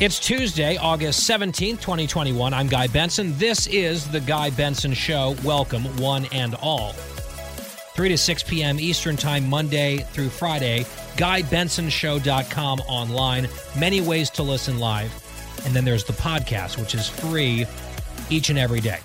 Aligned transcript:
It's 0.00 0.20
Tuesday, 0.20 0.76
August 0.76 1.28
17th, 1.28 1.80
2021. 1.80 2.54
I'm 2.54 2.68
Guy 2.68 2.86
Benson. 2.86 3.36
This 3.36 3.66
is 3.66 4.08
The 4.08 4.20
Guy 4.20 4.50
Benson 4.50 4.94
Show. 4.94 5.34
Welcome, 5.42 5.82
one 5.96 6.26
and 6.26 6.54
all. 6.54 6.92
3 6.92 8.08
to 8.10 8.16
6 8.16 8.42
p.m. 8.44 8.78
Eastern 8.78 9.16
Time, 9.16 9.50
Monday 9.50 9.98
through 10.12 10.28
Friday. 10.28 10.84
GuyBensonShow.com 11.16 12.78
online. 12.82 13.48
Many 13.76 14.00
ways 14.00 14.30
to 14.30 14.44
listen 14.44 14.78
live. 14.78 15.12
And 15.66 15.74
then 15.74 15.84
there's 15.84 16.04
the 16.04 16.12
podcast, 16.12 16.78
which 16.78 16.94
is 16.94 17.08
free 17.08 17.66
each 18.30 18.50
and 18.50 18.58
every 18.58 18.80
day. 18.80 19.00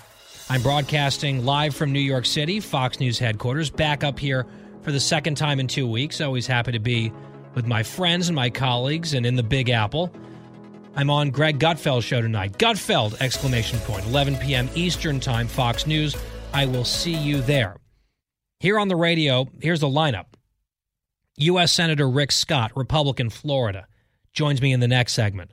I'm 0.48 0.62
broadcasting 0.62 1.44
live 1.44 1.74
from 1.74 1.90
New 1.90 1.98
York 1.98 2.24
City, 2.24 2.60
Fox 2.60 3.00
News 3.00 3.18
headquarters, 3.18 3.68
back 3.68 4.04
up 4.04 4.16
here 4.16 4.46
for 4.82 4.92
the 4.92 5.00
second 5.00 5.34
time 5.38 5.58
in 5.58 5.66
two 5.66 5.88
weeks. 5.88 6.20
Always 6.20 6.46
happy 6.46 6.70
to 6.70 6.78
be 6.78 7.12
with 7.56 7.66
my 7.66 7.82
friends 7.82 8.28
and 8.28 8.36
my 8.36 8.48
colleagues 8.48 9.12
and 9.14 9.26
in 9.26 9.34
the 9.34 9.42
Big 9.42 9.70
Apple. 9.70 10.14
I'm 10.96 11.10
on 11.10 11.30
Greg 11.30 11.58
Gutfeld's 11.58 12.04
show 12.04 12.20
tonight. 12.20 12.52
Gutfeld! 12.52 13.20
Exclamation 13.20 13.80
point. 13.80 14.06
11 14.06 14.36
p.m. 14.36 14.68
Eastern 14.76 15.18
Time, 15.18 15.48
Fox 15.48 15.86
News. 15.86 16.16
I 16.52 16.66
will 16.66 16.84
see 16.84 17.14
you 17.14 17.40
there. 17.42 17.76
Here 18.60 18.78
on 18.78 18.86
the 18.86 18.96
radio, 18.96 19.48
here's 19.60 19.80
the 19.80 19.88
lineup. 19.88 20.26
U.S. 21.38 21.72
Senator 21.72 22.08
Rick 22.08 22.30
Scott, 22.30 22.70
Republican, 22.76 23.28
Florida, 23.28 23.88
joins 24.32 24.62
me 24.62 24.72
in 24.72 24.78
the 24.78 24.86
next 24.86 25.14
segment. 25.14 25.50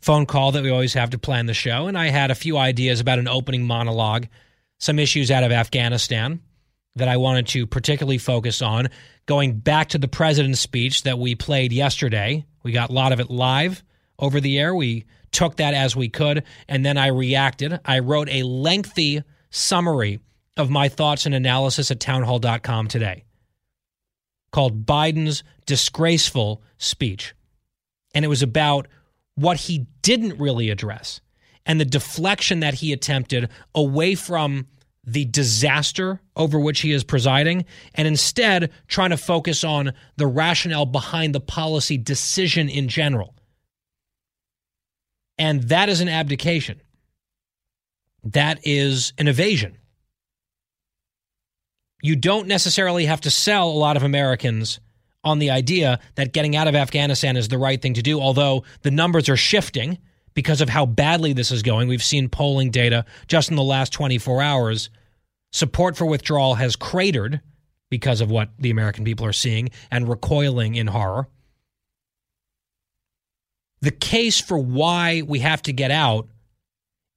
phone 0.00 0.24
call 0.24 0.52
that 0.52 0.62
we 0.62 0.70
always 0.70 0.94
have 0.94 1.10
to 1.10 1.18
plan 1.18 1.46
the 1.46 1.54
show, 1.54 1.88
and 1.88 1.98
I 1.98 2.10
had 2.10 2.30
a 2.30 2.36
few 2.36 2.56
ideas 2.56 3.00
about 3.00 3.18
an 3.18 3.26
opening 3.26 3.66
monologue, 3.66 4.28
some 4.78 5.00
issues 5.00 5.32
out 5.32 5.42
of 5.42 5.50
Afghanistan 5.50 6.42
that 6.96 7.08
I 7.08 7.16
wanted 7.16 7.46
to 7.48 7.66
particularly 7.66 8.18
focus 8.18 8.62
on. 8.62 8.88
Going 9.26 9.58
back 9.58 9.90
to 9.90 9.98
the 9.98 10.08
president's 10.08 10.60
speech 10.60 11.02
that 11.02 11.18
we 11.18 11.34
played 11.34 11.72
yesterday, 11.72 12.46
we 12.62 12.72
got 12.72 12.90
a 12.90 12.94
lot 12.94 13.12
of 13.12 13.20
it 13.20 13.30
live 13.30 13.82
over 14.18 14.40
the 14.40 14.58
air. 14.58 14.74
We 14.74 15.04
took 15.30 15.56
that 15.56 15.74
as 15.74 15.94
we 15.94 16.08
could, 16.08 16.44
and 16.68 16.84
then 16.84 16.96
I 16.96 17.08
reacted. 17.08 17.78
I 17.84 18.00
wrote 18.00 18.28
a 18.30 18.42
lengthy 18.42 19.22
summary 19.50 20.20
of 20.56 20.70
my 20.70 20.88
thoughts 20.88 21.26
and 21.26 21.34
analysis 21.34 21.90
at 21.90 22.00
townhall.com 22.00 22.88
today 22.88 23.24
called 24.50 24.86
Biden's 24.86 25.44
disgraceful 25.66 26.62
speech. 26.78 27.34
And 28.14 28.24
it 28.24 28.28
was 28.28 28.42
about 28.42 28.88
what 29.34 29.56
he 29.56 29.86
didn't 30.02 30.40
really 30.40 30.70
address 30.70 31.20
and 31.66 31.78
the 31.78 31.84
deflection 31.84 32.60
that 32.60 32.74
he 32.74 32.92
attempted 32.92 33.50
away 33.74 34.14
from 34.14 34.66
the 35.12 35.24
disaster 35.24 36.20
over 36.36 36.58
which 36.60 36.80
he 36.80 36.92
is 36.92 37.04
presiding 37.04 37.64
and 37.94 38.06
instead 38.06 38.70
trying 38.86 39.10
to 39.10 39.16
focus 39.16 39.64
on 39.64 39.92
the 40.16 40.26
rationale 40.26 40.86
behind 40.86 41.34
the 41.34 41.40
policy 41.40 41.96
decision 41.96 42.68
in 42.68 42.88
general. 42.88 43.34
And 45.38 45.62
that 45.64 45.88
is 45.88 46.00
an 46.00 46.08
abdication. 46.08 46.80
That 48.24 48.60
is 48.64 49.12
an 49.18 49.28
evasion. 49.28 49.78
You 52.02 52.16
don't 52.16 52.46
necessarily 52.46 53.06
have 53.06 53.22
to 53.22 53.30
sell 53.30 53.68
a 53.68 53.70
lot 53.70 53.96
of 53.96 54.02
Americans 54.02 54.80
on 55.24 55.38
the 55.38 55.50
idea 55.50 55.98
that 56.14 56.32
getting 56.32 56.54
out 56.54 56.68
of 56.68 56.74
Afghanistan 56.74 57.36
is 57.36 57.48
the 57.48 57.58
right 57.58 57.80
thing 57.80 57.94
to 57.94 58.02
do, 58.02 58.20
although 58.20 58.64
the 58.82 58.90
numbers 58.90 59.28
are 59.28 59.36
shifting 59.36 59.98
because 60.38 60.60
of 60.60 60.68
how 60.68 60.86
badly 60.86 61.32
this 61.32 61.50
is 61.50 61.64
going. 61.64 61.88
We've 61.88 62.00
seen 62.00 62.28
polling 62.28 62.70
data 62.70 63.04
just 63.26 63.50
in 63.50 63.56
the 63.56 63.62
last 63.64 63.92
24 63.92 64.40
hours. 64.40 64.88
Support 65.50 65.96
for 65.96 66.06
withdrawal 66.06 66.54
has 66.54 66.76
cratered 66.76 67.40
because 67.90 68.20
of 68.20 68.30
what 68.30 68.50
the 68.56 68.70
American 68.70 69.02
people 69.02 69.26
are 69.26 69.32
seeing 69.32 69.70
and 69.90 70.08
recoiling 70.08 70.76
in 70.76 70.86
horror. 70.86 71.26
The 73.80 73.90
case 73.90 74.40
for 74.40 74.56
why 74.56 75.22
we 75.26 75.40
have 75.40 75.60
to 75.62 75.72
get 75.72 75.90
out 75.90 76.28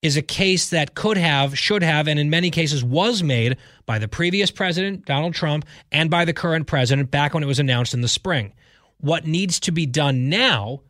is 0.01 0.17
a 0.17 0.23
case 0.23 0.71
that 0.71 0.95
could 0.95 1.17
have, 1.17 1.55
should 1.55 1.83
have, 1.83 2.07
and 2.07 2.19
in 2.19 2.31
many 2.31 2.49
cases 2.49 2.83
was 2.83 3.21
made 3.21 3.55
by 3.85 3.99
the 3.99 4.07
previous 4.07 4.49
president, 4.49 5.05
Donald 5.05 5.35
Trump, 5.35 5.67
and 5.91 6.09
by 6.09 6.25
the 6.25 6.33
current 6.33 6.65
president 6.65 7.11
back 7.11 7.35
when 7.35 7.43
it 7.43 7.45
was 7.45 7.59
announced 7.59 7.93
in 7.93 8.01
the 8.01 8.07
spring. 8.07 8.51
What 8.97 9.27
needs 9.27 9.59
to 9.59 9.71
be 9.71 9.85
done 9.85 10.27
now 10.27 10.81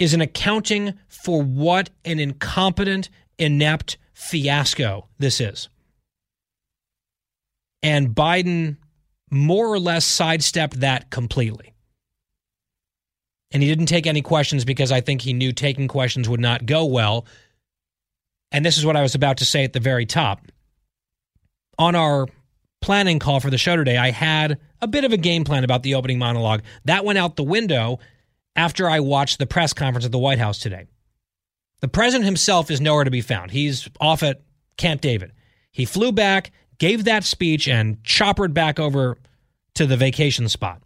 is 0.00 0.14
an 0.14 0.22
accounting 0.22 0.94
for 1.06 1.42
what 1.42 1.90
an 2.06 2.18
incompetent, 2.18 3.10
inept 3.38 3.98
fiasco 4.14 5.06
this 5.18 5.40
is. 5.40 5.68
And 7.82 8.08
Biden 8.08 8.78
more 9.30 9.68
or 9.68 9.78
less 9.78 10.04
sidestepped 10.04 10.80
that 10.80 11.10
completely. 11.10 11.74
And 13.52 13.62
he 13.62 13.68
didn't 13.68 13.86
take 13.86 14.06
any 14.06 14.22
questions 14.22 14.64
because 14.64 14.90
I 14.90 15.00
think 15.00 15.20
he 15.20 15.32
knew 15.32 15.52
taking 15.52 15.86
questions 15.86 16.28
would 16.28 16.40
not 16.40 16.66
go 16.66 16.86
well. 16.86 17.26
And 18.52 18.64
this 18.64 18.78
is 18.78 18.86
what 18.86 18.96
I 18.96 19.02
was 19.02 19.14
about 19.14 19.38
to 19.38 19.44
say 19.44 19.64
at 19.64 19.72
the 19.72 19.80
very 19.80 20.06
top. 20.06 20.40
On 21.78 21.94
our 21.94 22.26
planning 22.80 23.18
call 23.18 23.40
for 23.40 23.50
the 23.50 23.58
show 23.58 23.76
today, 23.76 23.96
I 23.96 24.10
had 24.10 24.58
a 24.80 24.88
bit 24.88 25.04
of 25.04 25.12
a 25.12 25.16
game 25.16 25.44
plan 25.44 25.64
about 25.64 25.82
the 25.82 25.94
opening 25.94 26.18
monologue. 26.18 26.62
That 26.84 27.04
went 27.04 27.18
out 27.18 27.36
the 27.36 27.42
window 27.42 27.98
after 28.56 28.88
I 28.88 29.00
watched 29.00 29.38
the 29.38 29.46
press 29.46 29.72
conference 29.72 30.04
at 30.04 30.12
the 30.12 30.18
White 30.18 30.38
House 30.38 30.58
today. 30.58 30.86
The 31.80 31.88
president 31.88 32.26
himself 32.26 32.70
is 32.70 32.80
nowhere 32.80 33.04
to 33.04 33.10
be 33.10 33.20
found. 33.20 33.50
He's 33.50 33.88
off 34.00 34.22
at 34.22 34.42
Camp 34.76 35.00
David. 35.00 35.32
He 35.72 35.84
flew 35.84 36.12
back, 36.12 36.50
gave 36.78 37.04
that 37.04 37.24
speech, 37.24 37.68
and 37.68 38.02
choppered 38.04 38.52
back 38.52 38.78
over 38.78 39.18
to 39.74 39.86
the 39.86 39.96
vacation 39.96 40.48
spot. 40.48 40.82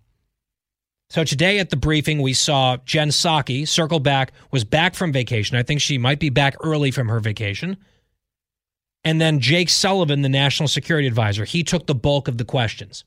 So 1.10 1.24
today 1.24 1.58
at 1.58 1.70
the 1.70 1.76
briefing, 1.76 2.22
we 2.22 2.32
saw 2.32 2.76
Jen 2.84 3.08
Psaki 3.08 3.68
circle 3.68 4.00
back, 4.00 4.32
was 4.50 4.64
back 4.64 4.94
from 4.94 5.12
vacation. 5.12 5.56
I 5.56 5.62
think 5.62 5.80
she 5.80 5.98
might 5.98 6.18
be 6.18 6.30
back 6.30 6.56
early 6.60 6.90
from 6.90 7.08
her 7.08 7.20
vacation. 7.20 7.76
And 9.04 9.20
then 9.20 9.38
Jake 9.38 9.68
Sullivan, 9.68 10.22
the 10.22 10.28
national 10.28 10.68
security 10.68 11.06
advisor, 11.06 11.44
he 11.44 11.62
took 11.62 11.86
the 11.86 11.94
bulk 11.94 12.26
of 12.26 12.38
the 12.38 12.44
questions. 12.44 13.04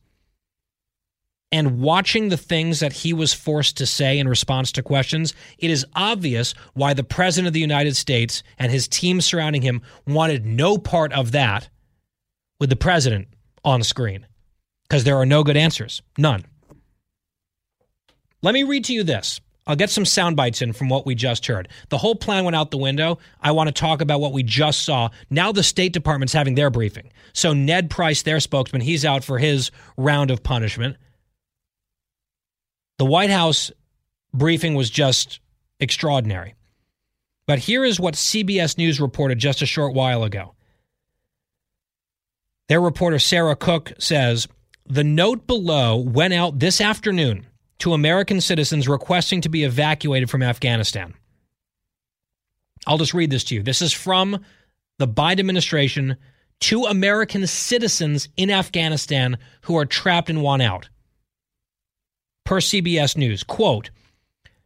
And 1.52 1.80
watching 1.80 2.28
the 2.28 2.38
things 2.38 2.82
that 2.82 2.92
he 2.92 3.14
was 3.14 3.34
forced 3.34 3.78
to 3.78 3.86
say 3.86 4.20
in 4.20 4.28
response 4.28 4.72
to 4.74 4.84
questions, 4.84 5.34
it 5.58 5.72
is 5.72 5.86
obvious 5.96 6.54
why 6.74 6.94
the 6.94 7.06
President 7.06 7.48
of 7.48 7.54
the 7.54 7.62
United 7.62 7.96
States 7.96 8.44
and 8.60 8.72
his 8.72 8.88
team 8.88 9.22
surrounding 9.22 9.62
him 9.62 9.82
wanted 10.06 10.46
no 10.46 10.78
part 10.78 11.14
of 11.14 11.32
that 11.32 11.70
with 12.60 12.70
the 12.70 12.76
President 12.76 13.30
on 13.64 13.82
screen. 13.82 14.26
Because 14.84 15.06
there 15.06 15.18
are 15.18 15.26
no 15.26 15.44
good 15.44 15.58
answers. 15.58 16.02
None. 16.18 16.46
Let 18.42 18.54
me 18.54 18.64
read 18.64 18.86
to 18.86 18.94
you 18.94 19.04
this. 19.04 19.40
I'll 19.66 19.76
get 19.76 19.90
some 19.90 20.06
sound 20.06 20.38
bites 20.38 20.62
in 20.62 20.72
from 20.72 20.88
what 20.88 21.06
we 21.06 21.14
just 21.14 21.46
heard. 21.46 21.68
The 21.90 21.98
whole 21.98 22.16
plan 22.16 22.46
went 22.46 22.56
out 22.56 22.72
the 22.72 22.78
window. 22.78 23.20
I 23.42 23.52
want 23.52 23.68
to 23.68 23.74
talk 23.74 24.00
about 24.00 24.22
what 24.22 24.32
we 24.32 24.44
just 24.44 24.84
saw. 24.84 25.10
Now 25.30 25.52
the 25.52 25.64
State 25.64 25.92
Department's 25.92 26.34
having 26.34 26.56
their 26.56 26.70
briefing. 26.70 27.12
So 27.34 27.54
Ned 27.54 27.90
Price, 27.90 28.22
their 28.22 28.40
spokesman, 28.40 28.82
he's 28.82 29.04
out 29.04 29.26
for 29.26 29.38
his 29.38 29.72
round 29.98 30.32
of 30.32 30.42
punishment. 30.44 30.96
The 32.98 33.06
White 33.06 33.30
House 33.30 33.72
briefing 34.34 34.76
was 34.76 34.90
just 34.90 35.40
extraordinary. 35.80 36.56
But 37.46 37.60
here 37.60 37.86
is 37.86 38.00
what 38.00 38.16
CBS 38.16 38.78
News 38.78 39.00
reported 39.00 39.40
just 39.40 39.62
a 39.62 39.66
short 39.66 39.94
while 39.94 40.24
ago. 40.24 40.54
Their 42.68 42.82
reporter, 42.82 43.20
Sara 43.20 43.56
Cook, 43.56 43.94
says 44.00 44.48
the 44.86 45.04
note 45.04 45.48
below 45.48 45.98
went 45.98 46.34
out 46.34 46.60
this 46.60 46.82
afternoon 46.82 47.48
to 47.80 47.94
American 47.94 48.42
citizens 48.42 48.88
requesting 48.88 49.42
to 49.42 49.50
be 49.50 49.64
evacuated 49.64 50.30
from 50.30 50.44
Afghanistan. 50.44 51.14
I'll 52.86 52.98
just 52.98 53.14
read 53.14 53.30
this 53.30 53.44
to 53.46 53.56
you. 53.56 53.64
This 53.64 53.82
is 53.82 53.94
from 53.94 54.44
the 54.98 55.08
Biden 55.08 55.40
administration 55.40 56.18
to 56.62 56.86
American 56.86 57.46
citizens 57.46 58.28
in 58.36 58.50
Afghanistan 58.50 59.38
who 59.62 59.78
are 59.78 59.86
trapped 59.86 60.30
and 60.30 60.42
want 60.42 60.62
out. 60.62 60.90
Per 62.48 62.62
CBS 62.62 63.18
News, 63.18 63.44
quote, 63.44 63.90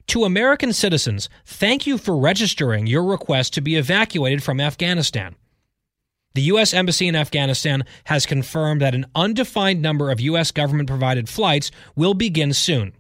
to 0.06 0.24
American 0.24 0.72
citizens, 0.72 1.30
thank 1.48 1.88
you 1.88 1.98
for 1.98 2.16
registering 2.16 2.86
your 2.86 3.04
request 3.04 3.56
to 3.56 3.62
be 3.62 3.76
evacuated 3.76 4.44
from 4.44 4.60
Afghanistan. 4.60 5.34
The 6.36 6.44
U.S. 6.44 6.76
Embassy 6.76 7.08
in 7.08 7.16
Afghanistan 7.16 7.84
has 8.04 8.28
confirmed 8.28 8.82
that 8.82 8.94
an 8.94 9.08
undefined 9.16 9.82
number 9.82 10.12
of 10.12 10.22
U.S. 10.22 10.52
government 10.52 10.90
provided 10.90 11.28
flights 11.28 11.72
will 11.96 12.14
begin 12.14 12.54
soon. 12.54 12.94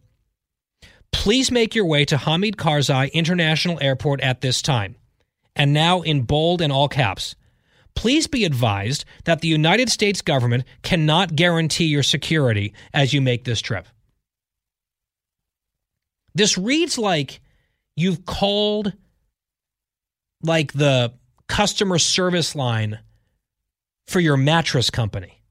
Please 1.11 1.51
make 1.51 1.75
your 1.75 1.85
way 1.85 2.03
to 2.05 2.17
Hamid 2.17 2.57
Karzai 2.57 3.13
International 3.13 3.77
Airport 3.83 4.19
at 4.21 4.41
this 4.41 4.63
time. 4.63 4.95
And 5.55 5.73
now 5.73 6.01
in 6.01 6.23
bold 6.23 6.59
and 6.59 6.73
all 6.73 6.87
caps. 6.87 7.35
Please 7.93 8.25
be 8.25 8.45
advised 8.45 9.05
that 9.25 9.41
the 9.41 9.47
United 9.47 9.91
States 9.91 10.23
government 10.23 10.63
cannot 10.81 11.35
guarantee 11.35 11.85
your 11.85 12.01
security 12.01 12.73
as 12.95 13.13
you 13.13 13.21
make 13.21 13.43
this 13.43 13.61
trip. 13.61 13.85
This 16.33 16.57
reads 16.57 16.97
like 16.97 17.41
you've 17.95 18.25
called 18.25 18.93
like 20.43 20.73
the 20.73 21.13
customer 21.47 21.99
service 21.99 22.55
line 22.55 22.99
for 24.07 24.19
your 24.19 24.37
mattress 24.37 24.89
company. 24.89 25.41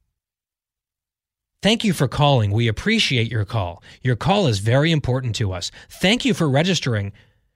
Thank 1.62 1.84
you 1.84 1.92
for 1.92 2.08
calling. 2.08 2.52
We 2.52 2.68
appreciate 2.68 3.30
your 3.30 3.44
call. 3.44 3.82
Your 4.02 4.16
call 4.16 4.46
is 4.46 4.60
very 4.60 4.90
important 4.90 5.36
to 5.36 5.52
us. 5.52 5.70
Thank 5.90 6.24
you 6.24 6.32
for 6.32 6.48
registering 6.48 7.12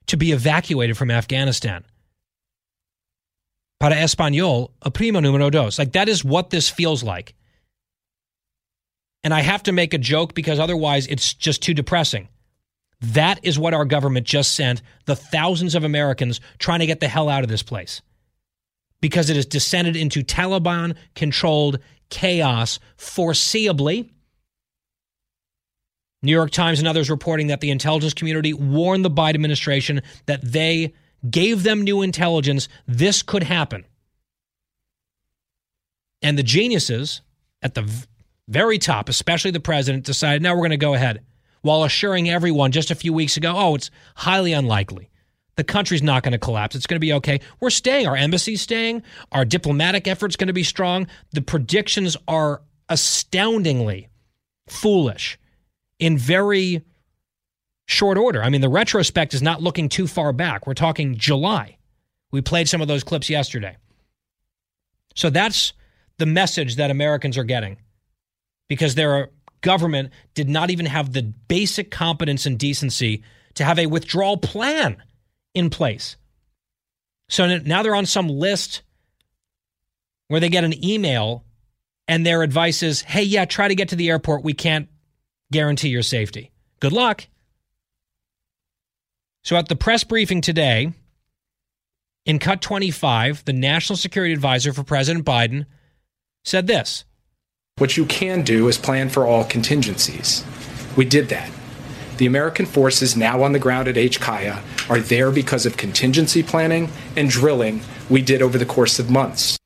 to 0.07 0.17
be 0.17 0.31
evacuated 0.31 0.95
from 0.95 1.09
Afghanistan. 1.09 1.83
Para 3.79 3.95
español, 3.95 4.71
a 4.83 4.91
prima 4.91 5.19
número 5.19 5.51
dos. 5.51 5.79
Like 5.79 5.93
that 5.93 6.07
is 6.07 6.23
what 6.23 6.51
this 6.51 6.69
feels 6.69 7.03
like. 7.03 7.33
And 9.23 9.33
I 9.33 9.41
have 9.41 9.63
to 9.63 9.71
make 9.71 9.95
a 9.95 9.97
joke 9.97 10.35
because 10.35 10.59
otherwise 10.59 11.07
it's 11.07 11.33
just 11.33 11.63
too 11.63 11.73
depressing. 11.73 12.29
That 13.13 13.39
is 13.43 13.59
what 13.59 13.73
our 13.73 13.85
government 13.85 14.25
just 14.25 14.55
sent 14.55 14.81
the 15.05 15.15
thousands 15.15 15.75
of 15.75 15.83
Americans 15.83 16.41
trying 16.57 16.79
to 16.79 16.85
get 16.85 16.99
the 16.99 17.07
hell 17.07 17.29
out 17.29 17.43
of 17.43 17.49
this 17.49 17.61
place. 17.61 18.01
Because 18.99 19.29
it 19.29 19.35
has 19.35 19.45
descended 19.45 19.95
into 19.95 20.23
Taliban 20.23 20.95
controlled 21.13 21.79
chaos 22.09 22.79
foreseeably. 22.97 24.09
New 26.23 26.31
York 26.31 26.49
Times 26.49 26.79
and 26.79 26.87
others 26.87 27.09
reporting 27.09 27.47
that 27.47 27.61
the 27.61 27.69
intelligence 27.69 28.15
community 28.15 28.53
warned 28.53 29.05
the 29.05 29.11
Biden 29.11 29.35
administration 29.35 30.01
that 30.25 30.41
they 30.41 30.93
gave 31.29 31.61
them 31.61 31.83
new 31.83 32.01
intelligence. 32.01 32.67
This 32.87 33.21
could 33.21 33.43
happen. 33.43 33.85
And 36.23 36.39
the 36.39 36.43
geniuses 36.43 37.21
at 37.61 37.75
the 37.75 37.87
very 38.47 38.79
top, 38.79 39.09
especially 39.09 39.51
the 39.51 39.59
president, 39.59 40.05
decided 40.05 40.41
now 40.41 40.53
we're 40.53 40.61
going 40.61 40.71
to 40.71 40.77
go 40.77 40.95
ahead 40.95 41.23
while 41.65 41.83
assuring 41.83 42.29
everyone 42.29 42.71
just 42.71 42.91
a 42.91 42.95
few 42.95 43.11
weeks 43.11 43.37
ago, 43.37 43.51
oh, 43.55 43.73
it's 43.73 43.89
highly 44.15 44.53
unlikely. 44.53 45.09
The 45.55 45.63
country's 45.63 46.03
not 46.03 46.21
going 46.21 46.33
to 46.33 46.37
collapse. 46.37 46.75
It's 46.75 46.85
going 46.85 46.97
to 46.97 46.99
be 46.99 47.13
okay. 47.13 47.39
We're 47.59 47.71
staying. 47.71 48.05
Our 48.05 48.15
embassy's 48.15 48.61
staying. 48.61 49.01
Our 49.31 49.45
diplomatic 49.45 50.07
effort's 50.07 50.35
going 50.35 50.45
to 50.45 50.53
be 50.53 50.61
strong. 50.61 51.07
The 51.31 51.41
predictions 51.41 52.15
are 52.27 52.61
astoundingly 52.87 54.09
foolish 54.67 55.39
in 55.97 56.19
very 56.19 56.83
short 57.87 58.19
order. 58.19 58.43
I 58.43 58.49
mean, 58.49 58.61
the 58.61 58.69
retrospect 58.69 59.33
is 59.33 59.41
not 59.41 59.63
looking 59.63 59.89
too 59.89 60.05
far 60.05 60.33
back. 60.33 60.67
We're 60.67 60.75
talking 60.75 61.15
July. 61.15 61.77
We 62.31 62.41
played 62.41 62.69
some 62.69 62.81
of 62.81 62.87
those 62.87 63.03
clips 63.03 63.27
yesterday. 63.27 63.75
So 65.15 65.31
that's 65.31 65.73
the 66.19 66.27
message 66.27 66.75
that 66.75 66.91
Americans 66.91 67.39
are 67.39 67.43
getting 67.43 67.77
because 68.69 68.93
their 68.93 69.31
government 69.65 70.11
did 70.35 70.47
not 70.47 70.69
even 70.69 70.85
have 70.85 71.11
the 71.11 71.23
basic 71.23 71.89
competence 71.89 72.45
and 72.45 72.59
decency 72.59 73.23
to 73.55 73.65
have 73.65 73.79
a 73.79 73.87
withdrawal 73.87 74.37
plan 74.37 74.95
in 75.55 75.71
place. 75.71 76.17
So 77.29 77.57
now 77.57 77.81
they're 77.81 77.95
on 77.95 78.05
some 78.05 78.29
list 78.29 78.83
where 80.27 80.39
they 80.39 80.49
get 80.49 80.63
an 80.63 80.85
email 80.85 81.43
and 82.07 82.23
their 82.23 82.43
advice 82.43 82.83
is, 82.83 83.01
hey, 83.01 83.23
yeah, 83.23 83.45
try 83.45 83.67
to 83.67 83.73
get 83.73 83.89
to 83.89 83.95
the 83.95 84.09
airport. 84.09 84.43
We 84.43 84.53
can't 84.53 84.87
guarantee 85.51 85.89
your 85.89 86.03
safety. 86.03 86.51
Good 86.79 86.93
luck. 86.93 87.27
So 89.43 89.55
at 89.55 89.67
the 89.67 89.75
press 89.75 90.03
briefing 90.03 90.41
today, 90.41 90.93
in 92.27 92.37
Cut 92.37 92.61
25, 92.61 93.45
the 93.45 93.53
National 93.53 93.97
Security 93.97 94.33
Advisor 94.33 94.73
for 94.73 94.83
President 94.83 95.25
Biden 95.25 95.65
said 96.43 96.67
this 96.67 97.03
What 97.77 97.97
you 97.97 98.05
can 98.05 98.43
do 98.43 98.69
is 98.69 98.77
plan 98.77 99.09
for 99.09 99.27
all 99.27 99.43
contingencies. 99.43 100.45
We 100.95 101.03
did 101.03 101.27
that. 101.27 101.51
The 102.15 102.25
American 102.25 102.65
forces 102.65 103.17
now 103.17 103.43
on 103.43 103.51
the 103.51 103.59
ground 103.59 103.89
at 103.89 103.95
HKIA 103.95 104.89
are 104.89 105.01
there 105.01 105.29
because 105.29 105.65
of 105.65 105.75
contingency 105.75 106.41
planning 106.41 106.89
and 107.17 107.29
drilling 107.29 107.81
we 108.09 108.21
did 108.21 108.41
over 108.41 108.57
the 108.57 108.65
course 108.65 108.97
of 108.97 109.09
months. 109.09 109.57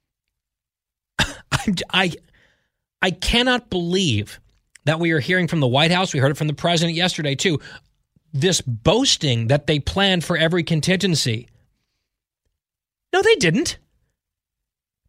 I, 1.94 2.14
I 3.00 3.12
cannot 3.12 3.70
believe 3.70 4.40
that 4.86 5.00
we 5.00 5.12
are 5.12 5.20
hearing 5.20 5.48
from 5.48 5.60
the 5.60 5.68
White 5.68 5.92
House. 5.92 6.12
We 6.12 6.20
heard 6.20 6.32
it 6.32 6.38
from 6.38 6.48
the 6.48 6.54
president 6.56 6.98
yesterday, 6.98 7.36
too. 7.36 7.60
This 8.34 8.60
boasting 8.60 9.50
that 9.50 9.68
they 9.68 9.78
planned 9.80 10.24
for 10.24 10.36
every 10.36 10.64
contingency. 10.64 11.48
No, 13.14 13.22
they 13.22 13.36
didn't. 13.36 13.78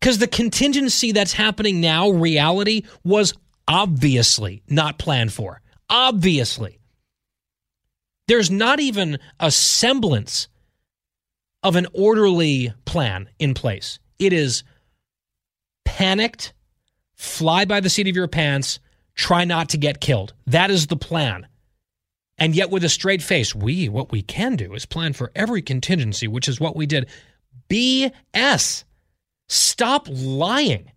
Because 0.01 0.19
the 0.19 0.27
contingency 0.27 1.13
that's 1.13 1.33
happening 1.33 1.81
now, 1.81 2.09
reality, 2.09 2.83
was 3.05 3.35
obviously 3.69 4.63
not 4.69 4.99
planned 4.99 5.33
for. 5.33 5.61
Obviously. 5.89 6.79
There's 8.27 8.51
not 8.51 8.81
even 8.81 9.19
a 9.39 9.51
semblance 9.51 10.49
of 11.63 11.77
an 11.77 11.87
orderly 11.93 12.73
plan 12.85 13.29
in 13.39 13.55
place. 13.55 13.99
It 14.19 14.33
is 14.33 14.63
panicked, 15.85 16.55
fly 17.15 17.65
by 17.65 17.81
the 17.81 17.91
seat 17.91 18.09
of 18.09 18.17
your 18.17 18.29
pants, 18.29 18.79
try 19.15 19.45
not 19.45 19.69
to 19.71 19.79
get 19.79 20.01
killed. 20.01 20.33
That 20.47 20.71
is 20.71 20.87
the 20.87 20.97
plan. 20.97 21.47
And 22.39 22.57
yet, 22.57 22.71
with 22.71 22.85
a 22.85 22.89
straight 22.89 23.21
face, 23.21 23.55
we, 23.55 23.91
what 23.91 24.11
we 24.11 24.23
can 24.23 24.57
do 24.57 24.73
is 24.73 24.87
plan 24.87 25.13
for 25.13 25.31
every 25.35 25.61
contingency, 25.61 26.27
which 26.27 26.49
is 26.49 26.59
what 26.59 26.75
we 26.75 26.87
did. 26.87 27.07
BS. 27.69 28.85
Stop 29.51 30.07
lying. 30.09 30.91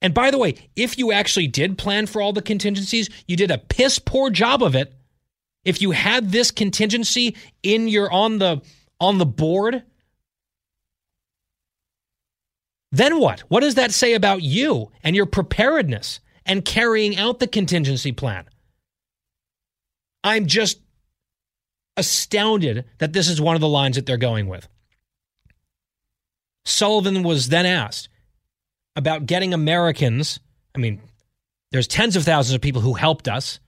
And 0.00 0.14
by 0.14 0.30
the 0.30 0.38
way, 0.38 0.56
if 0.74 0.98
you 0.98 1.12
actually 1.12 1.46
did 1.46 1.78
plan 1.78 2.06
for 2.06 2.20
all 2.20 2.32
the 2.32 2.42
contingencies, 2.42 3.08
you 3.28 3.36
did 3.36 3.50
a 3.50 3.58
piss 3.58 3.98
poor 3.98 4.30
job 4.30 4.62
of 4.62 4.74
it 4.74 4.94
if 5.64 5.80
you 5.80 5.92
had 5.92 6.30
this 6.30 6.50
contingency 6.50 7.36
in 7.62 7.86
your 7.86 8.10
on 8.10 8.38
the 8.38 8.62
on 9.00 9.18
the 9.18 9.26
board, 9.26 9.82
then 12.90 13.18
what? 13.18 13.40
What 13.48 13.60
does 13.60 13.76
that 13.76 13.92
say 13.92 14.14
about 14.14 14.42
you 14.42 14.90
and 15.02 15.14
your 15.16 15.26
preparedness 15.26 16.20
and 16.44 16.64
carrying 16.64 17.16
out 17.16 17.38
the 17.38 17.46
contingency 17.46 18.12
plan? 18.12 18.44
I'm 20.24 20.46
just 20.46 20.80
astounded 21.96 22.84
that 22.98 23.12
this 23.12 23.28
is 23.28 23.40
one 23.40 23.54
of 23.54 23.60
the 23.60 23.68
lines 23.68 23.96
that 23.96 24.06
they're 24.06 24.16
going 24.16 24.46
with. 24.46 24.68
Sullivan 26.64 27.22
was 27.22 27.48
then 27.48 27.66
asked 27.66 28.08
about 28.96 29.26
getting 29.26 29.54
Americans, 29.54 30.40
I 30.74 30.78
mean, 30.78 31.00
there's 31.70 31.88
tens 31.88 32.16
of 32.16 32.24
thousands 32.24 32.54
of 32.54 32.60
people 32.60 32.82
who 32.82 32.94
helped 32.94 33.28
us 33.28 33.58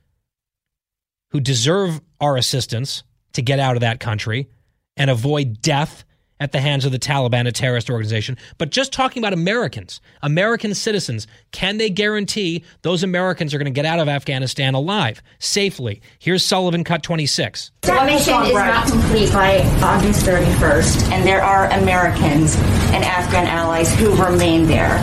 who 1.31 1.41
deserve 1.41 2.01
our 2.21 2.37
assistance 2.37 3.03
to 3.33 3.43
get 3.43 3.59
out 3.59 3.77
of 3.77 3.81
that 3.81 3.99
country 3.99 4.49
and 4.97 5.11
avoid 5.11 5.61
death 5.61 6.05
at 6.41 6.53
the 6.53 6.61
hands 6.61 6.85
of 6.85 6.93
the 6.93 6.99
Taliban, 6.99 7.47
a 7.47 7.53
terrorist 7.53 7.89
organization, 7.89 8.37
but 8.59 8.71
just 8.71 8.93
talking 8.93 9.23
about 9.23 9.33
Americans, 9.33 10.01
American 10.23 10.75
citizens. 10.75 11.27
Can 11.53 11.79
they 11.79 11.91
guarantee 11.91 12.65
those 12.83 13.03
Americans 13.03 13.55
are 13.55 13.59
going 13.59 13.67
to 13.67 13.71
get 13.71 13.87
out 13.87 13.99
of 13.99 14.09
Afghanistan 14.09 14.75
alive, 14.75 15.23
safely? 15.39 16.03
Here's 16.19 16.45
Sullivan 16.45 16.85
Cut 16.85 17.03
26. 17.03 17.71
The 17.83 17.93
mission 18.05 18.43
is 18.43 18.53
not 18.53 18.89
complete 18.89 19.33
by 19.33 19.59
August 19.83 20.27
31st, 20.27 21.13
and 21.13 21.27
there 21.27 21.43
are 21.43 21.67
Americans 21.71 22.57
and 22.93 23.05
Afghan 23.05 23.47
allies 23.47 23.95
who 23.95 24.15
remain 24.23 24.67
there. 24.67 25.01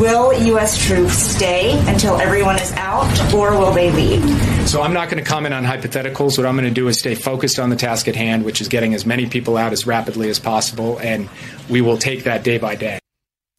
Will 0.00 0.32
U.S. 0.46 0.84
troops 0.84 1.14
stay 1.14 1.78
until 1.86 2.16
everyone 2.16 2.56
is 2.56 2.72
out, 2.72 3.32
or 3.32 3.56
will 3.56 3.72
they 3.72 3.92
leave? 3.92 4.24
So 4.66 4.82
I'm 4.82 4.92
not 4.92 5.08
going 5.08 5.22
to 5.22 5.28
comment 5.28 5.54
on 5.54 5.62
hypotheticals. 5.62 6.36
What 6.36 6.46
I'm 6.46 6.56
going 6.56 6.68
to 6.68 6.74
do 6.74 6.88
is 6.88 6.98
stay 6.98 7.14
focused 7.14 7.58
on 7.58 7.70
the 7.70 7.76
task 7.76 8.08
at 8.08 8.16
hand, 8.16 8.44
which 8.44 8.60
is 8.60 8.66
getting 8.66 8.92
as 8.92 9.06
many 9.06 9.26
people 9.26 9.56
out 9.56 9.72
as 9.72 9.86
rapidly 9.86 10.28
as 10.30 10.40
possible, 10.40 10.98
and 10.98 11.28
we 11.68 11.80
will 11.80 11.96
take 11.96 12.24
that 12.24 12.42
day 12.42 12.58
by 12.58 12.74
day. 12.74 12.98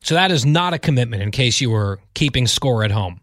So 0.02 0.16
that 0.16 0.30
is 0.32 0.46
not 0.46 0.74
a 0.74 0.80
commitment 0.80 1.24
in 1.24 1.32
case 1.32 1.62
you 1.62 1.70
were 1.70 2.00
keeping 2.16 2.48
score 2.48 2.84
at 2.84 2.92
home. 2.92 3.22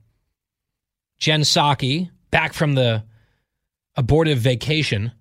Jen 1.18 1.42
Psaki, 1.42 2.10
back 2.30 2.54
from 2.54 2.74
the 2.74 3.04
abortive 3.94 4.38
vacation, 4.38 5.12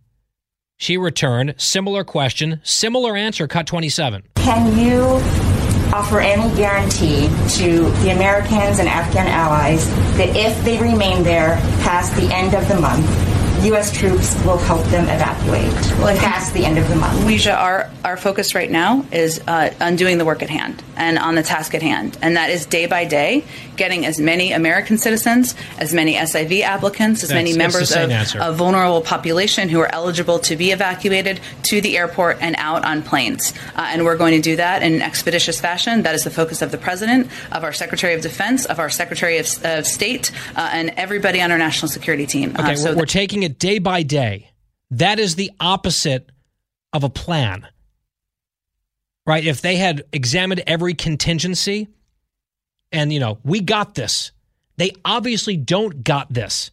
she 0.77 0.98
returned. 0.98 1.56
Similar 1.58 2.03
question, 2.03 2.62
similar 2.63 3.15
answer, 3.15 3.48
cut 3.48 3.68
27. 3.68 4.24
Can 4.38 4.80
you 4.80 5.50
offer 5.93 6.19
any 6.19 6.53
guarantee 6.55 7.27
to 7.50 7.89
the 8.01 8.12
Americans 8.12 8.79
and 8.79 8.88
Afghan 8.88 9.27
allies 9.27 9.88
that 10.17 10.36
if 10.36 10.63
they 10.63 10.79
remain 10.79 11.24
there 11.24 11.55
past 11.83 12.15
the 12.15 12.33
end 12.33 12.53
of 12.53 12.67
the 12.67 12.79
month, 12.79 13.05
U.S. 13.63 13.96
troops 13.96 14.34
will 14.44 14.58
help 14.58 14.84
them 14.88 15.03
evacuate 15.03 15.72
well, 16.00 16.18
past 16.18 16.51
the 16.53 16.65
end 16.65 16.80
of 16.80 16.89
the 16.89 16.96
month. 16.96 17.20
Leisha, 17.20 17.56
our, 17.56 17.91
our 18.03 18.18
focus 18.18 18.56
right 18.56 18.72
now 18.72 19.06
is 19.12 19.39
uh, 19.48 19.72
on 19.80 19.96
doing 19.96 20.18
the 20.18 20.25
work 20.25 20.41
at 20.41 20.50
hand 20.50 20.84
and 20.98 21.20
on 21.20 21.36
the 21.36 21.44
task 21.44 21.75
at 21.75 21.84
hand. 21.84 22.18
And 22.24 22.38
that 22.38 22.50
is 22.50 22.65
day 22.65 22.88
by 22.88 23.06
day 23.06 23.44
getting 23.75 24.06
as 24.06 24.20
many 24.20 24.51
American 24.51 24.98
citizens, 24.98 25.56
as 25.77 25.94
many 25.94 26.15
SIV 26.15 26.62
applicants, 26.62 27.24
as 27.24 27.30
That's- 27.30 27.46
many 27.46 27.58
members 27.58 27.91
of 27.91 28.12
a 28.39 28.51
vulnerable 28.51 29.01
population 29.01 29.70
who 29.70 29.80
are 29.80 29.94
eligible 29.94 30.39
to 30.39 30.56
be 30.56 30.72
evacuated 30.72 31.39
to 31.63 31.82
the 31.82 31.98
airport 31.98 32.38
and 32.41 32.56
out 32.58 32.84
on 32.84 33.03
planes. 33.03 33.53
Uh, 33.75 33.89
and 33.91 34.06
we're 34.06 34.18
going 34.18 34.34
to 34.34 34.41
do 34.41 34.56
that 34.56 34.82
in 34.82 34.96
an 34.96 35.01
expeditious 35.01 35.60
fashion. 35.60 36.03
That 36.03 36.15
is 36.15 36.24
the 36.24 36.32
focus 36.32 36.62
of 36.62 36.72
the 36.72 36.77
President, 36.77 37.27
of 37.51 37.63
our 37.63 37.74
Secretary 37.74 38.13
of 38.13 38.22
Defense, 38.22 38.65
of 38.65 38.80
our 38.80 38.89
Secretary 38.89 39.38
of, 39.38 39.48
of 39.63 39.86
State, 39.86 40.32
uh, 40.56 40.70
and 40.74 40.91
everybody 40.98 41.41
on 41.41 41.51
our 41.51 41.58
national 41.58 41.89
security 41.89 42.25
team. 42.25 42.56
Okay, 42.60 42.74
uh, 42.74 42.75
so 42.75 42.91
we're, 42.91 43.00
we're 43.00 43.06
taking 43.06 43.44
it 43.51 43.60
day 43.60 43.79
by 43.79 44.03
day. 44.03 44.51
That 44.91 45.20
is 45.20 45.36
the 45.36 45.51
opposite 45.60 46.31
of 46.93 47.03
a 47.03 47.10
plan. 47.10 47.67
Right? 49.25 49.46
If 49.46 49.62
they 49.62 49.75
had 49.75 50.03
examined 50.12 50.63
every 50.65 50.93
contingency 50.93 51.88
and, 52.91 53.13
you 53.13 53.20
know, 53.20 53.38
we 53.43 53.62
got 53.62 53.96
this, 53.96 54.31
they 54.77 54.91
obviously 55.05 55.58
don't 55.58 56.03
got 56.03 56.34
this 56.34 56.72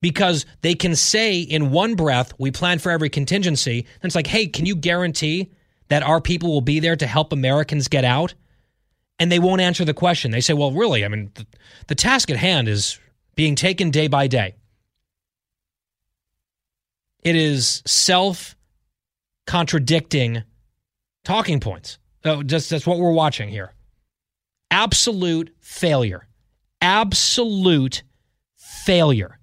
because 0.00 0.44
they 0.62 0.74
can 0.74 0.96
say 0.96 1.40
in 1.40 1.70
one 1.70 1.94
breath, 1.94 2.32
we 2.38 2.50
plan 2.50 2.78
for 2.80 2.90
every 2.90 3.08
contingency. 3.08 3.78
And 3.78 4.04
it's 4.04 4.16
like, 4.16 4.26
hey, 4.26 4.48
can 4.48 4.66
you 4.66 4.74
guarantee 4.74 5.52
that 5.88 6.02
our 6.02 6.20
people 6.20 6.50
will 6.50 6.60
be 6.60 6.80
there 6.80 6.96
to 6.96 7.06
help 7.06 7.32
Americans 7.32 7.88
get 7.88 8.04
out? 8.04 8.34
And 9.18 9.30
they 9.30 9.38
won't 9.38 9.60
answer 9.60 9.84
the 9.84 9.94
question. 9.94 10.32
They 10.32 10.40
say, 10.40 10.54
well, 10.54 10.72
really, 10.72 11.04
I 11.04 11.08
mean, 11.08 11.30
the, 11.34 11.46
the 11.86 11.94
task 11.94 12.30
at 12.30 12.36
hand 12.36 12.68
is 12.68 12.98
being 13.36 13.54
taken 13.54 13.90
day 13.90 14.08
by 14.08 14.26
day. 14.26 14.56
It 17.22 17.36
is 17.36 17.82
self 17.86 18.56
contradicting 19.46 20.42
talking 21.24 21.60
points. 21.60 21.98
So 22.24 22.42
just 22.42 22.70
that's 22.70 22.86
what 22.86 22.98
we're 22.98 23.12
watching 23.12 23.48
here. 23.48 23.72
Absolute 24.70 25.54
failure. 25.60 26.26
Absolute 26.80 28.02
failure. 28.56 29.38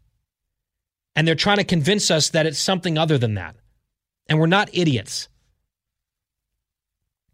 And 1.15 1.27
they're 1.27 1.35
trying 1.35 1.57
to 1.57 1.63
convince 1.63 2.11
us 2.11 2.29
that 2.29 2.45
it's 2.45 2.59
something 2.59 2.97
other 2.97 3.17
than 3.17 3.35
that. 3.35 3.55
And 4.27 4.39
we're 4.39 4.47
not 4.47 4.69
idiots. 4.73 5.27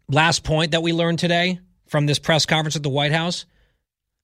Last 0.08 0.44
point 0.44 0.70
that 0.72 0.82
we 0.82 0.92
learned 0.92 1.18
today 1.18 1.60
from 1.86 2.06
this 2.06 2.18
press 2.18 2.46
conference 2.46 2.76
at 2.76 2.82
the 2.82 2.88
White 2.88 3.12
House 3.12 3.46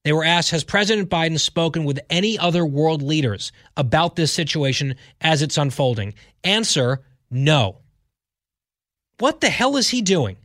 they 0.03 0.13
were 0.13 0.23
asked, 0.23 0.51
Has 0.51 0.63
President 0.63 1.09
Biden 1.09 1.39
spoken 1.39 1.85
with 1.85 1.99
any 2.09 2.37
other 2.37 2.65
world 2.65 3.01
leaders 3.01 3.51
about 3.77 4.15
this 4.15 4.33
situation 4.33 4.95
as 5.21 5.41
it's 5.41 5.57
unfolding? 5.57 6.13
Answer 6.43 7.03
no. 7.31 7.77
What 9.19 9.41
the 9.41 9.49
hell 9.49 9.77
is 9.77 9.89
he 9.89 10.01
doing? 10.01 10.37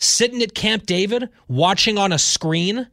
Sitting 0.00 0.42
at 0.42 0.54
Camp 0.54 0.86
David, 0.86 1.28
watching 1.48 1.98
on 1.98 2.12
a 2.12 2.18
screen? 2.18 2.88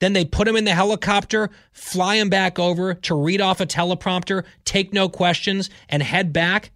Then 0.00 0.14
they 0.14 0.24
put 0.24 0.48
him 0.48 0.56
in 0.56 0.64
the 0.64 0.74
helicopter, 0.74 1.50
fly 1.72 2.16
him 2.16 2.28
back 2.28 2.58
over 2.58 2.94
to 2.94 3.14
read 3.14 3.40
off 3.40 3.60
a 3.60 3.66
teleprompter, 3.66 4.44
take 4.64 4.92
no 4.92 5.08
questions, 5.08 5.70
and 5.88 6.02
head 6.02 6.32
back? 6.32 6.72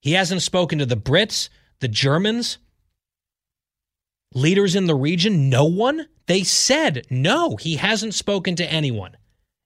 He 0.00 0.12
hasn't 0.12 0.42
spoken 0.42 0.78
to 0.78 0.86
the 0.86 0.96
Brits, 0.96 1.50
the 1.80 1.88
Germans, 1.88 2.58
leaders 4.36 4.76
in 4.76 4.86
the 4.86 4.94
region? 4.94 5.48
No 5.48 5.64
one? 5.64 6.06
They 6.26 6.42
said 6.42 7.06
no, 7.10 7.56
he 7.56 7.76
hasn't 7.76 8.14
spoken 8.14 8.56
to 8.56 8.70
anyone, 8.70 9.16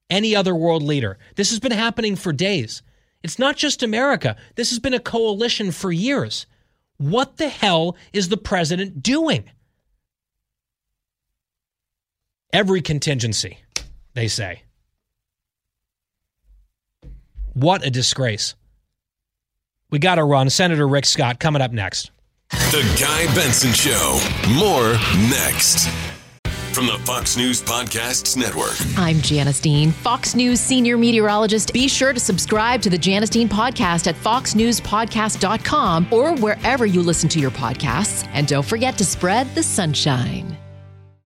any 0.08 0.36
other 0.36 0.54
world 0.54 0.82
leader. 0.82 1.18
This 1.36 1.50
has 1.50 1.60
been 1.60 1.72
happening 1.72 2.16
for 2.16 2.32
days. 2.32 2.82
It's 3.22 3.38
not 3.38 3.56
just 3.56 3.82
America, 3.82 4.36
this 4.54 4.70
has 4.70 4.78
been 4.78 4.94
a 4.94 5.00
coalition 5.00 5.72
for 5.72 5.92
years. 5.92 6.46
What 6.96 7.38
the 7.38 7.48
hell 7.48 7.96
is 8.12 8.28
the 8.28 8.36
president 8.36 9.02
doing? 9.02 9.50
Every 12.52 12.82
contingency, 12.82 13.58
they 14.14 14.28
say. 14.28 14.62
What 17.54 17.84
a 17.84 17.90
disgrace. 17.90 18.54
We 19.90 19.98
got 19.98 20.16
to 20.16 20.24
run. 20.24 20.50
Senator 20.50 20.86
Rick 20.86 21.06
Scott 21.06 21.40
coming 21.40 21.62
up 21.62 21.72
next. 21.72 22.10
The 22.50 22.82
Guy 23.00 23.32
Benson 23.34 23.72
Show. 23.72 24.18
More 24.58 24.92
next. 25.30 25.88
From 26.72 26.86
the 26.86 26.98
Fox 27.04 27.36
News 27.36 27.60
Podcasts 27.62 28.36
Network. 28.36 28.76
I'm 28.96 29.20
Janice 29.20 29.60
Dean, 29.60 29.90
Fox 29.90 30.34
News 30.36 30.60
senior 30.60 30.96
meteorologist. 30.96 31.72
Be 31.72 31.88
sure 31.88 32.12
to 32.12 32.20
subscribe 32.20 32.80
to 32.82 32.90
the 32.90 32.98
Janice 32.98 33.30
Dean 33.30 33.48
podcast 33.48 34.06
at 34.06 34.14
foxnewspodcast.com 34.16 36.08
or 36.12 36.36
wherever 36.36 36.86
you 36.86 37.02
listen 37.02 37.28
to 37.30 37.40
your 37.40 37.50
podcasts. 37.50 38.28
And 38.32 38.46
don't 38.46 38.64
forget 38.66 38.96
to 38.98 39.04
spread 39.04 39.52
the 39.54 39.62
sunshine. 39.62 40.56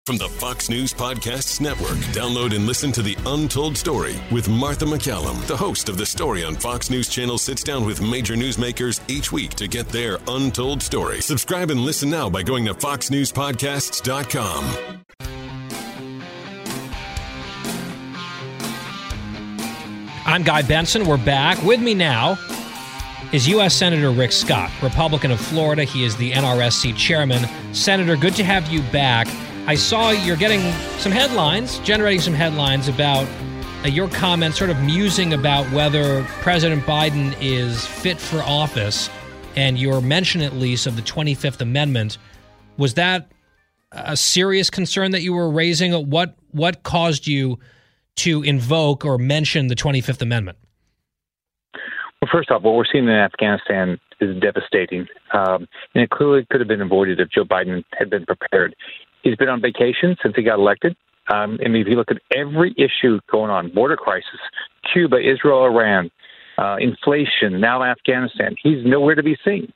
From 0.05 0.17
the 0.17 0.29
Fox 0.29 0.69
News 0.69 0.93
Podcasts 0.93 1.59
Network, 1.59 1.97
download 2.13 2.55
and 2.55 2.67
listen 2.67 2.91
to 2.91 3.01
The 3.01 3.17
Untold 3.25 3.75
Story 3.75 4.13
with 4.31 4.47
Martha 4.47 4.85
MacCallum. 4.85 5.43
The 5.47 5.57
host 5.57 5.89
of 5.89 5.97
The 5.97 6.05
Story 6.05 6.43
on 6.43 6.53
Fox 6.53 6.91
News 6.91 7.09
Channel 7.09 7.39
sits 7.39 7.63
down 7.63 7.87
with 7.87 8.03
major 8.03 8.35
newsmakers 8.35 8.99
each 9.09 9.31
week 9.31 9.55
to 9.55 9.67
get 9.67 9.89
their 9.89 10.19
untold 10.27 10.83
story. 10.83 11.21
Subscribe 11.21 11.71
and 11.71 11.79
listen 11.79 12.07
now 12.07 12.29
by 12.29 12.43
going 12.43 12.65
to 12.65 12.75
foxnewspodcasts.com. 12.75 15.03
I'm 20.27 20.43
Guy 20.43 20.61
Benson. 20.61 21.07
We're 21.07 21.17
back. 21.17 21.59
With 21.63 21.81
me 21.81 21.95
now 21.95 22.37
is 23.31 23.47
U.S. 23.47 23.73
Senator 23.73 24.11
Rick 24.11 24.33
Scott, 24.33 24.69
Republican 24.83 25.31
of 25.31 25.41
Florida. 25.41 25.83
He 25.83 26.03
is 26.03 26.15
the 26.15 26.31
NRSC 26.31 26.95
chairman. 26.95 27.43
Senator, 27.73 28.15
good 28.15 28.35
to 28.35 28.43
have 28.43 28.67
you 28.67 28.83
back. 28.91 29.27
I 29.67 29.73
saw 29.73 30.11
you're 30.11 30.37
getting 30.37 30.61
some 30.99 31.11
headlines, 31.11 31.79
generating 31.79 32.21
some 32.21 32.35
headlines 32.35 32.87
about 32.87 33.27
uh, 33.83 33.87
your 33.87 34.07
comments, 34.09 34.59
sort 34.59 34.69
of 34.69 34.79
musing 34.83 35.33
about 35.33 35.65
whether 35.71 36.23
President 36.41 36.83
Biden 36.83 37.35
is 37.41 37.83
fit 37.83 38.19
for 38.19 38.43
office, 38.43 39.09
and 39.55 39.79
your 39.79 40.01
mention, 40.01 40.41
at 40.41 40.53
least, 40.53 40.85
of 40.85 40.95
the 40.95 41.01
25th 41.01 41.61
Amendment. 41.61 42.19
Was 42.77 42.93
that 42.93 43.31
a 43.91 44.15
serious 44.15 44.69
concern 44.69 45.09
that 45.11 45.23
you 45.23 45.33
were 45.33 45.49
raising? 45.49 45.93
What 46.11 46.35
what 46.51 46.83
caused 46.83 47.25
you 47.25 47.57
to 48.17 48.43
invoke 48.43 49.03
or 49.03 49.17
mention 49.17 49.65
the 49.65 49.75
25th 49.75 50.21
Amendment? 50.21 50.59
Well, 52.21 52.29
first 52.31 52.51
off, 52.51 52.61
what 52.61 52.75
we're 52.75 52.85
seeing 52.91 53.05
in 53.05 53.09
Afghanistan 53.09 53.99
is 54.21 54.39
devastating, 54.39 55.07
um, 55.33 55.67
and 55.95 56.03
it 56.03 56.11
clearly 56.11 56.45
could 56.51 56.61
have 56.61 56.67
been 56.67 56.81
avoided 56.81 57.19
if 57.19 57.29
Joe 57.29 57.45
Biden 57.45 57.83
had 57.97 58.11
been 58.11 58.25
prepared. 58.25 58.75
He's 59.25 59.35
been 59.35 59.49
on 59.49 59.59
vacation 59.59 60.15
since 60.21 60.35
he 60.35 60.43
got 60.43 60.59
elected. 60.59 60.95
Um, 61.33 61.57
I 61.65 61.67
mean, 61.67 61.81
if 61.81 61.87
you 61.87 61.95
look 61.95 62.11
at 62.11 62.17
every 62.33 62.75
issue 62.77 63.19
going 63.31 63.49
on, 63.49 63.73
border 63.73 63.97
crisis, 63.97 64.39
Cuba, 64.93 65.17
Israel, 65.17 65.65
Iran, 65.65 66.11
uh, 66.59 66.77
inflation, 66.79 67.59
now 67.59 67.83
Afghanistan, 67.83 68.55
he's 68.61 68.85
nowhere 68.85 69.15
to 69.15 69.23
be 69.23 69.35
seen. 69.43 69.73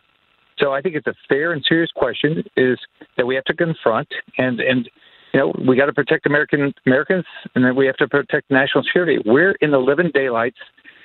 So 0.60 0.72
I 0.72 0.82
think 0.82 0.96
it's 0.96 1.08
a 1.08 1.16
fair 1.28 1.52
and 1.52 1.66
serious 1.68 1.90
question 1.96 2.44
is 2.56 2.78
that 3.18 3.26
we 3.26 3.34
have 3.34 3.46
to 3.46 3.56
confront 3.56 4.08
and 4.38 4.60
and 4.60 4.90
you 5.34 5.40
know 5.40 5.54
we 5.68 5.76
got 5.76 5.86
to 5.86 5.94
protect 5.94 6.26
American 6.26 6.74
Americans 6.86 7.26
and 7.56 7.64
then 7.64 7.76
we 7.76 7.86
have 7.88 7.96
to 7.98 8.08
protect 8.08 8.52
national 8.52 8.84
security. 8.84 9.18
Where 9.24 9.52
in 9.62 9.72
the 9.72 9.80
living 9.80 10.12
daylights 10.14 10.58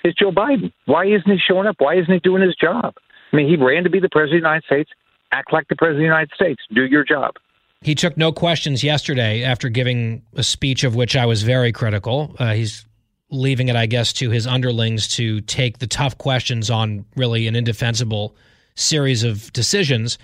is 0.04 0.12
Joe 0.14 0.32
Biden? 0.32 0.72
Why 0.86 1.06
isn't 1.06 1.30
he 1.30 1.38
showing 1.38 1.66
up? 1.66 1.76
Why 1.78 1.94
isn't 1.94 2.12
he 2.12 2.18
doing 2.18 2.42
his 2.42 2.56
job? 2.56 2.94
I 3.32 3.36
mean, 3.36 3.48
he 3.48 3.56
ran 3.56 3.84
to 3.84 3.90
be 3.90 4.00
the 4.00 4.08
president 4.08 4.38
of 4.38 4.42
the 4.42 4.48
United 4.48 4.64
States. 4.64 4.90
Act 5.32 5.52
like 5.52 5.68
the 5.68 5.76
president 5.76 5.98
of 5.98 6.10
the 6.10 6.14
United 6.14 6.30
States. 6.34 6.62
Do 6.74 6.84
your 6.84 7.04
job. 7.04 7.34
He 7.84 7.94
took 7.94 8.16
no 8.16 8.32
questions 8.32 8.82
yesterday 8.82 9.44
after 9.44 9.68
giving 9.68 10.22
a 10.34 10.42
speech 10.42 10.84
of 10.84 10.94
which 10.94 11.14
I 11.16 11.26
was 11.26 11.42
very 11.42 11.70
critical. 11.70 12.34
Uh, 12.38 12.54
he's 12.54 12.86
leaving 13.30 13.68
it, 13.68 13.76
I 13.76 13.84
guess, 13.84 14.14
to 14.14 14.30
his 14.30 14.46
underlings 14.46 15.06
to 15.16 15.42
take 15.42 15.78
the 15.78 15.86
tough 15.86 16.16
questions 16.16 16.70
on 16.70 17.04
really 17.14 17.46
an 17.46 17.54
indefensible 17.54 18.36
series 18.74 19.22
of 19.22 19.52
decisions. 19.52 20.16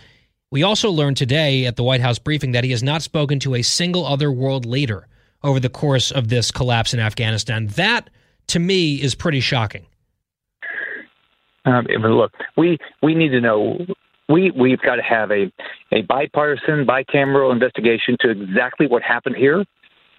We 0.51 0.63
also 0.63 0.91
learned 0.91 1.19
today 1.19 1.67
at 1.67 1.77
the 1.77 1.83
White 1.83 2.01
House 2.01 2.19
briefing 2.19 2.53
that 2.53 2.65
he 2.65 2.71
has 2.71 2.83
not 2.83 3.03
spoken 3.03 3.39
to 3.41 3.55
a 3.55 3.61
single 3.61 4.07
other 4.07 4.33
world 4.33 4.65
leader 4.65 5.07
over 5.43 5.61
the 5.61 5.69
course 5.69 6.11
of 6.11 6.29
this 6.29 6.51
collapse 6.51 6.95
in 6.95 6.99
Afghanistan. 6.99 7.67
That, 7.67 8.09
to 8.47 8.59
me, 8.59 9.03
is 9.03 9.15
pretty 9.15 9.41
shocking. 9.41 9.85
Um, 11.67 11.87
look, 11.87 12.33
we 12.57 12.79
we 13.03 13.15
need 13.15 13.29
to 13.33 13.41
know. 13.43 13.85
We 14.31 14.51
we've 14.51 14.81
got 14.81 14.97
to 14.97 15.03
have 15.03 15.31
a 15.31 15.51
a 15.93 16.03
bipartisan, 16.03 16.87
bicameral 16.87 17.53
investigation 17.53 18.17
to 18.21 18.31
exactly 18.31 18.87
what 18.87 19.03
happened 19.03 19.37
here. 19.37 19.65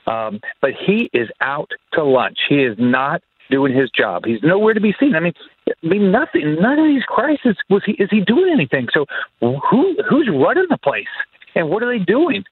Um, 0.07 0.39
but 0.61 0.71
he 0.85 1.09
is 1.13 1.29
out 1.41 1.69
to 1.93 2.03
lunch. 2.03 2.37
He 2.49 2.55
is 2.55 2.75
not 2.79 3.21
doing 3.49 3.75
his 3.75 3.89
job. 3.91 4.23
He's 4.25 4.41
nowhere 4.41 4.73
to 4.73 4.81
be 4.81 4.93
seen. 4.99 5.15
I 5.15 5.19
mean, 5.19 5.33
I 5.67 5.87
mean 5.87 6.11
nothing. 6.11 6.57
None 6.59 6.79
of 6.79 6.85
these 6.85 7.03
crises 7.03 7.55
was 7.69 7.83
he 7.85 7.93
is 7.93 8.09
he 8.09 8.21
doing 8.21 8.51
anything? 8.51 8.87
So 8.93 9.05
who 9.39 9.95
who's 10.09 10.29
running 10.31 10.67
the 10.69 10.77
place 10.77 11.05
and 11.55 11.69
what 11.69 11.83
are 11.83 11.97
they 11.97 12.03
doing? 12.03 12.43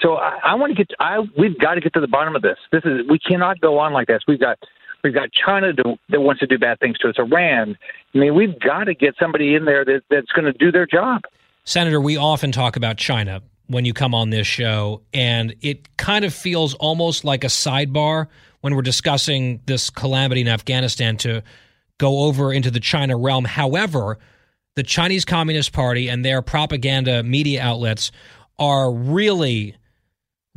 So 0.00 0.14
I, 0.14 0.38
I 0.44 0.54
want 0.54 0.70
to 0.70 0.76
get. 0.76 0.90
I 1.00 1.20
we've 1.36 1.58
got 1.58 1.74
to 1.74 1.80
get 1.80 1.92
to 1.94 2.00
the 2.00 2.08
bottom 2.08 2.36
of 2.36 2.42
this. 2.42 2.58
This 2.72 2.82
is 2.84 3.06
we 3.08 3.18
cannot 3.18 3.60
go 3.60 3.78
on 3.78 3.92
like 3.92 4.08
this. 4.08 4.22
We've 4.26 4.40
got 4.40 4.58
we've 5.02 5.14
got 5.14 5.30
China 5.32 5.72
to, 5.72 5.98
that 6.08 6.20
wants 6.20 6.40
to 6.40 6.46
do 6.46 6.58
bad 6.58 6.80
things 6.80 6.98
to 6.98 7.08
us. 7.08 7.16
Iran. 7.18 7.76
I 8.14 8.18
mean, 8.18 8.34
we've 8.34 8.58
got 8.58 8.84
to 8.84 8.94
get 8.94 9.14
somebody 9.18 9.54
in 9.54 9.64
there 9.64 9.84
that, 9.84 10.02
that's 10.10 10.32
going 10.32 10.44
to 10.44 10.52
do 10.52 10.72
their 10.72 10.86
job. 10.86 11.22
Senator, 11.64 12.00
we 12.00 12.16
often 12.16 12.52
talk 12.52 12.76
about 12.76 12.96
China 12.96 13.42
when 13.66 13.84
you 13.84 13.92
come 13.92 14.14
on 14.14 14.30
this 14.30 14.46
show, 14.46 15.02
and 15.12 15.54
it 15.60 15.96
kind 15.98 16.24
of 16.24 16.32
feels 16.32 16.74
almost 16.74 17.24
like 17.24 17.44
a 17.44 17.48
sidebar 17.48 18.26
when 18.60 18.74
we're 18.74 18.82
discussing 18.82 19.60
this 19.66 19.90
calamity 19.90 20.40
in 20.40 20.48
Afghanistan 20.48 21.16
to 21.18 21.42
go 21.98 22.20
over 22.20 22.52
into 22.52 22.70
the 22.70 22.80
China 22.80 23.16
realm. 23.16 23.44
However, 23.44 24.18
the 24.74 24.82
Chinese 24.82 25.24
Communist 25.24 25.72
Party 25.72 26.08
and 26.08 26.24
their 26.24 26.40
propaganda 26.40 27.22
media 27.22 27.62
outlets 27.62 28.10
are 28.58 28.90
really 28.90 29.76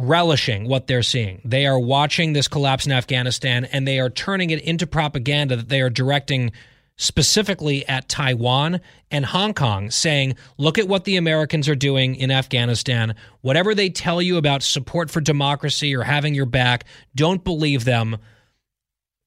relishing 0.07 0.67
what 0.67 0.87
they're 0.87 1.03
seeing. 1.03 1.41
They 1.45 1.65
are 1.65 1.79
watching 1.79 2.33
this 2.33 2.47
collapse 2.47 2.85
in 2.85 2.91
Afghanistan 2.91 3.65
and 3.65 3.87
they 3.87 3.99
are 3.99 4.09
turning 4.09 4.49
it 4.49 4.61
into 4.61 4.87
propaganda 4.87 5.55
that 5.55 5.69
they 5.69 5.81
are 5.81 5.89
directing 5.89 6.51
specifically 6.97 7.87
at 7.87 8.07
Taiwan 8.07 8.79
and 9.09 9.25
Hong 9.25 9.55
Kong, 9.55 9.89
saying, 9.89 10.35
look 10.57 10.77
at 10.77 10.87
what 10.87 11.03
the 11.03 11.17
Americans 11.17 11.67
are 11.67 11.75
doing 11.75 12.15
in 12.15 12.29
Afghanistan. 12.29 13.15
Whatever 13.41 13.73
they 13.73 13.89
tell 13.89 14.21
you 14.21 14.37
about 14.37 14.61
support 14.61 15.09
for 15.09 15.19
democracy 15.19 15.95
or 15.95 16.03
having 16.03 16.35
your 16.35 16.45
back, 16.45 16.85
don't 17.15 17.43
believe 17.43 17.85
them. 17.85 18.17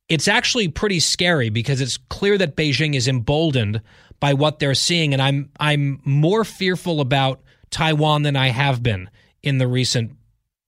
It's 0.09 0.29
actually 0.29 0.69
pretty 0.69 1.01
scary 1.01 1.49
because 1.49 1.81
it's 1.81 1.97
clear 1.97 2.39
that 2.39 2.57
Beijing 2.57 2.95
is 2.95 3.09
emboldened 3.09 3.81
by 4.21 4.35
what 4.35 4.59
they're 4.59 4.75
seeing. 4.75 5.13
And 5.13 5.21
I'm 5.21 5.51
I'm 5.59 6.01
more 6.05 6.45
fearful 6.45 7.01
about 7.01 7.43
Taiwan 7.71 8.23
than 8.23 8.37
I 8.37 8.49
have 8.49 8.83
been 8.83 9.11
in 9.43 9.59
the 9.59 9.67
recent 9.67 10.13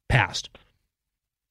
past. 0.08 0.50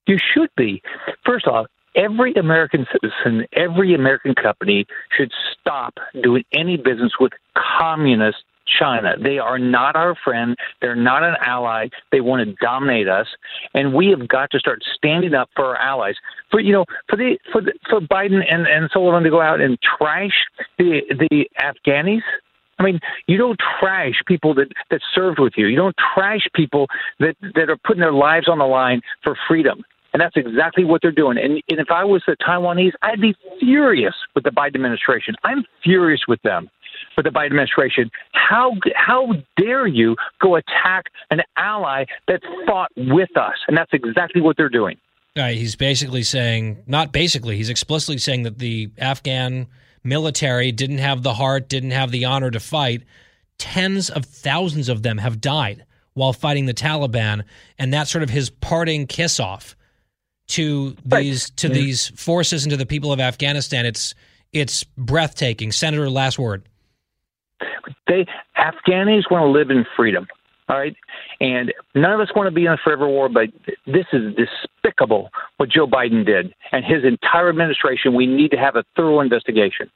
You 0.07 0.17
should 0.17 0.49
be. 0.55 0.81
First 1.25 1.47
off, 1.47 1.67
every 1.95 2.33
American 2.33 2.85
citizen, 2.91 3.47
every 3.53 3.95
American 3.95 4.35
company 4.35 4.85
should 5.15 5.31
stop 5.59 5.93
doing 6.21 6.43
any 6.53 6.77
business 6.77 7.13
with 7.19 7.31
communist 7.79 8.43
China. 8.79 9.15
They 9.21 9.37
are 9.37 9.59
not 9.59 9.95
our 9.95 10.15
friend. 10.23 10.55
They're 10.81 10.95
not 10.95 11.23
an 11.23 11.35
ally. 11.41 11.89
They 12.11 12.21
want 12.21 12.47
to 12.47 12.55
dominate 12.65 13.07
us, 13.07 13.27
and 13.73 13.93
we 13.93 14.07
have 14.07 14.27
got 14.27 14.51
to 14.51 14.59
start 14.59 14.83
standing 14.95 15.33
up 15.33 15.49
for 15.55 15.65
our 15.65 15.77
allies. 15.77 16.15
For 16.51 16.59
you 16.59 16.73
know, 16.73 16.85
for 17.07 17.15
the 17.15 17.37
for 17.51 17.61
the, 17.61 17.73
for 17.89 17.99
Biden 17.99 18.41
and 18.49 18.67
and 18.67 18.89
Sullivan 18.91 19.23
to 19.23 19.29
go 19.29 19.41
out 19.41 19.61
and 19.61 19.77
trash 19.81 20.33
the 20.77 21.01
the 21.29 21.47
Afghanis. 21.59 22.21
I 22.77 22.83
mean, 22.83 22.99
you 23.27 23.37
don't 23.37 23.59
trash 23.79 24.21
people 24.25 24.53
that 24.55 24.67
that 24.91 25.01
served 25.13 25.39
with 25.39 25.53
you. 25.55 25.67
You 25.67 25.77
don't 25.77 25.95
trash 26.13 26.47
people 26.53 26.87
that 27.19 27.35
that 27.55 27.69
are 27.69 27.77
putting 27.85 28.01
their 28.01 28.13
lives 28.13 28.49
on 28.49 28.59
the 28.59 28.65
line 28.65 29.01
for 29.23 29.37
freedom. 29.47 29.83
And 30.13 30.21
that's 30.21 30.37
exactly 30.37 30.85
what 30.85 31.01
they're 31.01 31.11
doing. 31.11 31.37
And, 31.37 31.61
and 31.69 31.77
if 31.77 31.91
I 31.91 32.05
was 32.05 32.23
the 32.25 32.37
Taiwanese, 32.37 32.93
I'd 33.01 33.19
be 33.19 33.35
furious 33.59 34.15
with 34.33 34.45
the 34.45 34.49
Biden 34.49 34.75
administration. 34.75 35.35
I'm 35.43 35.65
furious 35.83 36.21
with 36.25 36.41
them, 36.41 36.69
with 37.17 37.25
the 37.25 37.31
Biden 37.31 37.47
administration. 37.47 38.09
How 38.31 38.77
how 38.95 39.33
dare 39.57 39.87
you 39.87 40.15
go 40.41 40.55
attack 40.55 41.07
an 41.31 41.41
ally 41.57 42.05
that 42.29 42.41
fought 42.65 42.91
with 42.95 43.35
us? 43.35 43.55
And 43.67 43.75
that's 43.75 43.91
exactly 43.91 44.41
what 44.41 44.55
they're 44.55 44.69
doing. 44.69 44.95
Uh, 45.37 45.49
he's 45.49 45.75
basically 45.75 46.23
saying, 46.23 46.77
not 46.87 47.11
basically, 47.11 47.57
he's 47.57 47.69
explicitly 47.69 48.17
saying 48.17 48.43
that 48.43 48.59
the 48.59 48.89
Afghan 48.97 49.67
military 50.05 50.71
didn't 50.71 50.99
have 50.99 51.23
the 51.23 51.33
heart, 51.33 51.67
didn't 51.69 51.91
have 51.91 52.11
the 52.11 52.25
honor 52.25 52.51
to 52.51 52.59
fight. 52.59 53.03
Tens 53.57 54.09
of 54.09 54.25
thousands 54.25 54.89
of 54.89 55.03
them 55.03 55.17
have 55.17 55.41
died 55.41 55.85
while 56.13 56.33
fighting 56.33 56.65
the 56.65 56.73
Taliban, 56.73 57.43
and 57.77 57.93
that's 57.93 58.11
sort 58.11 58.23
of 58.23 58.29
his 58.29 58.49
parting 58.49 59.07
kiss 59.07 59.39
off 59.39 59.75
to 60.47 60.95
these 61.05 61.49
to 61.51 61.69
these 61.69 62.09
forces 62.09 62.63
and 62.63 62.71
to 62.71 62.77
the 62.77 62.85
people 62.85 63.11
of 63.11 63.19
Afghanistan. 63.19 63.85
It's 63.85 64.15
it's 64.53 64.83
breathtaking. 64.83 65.71
Senator, 65.71 66.09
last 66.09 66.39
word. 66.39 66.63
They 68.07 68.25
Afghanis 68.57 69.29
want 69.29 69.43
to 69.43 69.49
live 69.49 69.69
in 69.69 69.85
freedom. 69.95 70.27
All 70.67 70.79
right, 70.79 70.95
and 71.39 71.71
none 71.93 72.11
of 72.11 72.19
us 72.19 72.29
want 72.35 72.47
to 72.47 72.51
be 72.51 72.65
in 72.65 72.71
a 72.71 72.77
forever 72.83 73.07
war, 73.07 73.29
but 73.29 73.49
this 73.85 74.05
is 74.11 74.33
despicable 74.35 75.29
what 75.57 75.69
Joe 75.69 75.85
Biden 75.85 76.25
did 76.25 76.55
and 76.71 76.83
his 76.83 77.03
entire 77.03 77.49
administration. 77.49 78.15
We 78.15 78.25
need 78.25 78.49
to 78.49 78.57
have 78.57 78.75
a 78.75 78.83
thorough 78.95 79.19
investigation. 79.19 79.91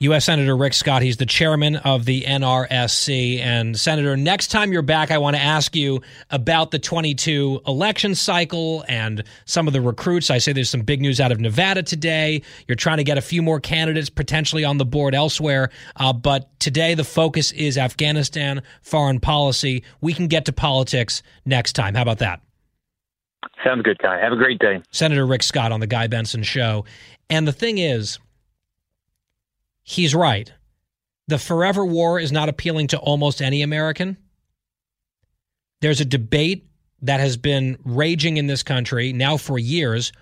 U.S. 0.00 0.24
Senator 0.24 0.56
Rick 0.56 0.74
Scott. 0.74 1.02
He's 1.02 1.18
the 1.18 1.26
chairman 1.26 1.76
of 1.76 2.04
the 2.04 2.22
NRSC. 2.22 3.38
And, 3.38 3.78
Senator, 3.78 4.16
next 4.16 4.48
time 4.48 4.72
you're 4.72 4.82
back, 4.82 5.12
I 5.12 5.18
want 5.18 5.36
to 5.36 5.42
ask 5.42 5.76
you 5.76 6.02
about 6.30 6.72
the 6.72 6.80
22 6.80 7.60
election 7.66 8.16
cycle 8.16 8.84
and 8.88 9.22
some 9.44 9.68
of 9.68 9.72
the 9.72 9.80
recruits. 9.80 10.30
I 10.30 10.38
say 10.38 10.52
there's 10.52 10.68
some 10.68 10.82
big 10.82 11.00
news 11.00 11.20
out 11.20 11.30
of 11.30 11.38
Nevada 11.38 11.82
today. 11.82 12.42
You're 12.66 12.74
trying 12.74 12.96
to 12.96 13.04
get 13.04 13.18
a 13.18 13.22
few 13.22 13.40
more 13.40 13.60
candidates 13.60 14.10
potentially 14.10 14.64
on 14.64 14.78
the 14.78 14.84
board 14.84 15.14
elsewhere. 15.14 15.70
Uh, 15.94 16.12
but 16.12 16.58
today, 16.58 16.94
the 16.94 17.04
focus 17.04 17.52
is 17.52 17.78
Afghanistan, 17.78 18.62
foreign 18.82 19.20
policy. 19.20 19.84
We 20.00 20.12
can 20.12 20.26
get 20.26 20.44
to 20.46 20.52
politics 20.52 21.22
next 21.46 21.74
time. 21.74 21.94
How 21.94 22.02
about 22.02 22.18
that? 22.18 22.40
Sounds 23.64 23.82
good, 23.82 23.98
Guy. 23.98 24.18
Have 24.20 24.32
a 24.32 24.36
great 24.36 24.58
day. 24.58 24.82
Senator 24.90 25.24
Rick 25.24 25.44
Scott 25.44 25.70
on 25.70 25.78
The 25.78 25.86
Guy 25.86 26.08
Benson 26.08 26.42
Show. 26.42 26.84
And 27.30 27.46
the 27.46 27.52
thing 27.52 27.78
is, 27.78 28.18
he's 29.84 30.14
right. 30.14 30.52
The 31.28 31.38
forever 31.38 31.84
war 31.84 32.18
is 32.18 32.32
not 32.32 32.48
appealing 32.48 32.88
to 32.88 32.98
almost 32.98 33.40
any 33.40 33.62
American. 33.62 34.18
There's 35.80 36.00
a 36.00 36.04
debate 36.04 36.66
that 37.02 37.20
has 37.20 37.36
been 37.36 37.78
raging 37.84 38.38
in 38.38 38.46
this 38.46 38.62
country 38.62 39.12
now 39.12 39.36
for 39.36 39.58
years 39.58 40.12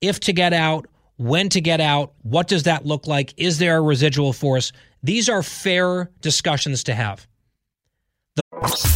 if 0.00 0.20
to 0.20 0.32
get 0.32 0.52
out, 0.52 0.86
when 1.16 1.48
to 1.50 1.60
get 1.60 1.80
out, 1.80 2.12
what 2.22 2.48
does 2.48 2.64
that 2.64 2.84
look 2.84 3.06
like? 3.06 3.32
Is 3.36 3.58
there 3.58 3.78
a 3.78 3.82
residual 3.82 4.32
force? 4.32 4.72
These 5.02 5.28
are 5.28 5.42
fair 5.42 6.10
discussions 6.20 6.84
to 6.84 6.94
have. 6.94 7.26
The- 8.34 8.95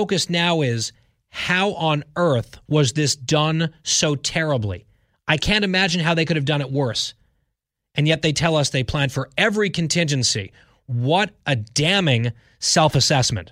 focus 0.01 0.31
now 0.31 0.61
is 0.61 0.93
how 1.29 1.73
on 1.73 2.03
earth 2.15 2.57
was 2.67 2.93
this 2.93 3.15
done 3.15 3.71
so 3.83 4.15
terribly? 4.15 4.83
I 5.27 5.37
can't 5.37 5.63
imagine 5.63 6.01
how 6.01 6.15
they 6.15 6.25
could 6.25 6.37
have 6.37 6.45
done 6.45 6.59
it 6.59 6.71
worse. 6.71 7.13
And 7.93 8.07
yet 8.07 8.23
they 8.23 8.33
tell 8.33 8.55
us 8.55 8.71
they 8.71 8.83
planned 8.83 9.11
for 9.11 9.29
every 9.37 9.69
contingency. 9.69 10.53
What 10.87 11.29
a 11.45 11.55
damning 11.55 12.31
self 12.57 12.95
assessment. 12.95 13.51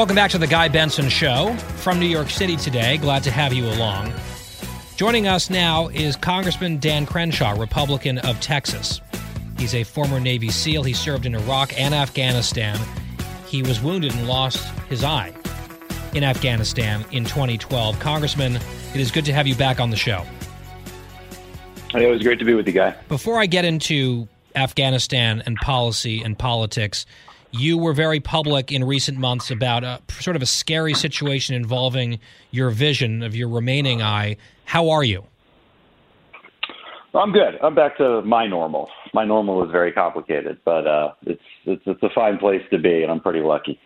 Welcome 0.00 0.16
back 0.16 0.30
to 0.30 0.38
the 0.38 0.46
Guy 0.46 0.68
Benson 0.68 1.10
Show 1.10 1.54
from 1.76 2.00
New 2.00 2.06
York 2.06 2.30
City 2.30 2.56
today. 2.56 2.96
Glad 2.96 3.22
to 3.24 3.30
have 3.30 3.52
you 3.52 3.66
along. 3.66 4.14
Joining 4.96 5.28
us 5.28 5.50
now 5.50 5.88
is 5.88 6.16
Congressman 6.16 6.78
Dan 6.78 7.04
Crenshaw, 7.04 7.50
Republican 7.50 8.16
of 8.16 8.40
Texas. 8.40 9.02
He's 9.58 9.74
a 9.74 9.84
former 9.84 10.18
Navy 10.18 10.48
SEAL. 10.48 10.84
He 10.84 10.94
served 10.94 11.26
in 11.26 11.34
Iraq 11.34 11.78
and 11.78 11.94
Afghanistan. 11.94 12.78
He 13.46 13.62
was 13.62 13.82
wounded 13.82 14.14
and 14.14 14.26
lost 14.26 14.66
his 14.88 15.04
eye 15.04 15.34
in 16.14 16.24
Afghanistan 16.24 17.04
in 17.12 17.26
2012. 17.26 18.00
Congressman, 18.00 18.56
it 18.56 19.00
is 19.02 19.10
good 19.10 19.26
to 19.26 19.34
have 19.34 19.46
you 19.46 19.54
back 19.54 19.80
on 19.80 19.90
the 19.90 19.98
show. 19.98 20.24
It 21.92 22.08
was 22.08 22.22
great 22.22 22.38
to 22.38 22.46
be 22.46 22.54
with 22.54 22.66
you, 22.66 22.72
Guy. 22.72 22.96
Before 23.08 23.38
I 23.38 23.44
get 23.44 23.66
into 23.66 24.28
Afghanistan 24.56 25.42
and 25.44 25.56
policy 25.56 26.22
and 26.22 26.38
politics, 26.38 27.04
you 27.52 27.78
were 27.78 27.92
very 27.92 28.20
public 28.20 28.70
in 28.70 28.84
recent 28.84 29.18
months 29.18 29.50
about 29.50 29.84
a 29.84 30.00
sort 30.20 30.36
of 30.36 30.42
a 30.42 30.46
scary 30.46 30.94
situation 30.94 31.54
involving 31.54 32.20
your 32.50 32.70
vision 32.70 33.22
of 33.22 33.34
your 33.34 33.48
remaining 33.48 34.02
eye. 34.02 34.36
How 34.64 34.90
are 34.90 35.02
you? 35.02 35.24
I'm 37.14 37.32
good. 37.32 37.58
I'm 37.60 37.74
back 37.74 37.96
to 37.96 38.22
my 38.22 38.46
normal. 38.46 38.88
My 39.12 39.24
normal 39.24 39.64
is 39.64 39.70
very 39.72 39.90
complicated, 39.90 40.58
but 40.64 40.86
uh, 40.86 41.12
it's, 41.22 41.42
it's 41.64 41.82
it's 41.86 42.02
a 42.04 42.10
fine 42.14 42.38
place 42.38 42.62
to 42.70 42.78
be, 42.78 43.02
and 43.02 43.10
I'm 43.10 43.20
pretty 43.20 43.40
lucky. 43.40 43.80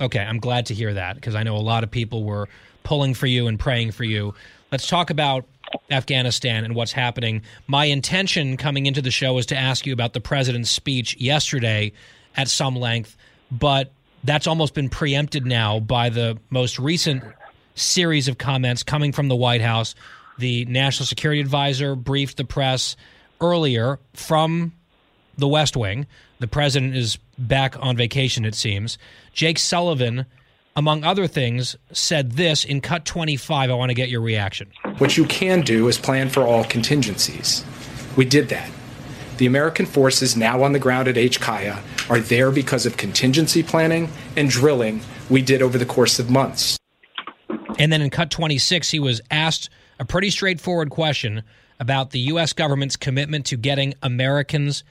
Okay, 0.00 0.20
I'm 0.20 0.38
glad 0.38 0.66
to 0.66 0.74
hear 0.74 0.94
that 0.94 1.16
because 1.16 1.34
I 1.34 1.42
know 1.42 1.56
a 1.56 1.58
lot 1.58 1.84
of 1.84 1.90
people 1.90 2.24
were 2.24 2.48
pulling 2.82 3.12
for 3.12 3.26
you 3.26 3.46
and 3.46 3.58
praying 3.60 3.92
for 3.92 4.04
you. 4.04 4.34
Let's 4.70 4.88
talk 4.88 5.10
about 5.10 5.44
Afghanistan 5.90 6.64
and 6.64 6.74
what's 6.74 6.92
happening. 6.92 7.42
My 7.66 7.84
intention 7.84 8.56
coming 8.56 8.86
into 8.86 9.02
the 9.02 9.10
show 9.10 9.34
was 9.34 9.46
to 9.46 9.56
ask 9.56 9.86
you 9.86 9.92
about 9.92 10.14
the 10.14 10.20
president's 10.20 10.70
speech 10.70 11.16
yesterday 11.18 11.92
at 12.36 12.48
some 12.48 12.76
length, 12.76 13.16
but 13.50 13.92
that's 14.24 14.46
almost 14.46 14.74
been 14.74 14.88
preempted 14.88 15.46
now 15.46 15.80
by 15.80 16.08
the 16.08 16.38
most 16.50 16.78
recent 16.78 17.22
series 17.74 18.28
of 18.28 18.38
comments 18.38 18.82
coming 18.82 19.12
from 19.12 19.28
the 19.28 19.36
White 19.36 19.60
House. 19.60 19.94
The 20.38 20.64
National 20.66 21.06
Security 21.06 21.40
Advisor 21.40 21.94
briefed 21.94 22.36
the 22.36 22.44
press 22.44 22.96
earlier 23.40 23.98
from 24.14 24.72
the 25.36 25.48
West 25.48 25.76
Wing. 25.76 26.06
The 26.38 26.46
president 26.46 26.96
is 26.96 27.18
back 27.38 27.76
on 27.78 27.96
vacation, 27.96 28.44
it 28.44 28.54
seems. 28.54 28.98
Jake 29.32 29.58
Sullivan, 29.58 30.26
among 30.76 31.04
other 31.04 31.26
things, 31.26 31.76
said 31.92 32.32
this 32.32 32.64
in 32.64 32.80
Cut 32.80 33.04
25. 33.04 33.70
I 33.70 33.74
want 33.74 33.90
to 33.90 33.94
get 33.94 34.08
your 34.08 34.20
reaction. 34.20 34.70
What 34.98 35.16
you 35.16 35.24
can 35.24 35.62
do 35.62 35.88
is 35.88 35.98
plan 35.98 36.28
for 36.28 36.42
all 36.42 36.64
contingencies. 36.64 37.64
We 38.16 38.24
did 38.24 38.48
that. 38.50 38.70
The 39.42 39.46
American 39.46 39.86
forces 39.86 40.36
now 40.36 40.62
on 40.62 40.70
the 40.70 40.78
ground 40.78 41.08
at 41.08 41.16
HKIA 41.16 41.82
are 42.08 42.20
there 42.20 42.52
because 42.52 42.86
of 42.86 42.96
contingency 42.96 43.64
planning 43.64 44.08
and 44.36 44.48
drilling 44.48 45.00
we 45.28 45.42
did 45.42 45.62
over 45.62 45.78
the 45.78 45.84
course 45.84 46.20
of 46.20 46.30
months. 46.30 46.78
And 47.76 47.92
then 47.92 48.02
in 48.02 48.10
cut 48.10 48.30
26, 48.30 48.88
he 48.92 49.00
was 49.00 49.20
asked 49.32 49.68
a 49.98 50.04
pretty 50.04 50.30
straightforward 50.30 50.90
question 50.90 51.42
about 51.80 52.10
the 52.10 52.20
U.S. 52.20 52.52
government's 52.52 52.94
commitment 52.94 53.44
to 53.46 53.56
getting 53.56 53.94
Americans, 54.00 54.84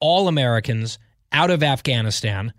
all 0.00 0.26
Americans, 0.26 0.98
out 1.30 1.50
of 1.50 1.62
Afghanistan. 1.62 2.54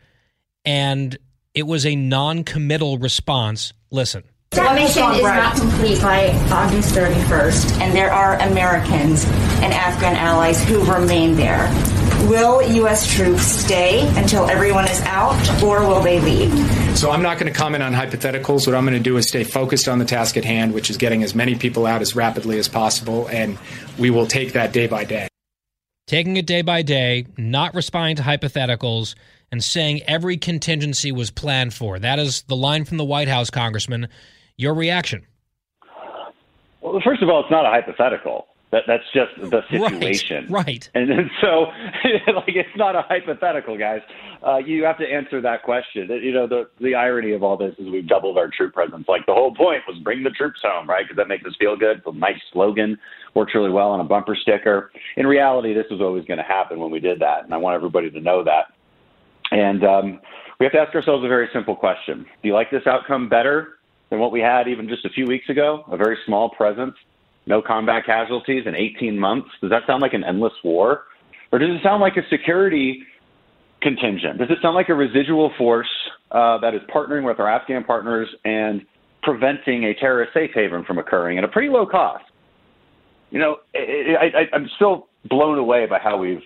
And 0.66 1.18
it 1.56 1.64
was 1.64 1.84
a 1.84 1.96
non 1.96 2.44
committal 2.44 3.00
response. 3.00 3.74
Listen. 3.90 4.22
The 4.52 4.74
mission 4.74 5.04
is 5.12 5.22
not 5.22 5.56
complete 5.56 6.02
by 6.02 6.30
August 6.52 6.96
31st, 6.96 7.80
and 7.82 7.96
there 7.96 8.12
are 8.12 8.34
Americans 8.40 9.24
and 9.62 9.72
Afghan 9.72 10.16
allies 10.16 10.64
who 10.68 10.84
remain 10.92 11.36
there. 11.36 11.68
Will 12.28 12.62
U.S. 12.62 13.08
troops 13.14 13.44
stay 13.44 14.08
until 14.18 14.50
everyone 14.50 14.86
is 14.86 15.02
out, 15.02 15.38
or 15.64 15.88
will 15.88 16.02
they 16.02 16.20
leave? 16.20 16.52
So 16.98 17.12
I'm 17.12 17.22
not 17.22 17.38
going 17.38 17.52
to 17.52 17.58
comment 17.58 17.84
on 17.84 17.94
hypotheticals. 17.94 18.66
What 18.66 18.76
I'm 18.76 18.86
going 18.86 18.98
to 18.98 19.04
do 19.04 19.18
is 19.18 19.28
stay 19.28 19.44
focused 19.44 19.88
on 19.88 20.00
the 20.00 20.06
task 20.06 20.36
at 20.36 20.46
hand, 20.46 20.74
which 20.74 20.90
is 20.90 20.98
getting 20.98 21.22
as 21.22 21.36
many 21.36 21.54
people 21.56 21.86
out 21.86 22.02
as 22.02 22.16
rapidly 22.16 22.58
as 22.58 22.68
possible, 22.68 23.28
and 23.28 23.56
we 24.00 24.10
will 24.10 24.26
take 24.26 24.54
that 24.54 24.74
day 24.74 24.88
by 24.88 25.04
day. 25.06 25.28
Taking 26.08 26.38
it 26.38 26.48
day 26.48 26.64
by 26.64 26.82
day, 26.82 27.28
not 27.38 27.76
responding 27.76 28.16
to 28.16 28.24
hypotheticals, 28.24 29.14
and 29.52 29.64
saying 29.64 30.02
every 30.08 30.38
contingency 30.38 31.12
was 31.12 31.30
planned 31.30 31.76
for. 31.76 32.00
That 32.00 32.18
is 32.18 32.42
the 32.44 32.56
line 32.56 32.84
from 32.84 32.98
the 32.98 33.06
White 33.06 33.28
House, 33.28 33.52
Congressman. 33.52 34.08
Your 34.60 34.74
reaction? 34.74 35.26
Well, 36.82 37.00
first 37.02 37.24
of 37.24 37.30
all, 37.30 37.40
it's 37.40 37.50
not 37.50 37.66
a 37.66 37.70
hypothetical. 37.70 38.48
That 38.72 38.84
that's 38.88 39.06
just 39.14 39.32
the 39.50 39.62
situation, 39.72 40.48
right? 40.50 40.68
right. 40.68 40.90
And, 40.94 41.10
and 41.10 41.32
so, 41.42 41.68
like, 42.36 42.50
it's 42.50 42.76
not 42.76 42.94
a 42.94 43.02
hypothetical, 43.04 43.78
guys. 43.78 44.02
Uh, 44.46 44.58
you 44.58 44.84
have 44.84 44.98
to 44.98 45.06
answer 45.06 45.40
that 45.40 45.64
question. 45.64 46.10
You 46.10 46.34
know, 46.34 46.46
the 46.46 46.70
the 46.82 46.94
irony 46.94 47.32
of 47.32 47.42
all 47.42 47.56
this 47.56 47.74
is 47.80 47.90
we've 47.90 48.06
doubled 48.06 48.38
our 48.38 48.50
troop 48.50 48.74
presence. 48.74 49.06
Like 49.08 49.26
the 49.26 49.34
whole 49.34 49.56
point 49.56 49.84
was 49.88 49.98
bring 50.04 50.24
the 50.24 50.30
troops 50.30 50.60
home, 50.62 50.90
right? 50.90 51.06
Because 51.06 51.16
that 51.16 51.30
makes 51.30 51.46
us 51.46 51.56
feel 51.58 51.78
good. 51.78 52.00
It's 52.00 52.08
a 52.08 52.12
nice 52.12 52.42
slogan, 52.52 53.00
works 53.36 53.56
really 53.56 53.72
well 53.72 53.92
on 53.92 54.02
a 54.02 54.04
bumper 54.04 54.36
sticker. 54.36 54.92
In 55.16 55.26
reality, 55.26 55.74
this 55.74 55.86
was 55.90 56.02
always 56.02 56.26
going 56.26 56.40
to 56.40 56.44
happen 56.44 56.80
when 56.80 56.92
we 56.92 57.00
did 57.00 57.22
that, 57.22 57.46
and 57.46 57.54
I 57.54 57.58
want 57.58 57.76
everybody 57.76 58.12
to 58.12 58.20
know 58.20 58.44
that. 58.44 58.74
And 59.52 59.86
um, 59.86 60.20
we 60.60 60.66
have 60.66 60.74
to 60.74 60.80
ask 60.80 60.94
ourselves 60.94 61.24
a 61.24 61.30
very 61.30 61.48
simple 61.54 61.78
question: 61.78 62.26
Do 62.44 62.50
you 62.50 62.54
like 62.54 62.70
this 62.72 62.86
outcome 62.86 63.30
better 63.30 63.79
than 64.10 64.20
what 64.20 64.32
we 64.32 64.40
had 64.40 64.68
even 64.68 64.88
just 64.88 65.06
a 65.06 65.10
few 65.10 65.26
weeks 65.26 65.50
ago, 65.50 65.84
a 65.92 65.98
very 65.98 66.18
small 66.26 66.50
presence, 66.50 66.96
no 67.46 67.62
combat 67.62 68.06
casualties 68.06 68.64
in 68.66 68.76
18 68.76 69.18
months. 69.18 69.50
Does 69.62 69.70
that 69.70 69.84
sound 69.88 70.02
like 70.02 70.14
an 70.14 70.24
endless 70.24 70.54
war? 70.64 71.04
Or 71.52 71.60
does 71.60 71.70
it 71.70 71.82
sound 71.84 72.02
like 72.02 72.18
a 72.18 72.28
security 72.30 73.04
contingent? 73.82 74.40
Does 74.40 74.50
it 74.50 74.58
sound 74.62 74.76
like 74.76 74.90
a 74.90 74.94
residual 74.94 75.52
force 75.58 75.90
uh, 76.32 76.60
that 76.60 76.76
is 76.76 76.82
partnering 76.94 77.26
with 77.26 77.40
our 77.40 77.50
Afghan 77.50 77.84
partners 77.84 78.28
and 78.46 78.86
preventing 79.24 79.86
a 79.86 79.94
terrorist 79.94 80.34
safe 80.34 80.52
haven 80.54 80.84
from 80.86 80.98
occurring 80.98 81.38
at 81.38 81.44
a 81.44 81.48
pretty 81.48 81.70
low 81.70 81.86
cost? 81.86 82.26
You 83.32 83.40
know, 83.40 83.58
I, 83.76 84.32
I, 84.36 84.56
I'm 84.56 84.70
still 84.76 85.08
blown 85.26 85.58
away 85.58 85.86
by 85.86 86.00
how 86.00 86.18
we've 86.18 86.42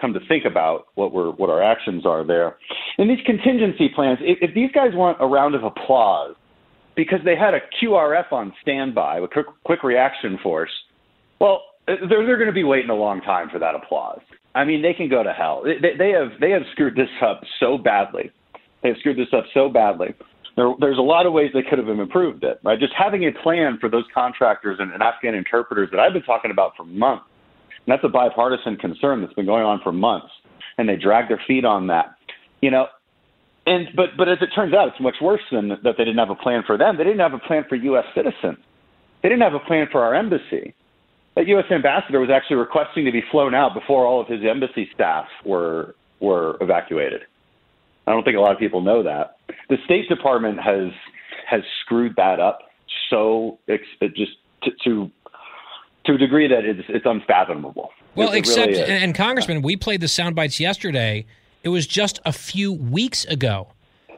come 0.00 0.12
to 0.14 0.20
think 0.26 0.44
about 0.44 0.86
what 0.94 1.12
we're 1.12 1.30
what 1.30 1.48
our 1.48 1.62
actions 1.62 2.04
are 2.04 2.24
there. 2.24 2.56
And 2.98 3.08
these 3.08 3.24
contingency 3.24 3.88
plans, 3.88 4.18
if, 4.20 4.38
if 4.40 4.54
these 4.54 4.70
guys 4.72 4.90
want 4.94 5.18
a 5.20 5.26
round 5.26 5.54
of 5.54 5.62
applause 5.62 6.34
because 6.96 7.20
they 7.24 7.36
had 7.36 7.54
a 7.54 7.60
QRF 7.80 8.32
on 8.32 8.52
standby, 8.62 9.18
a 9.18 9.28
quick, 9.28 9.46
quick 9.64 9.82
reaction 9.82 10.38
force. 10.42 10.70
Well, 11.40 11.62
they're, 11.86 11.98
they're 12.08 12.36
going 12.36 12.48
to 12.48 12.52
be 12.52 12.64
waiting 12.64 12.90
a 12.90 12.94
long 12.94 13.20
time 13.20 13.48
for 13.50 13.58
that 13.58 13.74
applause. 13.74 14.20
I 14.54 14.64
mean, 14.64 14.82
they 14.82 14.94
can 14.94 15.08
go 15.08 15.22
to 15.22 15.32
hell. 15.32 15.64
They, 15.64 15.96
they 15.98 16.10
have 16.10 16.40
they 16.40 16.50
have 16.50 16.62
screwed 16.72 16.94
this 16.94 17.08
up 17.22 17.40
so 17.58 17.76
badly. 17.76 18.30
They 18.82 18.90
have 18.90 18.98
screwed 18.98 19.18
this 19.18 19.32
up 19.36 19.44
so 19.52 19.68
badly. 19.68 20.14
There, 20.56 20.72
there's 20.78 20.98
a 20.98 21.02
lot 21.02 21.26
of 21.26 21.32
ways 21.32 21.50
they 21.52 21.68
could 21.68 21.78
have 21.78 21.88
improved 21.88 22.44
it. 22.44 22.60
Right, 22.62 22.78
just 22.78 22.92
having 22.96 23.24
a 23.24 23.32
plan 23.42 23.78
for 23.80 23.88
those 23.88 24.04
contractors 24.14 24.78
and, 24.78 24.92
and 24.92 25.02
Afghan 25.02 25.34
interpreters 25.34 25.88
that 25.90 25.98
I've 25.98 26.12
been 26.12 26.22
talking 26.22 26.52
about 26.52 26.72
for 26.76 26.84
months. 26.84 27.24
And 27.86 27.92
that's 27.92 28.04
a 28.04 28.08
bipartisan 28.08 28.76
concern 28.76 29.20
that's 29.20 29.34
been 29.34 29.46
going 29.46 29.64
on 29.64 29.80
for 29.82 29.92
months. 29.92 30.28
And 30.78 30.88
they 30.88 30.96
drag 30.96 31.28
their 31.28 31.42
feet 31.46 31.64
on 31.64 31.88
that. 31.88 32.14
You 32.62 32.70
know, 32.70 32.86
and 33.66 33.88
but 33.96 34.10
but 34.16 34.28
as 34.28 34.38
it 34.40 34.48
turns 34.54 34.74
out, 34.74 34.88
it's 34.88 35.00
much 35.00 35.16
worse 35.20 35.42
than 35.50 35.68
that. 35.68 35.82
They 35.82 36.04
didn't 36.04 36.18
have 36.18 36.30
a 36.30 36.34
plan 36.34 36.62
for 36.66 36.76
them. 36.76 36.96
They 36.96 37.04
didn't 37.04 37.20
have 37.20 37.34
a 37.34 37.38
plan 37.38 37.64
for 37.68 37.76
U.S. 37.76 38.04
citizens. 38.14 38.58
They 39.22 39.28
didn't 39.28 39.42
have 39.42 39.54
a 39.54 39.60
plan 39.60 39.88
for 39.90 40.02
our 40.02 40.14
embassy. 40.14 40.74
That 41.34 41.48
U.S. 41.48 41.64
ambassador 41.70 42.20
was 42.20 42.30
actually 42.30 42.56
requesting 42.56 43.04
to 43.06 43.12
be 43.12 43.22
flown 43.30 43.54
out 43.54 43.74
before 43.74 44.06
all 44.06 44.20
of 44.20 44.28
his 44.28 44.40
embassy 44.44 44.88
staff 44.94 45.26
were 45.44 45.94
were 46.20 46.58
evacuated. 46.60 47.22
I 48.06 48.12
don't 48.12 48.22
think 48.22 48.36
a 48.36 48.40
lot 48.40 48.52
of 48.52 48.58
people 48.58 48.82
know 48.82 49.02
that. 49.02 49.38
The 49.70 49.78
State 49.86 50.08
Department 50.08 50.60
has 50.60 50.92
has 51.46 51.62
screwed 51.84 52.14
that 52.16 52.40
up 52.40 52.60
so 53.10 53.58
it 53.66 53.80
just 54.14 54.32
to, 54.62 54.70
to 54.84 55.10
to 56.06 56.14
a 56.14 56.18
degree 56.18 56.48
that 56.48 56.64
it's 56.64 56.82
it's 56.88 57.06
unfathomable. 57.06 57.90
Well, 58.14 58.32
it, 58.32 58.38
except 58.38 58.72
really 58.72 58.82
and 58.82 59.14
Congressman, 59.14 59.62
we 59.62 59.76
played 59.76 60.02
the 60.02 60.08
sound 60.08 60.36
bites 60.36 60.60
yesterday 60.60 61.24
it 61.64 61.70
was 61.70 61.86
just 61.86 62.20
a 62.24 62.32
few 62.32 62.72
weeks 62.72 63.24
ago 63.24 63.68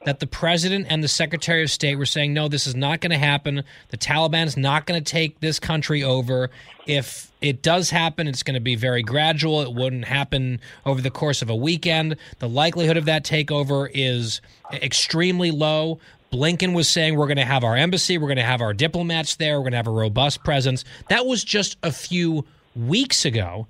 that 0.04 0.20
the 0.20 0.26
president 0.26 0.87
and 0.88 1.02
the 1.02 1.09
secretary 1.09 1.62
of 1.62 1.70
state 1.70 1.96
were 1.96 2.06
saying, 2.06 2.32
no, 2.32 2.46
this 2.46 2.66
is 2.66 2.76
not 2.76 3.00
going 3.00 3.11
to 3.11 3.18
happen. 3.18 3.64
The 3.88 3.96
Taliban 3.96 4.46
is 4.46 4.56
not 4.56 4.87
going 4.87 5.02
to 5.02 5.11
take 5.11 5.40
this 5.40 5.59
country 5.59 6.04
over. 6.04 6.50
If 6.87 7.32
it 7.40 7.62
does 7.62 7.90
happen, 7.90 8.28
it's 8.28 8.44
going 8.44 8.54
to 8.54 8.61
be 8.61 8.76
very 8.76 9.02
gradual. 9.02 9.62
It 9.62 9.72
wouldn't 9.72 10.04
happen 10.04 10.61
over 10.85 11.00
the 11.00 11.11
course 11.11 11.42
of 11.42 11.50
a 11.50 11.56
weekend. 11.56 12.16
The 12.38 12.48
likelihood 12.48 12.96
of 12.96 13.06
that 13.06 13.24
takeover 13.24 13.90
is 13.92 14.40
extremely 14.72 15.50
low, 15.50 15.98
Blinken 16.32 16.74
was 16.74 16.88
saying 16.88 17.16
we're 17.16 17.26
going 17.26 17.37
to 17.37 17.44
have 17.44 17.64
our 17.64 17.76
embassy, 17.76 18.18
we're 18.18 18.26
going 18.26 18.37
to 18.37 18.42
have 18.42 18.61
our 18.61 18.74
diplomats 18.74 19.37
there, 19.37 19.59
we're 19.59 19.64
going 19.64 19.72
to 19.72 19.78
have 19.78 19.87
a 19.87 19.92
robust 19.92 20.42
presence. 20.44 20.85
That 21.09 21.24
was 21.24 21.44
just 21.44 21.76
a 21.82 21.92
few 21.92 22.44
weeks 22.74 23.24
ago. 23.24 23.66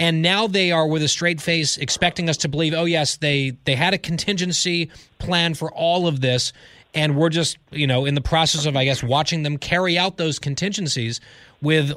And 0.00 0.22
now 0.22 0.46
they 0.46 0.70
are 0.70 0.86
with 0.86 1.02
a 1.02 1.08
straight 1.08 1.40
face 1.40 1.76
expecting 1.76 2.28
us 2.28 2.36
to 2.38 2.48
believe, 2.48 2.72
oh 2.72 2.84
yes, 2.84 3.16
they 3.16 3.56
they 3.64 3.74
had 3.74 3.94
a 3.94 3.98
contingency 3.98 4.90
plan 5.18 5.54
for 5.54 5.72
all 5.72 6.06
of 6.06 6.20
this 6.20 6.52
and 6.94 7.16
we're 7.16 7.28
just, 7.28 7.58
you 7.70 7.86
know, 7.86 8.06
in 8.06 8.14
the 8.14 8.20
process 8.20 8.66
of 8.66 8.76
I 8.76 8.84
guess 8.84 9.02
watching 9.02 9.42
them 9.42 9.58
carry 9.58 9.98
out 9.98 10.16
those 10.16 10.38
contingencies 10.38 11.20
with 11.60 11.92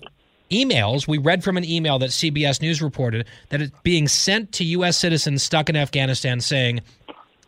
emails. 0.49 1.07
We 1.07 1.17
read 1.17 1.43
from 1.43 1.57
an 1.57 1.63
email 1.63 1.99
that 1.99 2.09
CBS 2.09 2.61
News 2.61 2.81
reported 2.81 3.25
that 3.49 3.61
it's 3.61 3.73
being 3.83 4.07
sent 4.07 4.51
to 4.53 4.63
US 4.65 4.97
citizens 4.97 5.43
stuck 5.43 5.69
in 5.69 5.75
Afghanistan 5.75 6.41
saying 6.41 6.81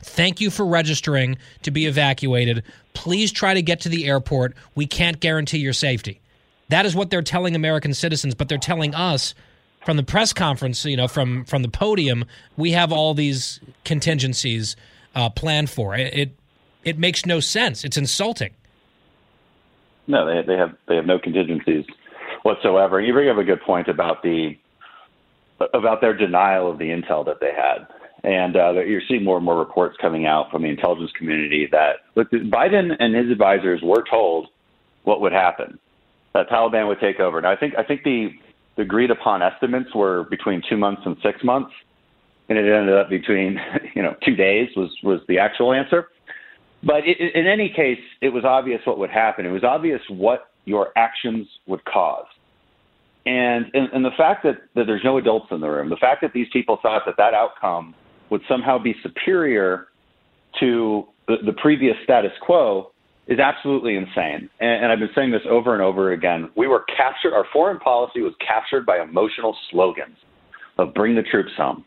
Thank 0.03 0.41
you 0.41 0.49
for 0.49 0.65
registering 0.65 1.37
to 1.61 1.71
be 1.71 1.85
evacuated. 1.85 2.63
Please 2.93 3.31
try 3.31 3.53
to 3.53 3.61
get 3.61 3.79
to 3.81 3.89
the 3.89 4.05
airport. 4.05 4.53
We 4.75 4.85
can't 4.85 5.19
guarantee 5.19 5.59
your 5.59 5.73
safety. 5.73 6.19
That 6.69 6.85
is 6.85 6.93
what 6.93 7.09
they're 7.09 7.21
telling 7.21 7.55
American 7.55 7.93
citizens, 7.93 8.35
but 8.35 8.49
they're 8.49 8.57
telling 8.57 8.93
us 8.93 9.33
from 9.85 9.97
the 9.97 10.03
press 10.03 10.33
conference, 10.33 10.85
you 10.85 10.97
know, 10.97 11.07
from 11.07 11.45
from 11.45 11.61
the 11.61 11.69
podium, 11.69 12.25
we 12.57 12.71
have 12.71 12.91
all 12.91 13.13
these 13.13 13.59
contingencies 13.85 14.75
uh, 15.15 15.29
planned 15.29 15.69
for. 15.69 15.95
It, 15.95 16.13
it 16.13 16.37
it 16.83 16.99
makes 16.99 17.25
no 17.25 17.39
sense. 17.39 17.83
It's 17.83 17.97
insulting. 17.97 18.51
No, 20.07 20.25
they 20.25 20.45
they 20.45 20.57
have 20.57 20.75
they 20.87 20.95
have 20.95 21.05
no 21.05 21.19
contingencies 21.19 21.85
whatsoever. 22.43 23.01
You 23.01 23.13
bring 23.13 23.29
up 23.29 23.37
a 23.37 23.43
good 23.43 23.61
point 23.61 23.87
about 23.87 24.23
the 24.23 24.57
about 25.73 26.01
their 26.01 26.15
denial 26.15 26.69
of 26.69 26.77
the 26.77 26.85
intel 26.85 27.25
that 27.25 27.39
they 27.39 27.53
had. 27.53 27.87
And 28.23 28.55
uh, 28.55 28.71
you're 28.83 29.01
seeing 29.07 29.23
more 29.23 29.35
and 29.35 29.45
more 29.45 29.57
reports 29.57 29.97
coming 29.99 30.25
out 30.25 30.49
from 30.49 30.61
the 30.61 30.69
intelligence 30.69 31.11
community 31.17 31.67
that 31.71 31.97
look, 32.15 32.31
Biden 32.31 32.95
and 32.97 33.13
his 33.13 33.29
advisors 33.29 33.81
were 33.83 34.03
told 34.09 34.47
what 35.03 35.19
would 35.19 35.33
happen, 35.33 35.77
that 36.33 36.47
Taliban 36.47 36.87
would 36.87 37.01
take 37.01 37.19
over. 37.19 37.37
And 37.37 37.45
I 37.45 37.57
think 37.57 37.73
I 37.77 37.83
think 37.83 38.03
the, 38.03 38.29
the 38.75 38.81
agreed 38.83 39.11
upon 39.11 39.41
estimates 39.41 39.93
were 39.93 40.23
between 40.25 40.61
two 40.67 40.77
months 40.77 41.01
and 41.05 41.15
six 41.23 41.43
months, 41.43 41.71
and 42.49 42.57
it 42.57 42.71
ended 42.71 42.95
up 42.95 43.09
between 43.09 43.59
you 43.95 44.01
know 44.01 44.15
two 44.23 44.35
days 44.35 44.69
was 44.75 44.89
was 45.03 45.21
the 45.27 45.39
actual 45.39 45.73
answer. 45.73 46.09
But 46.83 47.07
it, 47.07 47.17
in 47.33 47.47
any 47.47 47.69
case, 47.69 47.99
it 48.21 48.29
was 48.29 48.43
obvious 48.43 48.81
what 48.85 48.97
would 48.99 49.09
happen. 49.09 49.45
It 49.45 49.51
was 49.51 49.63
obvious 49.63 50.01
what 50.09 50.51
your 50.65 50.91
actions 50.97 51.47
would 51.65 51.83
cause. 51.85 52.25
And, 53.25 53.67
and, 53.73 53.89
and 53.93 54.03
the 54.03 54.11
fact 54.17 54.43
that, 54.43 54.63
that 54.75 54.85
there's 54.85 55.03
no 55.03 55.17
adults 55.17 55.47
in 55.51 55.61
the 55.61 55.69
room, 55.69 55.89
the 55.89 55.95
fact 55.95 56.21
that 56.21 56.33
these 56.33 56.47
people 56.51 56.77
thought 56.81 57.03
that 57.05 57.15
that 57.17 57.33
outcome 57.33 57.95
would 58.29 58.41
somehow 58.49 58.77
be 58.77 58.95
superior 59.01 59.87
to 60.59 61.07
the, 61.27 61.37
the 61.45 61.53
previous 61.53 61.95
status 62.03 62.31
quo 62.41 62.91
is 63.27 63.39
absolutely 63.39 63.95
insane. 63.95 64.49
And, 64.59 64.83
and, 64.83 64.91
I've 64.91 64.99
been 64.99 65.09
saying 65.15 65.31
this 65.31 65.41
over 65.49 65.73
and 65.73 65.81
over 65.81 66.11
again. 66.11 66.49
We 66.55 66.67
were 66.67 66.83
captured, 66.95 67.33
our 67.33 67.45
foreign 67.53 67.79
policy 67.79 68.21
was 68.21 68.33
captured 68.45 68.85
by 68.85 68.99
emotional 68.99 69.55
slogans 69.71 70.17
of 70.77 70.93
bring 70.93 71.15
the 71.15 71.23
troops 71.23 71.51
home. 71.55 71.85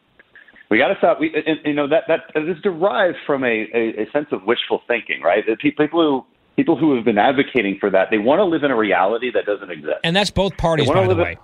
We 0.70 0.78
got 0.78 0.88
to 0.88 0.94
stop. 0.98 1.20
We, 1.20 1.32
and, 1.34 1.58
you 1.64 1.74
know, 1.74 1.88
that, 1.88 2.04
that, 2.08 2.20
is 2.34 2.60
derived 2.62 3.18
from 3.26 3.44
a, 3.44 3.68
a, 3.74 4.02
a 4.02 4.10
sense 4.12 4.28
of 4.32 4.44
wishful 4.44 4.82
thinking, 4.88 5.22
right? 5.22 5.44
People 5.60 5.88
who, 5.90 6.24
people 6.56 6.76
who 6.76 6.96
have 6.96 7.04
been 7.04 7.18
advocating 7.18 7.76
for 7.78 7.90
that, 7.90 8.08
they 8.10 8.18
want 8.18 8.40
to 8.40 8.44
live 8.44 8.64
in 8.64 8.70
a 8.70 8.76
reality 8.76 9.30
that 9.32 9.44
doesn't 9.44 9.70
exist. 9.70 9.98
And 10.04 10.16
that's 10.16 10.30
both 10.30 10.56
parties, 10.56 10.88
by 10.88 11.06
the 11.06 11.14
way. 11.14 11.38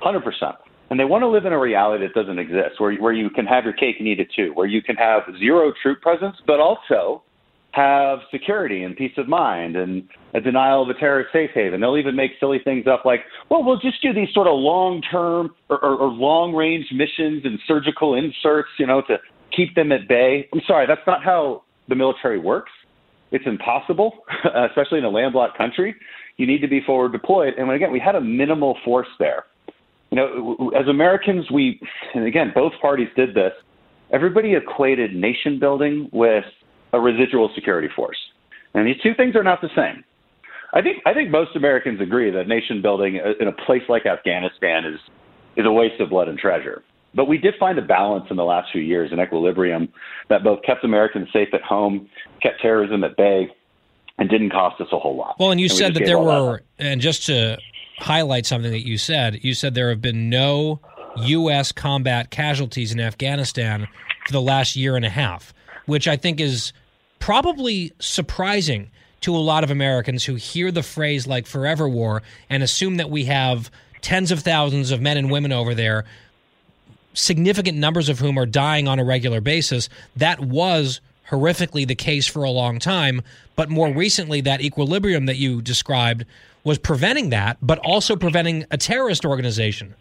Hundred 0.00 0.24
percent 0.24 0.56
and 0.90 1.00
they 1.00 1.04
want 1.04 1.22
to 1.22 1.28
live 1.28 1.44
in 1.46 1.52
a 1.52 1.58
reality 1.58 2.06
that 2.06 2.14
doesn't 2.14 2.38
exist, 2.38 2.78
where 2.78 2.94
where 2.96 3.12
you 3.12 3.30
can 3.30 3.46
have 3.46 3.64
your 3.64 3.72
cake 3.72 3.96
and 3.98 4.06
eat 4.06 4.20
it 4.20 4.28
too, 4.34 4.52
where 4.54 4.66
you 4.66 4.82
can 4.82 4.96
have 4.96 5.22
zero 5.38 5.72
troop 5.82 6.00
presence, 6.00 6.36
but 6.46 6.60
also 6.60 7.22
have 7.76 8.20
security 8.30 8.82
and 8.82 8.96
peace 8.96 9.12
of 9.18 9.28
mind 9.28 9.76
and 9.76 10.08
a 10.34 10.40
denial 10.40 10.82
of 10.82 10.88
a 10.88 10.94
terrorist 10.94 11.30
safe 11.32 11.50
haven. 11.54 11.80
They'll 11.80 11.96
even 11.96 12.16
make 12.16 12.32
silly 12.40 12.58
things 12.64 12.86
up 12.86 13.04
like, 13.04 13.20
well, 13.50 13.62
we'll 13.62 13.78
just 13.78 14.00
do 14.02 14.12
these 14.12 14.28
sort 14.32 14.46
of 14.46 14.54
long 14.54 15.02
term 15.02 15.54
or, 15.68 15.78
or, 15.84 15.96
or 15.96 16.08
long 16.08 16.54
range 16.54 16.86
missions 16.92 17.42
and 17.44 17.58
surgical 17.68 18.14
inserts, 18.14 18.70
you 18.78 18.86
know, 18.86 19.02
to 19.02 19.18
keep 19.54 19.74
them 19.74 19.92
at 19.92 20.08
bay. 20.08 20.48
I'm 20.52 20.60
sorry, 20.66 20.86
that's 20.86 21.06
not 21.06 21.22
how 21.22 21.64
the 21.88 21.94
military 21.94 22.38
works. 22.38 22.72
It's 23.30 23.44
impossible, 23.46 24.12
especially 24.70 24.98
in 24.98 25.04
a 25.04 25.10
landlocked 25.10 25.58
country. 25.58 25.94
You 26.38 26.46
need 26.46 26.60
to 26.62 26.68
be 26.68 26.80
forward 26.84 27.12
deployed. 27.12 27.54
And 27.58 27.70
again, 27.70 27.92
we 27.92 28.00
had 28.00 28.14
a 28.14 28.20
minimal 28.20 28.76
force 28.84 29.08
there 29.18 29.44
you 30.10 30.16
know, 30.16 30.70
as 30.78 30.86
Americans, 30.88 31.50
we, 31.50 31.80
and 32.14 32.26
again, 32.26 32.52
both 32.54 32.72
parties 32.80 33.08
did 33.16 33.34
this. 33.34 33.52
Everybody 34.12 34.54
equated 34.54 35.14
nation 35.14 35.58
building 35.58 36.08
with 36.12 36.44
a 36.96 37.00
residual 37.00 37.50
security 37.54 37.88
force, 37.94 38.18
and 38.74 38.86
these 38.86 39.00
two 39.02 39.14
things 39.14 39.36
are 39.36 39.44
not 39.44 39.60
the 39.60 39.70
same. 39.76 40.04
I 40.72 40.82
think 40.82 41.02
I 41.06 41.14
think 41.14 41.30
most 41.30 41.54
Americans 41.54 42.00
agree 42.00 42.30
that 42.30 42.48
nation 42.48 42.82
building 42.82 43.20
in 43.40 43.48
a 43.48 43.52
place 43.52 43.82
like 43.88 44.06
Afghanistan 44.06 44.84
is 44.84 45.00
is 45.56 45.64
a 45.64 45.72
waste 45.72 46.00
of 46.00 46.10
blood 46.10 46.28
and 46.28 46.38
treasure. 46.38 46.82
But 47.14 47.26
we 47.26 47.38
did 47.38 47.54
find 47.58 47.78
a 47.78 47.82
balance 47.82 48.26
in 48.30 48.36
the 48.36 48.44
last 48.44 48.70
few 48.72 48.82
years, 48.82 49.10
an 49.10 49.20
equilibrium 49.20 49.88
that 50.28 50.44
both 50.44 50.62
kept 50.62 50.84
Americans 50.84 51.28
safe 51.32 51.48
at 51.54 51.62
home, 51.62 52.08
kept 52.42 52.60
terrorism 52.60 53.04
at 53.04 53.16
bay, 53.16 53.48
and 54.18 54.28
didn't 54.28 54.50
cost 54.50 54.80
us 54.82 54.88
a 54.92 54.98
whole 54.98 55.16
lot. 55.16 55.36
Well, 55.38 55.50
and 55.50 55.60
you 55.60 55.66
and 55.66 55.72
said 55.72 55.94
that 55.94 56.04
there 56.04 56.18
were, 56.18 56.62
that 56.78 56.86
and 56.86 57.00
just 57.00 57.24
to 57.26 57.58
highlight 57.98 58.44
something 58.44 58.70
that 58.70 58.86
you 58.86 58.98
said. 58.98 59.42
You 59.42 59.54
said 59.54 59.74
there 59.74 59.88
have 59.88 60.02
been 60.02 60.28
no 60.28 60.80
U.S. 61.16 61.72
combat 61.72 62.30
casualties 62.30 62.92
in 62.92 63.00
Afghanistan 63.00 63.88
for 64.26 64.32
the 64.32 64.40
last 64.42 64.76
year 64.76 64.96
and 64.96 65.04
a 65.04 65.10
half, 65.10 65.54
which 65.86 66.06
I 66.06 66.16
think 66.16 66.40
is 66.40 66.72
probably 67.18 67.92
surprising 67.98 68.90
to 69.22 69.34
a 69.34 69.38
lot 69.38 69.64
of 69.64 69.70
Americans 69.70 70.24
who 70.24 70.34
hear 70.34 70.70
the 70.70 70.82
phrase 70.82 71.26
like 71.26 71.46
forever 71.46 71.88
war 71.88 72.22
and 72.48 72.62
assume 72.62 72.96
that 72.96 73.10
we 73.10 73.24
have 73.24 73.70
tens 74.02 74.30
of 74.30 74.40
thousands 74.40 74.90
of 74.90 75.00
men 75.00 75.16
and 75.16 75.30
women 75.30 75.52
over 75.52 75.74
there, 75.74 76.04
significant 77.14 77.78
numbers 77.78 78.08
of 78.08 78.18
whom 78.18 78.38
are 78.38 78.46
dying 78.46 78.86
on 78.86 78.98
a 78.98 79.04
regular 79.04 79.40
basis. 79.40 79.88
That 80.14 80.40
was 80.40 81.00
horrifically 81.30 81.86
the 81.86 81.94
case 81.94 82.26
for 82.26 82.44
a 82.44 82.50
long 82.50 82.78
time. 82.78 83.22
But 83.56 83.70
more 83.70 83.92
recently, 83.92 84.40
that 84.42 84.60
equilibrium 84.60 85.26
that 85.26 85.36
you 85.36 85.60
described 85.60 86.24
was 86.62 86.78
preventing 86.78 87.30
that, 87.30 87.56
but 87.60 87.78
also 87.78 88.16
preventing 88.16 88.64
a 88.70 88.76
terrorist 88.76 89.24
organization 89.24 89.94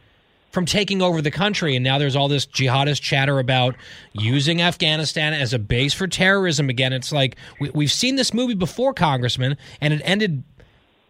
from 0.56 0.66
taking 0.66 1.02
over 1.02 1.22
the 1.22 1.30
country. 1.30 1.76
And 1.76 1.84
now 1.84 1.98
there's 1.98 2.16
all 2.16 2.30
this 2.30 2.46
jihadist 2.46 3.02
chatter 3.02 3.40
about 3.40 3.76
using 4.14 4.62
Afghanistan 4.62 5.34
as 5.34 5.54
a 5.54 5.60
base 5.60 5.94
for 5.94 6.08
terrorism 6.08 6.70
again. 6.70 6.94
It's 6.94 7.12
like 7.12 7.36
we, 7.60 7.84
have 7.84 7.92
seen 7.92 8.16
this 8.16 8.34
movie 8.34 8.54
before, 8.54 8.94
Congressman, 8.94 9.58
and 9.82 9.94
it 9.94 10.02
ended 10.06 10.46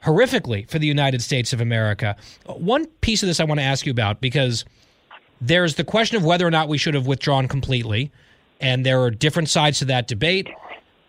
horrifically 0.03 0.67
for 0.67 0.79
the 0.79 0.87
United 0.87 1.21
States 1.21 1.53
of 1.53 1.61
America. 1.61 2.15
One 2.47 2.87
piece 3.01 3.21
of 3.21 3.27
this 3.27 3.39
I 3.39 3.43
want 3.43 3.59
to 3.59 3.63
ask 3.63 3.85
you 3.85 3.91
about 3.91 4.19
because 4.19 4.65
there's 5.39 5.75
the 5.75 5.83
question 5.83 6.17
of 6.17 6.25
whether 6.25 6.47
or 6.47 6.51
not 6.51 6.67
we 6.67 6.79
should 6.79 6.95
have 6.95 7.05
withdrawn 7.05 7.47
completely. 7.47 8.11
And 8.59 8.83
there 8.83 8.99
are 9.03 9.11
different 9.11 9.49
sides 9.49 9.77
to 9.77 9.85
that 9.85 10.07
debate. 10.07 10.49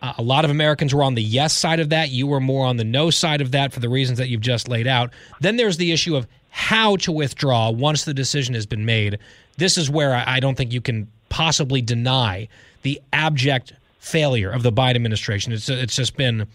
Uh, 0.03 0.13
a 0.19 0.21
lot 0.21 0.45
of 0.45 0.51
Americans 0.51 0.93
were 0.93 1.01
on 1.01 1.15
the 1.15 1.23
yes 1.23 1.57
side 1.57 1.79
of 1.79 1.89
that. 1.89 2.11
You 2.11 2.27
were 2.27 2.39
more 2.39 2.67
on 2.67 2.77
the 2.77 2.83
no 2.83 3.09
side 3.09 3.41
of 3.41 3.51
that 3.53 3.73
for 3.73 3.79
the 3.79 3.89
reasons 3.89 4.19
that 4.19 4.29
you've 4.29 4.41
just 4.41 4.67
laid 4.67 4.85
out. 4.85 5.11
Then 5.41 5.55
there's 5.55 5.77
the 5.77 5.91
issue 5.91 6.15
of 6.15 6.27
how 6.49 6.95
to 6.97 7.11
withdraw 7.11 7.69
once 7.69 8.05
the 8.05 8.13
decision 8.13 8.55
has 8.55 8.65
been 8.65 8.85
made. 8.85 9.19
This 9.57 9.77
is 9.77 9.89
where 9.89 10.15
I 10.15 10.39
don't 10.39 10.55
think 10.55 10.73
you 10.73 10.81
can 10.81 11.07
possibly 11.29 11.81
deny 11.81 12.47
the 12.81 13.01
abject 13.11 13.73
failure 13.99 14.51
of 14.51 14.63
the 14.63 14.71
Biden 14.71 14.95
administration. 14.95 15.51
It's 15.51 15.69
it's 15.69 15.95
just 15.95 16.15
been 16.15 16.47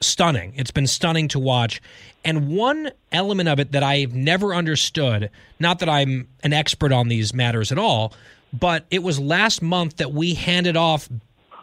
stunning. 0.00 0.52
It's 0.56 0.70
been 0.70 0.86
stunning 0.86 1.28
to 1.28 1.38
watch. 1.38 1.80
And 2.24 2.48
one 2.48 2.90
element 3.10 3.48
of 3.48 3.60
it 3.60 3.72
that 3.72 3.82
I've 3.82 4.14
never 4.14 4.54
understood, 4.54 5.30
not 5.58 5.78
that 5.78 5.88
I'm 5.88 6.28
an 6.42 6.52
expert 6.52 6.92
on 6.92 7.08
these 7.08 7.32
matters 7.32 7.72
at 7.72 7.78
all, 7.78 8.12
but 8.52 8.84
it 8.90 9.02
was 9.02 9.18
last 9.18 9.62
month 9.62 9.96
that 9.96 10.12
we 10.12 10.34
handed 10.34 10.76
off 10.76 11.08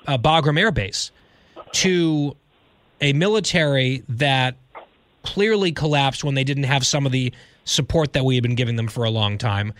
uh, 0.07 0.17
Bagram 0.17 0.59
Air 0.59 0.71
Base 0.71 1.11
to 1.73 2.35
a 3.01 3.13
military 3.13 4.03
that 4.09 4.55
clearly 5.29 5.71
collapsed 5.71 6.23
when 6.23 6.33
they 6.33 6.43
didn't 6.43 6.63
have 6.63 6.83
some 6.83 7.05
of 7.05 7.11
the 7.11 7.31
support 7.63 8.13
that 8.13 8.25
we 8.25 8.33
had 8.33 8.41
been 8.41 8.55
giving 8.55 8.77
them 8.77 8.87
for 8.87 9.03
a 9.03 9.11
long 9.11 9.37
time. 9.37 9.71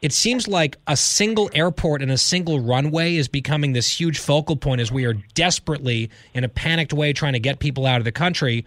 It 0.00 0.12
seems 0.12 0.48
like 0.48 0.78
a 0.86 0.96
single 0.96 1.50
airport 1.52 2.00
and 2.00 2.10
a 2.10 2.16
single 2.16 2.58
runway 2.58 3.16
is 3.16 3.28
becoming 3.28 3.74
this 3.74 3.86
huge 3.86 4.18
focal 4.18 4.56
point 4.56 4.80
as 4.80 4.90
we 4.90 5.04
are 5.04 5.12
desperately, 5.34 6.08
in 6.32 6.42
a 6.42 6.48
panicked 6.48 6.94
way, 6.94 7.12
trying 7.12 7.34
to 7.34 7.38
get 7.38 7.58
people 7.58 7.84
out 7.84 7.98
of 7.98 8.06
the 8.06 8.12
country. 8.12 8.64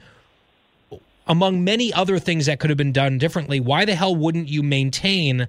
Among 1.25 1.63
many 1.63 1.91
other 1.91 2.19
things 2.19 2.45
that 2.45 2.59
could 2.59 2.69
have 2.69 2.77
been 2.77 2.93
done 2.93 3.17
differently, 3.17 3.59
why 3.59 3.85
the 3.85 3.95
hell 3.95 4.15
wouldn't 4.15 4.47
you 4.47 4.61
maintain 4.61 5.47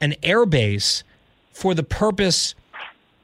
an 0.00 0.16
airbase 0.24 1.04
for 1.52 1.74
the 1.74 1.84
purpose 1.84 2.56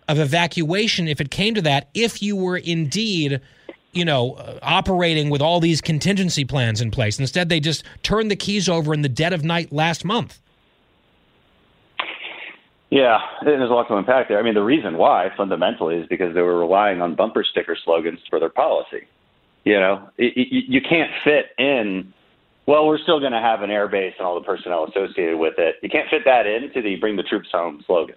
of 0.07 0.20
evacuation 0.20 1.09
if 1.09 1.20
it 1.20 1.33
came 1.33 1.57
to 1.57 1.62
that, 1.62 1.88
if 1.92 2.22
you 2.22 2.37
were 2.37 2.57
indeed, 2.57 3.40
you 3.96 4.04
know, 4.04 4.59
operating 4.62 5.30
with 5.30 5.40
all 5.40 5.61
these 5.61 5.80
contingency 5.80 6.44
plans 6.44 6.80
in 6.80 6.90
place. 6.90 7.18
Instead, 7.18 7.48
they 7.48 7.61
just 7.61 7.85
turned 8.02 8.30
the 8.30 8.37
keys 8.37 8.68
over 8.68 8.94
in 8.94 9.02
the 9.02 9.09
dead 9.09 9.33
of 9.33 9.44
night 9.44 9.72
last 9.72 10.04
month. 10.04 10.40
Yeah, 12.90 13.18
and 13.40 13.48
there's 13.48 13.70
a 13.70 13.74
lot 13.74 13.88
to 13.88 13.96
unpack 13.96 14.28
there. 14.28 14.38
I 14.38 14.42
mean, 14.42 14.54
the 14.54 14.62
reason 14.62 14.96
why 14.96 15.28
fundamentally 15.37 15.96
is 15.96 16.07
because 16.07 16.33
they 16.33 16.42
were 16.42 16.59
relying 16.59 17.00
on 17.00 17.16
bumper 17.16 17.42
sticker 17.42 17.76
slogans 17.85 18.20
for 18.30 18.38
their 18.38 18.50
policy. 18.50 19.09
You 19.64 19.80
know, 19.80 20.11
you 20.18 20.80
can't 20.80 21.11
fit 21.24 21.46
in. 21.59 22.12
Well, 22.66 22.87
we're 22.87 22.98
still 22.98 23.18
going 23.18 23.33
to 23.33 23.40
have 23.40 23.62
an 23.62 23.70
air 23.70 23.88
base 23.88 24.14
and 24.18 24.26
all 24.26 24.38
the 24.38 24.44
personnel 24.44 24.85
associated 24.85 25.38
with 25.38 25.54
it. 25.59 25.76
You 25.83 25.88
can't 25.88 26.09
fit 26.09 26.22
that 26.26 26.46
into 26.46 26.83
the 26.83 26.96
"Bring 26.96 27.16
the 27.16 27.22
Troops 27.24 27.48
Home" 27.50 27.83
slogan, 27.87 28.16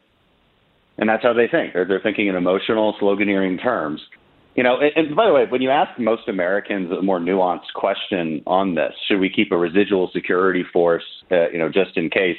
and 0.97 1.09
that's 1.09 1.23
how 1.23 1.33
they 1.33 1.47
think. 1.47 1.73
They're, 1.73 1.85
they're 1.85 1.99
thinking 1.99 2.27
in 2.27 2.35
emotional, 2.35 2.93
sloganeering 3.01 3.61
terms. 3.61 4.01
You 4.57 4.63
know, 4.63 4.79
and, 4.79 4.91
and 4.95 5.15
by 5.15 5.27
the 5.27 5.33
way, 5.33 5.45
when 5.47 5.61
you 5.61 5.69
ask 5.69 5.97
most 5.99 6.27
Americans 6.27 6.91
a 6.91 7.01
more 7.03 7.19
nuanced 7.19 7.71
question 7.75 8.41
on 8.47 8.73
this, 8.73 8.91
should 9.07 9.19
we 9.19 9.29
keep 9.29 9.51
a 9.51 9.57
residual 9.57 10.09
security 10.11 10.65
force, 10.73 11.03
uh, 11.31 11.49
you 11.49 11.59
know, 11.59 11.69
just 11.69 11.95
in 11.95 12.09
case? 12.09 12.37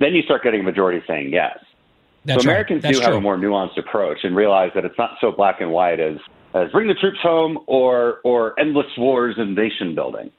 Then 0.00 0.12
you 0.12 0.22
start 0.22 0.42
getting 0.42 0.60
a 0.60 0.64
majority 0.64 1.00
saying 1.06 1.32
yes. 1.32 1.56
That's 2.24 2.42
so 2.42 2.48
right. 2.48 2.54
Americans 2.54 2.82
That's 2.82 2.98
do 2.98 3.04
have 3.04 3.14
a 3.14 3.20
more 3.20 3.36
nuanced 3.38 3.78
approach 3.78 4.18
and 4.24 4.34
realize 4.36 4.72
that 4.74 4.84
it's 4.84 4.98
not 4.98 5.12
so 5.20 5.30
black 5.30 5.60
and 5.60 5.70
white 5.70 6.00
as 6.00 6.16
as 6.52 6.70
bring 6.72 6.88
the 6.88 6.94
troops 6.94 7.20
home 7.22 7.58
or 7.66 8.18
or 8.24 8.58
endless 8.58 8.86
wars 8.98 9.36
and 9.38 9.54
nation 9.54 9.94
building. 9.94 10.30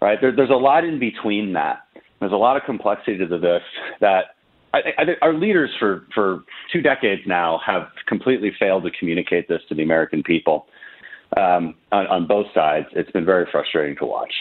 Right? 0.00 0.18
There, 0.20 0.34
there's 0.34 0.48
a 0.48 0.54
lot 0.54 0.84
in 0.84 1.00
between 1.00 1.54
that. 1.54 1.80
There's 2.20 2.32
a 2.32 2.36
lot 2.36 2.56
of 2.56 2.62
complexity 2.64 3.18
to 3.18 3.26
this 3.26 3.62
that 4.00 4.36
I, 4.74 4.80
I 4.98 5.04
our 5.22 5.34
leaders 5.34 5.70
for 5.78 6.04
for 6.14 6.44
two 6.72 6.82
decades 6.82 7.22
now 7.26 7.60
have 7.64 7.88
completely 8.06 8.52
failed 8.58 8.84
to 8.84 8.90
communicate 8.98 9.48
this 9.48 9.62
to 9.68 9.74
the 9.74 9.82
American 9.82 10.22
people 10.22 10.66
um, 11.36 11.74
on, 11.92 12.06
on 12.06 12.26
both 12.26 12.46
sides. 12.54 12.86
It's 12.92 13.10
been 13.10 13.24
very 13.24 13.46
frustrating 13.50 13.96
to 13.96 14.06
watch. 14.06 14.32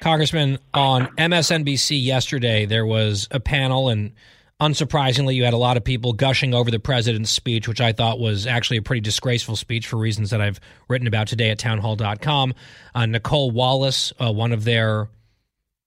Congressman, 0.00 0.58
on 0.74 1.06
MSNBC 1.16 2.02
yesterday, 2.02 2.66
there 2.66 2.84
was 2.84 3.28
a 3.30 3.40
panel, 3.40 3.88
and 3.88 4.12
unsurprisingly, 4.60 5.34
you 5.34 5.44
had 5.44 5.54
a 5.54 5.58
lot 5.58 5.76
of 5.76 5.84
people 5.84 6.12
gushing 6.12 6.52
over 6.52 6.70
the 6.70 6.78
president's 6.78 7.30
speech, 7.30 7.68
which 7.68 7.80
I 7.80 7.92
thought 7.92 8.18
was 8.18 8.46
actually 8.46 8.78
a 8.78 8.82
pretty 8.82 9.00
disgraceful 9.00 9.56
speech 9.56 9.86
for 9.86 9.96
reasons 9.96 10.30
that 10.30 10.40
I've 10.40 10.60
written 10.88 11.06
about 11.06 11.28
today 11.28 11.50
at 11.50 11.58
townhall.com. 11.58 12.54
Uh, 12.94 13.06
Nicolle 13.06 13.50
Wallace, 13.52 14.12
uh, 14.20 14.32
one 14.32 14.52
of 14.52 14.64
their 14.64 15.08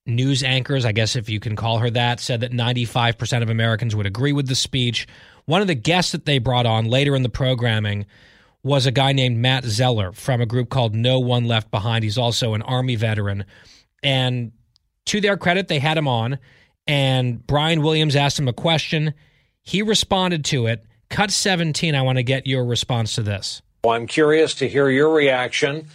news 0.08 0.42
anchors, 0.42 0.84
I 0.84 0.92
guess 0.92 1.14
if 1.14 1.28
you 1.28 1.40
can 1.40 1.54
call 1.54 1.78
her 1.78 1.90
that, 1.90 2.20
said 2.20 2.40
that 2.40 2.52
95% 2.52 3.42
of 3.42 3.50
Americans 3.50 3.94
would 3.94 4.06
agree 4.06 4.32
with 4.32 4.48
the 4.48 4.54
speech. 4.54 5.06
One 5.44 5.60
of 5.60 5.66
the 5.66 5.74
guests 5.74 6.12
that 6.12 6.24
they 6.24 6.38
brought 6.38 6.66
on 6.66 6.86
later 6.86 7.14
in 7.14 7.22
the 7.22 7.28
programming 7.28 8.06
was 8.62 8.86
a 8.86 8.90
guy 8.90 9.12
named 9.12 9.38
Matt 9.38 9.64
Zeller 9.64 10.12
from 10.12 10.40
a 10.40 10.46
group 10.46 10.68
called 10.68 10.94
No 10.94 11.20
One 11.20 11.44
Left 11.44 11.70
Behind. 11.70 12.02
He's 12.02 12.18
also 12.18 12.54
an 12.54 12.62
Army 12.62 12.96
veteran. 12.96 13.44
And 14.02 14.52
to 15.06 15.20
their 15.20 15.36
credit, 15.36 15.68
they 15.68 15.78
had 15.78 15.96
him 15.96 16.08
on, 16.08 16.38
and 16.86 17.46
Brian 17.46 17.82
Williams 17.82 18.16
asked 18.16 18.38
him 18.38 18.48
a 18.48 18.52
question. 18.52 19.14
He 19.62 19.82
responded 19.82 20.44
to 20.46 20.66
it. 20.66 20.84
Cut 21.08 21.30
17, 21.30 21.94
I 21.94 22.02
want 22.02 22.18
to 22.18 22.22
get 22.22 22.46
your 22.46 22.64
response 22.64 23.14
to 23.14 23.22
this. 23.22 23.62
I'm 23.88 24.06
curious 24.06 24.54
to 24.56 24.68
hear 24.68 24.90
your 24.90 25.10
reaction 25.10 25.86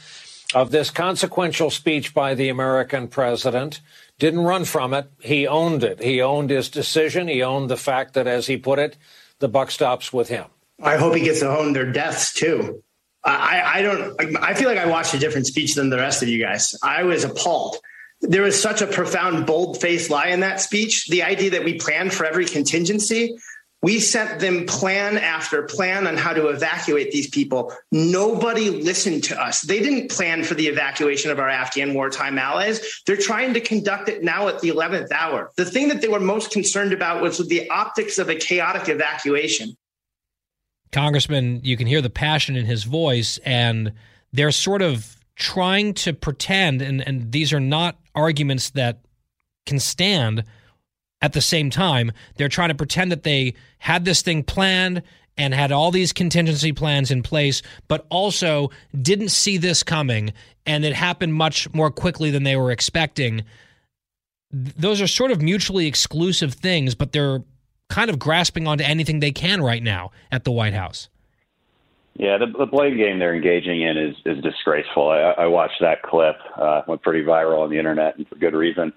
of 0.55 0.71
this 0.71 0.89
consequential 0.89 1.69
speech 1.69 2.13
by 2.13 2.33
the 2.35 2.49
American 2.49 3.07
president. 3.07 3.81
Didn't 4.23 4.45
run 4.45 4.63
from 4.63 4.93
it. 4.93 5.11
He 5.19 5.47
owned 5.47 5.83
it. 5.83 6.01
He 6.01 6.21
owned 6.21 6.49
his 6.49 6.69
decision. 6.69 7.27
He 7.27 7.43
owned 7.43 7.69
the 7.69 7.75
fact 7.75 8.13
that, 8.13 8.25
as 8.25 8.47
he 8.47 8.55
put 8.55 8.79
it, 8.79 8.95
the 9.39 9.49
buck 9.49 9.69
stops 9.69 10.13
with 10.13 10.29
him. 10.29 10.45
I 10.81 10.95
hope 10.95 11.13
he 11.13 11.25
gets 11.25 11.41
to 11.41 11.49
own 11.49 11.73
their 11.73 11.91
deaths 11.91 12.33
too. 12.33 12.81
I, 13.25 13.61
I 13.65 13.81
don't. 13.81 14.37
I 14.41 14.53
feel 14.53 14.69
like 14.69 14.77
I 14.77 14.85
watched 14.85 15.13
a 15.13 15.19
different 15.19 15.47
speech 15.47 15.75
than 15.75 15.89
the 15.89 15.97
rest 15.97 16.23
of 16.23 16.29
you 16.29 16.41
guys. 16.41 16.73
I 16.81 17.03
was 17.03 17.25
appalled. 17.25 17.75
There 18.21 18.43
was 18.43 18.57
such 18.57 18.81
a 18.81 18.87
profound, 18.87 19.45
bold-faced 19.45 20.09
lie 20.09 20.27
in 20.27 20.39
that 20.39 20.61
speech. 20.61 21.07
The 21.09 21.23
idea 21.23 21.49
that 21.49 21.65
we 21.65 21.73
planned 21.77 22.13
for 22.13 22.25
every 22.25 22.45
contingency. 22.45 23.35
We 23.83 23.99
sent 23.99 24.39
them 24.39 24.65
plan 24.65 25.17
after 25.17 25.61
plan 25.63 26.07
on 26.07 26.15
how 26.15 26.31
to 26.31 26.47
evacuate 26.47 27.11
these 27.11 27.29
people. 27.29 27.73
Nobody 27.91 28.69
listened 28.69 29.25
to 29.25 29.39
us. 29.39 29.61
They 29.61 29.79
didn't 29.79 30.09
plan 30.09 30.45
for 30.45 30.53
the 30.53 30.67
evacuation 30.67 31.31
of 31.31 31.37
our 31.37 31.49
Afghan 31.49 31.93
wartime 31.93 32.39
allies. 32.39 33.01
They're 33.05 33.17
trying 33.17 33.53
to 33.55 33.59
conduct 33.59 34.07
it 34.07 34.23
now 34.23 34.47
at 34.47 34.61
the 34.61 34.69
11th 34.69 35.11
hour. 35.11 35.51
The 35.57 35.65
thing 35.65 35.89
that 35.89 36.01
they 36.01 36.07
were 36.07 36.21
most 36.21 36.49
concerned 36.49 36.93
about 36.93 37.21
was 37.21 37.45
the 37.45 37.69
optics 37.69 38.17
of 38.17 38.29
a 38.29 38.35
chaotic 38.35 38.87
evacuation. 38.87 39.75
Congressman, 40.93 41.59
you 41.63 41.75
can 41.75 41.85
hear 41.85 42.01
the 42.01 42.09
passion 42.09 42.55
in 42.55 42.65
his 42.65 42.85
voice, 42.85 43.37
and 43.43 43.91
they're 44.31 44.51
sort 44.51 44.81
of 44.81 45.17
trying 45.35 45.93
to 45.95 46.13
pretend, 46.13 46.81
and, 46.81 47.05
and 47.05 47.33
these 47.33 47.51
are 47.51 47.59
not 47.59 47.99
arguments 48.15 48.69
that 48.69 48.99
can 49.65 49.79
stand 49.79 50.45
at 51.23 51.33
the 51.33 51.41
same 51.41 51.71
time. 51.71 52.11
They're 52.35 52.49
trying 52.49 52.69
to 52.69 52.75
pretend 52.75 53.11
that 53.11 53.23
they 53.23 53.55
had 53.79 54.05
this 54.05 54.21
thing 54.21 54.43
planned 54.43 55.01
and 55.37 55.53
had 55.53 55.71
all 55.71 55.89
these 55.89 56.13
contingency 56.13 56.73
plans 56.73 57.09
in 57.09 57.23
place, 57.23 57.63
but 57.87 58.05
also 58.09 58.69
didn't 59.01 59.29
see 59.29 59.57
this 59.57 59.81
coming, 59.81 60.33
and 60.67 60.85
it 60.85 60.93
happened 60.93 61.33
much 61.33 61.73
more 61.73 61.89
quickly 61.89 62.29
than 62.29 62.43
they 62.43 62.55
were 62.55 62.69
expecting. 62.69 63.43
Those 64.51 65.01
are 65.01 65.07
sort 65.07 65.31
of 65.31 65.41
mutually 65.41 65.87
exclusive 65.87 66.53
things, 66.53 66.93
but 66.93 67.13
they're 67.13 67.41
kind 67.89 68.11
of 68.11 68.19
grasping 68.19 68.67
onto 68.67 68.83
anything 68.83 69.21
they 69.21 69.31
can 69.31 69.63
right 69.63 69.81
now 69.81 70.11
at 70.31 70.43
the 70.43 70.51
White 70.51 70.73
House. 70.73 71.09
Yeah, 72.15 72.37
the, 72.37 72.45
the 72.45 72.67
blame 72.67 72.95
game 72.95 73.17
they're 73.17 73.33
engaging 73.33 73.81
in 73.81 73.97
is 73.97 74.15
is 74.23 74.43
disgraceful. 74.43 75.09
I, 75.09 75.43
I 75.43 75.47
watched 75.47 75.81
that 75.81 76.03
clip; 76.03 76.35
uh, 76.55 76.83
went 76.87 77.01
pretty 77.01 77.23
viral 77.23 77.63
on 77.63 77.71
the 77.71 77.79
internet, 77.79 78.17
and 78.17 78.27
for 78.27 78.35
good 78.35 78.53
reason. 78.53 78.93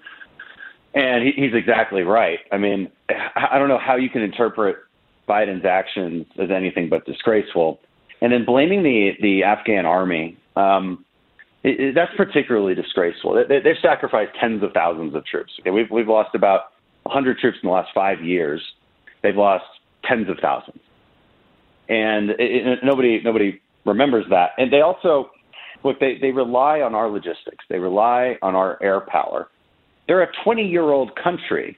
And 0.97 1.23
he, 1.23 1.31
he's 1.43 1.53
exactly 1.53 2.01
right. 2.01 2.39
I 2.51 2.57
mean, 2.57 2.91
I 3.35 3.59
don't 3.59 3.69
know 3.69 3.79
how 3.79 3.95
you 3.95 4.09
can 4.09 4.21
interpret 4.21 4.77
Biden's 5.29 5.65
actions 5.65 6.25
as 6.41 6.49
anything 6.49 6.89
but 6.89 7.05
disgraceful, 7.05 7.79
and 8.21 8.31
then 8.31 8.45
blaming 8.45 8.83
the 8.83 9.11
the 9.21 9.43
Afghan 9.43 9.85
army. 9.85 10.37
Um, 10.55 11.05
it, 11.63 11.79
it, 11.79 11.95
that's 11.95 12.11
particularly 12.15 12.75
disgraceful. 12.75 13.33
They, 13.47 13.59
they've 13.59 13.81
sacrificed 13.81 14.31
tens 14.39 14.63
of 14.63 14.71
thousands 14.73 15.13
of 15.15 15.25
troops. 15.25 15.51
Okay, 15.59 15.71
we've 15.71 15.89
we've 15.91 16.07
lost 16.07 16.33
about 16.33 16.71
100 17.03 17.37
troops 17.37 17.57
in 17.61 17.67
the 17.67 17.73
last 17.73 17.89
five 17.93 18.23
years. 18.23 18.61
They've 19.21 19.35
lost 19.35 19.65
tens 20.03 20.29
of 20.29 20.37
thousands 20.41 20.79
and 21.89 22.31
it, 22.31 22.79
nobody 22.83 23.21
nobody 23.23 23.61
remembers 23.85 24.25
that. 24.29 24.51
And 24.57 24.71
they 24.71 24.81
also 24.81 25.31
look 25.83 25.99
they 25.99 26.17
they 26.19 26.31
rely 26.31 26.81
on 26.81 26.95
our 26.95 27.09
logistics. 27.09 27.63
They 27.69 27.79
rely 27.79 28.37
on 28.41 28.55
our 28.55 28.81
air 28.81 29.01
power. 29.01 29.47
They're 30.07 30.23
a 30.23 30.31
20 30.43 30.63
year 30.63 30.83
old 30.83 31.11
country, 31.21 31.77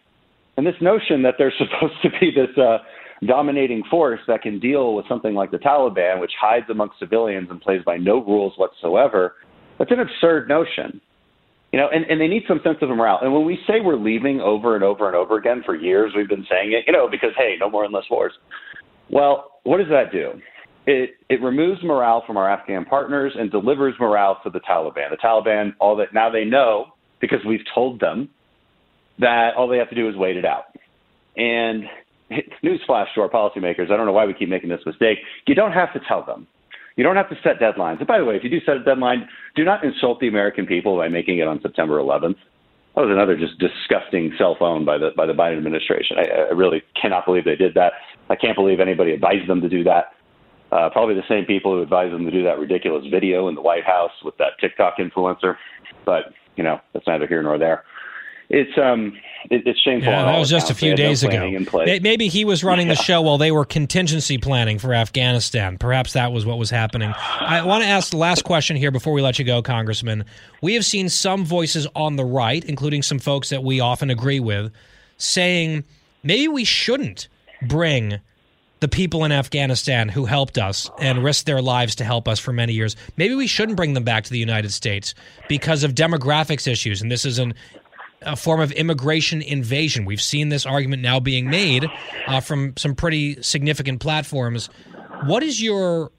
and 0.58 0.66
this 0.66 0.76
notion 0.82 1.24
that 1.24 1.36
they're 1.38 1.54
supposed 1.58 2.02
to 2.04 2.10
be 2.20 2.32
this 2.32 2.56
uh, 2.58 2.80
dominating 3.26 3.84
force 3.90 4.20
that 4.28 4.42
can 4.42 4.60
deal 4.60 4.96
with 4.96 5.06
something 5.08 5.34
like 5.34 5.52
the 5.52 5.58
Taliban, 5.58 6.20
which 6.20 6.32
hides 6.40 6.66
amongst 6.70 7.00
civilians 7.00 7.50
and 7.50 7.62
plays 7.62 7.82
by 7.86 7.98
no 7.98 8.24
rules 8.24 8.54
whatsoever, 8.58 9.36
that's 9.78 9.92
an 9.92 10.00
absurd 10.00 10.48
notion. 10.48 11.02
You 11.72 11.80
know, 11.80 11.88
and, 11.94 12.04
and 12.10 12.20
they 12.20 12.28
need 12.28 12.44
some 12.48 12.60
sense 12.64 12.78
of 12.82 12.90
morale. 12.90 13.20
And 13.22 13.32
when 13.32 13.46
we 13.46 13.60
say 13.68 13.76
we're 13.80 13.96
leaving 13.96 14.42
over 14.42 14.74
and 14.74 14.84
over 14.84 15.08
and 15.08 15.16
over 15.16 15.38
again 15.38 15.62
for 15.64 15.76
years, 15.76 16.14
we've 16.16 16.28
been 16.28 16.46
saying 16.50 16.72
it, 16.72 16.86
you 16.88 16.94
know, 16.94 17.08
because 17.10 17.30
hey, 17.38 17.56
no 17.60 17.70
more 17.70 17.86
endless 17.86 18.06
wars. 18.10 18.34
Well, 19.12 19.60
what 19.64 19.78
does 19.78 19.90
that 19.90 20.12
do? 20.12 20.32
It 20.88 21.12
it 21.30 21.42
removes 21.44 21.84
morale 21.84 22.24
from 22.26 22.38
our 22.38 22.50
Afghan 22.50 22.86
partners 22.86 23.34
and 23.38 23.52
delivers 23.52 23.94
morale 24.00 24.40
to 24.44 24.50
the 24.50 24.62
Taliban. 24.62 25.12
The 25.12 25.18
Taliban, 25.24 25.74
all 25.80 25.96
that 25.98 26.12
now 26.12 26.32
they 26.32 26.44
know 26.44 26.94
because 27.22 27.40
we've 27.46 27.66
told 27.74 28.00
them 28.00 28.30
that 29.20 29.56
all 29.56 29.68
they 29.68 29.78
have 29.78 29.90
to 29.90 29.96
do 29.96 30.10
is 30.10 30.16
wait 30.16 30.38
it 30.38 30.46
out. 30.46 30.66
And 31.36 31.84
newsflash 32.64 33.08
to 33.16 33.22
our 33.22 33.30
policymakers: 33.30 33.92
I 33.92 33.98
don't 33.98 34.06
know 34.06 34.14
why 34.14 34.26
we 34.26 34.34
keep 34.34 34.50
making 34.50 34.70
this 34.70 34.82
mistake. 34.86 35.20
You 35.48 35.56
don't 35.56 35.72
have 35.72 35.94
to 35.94 36.00
tell 36.08 36.24
them. 36.24 36.48
You 36.96 37.04
don't 37.04 37.16
have 37.16 37.30
to 37.30 37.36
set 37.44 37.60
deadlines. 37.60 38.00
And 38.00 38.08
by 38.08 38.18
the 38.18 38.26
way, 38.26 38.36
if 38.36 38.44
you 38.44 38.50
do 38.50 38.60
set 38.66 38.76
a 38.76 38.84
deadline, 38.84 39.28
do 39.56 39.64
not 39.64 39.84
insult 39.86 40.20
the 40.20 40.28
American 40.28 40.66
people 40.66 40.98
by 40.98 41.08
making 41.08 41.38
it 41.40 41.48
on 41.48 41.62
September 41.62 41.98
11th. 41.98 42.36
That 42.96 43.02
was 43.02 43.12
another 43.12 43.38
just 43.38 43.58
disgusting 43.60 44.34
cell 44.38 44.58
phone 44.60 44.84
by 44.84 44.98
the 44.98 45.12
by 45.16 45.26
the 45.26 45.34
Biden 45.34 45.58
administration. 45.58 46.18
I, 46.18 46.50
I 46.50 46.54
really 46.54 46.84
cannot 47.00 47.26
believe 47.26 47.46
they 47.46 47.56
did 47.56 47.74
that. 47.76 47.94
I 48.30 48.36
can't 48.36 48.56
believe 48.56 48.80
anybody 48.80 49.12
advised 49.12 49.48
them 49.48 49.62
to 49.62 49.70
do 49.70 49.84
that. 49.86 50.12
Uh, 50.72 50.90
probably 50.90 51.16
the 51.16 51.24
same 51.30 51.46
people 51.46 51.74
who 51.74 51.82
advised 51.82 52.14
them 52.14 52.26
to 52.26 52.32
do 52.32 52.44
that 52.44 52.60
ridiculous 52.60 53.06
video 53.10 53.48
in 53.48 53.56
the 53.56 53.62
White 53.62 53.86
House 53.86 54.12
with 54.24 54.38
that 54.38 54.60
TikTok 54.60 54.98
influencer. 54.98 55.56
But 56.06 56.34
you 56.60 56.64
know, 56.64 56.82
that's 56.92 57.08
neither 57.08 57.26
here 57.26 57.42
nor 57.42 57.58
there. 57.58 57.86
It's 58.50 58.78
um, 58.78 59.14
it, 59.50 59.62
it's 59.66 59.80
shameful. 59.80 60.12
Yeah, 60.12 60.26
that 60.26 60.38
was 60.38 60.50
just 60.50 60.70
a 60.70 60.76
few 60.76 60.90
had 60.90 61.00
no 61.00 61.06
days 61.06 61.24
ago. 61.24 61.32
planning 61.38 61.54
In 61.54 61.66
place. 61.66 61.86
May- 61.86 62.00
Maybe 62.00 62.28
he 62.28 62.44
was 62.44 62.66
running 62.66 62.90
the 62.90 62.96
show 62.96 63.22
while 63.22 63.38
they 63.38 63.52
were 63.52 63.64
contingency 63.64 64.38
planning 64.38 64.78
for 64.78 64.94
Afghanistan. 64.94 65.78
Perhaps 65.78 66.12
that 66.14 66.34
was 66.34 66.46
what 66.46 66.58
was 66.58 66.70
happening. 66.70 67.14
I 67.16 67.62
want 67.64 67.84
to 67.84 67.90
ask 67.90 68.12
the 68.12 68.18
last 68.18 68.44
question 68.44 68.76
here 68.76 68.92
before 68.92 69.14
we 69.14 69.22
let 69.22 69.40
you 69.40 69.46
go, 69.46 69.62
Congressman. 69.62 70.26
We 70.62 70.74
have 70.74 70.84
seen 70.84 71.08
some 71.08 71.46
voices 71.46 71.88
on 71.96 72.18
the 72.18 72.26
right, 72.26 72.66
including 72.66 73.04
some 73.04 73.20
folks 73.20 73.48
that 73.50 73.64
we 73.64 73.80
often 73.80 74.10
agree 74.10 74.42
with, 74.42 74.74
saying 75.18 75.86
maybe 76.24 76.50
we 76.50 76.66
shouldn't 76.66 77.30
bring 77.62 78.20
the 78.80 78.88
people 78.88 79.26
in 79.26 79.32
Afghanistan 79.32 80.10
who 80.10 80.26
helped 80.26 80.58
us 80.58 80.90
and 81.00 81.24
risked 81.24 81.46
their 81.46 81.62
lives 81.62 81.96
to 81.96 82.04
help 82.04 82.28
us 82.28 82.40
for 82.40 82.54
many 82.54 82.74
years. 82.74 82.96
Maybe 83.18 83.36
we 83.36 83.48
shouldn't 83.48 83.76
bring 83.76 83.94
them 83.94 84.04
back 84.04 84.24
to 84.24 84.32
the 84.32 84.40
United 84.40 84.72
States 84.72 85.14
because 85.48 85.84
of 85.84 85.94
demographics 85.94 86.68
issues. 86.68 87.02
And 87.02 87.12
this 87.12 87.26
is 87.26 87.40
an 87.40 87.54
a 88.22 88.36
form 88.36 88.60
of 88.60 88.72
immigration 88.74 89.42
invasion. 89.42 90.04
We've 90.06 90.22
seen 90.22 90.50
this 90.50 90.66
argument 90.66 91.02
now 91.02 91.22
being 91.22 91.50
made 91.50 91.90
uh, 92.28 92.42
from 92.42 92.76
some 92.76 92.96
pretty 92.96 93.42
significant 93.42 94.02
platforms. 94.02 94.68
What 95.24 95.44
is 95.44 95.62
your 95.62 96.12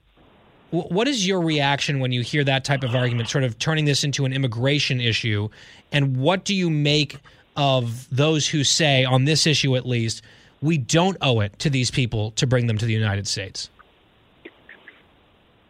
what 0.71 1.07
is 1.07 1.27
your 1.27 1.41
reaction 1.41 1.99
when 1.99 2.13
you 2.13 2.21
hear 2.21 2.45
that 2.45 2.63
type 2.63 2.83
of 2.83 2.95
argument, 2.95 3.27
sort 3.27 3.43
of 3.43 3.59
turning 3.59 3.85
this 3.85 4.05
into 4.05 4.23
an 4.23 4.31
immigration 4.31 5.01
issue? 5.01 5.49
And 5.91 6.17
what 6.17 6.45
do 6.45 6.55
you 6.55 6.69
make 6.69 7.17
of 7.57 8.07
those 8.09 8.47
who 8.47 8.63
say, 8.63 9.03
on 9.03 9.25
this 9.25 9.45
issue 9.45 9.75
at 9.75 9.85
least, 9.85 10.21
we 10.61 10.77
don't 10.77 11.17
owe 11.21 11.39
it 11.39 11.57
to 11.59 11.69
these 11.69 11.91
people 11.91 12.31
to 12.31 12.47
bring 12.47 12.67
them 12.67 12.77
to 12.77 12.85
the 12.85 12.93
United 12.93 13.27
States? 13.27 13.69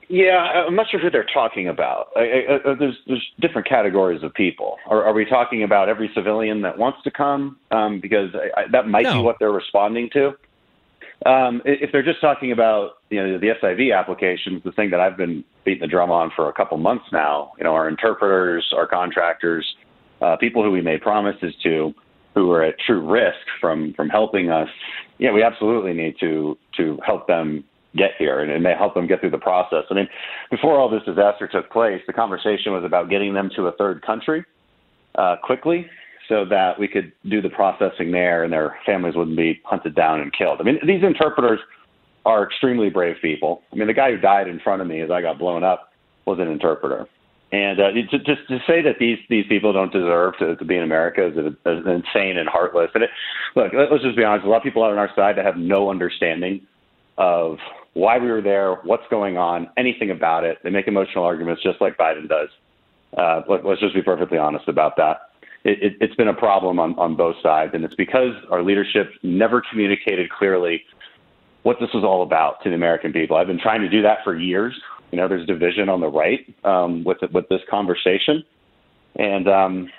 Yeah, 0.10 0.66
I'm 0.68 0.76
not 0.76 0.90
sure 0.90 1.00
who 1.00 1.10
they're 1.10 1.26
talking 1.34 1.70
about. 1.70 2.10
I, 2.18 2.20
I, 2.20 2.72
I, 2.72 2.74
there's 2.76 2.98
there's 3.08 3.26
different 3.40 3.66
categories 3.68 4.24
of 4.24 4.34
people. 4.34 4.78
Are, 4.88 5.06
are 5.06 5.14
we 5.14 5.24
talking 5.24 5.64
about 5.64 5.88
every 5.88 6.12
civilian 6.14 6.62
that 6.64 6.78
wants 6.78 7.02
to 7.04 7.12
come? 7.12 7.58
Um, 7.72 8.02
because 8.02 8.34
that 8.72 8.90
might 8.90 9.04
no. 9.04 9.14
be 9.14 9.20
what 9.22 9.38
they're 9.40 9.54
responding 9.54 10.10
to. 10.12 10.34
Um, 11.26 11.62
if 11.64 11.94
they're 11.94 12.04
just 12.04 12.20
talking 12.20 12.52
about 12.52 12.98
you 13.10 13.26
know 13.26 13.38
the 13.38 13.54
SIV 13.64 13.98
applications, 13.98 14.62
the 14.66 14.74
thing 14.74 14.90
that 14.90 15.00
I've 15.00 15.16
been 15.16 15.46
beating 15.64 15.82
the 15.82 15.88
drum 15.88 16.12
on 16.12 16.30
for 16.36 16.50
a 16.50 16.54
couple 16.54 16.78
months 16.78 17.06
now, 17.14 17.54
you 17.58 17.64
know, 17.64 17.74
our 17.74 17.88
interpreters, 17.88 18.74
our 18.76 18.88
contractors, 18.88 19.66
uh, 20.22 20.36
people 20.36 20.62
who 20.62 20.72
we 20.72 20.82
made 20.82 21.02
promises 21.02 21.54
to, 21.64 21.94
who 22.34 22.52
are 22.52 22.64
at 22.64 22.76
true 22.86 23.02
risk 23.10 23.40
from 23.60 23.94
from 23.94 24.10
helping 24.10 24.50
us. 24.50 24.70
Yeah, 25.18 25.32
we 25.32 25.44
absolutely 25.44 25.94
need 25.94 26.16
to 26.20 26.58
to 26.78 26.98
help 27.06 27.28
them 27.28 27.64
get 27.96 28.12
here 28.18 28.40
and, 28.40 28.52
and 28.52 28.66
help 28.78 28.94
them 28.94 29.08
get 29.08 29.20
through 29.20 29.32
the 29.32 29.38
process. 29.38 29.84
I 29.90 29.94
mean, 29.94 30.08
before 30.50 30.80
all 30.80 30.90
this 30.90 31.04
disaster 31.06 31.48
took 31.48 31.70
place, 31.70 32.02
the 32.08 32.14
conversation 32.14 32.72
was 32.72 32.84
about 32.86 33.10
getting 33.10 33.34
them 33.34 33.50
to 33.56 33.68
a 33.68 33.74
third 33.74 34.02
country 34.02 34.46
uh, 35.16 35.36
quickly 35.44 35.88
so 36.30 36.46
that 36.46 36.80
we 36.80 36.88
could 36.88 37.12
do 37.30 37.42
the 37.42 37.50
processing 37.50 38.12
there 38.12 38.46
and 38.46 38.54
their 38.54 38.78
families 38.86 39.16
wouldn't 39.16 39.36
be 39.36 39.60
hunted 39.66 39.94
down 39.94 40.22
and 40.22 40.32
killed. 40.32 40.62
I 40.62 40.64
mean, 40.64 40.80
these 40.88 41.04
interpreters 41.04 41.60
are 42.26 42.46
extremely 42.46 42.90
brave 42.90 43.18
people. 43.22 43.64
I 43.74 43.76
mean, 43.76 43.88
the 43.88 43.94
guy 43.94 44.12
who 44.12 44.18
died 44.18 44.48
in 44.48 44.60
front 44.60 44.82
of 44.82 44.88
me 44.88 45.02
as 45.02 45.12
I 45.12 45.22
got 45.22 45.38
blown 45.38 45.64
up 45.64 45.92
was 46.26 46.40
an 46.40 46.48
interpreter. 46.48 47.08
And 47.52 47.82
uh, 47.82 47.92
to, 47.92 48.20
just 48.20 48.48
to 48.48 48.60
say 48.66 48.82
that 48.82 48.98
these 49.00 49.18
these 49.30 49.46
people 49.48 49.74
don't 49.74 49.92
deserve 49.92 50.38
to, 50.40 50.56
to 50.56 50.66
be 50.66 50.78
in 50.78 50.84
America 50.84 51.28
is, 51.28 51.36
is 51.38 51.86
insane 51.86 52.38
and 52.38 52.48
heartless. 52.48 52.92
And 52.94 53.04
it, 53.04 53.10
look, 53.56 53.74
let's 53.74 54.04
just 54.04 54.16
be 54.16 54.24
honest. 54.24 54.46
A 54.46 54.50
lot 54.50 54.58
of 54.58 54.64
people 54.64 54.84
out 54.84 54.92
on 54.92 54.98
our 54.98 55.14
side 55.16 55.38
that 55.38 55.46
have 55.46 55.58
no 55.58 55.90
understanding 55.90 56.66
of 57.18 57.58
why 57.94 58.18
we 58.18 58.32
were 58.32 58.42
there, 58.42 58.76
what's 58.84 59.04
going 59.10 59.38
on, 59.38 59.70
anything 59.76 60.12
about 60.12 60.46
it. 60.46 60.60
They 60.64 60.70
make 60.70 60.88
emotional 60.88 61.26
arguments 61.26 61.62
just 61.62 61.82
like 61.82 61.98
Biden 61.98 62.30
does. 62.30 62.50
Uh, 63.18 63.42
let, 63.50 63.66
let's 63.66 63.82
just 63.82 63.94
be 63.94 64.02
perfectly 64.02 64.38
honest 64.38 64.70
about 64.70 64.96
that. 64.96 65.30
It, 65.64 65.84
it, 66.00 66.08
has 66.08 66.16
been 66.16 66.30
a 66.30 66.34
problem 66.34 66.80
on, 66.80 66.98
on 66.98 67.16
both 67.16 67.36
sides, 67.44 67.74
and 67.76 67.84
it's 67.84 67.96
because 67.96 68.34
our 68.50 68.64
leadership 68.64 69.12
never 69.22 69.62
communicated 69.70 70.30
clearly 70.32 70.84
what 71.64 71.78
this 71.80 71.90
was 71.94 72.04
all 72.04 72.24
about 72.24 72.64
to 72.64 72.70
the 72.70 72.76
American 72.76 73.14
people. 73.14 73.38
I've 73.38 73.48
been 73.48 73.60
trying 73.60 73.82
to 73.82 73.90
do 73.90 74.02
that 74.02 74.20
for 74.24 74.36
years. 74.36 74.74
You 75.12 75.18
know, 75.18 75.28
there's 75.28 75.46
division 75.46 75.90
on 75.90 76.00
the 76.00 76.08
right 76.08 76.40
um, 76.64 77.04
with 77.04 77.18
with 77.34 77.48
this 77.50 77.62
conversation, 77.70 78.44
and 79.16 79.48
um, 79.48 79.90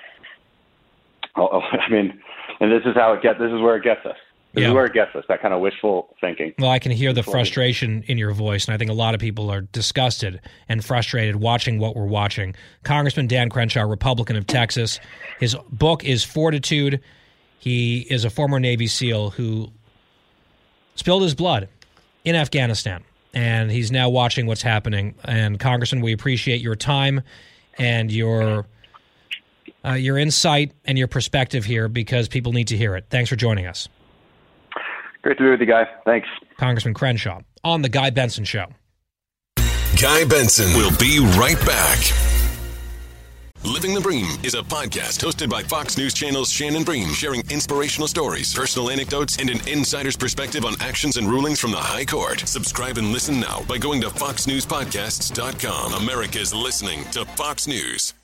oh, 1.36 1.48
oh 1.52 1.60
I 1.86 1.90
mean, 1.90 2.20
and 2.60 2.72
this 2.72 2.82
is 2.84 2.94
how 2.94 3.12
it 3.12 3.22
gets. 3.22 3.38
This 3.38 3.52
is 3.52 3.60
where 3.60 3.76
it 3.76 3.84
gets 3.84 4.04
us. 4.06 4.16
This 4.54 4.62
yeah. 4.62 4.68
is 4.68 4.74
where 4.74 4.84
it 4.84 4.92
gets 4.92 5.14
us, 5.14 5.24
that 5.28 5.40
kind 5.40 5.54
of 5.54 5.60
wishful 5.60 6.14
thinking. 6.20 6.52
Well, 6.58 6.70
I 6.70 6.78
can 6.78 6.92
hear 6.92 7.14
the 7.14 7.22
frustration 7.22 8.04
in 8.06 8.18
your 8.18 8.32
voice, 8.32 8.66
and 8.66 8.74
I 8.74 8.78
think 8.78 8.90
a 8.90 8.94
lot 8.94 9.14
of 9.14 9.20
people 9.20 9.50
are 9.50 9.62
disgusted 9.62 10.42
and 10.68 10.84
frustrated 10.84 11.36
watching 11.36 11.78
what 11.78 11.96
we're 11.96 12.04
watching. 12.04 12.54
Congressman 12.84 13.28
Dan 13.28 13.48
Crenshaw, 13.48 13.80
Republican 13.82 14.36
of 14.36 14.46
Texas, 14.46 15.00
his 15.40 15.56
book 15.70 16.04
is 16.04 16.22
Fortitude. 16.22 17.00
He 17.60 18.00
is 18.10 18.26
a 18.26 18.30
former 18.30 18.60
Navy 18.60 18.88
SEAL 18.88 19.30
who 19.30 19.72
spilled 20.96 21.22
his 21.22 21.34
blood 21.34 21.70
in 22.26 22.36
Afghanistan, 22.36 23.02
and 23.34 23.70
he's 23.70 23.90
now 23.90 24.08
watching 24.08 24.46
what's 24.46 24.62
happening. 24.62 25.14
And, 25.24 25.58
Congressman, 25.58 26.02
we 26.02 26.12
appreciate 26.12 26.60
your 26.60 26.76
time 26.76 27.22
and 27.78 28.10
your. 28.10 28.66
Uh, 29.84 29.94
your 29.94 30.16
insight 30.16 30.72
and 30.84 30.96
your 30.96 31.08
perspective 31.08 31.64
here 31.64 31.88
because 31.88 32.28
people 32.28 32.52
need 32.52 32.68
to 32.68 32.76
hear 32.76 32.94
it. 32.94 33.06
Thanks 33.10 33.28
for 33.28 33.34
joining 33.34 33.66
us. 33.66 33.88
Great 35.22 35.38
to 35.38 35.42
be 35.42 35.50
with 35.50 35.58
you, 35.58 35.66
Guy. 35.66 35.88
Thanks. 36.04 36.28
Congressman 36.56 36.94
Crenshaw 36.94 37.40
on 37.64 37.82
The 37.82 37.88
Guy 37.88 38.10
Benson 38.10 38.44
Show. 38.44 38.66
Guy 40.00 40.24
Benson 40.24 40.76
will 40.76 40.96
be 40.98 41.18
right 41.36 41.58
back. 41.66 42.31
Living 43.64 43.94
the 43.94 44.00
Bream 44.00 44.26
is 44.42 44.54
a 44.54 44.62
podcast 44.62 45.20
hosted 45.20 45.48
by 45.48 45.62
Fox 45.62 45.96
News 45.96 46.12
Channel's 46.12 46.50
Shannon 46.50 46.82
Bream, 46.82 47.10
sharing 47.10 47.48
inspirational 47.48 48.08
stories, 48.08 48.52
personal 48.52 48.90
anecdotes, 48.90 49.36
and 49.38 49.48
an 49.48 49.60
insider's 49.68 50.16
perspective 50.16 50.64
on 50.64 50.74
actions 50.80 51.16
and 51.16 51.28
rulings 51.28 51.60
from 51.60 51.70
the 51.70 51.76
High 51.76 52.04
Court. 52.04 52.40
Subscribe 52.40 52.98
and 52.98 53.12
listen 53.12 53.38
now 53.38 53.62
by 53.68 53.78
going 53.78 54.00
to 54.00 54.08
foxnewspodcasts.com. 54.08 55.94
America's 55.94 56.52
listening 56.52 57.04
to 57.12 57.24
Fox 57.24 57.68
News. 57.68 58.14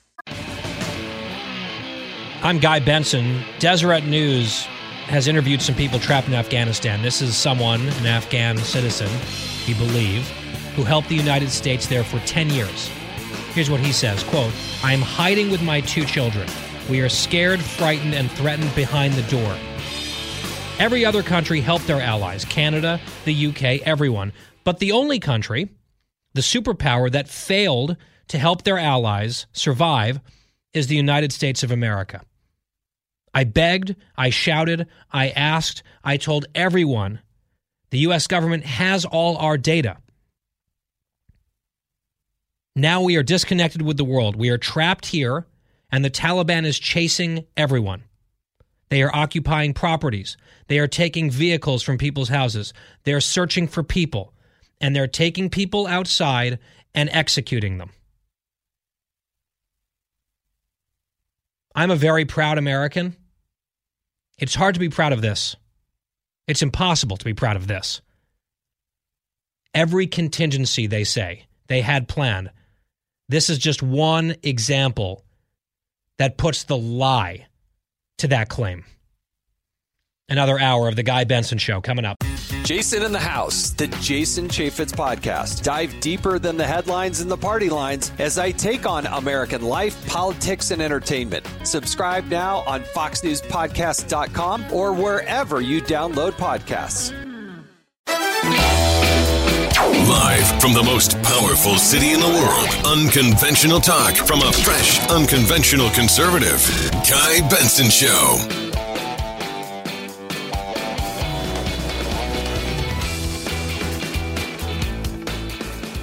I'm 2.43 2.59
Guy 2.59 2.81
Benson. 2.81 3.45
Deseret 3.61 4.07
News 4.07 4.65
has 5.07 5.29
interviewed 5.29 5.63
some 5.63 5.77
people 5.77 6.01
trapped 6.01 6.27
in 6.27 6.35
Afghanistan. 6.35 7.01
This 7.01 7.23
is 7.23 7.37
someone, 7.37 7.83
an 7.83 8.07
Afghan 8.07 8.59
citizen, 8.59 9.09
we 9.69 9.75
believe, 9.75 10.29
who 10.75 10.83
helped 10.83 11.09
the 11.09 11.15
United 11.15 11.51
States 11.51 11.87
there 11.87 12.03
for 12.03 12.19
10 12.27 12.51
years. 12.51 12.91
Here's 13.59 13.71
what 13.71 13.81
he 13.81 13.91
says, 13.91 14.23
quote, 14.23 14.53
I 14.85 14.93
am 14.93 15.01
hiding 15.01 15.51
with 15.51 15.63
my 15.63 15.81
two 15.81 16.05
children. 16.05 16.49
We 16.89 17.01
are 17.01 17.09
scared, 17.09 17.61
frightened, 17.61 18.15
and 18.15 18.31
threatened 18.31 18.73
behind 18.77 19.15
the 19.15 19.29
door. 19.29 19.59
Every 20.79 21.05
other 21.05 21.25
country 21.25 21.61
helped 21.61 21.89
their 21.89 22.01
allies 22.01 22.45
Canada, 22.45 23.01
the 23.25 23.49
UK, 23.49 23.85
everyone. 23.85 24.33
But 24.63 24.79
the 24.79 24.93
only 24.93 25.19
country, 25.19 25.71
the 26.35 26.41
superpower 26.41 27.11
that 27.11 27.27
failed 27.27 27.97
to 28.29 28.39
help 28.39 28.63
their 28.63 28.79
allies 28.79 29.49
survive, 29.53 30.21
is 30.73 30.87
the 30.87 30.95
United 30.95 31.33
States 31.33 31.65
of 31.65 31.73
America. 31.73 32.21
I 33.35 33.43
begged, 33.43 33.97
I 34.17 34.31
shouted, 34.31 34.87
I 35.11 35.31
asked, 35.31 35.83
I 36.05 36.17
told 36.17 36.47
everyone 36.55 37.19
the 37.91 37.99
U.S. 38.07 38.29
government 38.29 38.65
has 38.67 39.05
all 39.05 39.37
our 39.39 39.59
data. 39.59 39.97
Now 42.77 43.03
we 43.03 43.17
are 43.17 43.23
disconnected 43.23 43.83
with 43.83 43.97
the 43.97 44.05
world. 44.05 44.37
We 44.37 44.51
are 44.51 44.59
trapped 44.59 45.07
here, 45.07 45.47
and 45.91 46.05
the 46.05 46.11
Taliban 46.11 46.65
is 46.65 46.79
chasing 46.79 47.45
everyone. 47.57 48.05
They 48.89 49.03
are 49.03 49.15
occupying 49.15 49.75
properties. 49.75 50.37
They 50.69 50.79
are 50.79 50.87
taking 50.87 51.31
vehicles 51.31 51.83
from 51.83 51.99
people's 51.99 52.29
houses. 52.29 52.73
They're 53.05 53.21
searching 53.21 53.69
for 53.69 53.83
people, 53.83 54.33
and 54.81 54.95
they're 54.95 55.07
taking 55.07 55.51
people 55.51 55.87
outside 55.87 56.59
and 56.95 57.11
executing 57.13 57.79
them. 57.79 57.91
I'm 61.75 61.91
a 61.91 61.97
very 61.97 62.25
proud 62.25 62.59
American. 62.59 63.17
It's 64.39 64.55
hard 64.55 64.75
to 64.75 64.81
be 64.81 64.89
proud 64.89 65.13
of 65.13 65.23
this. 65.23 65.57
It's 66.47 66.63
impossible 66.63 67.17
to 67.19 67.25
be 67.25 67.35
proud 67.35 67.57
of 67.57 67.67
this. 67.67 68.01
Every 69.75 70.07
contingency, 70.07 70.87
they 70.87 71.05
say, 71.05 71.47
they 71.67 71.83
had 71.83 72.09
planned. 72.09 72.51
This 73.29 73.51
is 73.51 73.59
just 73.59 73.83
one 73.83 74.37
example 74.43 75.25
that 76.19 76.39
puts 76.39 76.65
the 76.65 76.79
lie 76.79 77.47
to 78.19 78.29
that 78.29 78.49
claim. 78.49 78.85
Another 80.31 80.59
hour 80.59 80.89
of 80.89 80.97
the 80.97 81.03
Guy 81.03 81.25
Benson 81.25 81.59
Show 81.59 81.81
coming 81.81 82.05
up. 82.05 82.17
Jason 82.65 83.03
in 83.03 83.13
the 83.13 83.19
House, 83.19 83.71
the 83.71 83.87
Jason 83.87 84.49
Chaffetz 84.49 84.93
podcast. 84.93 85.63
Dive 85.63 85.99
deeper 86.01 86.39
than 86.39 86.57
the 86.57 86.67
headlines 86.67 87.21
and 87.21 87.31
the 87.31 87.37
party 87.37 87.71
lines 87.71 88.13
as 88.19 88.39
I 88.39 88.51
take 88.51 88.85
on 88.85 89.07
American 89.07 89.63
life, 89.63 90.07
politics, 90.07 90.71
and 90.71 90.83
entertainment. 90.83 91.47
Subscribe 91.65 92.27
now 92.27 92.59
on 92.67 92.83
FoxNewsPodcast.com 92.83 94.73
or 94.73 94.93
wherever 94.93 95.61
you 95.63 95.81
download 95.81 96.33
podcasts. 96.33 97.15
Live 99.79 100.61
from 100.61 100.75
the 100.75 100.83
most 100.83 101.13
powerful 101.23 101.77
city 101.77 102.11
in 102.11 102.19
the 102.19 102.27
world, 102.27 102.69
unconventional 102.85 103.79
talk 103.79 104.17
from 104.17 104.41
a 104.41 104.53
fresh, 104.53 104.99
unconventional 105.09 105.89
conservative. 105.91 106.61
Guy 107.09 107.49
Benson 107.49 107.89
Show. 107.89 108.39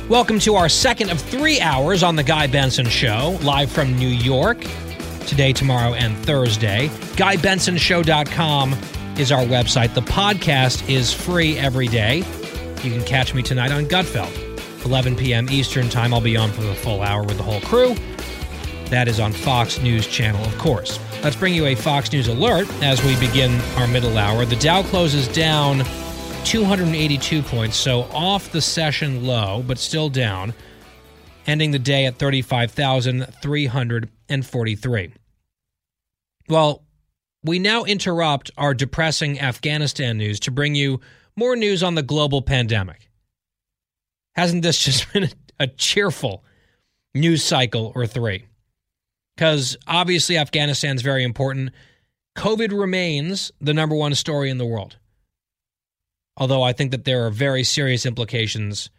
Welcome 0.08 0.40
to 0.40 0.56
our 0.56 0.70
second 0.70 1.10
of 1.10 1.20
three 1.20 1.60
hours 1.60 2.02
on 2.02 2.16
The 2.16 2.24
Guy 2.24 2.48
Benson 2.48 2.88
Show, 2.88 3.38
live 3.42 3.70
from 3.70 3.94
New 3.98 4.08
York, 4.08 4.66
today, 5.28 5.52
tomorrow, 5.52 5.96
and 5.96 6.18
Thursday. 6.26 6.88
GuyBensonShow.com 7.18 8.74
is 9.20 9.34
our 9.34 9.44
website. 9.44 9.94
The 9.94 10.02
podcast 10.02 10.90
is 10.90 11.14
free 11.14 11.58
every 11.58 11.90
day. 11.90 12.24
You 12.86 12.92
can 12.92 13.04
catch 13.04 13.34
me 13.34 13.42
tonight 13.42 13.72
on 13.72 13.88
Gutfeld, 13.88 14.86
11 14.86 15.16
p.m. 15.16 15.50
Eastern 15.50 15.90
Time. 15.90 16.14
I'll 16.14 16.22
be 16.22 16.38
on 16.38 16.52
for 16.52 16.62
the 16.62 16.76
full 16.76 17.02
hour 17.02 17.24
with 17.24 17.38
the 17.38 17.44
whole 17.44 17.62
crew. 17.62 17.96
That 18.92 19.08
is 19.08 19.20
on 19.20 19.34
Fox 19.34 19.82
News 19.82 20.06
Channel, 20.06 20.46
of 20.46 20.56
course. 20.60 21.00
Let's 21.24 21.36
bring 21.36 21.56
you 21.56 21.66
a 21.66 21.74
Fox 21.74 22.14
News 22.14 22.28
alert 22.28 22.72
as 22.84 23.04
we 23.04 23.20
begin 23.20 23.60
our 23.78 23.88
middle 23.88 24.20
hour. 24.20 24.46
The 24.46 24.56
Dow 24.58 24.84
closes 24.84 25.28
down 25.30 25.84
282 26.44 27.42
points, 27.42 27.76
so 27.76 28.02
off 28.14 28.52
the 28.52 28.62
session 28.62 29.26
low, 29.26 29.64
but 29.66 29.80
still 29.80 30.10
down, 30.10 30.54
ending 31.48 31.72
the 31.72 31.80
day 31.80 32.06
at 32.06 32.20
35,343. 32.20 35.14
Well, 36.50 36.84
we 37.44 37.58
now 37.58 37.84
interrupt 37.84 38.52
our 38.60 38.76
depressing 38.76 39.40
Afghanistan 39.40 40.20
news 40.20 40.40
to 40.42 40.52
bring 40.52 40.76
you 40.76 41.02
more 41.38 41.56
news 41.56 41.84
on 41.84 41.96
the 41.96 42.04
global 42.04 42.42
pandemic. 42.42 43.10
Hasn't 44.36 44.64
this 44.64 44.84
just 44.84 45.12
been 45.14 45.30
a 45.60 45.68
cheerful 45.68 46.44
news 47.14 47.44
cycle 47.44 47.92
or 47.96 48.06
three? 48.06 48.46
Because 49.36 49.78
obviously, 49.88 50.38
Afghanistan 50.38 50.96
is 50.96 51.02
very 51.02 51.24
important. 51.24 51.72
COVID 52.38 52.78
remains 52.78 53.52
the 53.60 53.74
number 53.74 53.96
one 53.96 54.16
story 54.16 54.50
in 54.50 54.58
the 54.58 54.66
world. 54.66 54.98
Although 56.38 56.64
I 56.64 56.74
think 56.74 56.92
that 56.92 57.06
there 57.06 57.26
are 57.26 57.30
very 57.30 57.64
serious 57.64 58.06
implications 58.06 58.90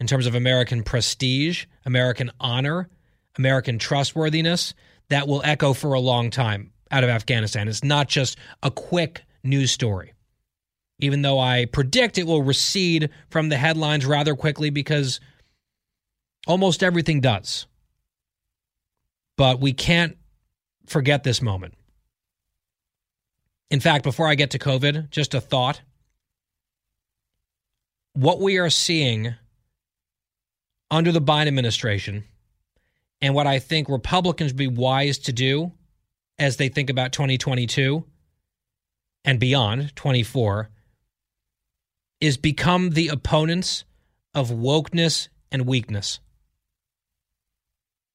in 0.00 0.06
terms 0.06 0.26
of 0.26 0.34
American 0.34 0.82
prestige, 0.82 1.66
American 1.84 2.30
honor, 2.40 2.88
American 3.36 3.78
trustworthiness 3.78 4.74
that 5.08 5.28
will 5.28 5.42
echo 5.44 5.72
for 5.72 5.92
a 5.92 6.00
long 6.00 6.30
time 6.30 6.72
out 6.90 7.04
of 7.04 7.10
Afghanistan. 7.10 7.68
It's 7.68 7.84
not 7.84 8.08
just 8.08 8.38
a 8.62 8.70
quick 8.70 9.22
news 9.42 9.70
story. 9.70 10.13
Even 10.98 11.22
though 11.22 11.38
I 11.38 11.66
predict 11.66 12.18
it 12.18 12.26
will 12.26 12.42
recede 12.42 13.10
from 13.28 13.48
the 13.48 13.56
headlines 13.56 14.06
rather 14.06 14.34
quickly 14.36 14.70
because 14.70 15.20
almost 16.46 16.82
everything 16.82 17.20
does. 17.20 17.66
But 19.36 19.60
we 19.60 19.72
can't 19.72 20.16
forget 20.86 21.24
this 21.24 21.42
moment. 21.42 21.74
In 23.70 23.80
fact, 23.80 24.04
before 24.04 24.28
I 24.28 24.36
get 24.36 24.50
to 24.50 24.58
COVID, 24.58 25.10
just 25.10 25.34
a 25.34 25.40
thought. 25.40 25.80
What 28.12 28.40
we 28.40 28.58
are 28.58 28.70
seeing 28.70 29.34
under 30.90 31.10
the 31.10 31.20
Biden 31.20 31.48
administration 31.48 32.24
and 33.20 33.34
what 33.34 33.46
I 33.46 33.58
think 33.58 33.88
Republicans 33.88 34.52
would 34.52 34.56
be 34.56 34.68
wise 34.68 35.18
to 35.20 35.32
do 35.32 35.72
as 36.38 36.56
they 36.56 36.68
think 36.68 36.90
about 36.90 37.12
2022 37.12 38.04
and 39.24 39.40
beyond 39.40 39.96
24 39.96 40.70
is 42.24 42.38
become 42.38 42.90
the 42.90 43.08
opponents 43.08 43.84
of 44.34 44.48
wokeness 44.48 45.28
and 45.52 45.66
weakness. 45.66 46.20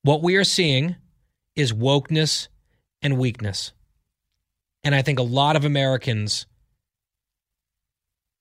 What 0.02 0.24
we 0.24 0.36
are 0.36 0.44
seeing 0.44 0.96
is 1.56 1.72
wokeness 1.72 2.48
and 3.04 3.20
weakness. 3.20 3.72
And 4.84 4.96
I 4.96 5.04
think 5.04 5.20
a 5.20 5.24
lot 5.24 5.56
of 5.56 5.64
Americans 5.64 6.48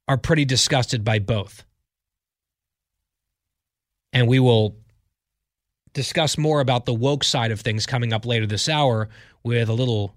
are 0.08 0.16
pretty 0.16 0.46
disgusted 0.46 1.04
by 1.04 1.18
both. 1.18 1.66
And 4.14 4.26
we 4.26 4.40
will 4.40 4.74
discuss 5.92 6.38
more 6.38 6.60
about 6.60 6.86
the 6.86 6.94
woke 6.94 7.24
side 7.24 7.50
of 7.50 7.60
things 7.60 7.84
coming 7.84 8.14
up 8.14 8.24
later 8.24 8.46
this 8.46 8.70
hour 8.70 9.10
with 9.44 9.68
a 9.68 9.74
little 9.74 10.14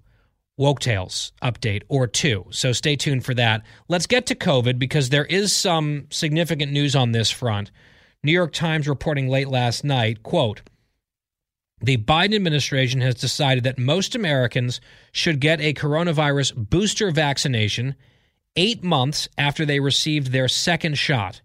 woke 0.58 0.80
tales 0.80 1.32
update 1.42 1.84
or 1.88 2.08
two. 2.08 2.46
So 2.52 2.72
stay 2.72 2.96
tuned 2.96 3.26
for 3.26 3.34
that. 3.36 3.64
Let's 3.88 4.08
get 4.08 4.26
to 4.28 4.36
COVID 4.36 4.78
because 4.78 5.10
there 5.10 5.26
is 5.26 5.56
some 5.56 6.08
significant 6.10 6.72
news 6.72 6.96
on 6.96 7.12
this 7.12 7.32
front. 7.32 7.72
New 8.24 8.32
York 8.32 8.54
Times 8.54 8.88
reporting 8.88 9.28
late 9.28 9.48
last 9.48 9.84
night, 9.84 10.22
quote, 10.24 10.62
the 11.84 11.98
Biden 11.98 12.36
administration 12.36 13.02
has 13.02 13.16
decided 13.16 13.64
that 13.64 13.80
most 13.80 14.14
Americans 14.14 14.80
should 15.12 15.40
get 15.40 15.60
a 15.60 15.74
coronavirus 15.74 16.70
booster 16.70 17.10
vaccination 17.10 17.96
eight 18.56 18.84
months 18.84 19.28
after 19.38 19.66
they 19.66 19.80
received 19.80 20.32
their 20.32 20.48
second 20.48 20.98
shot 20.98 21.42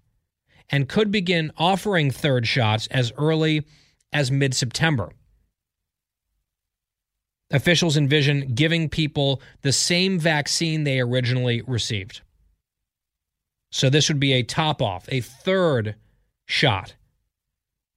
and 0.69 0.89
could 0.89 1.11
begin 1.11 1.53
offering 1.57 2.11
third 2.11 2.47
shots 2.47 2.87
as 2.89 3.13
early 3.17 3.65
as 4.13 4.31
mid 4.31 4.55
September. 4.55 5.11
Officials 7.51 7.97
envision 7.97 8.55
giving 8.55 8.89
people 8.89 9.41
the 9.63 9.73
same 9.73 10.19
vaccine 10.19 10.85
they 10.85 11.01
originally 11.01 11.63
received. 11.63 12.23
So 13.71 13.91
this 13.91 14.09
would 14.09 14.21
be 14.21 14.33
a 14.33 14.43
top 14.43 14.83
off, 14.83 15.07
a 15.11 15.21
third 15.21 15.97
shot, 16.47 16.95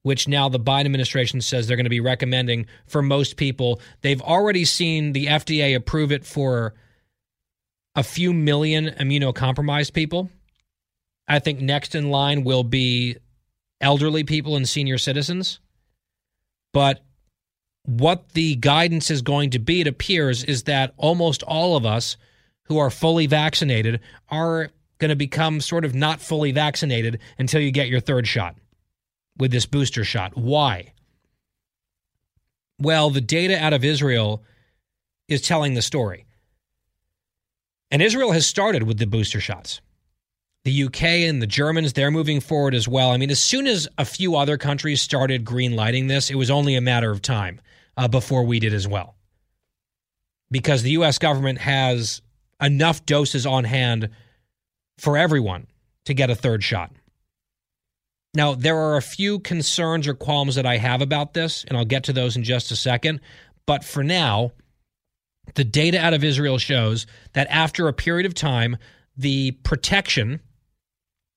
which 0.03 0.27
now 0.27 0.49
the 0.49 0.59
Biden 0.59 0.85
administration 0.85 1.41
says 1.41 1.67
they're 1.67 1.77
going 1.77 1.85
to 1.85 1.89
be 1.89 1.99
recommending 1.99 2.67
for 2.85 3.01
most 3.01 3.37
people. 3.37 3.81
They've 4.01 4.21
already 4.21 4.65
seen 4.65 5.13
the 5.13 5.27
FDA 5.27 5.75
approve 5.75 6.11
it 6.11 6.25
for 6.25 6.73
a 7.95 8.03
few 8.03 8.33
million 8.33 8.87
immunocompromised 8.99 9.93
people. 9.93 10.29
I 11.27 11.39
think 11.39 11.59
next 11.59 11.95
in 11.95 12.09
line 12.09 12.43
will 12.43 12.63
be 12.63 13.17
elderly 13.81 14.23
people 14.23 14.55
and 14.55 14.67
senior 14.67 14.97
citizens. 14.97 15.59
But 16.73 17.01
what 17.89 18.29
the 18.29 18.55
guidance 18.55 19.09
is 19.09 19.23
going 19.23 19.49
to 19.49 19.59
be, 19.59 19.81
it 19.81 19.87
appears, 19.87 20.43
is 20.43 20.63
that 20.63 20.93
almost 20.97 21.41
all 21.43 21.75
of 21.75 21.85
us 21.85 22.17
who 22.63 22.77
are 22.77 22.91
fully 22.91 23.25
vaccinated 23.25 23.99
are 24.29 24.69
going 24.99 25.09
to 25.09 25.15
become 25.15 25.59
sort 25.59 25.83
of 25.83 25.95
not 25.95 26.21
fully 26.21 26.51
vaccinated 26.51 27.19
until 27.39 27.61
you 27.61 27.71
get 27.71 27.87
your 27.87 27.99
third 27.99 28.27
shot 28.27 28.55
with 29.37 29.51
this 29.51 29.65
booster 29.65 30.03
shot. 30.03 30.37
Why? 30.37 30.93
Well, 32.77 33.09
the 33.09 33.21
data 33.21 33.57
out 33.57 33.73
of 33.73 33.83
Israel 33.83 34.43
is 35.27 35.41
telling 35.41 35.73
the 35.73 35.81
story. 35.81 36.25
And 37.89 38.03
Israel 38.03 38.33
has 38.33 38.45
started 38.45 38.83
with 38.83 38.99
the 38.99 39.07
booster 39.07 39.39
shots. 39.39 39.81
The 40.63 40.83
UK 40.83 41.03
and 41.03 41.41
the 41.41 41.47
Germans, 41.47 41.93
they're 41.93 42.11
moving 42.11 42.39
forward 42.39 42.75
as 42.75 42.87
well. 42.87 43.09
I 43.11 43.17
mean, 43.17 43.31
as 43.31 43.39
soon 43.39 43.65
as 43.65 43.87
a 43.97 44.05
few 44.05 44.35
other 44.35 44.57
countries 44.57 45.01
started 45.01 45.43
green 45.43 45.75
lighting 45.75 46.05
this, 46.05 46.29
it 46.29 46.35
was 46.35 46.51
only 46.51 46.75
a 46.75 46.81
matter 46.81 47.09
of 47.09 47.23
time 47.23 47.59
uh, 47.99 48.07
before 48.07 48.45
we 48.45 48.61
did 48.61 48.73
as 48.73 48.87
well. 48.87 49.15
Because 50.49 50.83
the 50.83 50.91
U.S. 50.91 51.19
government 51.19 51.59
has 51.59 52.21
enough 52.61 53.05
doses 53.05 53.45
on 53.45 53.65
hand 53.65 54.09
for 54.97 55.17
everyone 55.17 55.67
to 56.05 56.13
get 56.13 56.29
a 56.29 56.35
third 56.35 56.63
shot. 56.63 56.91
Now, 58.33 58.55
there 58.55 58.77
are 58.77 58.95
a 58.95 59.01
few 59.01 59.39
concerns 59.39 60.07
or 60.07 60.13
qualms 60.13 60.55
that 60.55 60.65
I 60.65 60.77
have 60.77 61.01
about 61.01 61.33
this, 61.33 61.65
and 61.65 61.77
I'll 61.77 61.83
get 61.83 62.05
to 62.05 62.13
those 62.13 62.37
in 62.37 62.43
just 62.43 62.71
a 62.71 62.75
second. 62.77 63.19
But 63.65 63.83
for 63.83 64.01
now, 64.01 64.53
the 65.55 65.65
data 65.65 65.99
out 65.99 66.13
of 66.13 66.23
Israel 66.23 66.57
shows 66.57 67.05
that 67.33 67.47
after 67.49 67.89
a 67.89 67.93
period 67.93 68.25
of 68.25 68.33
time, 68.33 68.77
the 69.17 69.51
protection 69.63 70.39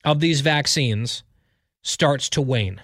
of 0.04 0.20
these 0.20 0.42
vaccines 0.42 1.24
starts 1.82 2.28
to 2.30 2.40
wane. 2.40 2.80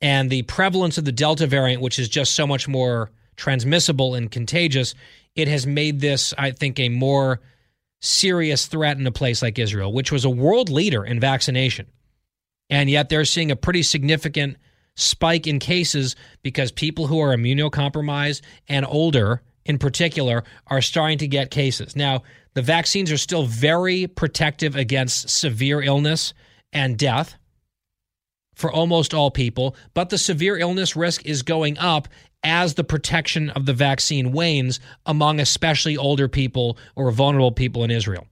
And 0.00 0.30
the 0.30 0.42
prevalence 0.42 0.98
of 0.98 1.04
the 1.04 1.12
Delta 1.12 1.46
variant, 1.46 1.82
which 1.82 1.98
is 1.98 2.08
just 2.08 2.34
so 2.34 2.46
much 2.46 2.68
more 2.68 3.10
transmissible 3.36 4.14
and 4.14 4.30
contagious, 4.30 4.94
it 5.34 5.48
has 5.48 5.66
made 5.66 6.00
this, 6.00 6.34
I 6.36 6.50
think, 6.50 6.78
a 6.78 6.88
more 6.88 7.40
serious 8.00 8.66
threat 8.66 8.98
in 8.98 9.06
a 9.06 9.12
place 9.12 9.42
like 9.42 9.58
Israel, 9.58 9.92
which 9.92 10.12
was 10.12 10.24
a 10.24 10.30
world 10.30 10.68
leader 10.68 11.04
in 11.04 11.20
vaccination. 11.20 11.86
And 12.68 12.90
yet 12.90 13.08
they're 13.08 13.24
seeing 13.24 13.50
a 13.50 13.56
pretty 13.56 13.82
significant 13.82 14.56
spike 14.96 15.46
in 15.46 15.58
cases 15.58 16.16
because 16.42 16.72
people 16.72 17.06
who 17.06 17.20
are 17.20 17.36
immunocompromised 17.36 18.42
and 18.68 18.86
older 18.86 19.42
in 19.64 19.78
particular 19.78 20.44
are 20.68 20.80
starting 20.80 21.18
to 21.18 21.28
get 21.28 21.50
cases. 21.50 21.96
Now, 21.96 22.22
the 22.54 22.62
vaccines 22.62 23.12
are 23.12 23.18
still 23.18 23.44
very 23.44 24.06
protective 24.06 24.76
against 24.76 25.28
severe 25.28 25.82
illness 25.82 26.32
and 26.72 26.98
death 26.98 27.36
for 28.56 28.72
almost 28.72 29.14
all 29.14 29.30
people, 29.30 29.76
but 29.94 30.08
the 30.08 30.18
severe 30.18 30.56
illness 30.56 30.96
risk 30.96 31.24
is 31.24 31.42
going 31.42 31.78
up 31.78 32.08
as 32.42 32.74
the 32.74 32.84
protection 32.84 33.50
of 33.50 33.66
the 33.66 33.72
vaccine 33.74 34.32
wanes 34.32 34.80
among 35.04 35.38
especially 35.40 35.96
older 35.96 36.26
people 36.26 36.78
or 36.96 37.10
vulnerable 37.10 37.52
people 37.52 37.84
in 37.84 37.90
Israel. 37.90 38.26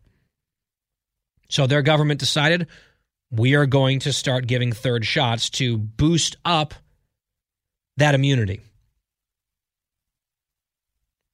So 1.48 1.66
their 1.66 1.82
government 1.82 2.20
decided 2.20 2.66
we 3.30 3.54
are 3.54 3.66
going 3.66 4.00
to 4.00 4.12
start 4.12 4.46
giving 4.46 4.72
third 4.72 5.04
shots 5.04 5.50
to 5.50 5.76
boost 5.76 6.36
up 6.44 6.74
that 7.96 8.14
immunity. 8.14 8.60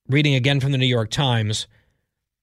Reading 0.08 0.34
again 0.34 0.58
from 0.58 0.72
the 0.72 0.78
New 0.78 0.86
York 0.86 1.10
Times, 1.10 1.68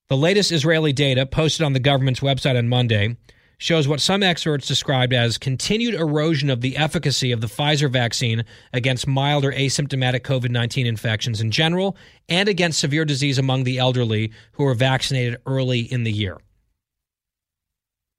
the 0.08 0.16
latest 0.16 0.54
Israeli 0.54 0.93
data 0.93 1.26
posted 1.26 1.66
on 1.66 1.74
the 1.74 1.80
government's 1.80 2.22
website 2.22 2.58
on 2.58 2.70
Monday 2.70 3.18
shows 3.58 3.88
what 3.88 3.99
some 3.99 4.22
experts 4.22 4.68
described 4.68 5.14
as 5.14 5.38
continued 5.38 5.95
erosion 5.95 6.49
of 6.49 6.62
the 6.62 6.78
efficacy 6.78 7.32
of 7.32 7.41
the 7.41 7.47
Pfizer 7.47 7.91
vaccine 7.91 8.45
against 8.72 9.08
mild 9.08 9.43
or 9.43 9.51
asymptomatic 9.51 10.22
COVID 10.22 10.51
19 10.51 10.86
infections 10.86 11.41
in 11.41 11.51
general 11.51 11.97
and 12.30 12.47
against 12.47 12.80
severe 12.80 13.05
disease 13.05 13.38
among 13.38 13.64
the 13.64 13.78
elderly 13.80 14.32
who 14.53 14.64
were 14.64 14.76
vaccinated 14.76 15.38
early 15.45 15.82
in 15.82 16.03
the 16.03 16.12
year. 16.12 16.38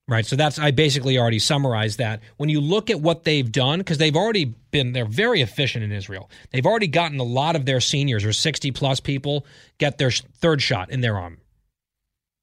Right. 0.09 0.25
So 0.25 0.37
that's, 0.37 0.59
I 0.59 0.71
basically 0.71 1.19
already 1.19 1.39
summarized 1.39 1.99
that. 1.99 2.23
When 2.39 2.49
you 2.49 2.63
look 2.63 2.89
at 2.89 3.03
what 3.03 3.25
they've 3.25 3.53
done, 3.53 3.81
because 3.81 3.99
they've 3.99 4.17
already 4.17 4.47
been, 4.71 4.93
they're 4.93 5.05
very 5.05 5.43
efficient 5.43 5.85
in 5.85 5.93
Israel. 5.93 6.31
They've 6.51 6.65
already 6.65 6.87
gotten 6.87 7.21
a 7.21 7.25
lot 7.25 7.57
of 7.57 7.67
their 7.67 7.79
seniors 7.79 8.25
or 8.25 8.33
60 8.33 8.71
plus 8.71 9.01
people 9.01 9.45
get 9.77 9.99
their 9.99 10.11
third 10.11 10.63
shot 10.63 10.91
in 10.91 11.03
their 11.03 11.19
arm. 11.19 11.39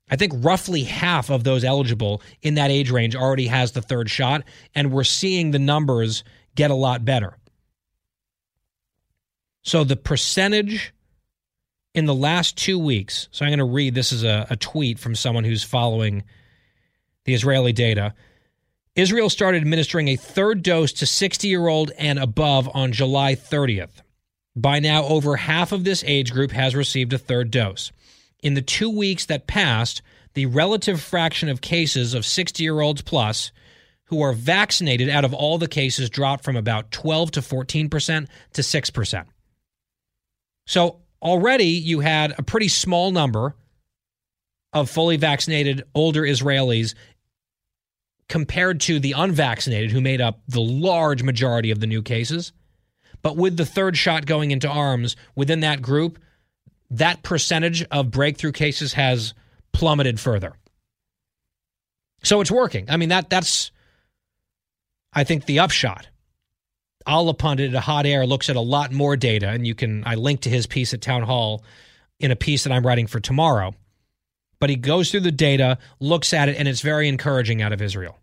I 0.09 0.15
think 0.15 0.33
roughly 0.37 0.83
half 0.83 1.29
of 1.29 1.43
those 1.43 1.63
eligible 1.63 2.21
in 2.41 2.55
that 2.55 2.69
age 2.69 2.91
range 2.91 3.15
already 3.15 3.47
has 3.47 3.71
the 3.71 3.81
third 3.81 4.09
shot, 4.09 4.43
and 4.75 4.91
we're 4.91 5.03
seeing 5.03 5.51
the 5.51 5.59
numbers 5.59 6.23
get 6.53 6.71
a 6.71 6.75
lot 6.75 7.03
better. 7.03 7.37
So 9.63 9.83
the 9.83 9.95
percentage 9.95 10.93
in 11.95 12.05
the 12.05 12.13
last 12.13 12.55
two 12.55 12.77
weeks, 12.77 13.29
so 13.31 13.45
I'm 13.45 13.49
going 13.49 13.59
to 13.59 13.65
read 13.65 13.95
this 13.95 14.11
is 14.11 14.23
a, 14.23 14.45
a 14.49 14.55
tweet 14.55 14.99
from 14.99 15.15
someone 15.15 15.43
who's 15.43 15.63
following 15.63 16.23
the 17.23 17.33
Israeli 17.33 17.73
data. 17.73 18.13
Israel 18.95 19.29
started 19.29 19.61
administering 19.61 20.09
a 20.09 20.15
third 20.15 20.61
dose 20.61 20.93
to 20.93 21.05
60 21.05 21.47
year 21.47 21.67
old 21.67 21.91
and 21.97 22.19
above 22.19 22.69
on 22.75 22.91
July 22.91 23.33
30th. 23.33 24.01
By 24.55 24.79
now, 24.79 25.03
over 25.05 25.35
half 25.35 25.71
of 25.71 25.83
this 25.83 26.03
age 26.05 26.31
group 26.31 26.51
has 26.51 26.75
received 26.75 27.11
a 27.11 27.17
third 27.17 27.49
dose. 27.51 27.91
In 28.45 28.53
the 28.53 28.61
two 28.61 28.91
weeks 28.91 29.25
that 29.25 29.47
passed, 29.47 30.03
the 30.35 30.45
relative 30.45 31.01
fraction 31.01 31.49
of 31.49 31.61
cases 31.61 32.13
of 32.13 32.27
60 32.27 32.61
year 32.61 32.79
olds 32.79 33.01
plus 33.01 33.51
who 34.03 34.21
are 34.21 34.33
vaccinated 34.33 35.09
out 35.09 35.25
of 35.25 35.33
all 35.33 35.57
the 35.57 35.67
cases 35.67 36.11
dropped 36.11 36.43
from 36.43 36.55
about 36.55 36.91
12 36.91 37.31
to 37.31 37.41
14% 37.41 38.27
to 38.53 38.61
6%. 38.61 39.25
So 40.67 40.99
already 41.23 41.65
you 41.65 42.01
had 42.01 42.35
a 42.37 42.43
pretty 42.43 42.67
small 42.67 43.09
number 43.09 43.55
of 44.73 44.91
fully 44.91 45.17
vaccinated 45.17 45.83
older 45.95 46.21
Israelis 46.21 46.93
compared 48.29 48.79
to 48.81 48.99
the 48.99 49.13
unvaccinated 49.13 49.89
who 49.89 50.01
made 50.01 50.21
up 50.21 50.41
the 50.47 50.61
large 50.61 51.23
majority 51.23 51.71
of 51.71 51.79
the 51.79 51.87
new 51.87 52.03
cases. 52.03 52.53
But 53.23 53.37
with 53.37 53.57
the 53.57 53.65
third 53.65 53.97
shot 53.97 54.27
going 54.27 54.51
into 54.51 54.69
arms 54.69 55.15
within 55.33 55.61
that 55.61 55.81
group, 55.81 56.19
that 56.91 57.23
percentage 57.23 57.83
of 57.85 58.11
breakthrough 58.11 58.51
cases 58.51 58.93
has 58.93 59.33
plummeted 59.71 60.19
further. 60.19 60.53
So 62.23 62.41
it's 62.41 62.51
working. 62.51 62.85
I 62.89 62.97
mean 62.97 63.09
that 63.09 63.29
that's 63.29 63.71
I 65.13 65.23
think 65.23 65.45
the 65.45 65.59
upshot. 65.59 66.07
Allahpundit 67.07 67.75
at 67.75 67.83
Hot 67.83 68.05
Air 68.05 68.25
looks 68.25 68.49
at 68.49 68.55
a 68.55 68.61
lot 68.61 68.91
more 68.91 69.15
data, 69.15 69.49
and 69.49 69.65
you 69.65 69.75
can 69.75 70.03
I 70.05 70.15
link 70.15 70.41
to 70.41 70.49
his 70.49 70.65
piece 70.65 70.93
at 70.93 71.01
Town 71.01 71.21
Hall 71.21 71.63
in 72.19 72.31
a 72.31 72.35
piece 72.35 72.63
that 72.63 72.73
I'm 72.73 72.85
writing 72.85 73.07
for 73.07 73.19
tomorrow. 73.19 73.73
But 74.59 74.69
he 74.69 74.75
goes 74.75 75.11
through 75.11 75.19
the 75.21 75.31
data, 75.31 75.77
looks 75.99 76.33
at 76.33 76.49
it, 76.49 76.57
and 76.57 76.67
it's 76.67 76.81
very 76.81 77.07
encouraging 77.07 77.61
out 77.61 77.73
of 77.73 77.81
Israel. 77.81 78.17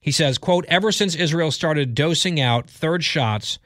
He 0.00 0.10
says, 0.10 0.36
quote, 0.36 0.66
ever 0.68 0.92
since 0.92 1.14
Israel 1.14 1.50
started 1.50 1.94
dosing 1.94 2.38
out 2.38 2.68
third 2.68 3.02
shots 3.02 3.58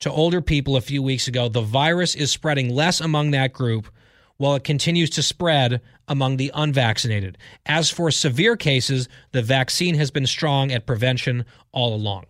to 0.00 0.10
older 0.10 0.40
people 0.40 0.76
a 0.76 0.80
few 0.80 1.02
weeks 1.02 1.28
ago, 1.28 1.48
the 1.48 1.60
virus 1.60 2.14
is 2.14 2.30
spreading 2.30 2.74
less 2.74 3.00
among 3.00 3.30
that 3.30 3.52
group 3.52 3.88
while 4.36 4.54
it 4.54 4.64
continues 4.64 5.10
to 5.10 5.22
spread 5.22 5.80
among 6.08 6.36
the 6.36 6.50
unvaccinated. 6.54 7.38
As 7.66 7.90
for 7.90 8.10
severe 8.10 8.56
cases, 8.56 9.08
the 9.32 9.42
vaccine 9.42 9.94
has 9.94 10.10
been 10.10 10.26
strong 10.26 10.72
at 10.72 10.86
prevention 10.86 11.44
all 11.72 11.94
along. 11.94 12.24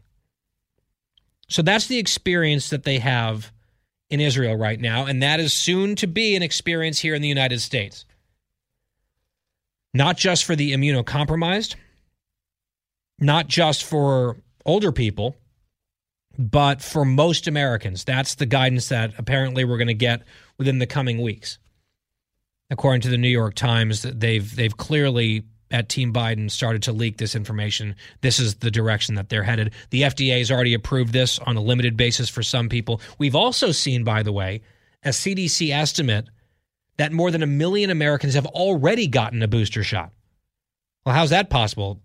So 1.49 1.63
that's 1.63 1.87
the 1.87 1.99
experience 1.99 2.71
that 2.71 2.85
they 2.85 2.99
have 2.99 3.53
in 4.11 4.21
Israel 4.21 4.55
right 4.57 4.81
now, 4.81 5.07
and 5.07 5.23
that 5.23 5.41
is 5.41 5.53
soon 5.53 5.97
to 5.97 6.07
be 6.07 6.37
an 6.37 6.43
experience 6.43 7.01
here 7.01 7.15
in 7.15 7.23
the 7.23 7.29
United 7.29 7.61
States. 7.61 8.05
Not 9.93 10.17
just 10.17 10.45
for 10.45 10.55
the 10.55 10.73
immunocompromised, 10.73 11.75
not 13.19 13.49
just 13.49 13.85
for 13.85 14.37
older 14.65 14.93
people, 14.93 15.37
but 16.39 16.83
for 16.83 17.05
most 17.05 17.47
Americans. 17.47 18.05
That's 18.05 18.35
the 18.35 18.47
guidance 18.47 18.89
that 18.89 19.13
apparently 19.19 19.65
we're 19.65 19.79
going 19.79 19.89
to 19.89 19.95
get 19.95 20.23
within 20.59 20.79
the 20.79 20.87
coming 20.87 21.21
weeks. 21.21 21.59
According 22.71 23.03
to 23.03 23.09
the 23.09 23.19
New 23.19 23.29
York 23.29 23.55
Times, 23.55 24.03
they've 24.03 24.57
they've 24.57 24.77
clearly 24.77 25.45
at 25.71 25.89
Team 25.89 26.13
Biden 26.13 26.51
started 26.51 26.83
to 26.85 26.93
leak 26.93 27.17
this 27.19 27.35
information. 27.35 27.97
This 28.21 28.39
is 28.39 28.57
the 28.57 28.71
direction 28.71 29.17
that 29.17 29.29
they're 29.29 29.43
headed. 29.43 29.73
The 29.91 30.03
FDA 30.03 30.39
has 30.39 30.51
already 30.51 30.75
approved 30.75 31.13
this 31.13 31.39
on 31.41 31.57
a 31.57 31.61
limited 31.61 31.97
basis 31.97 32.29
for 32.29 32.43
some 32.43 32.69
people. 32.69 33.01
We've 33.19 33.35
also 33.35 33.73
seen, 33.73 34.05
by 34.05 34.23
the 34.23 34.33
way, 34.33 34.63
a 35.03 35.09
CDC 35.09 35.71
estimate 35.71 36.29
that 36.97 37.13
more 37.13 37.31
than 37.31 37.43
a 37.43 37.47
million 37.47 37.91
Americans 37.91 38.35
have 38.35 38.47
already 38.47 39.09
gotten 39.09 39.43
a 39.43 39.49
booster 39.49 39.83
shot. 39.83 40.13
Well, 41.05 41.15
how's 41.15 41.31
that 41.31 41.51
possible? 41.51 42.01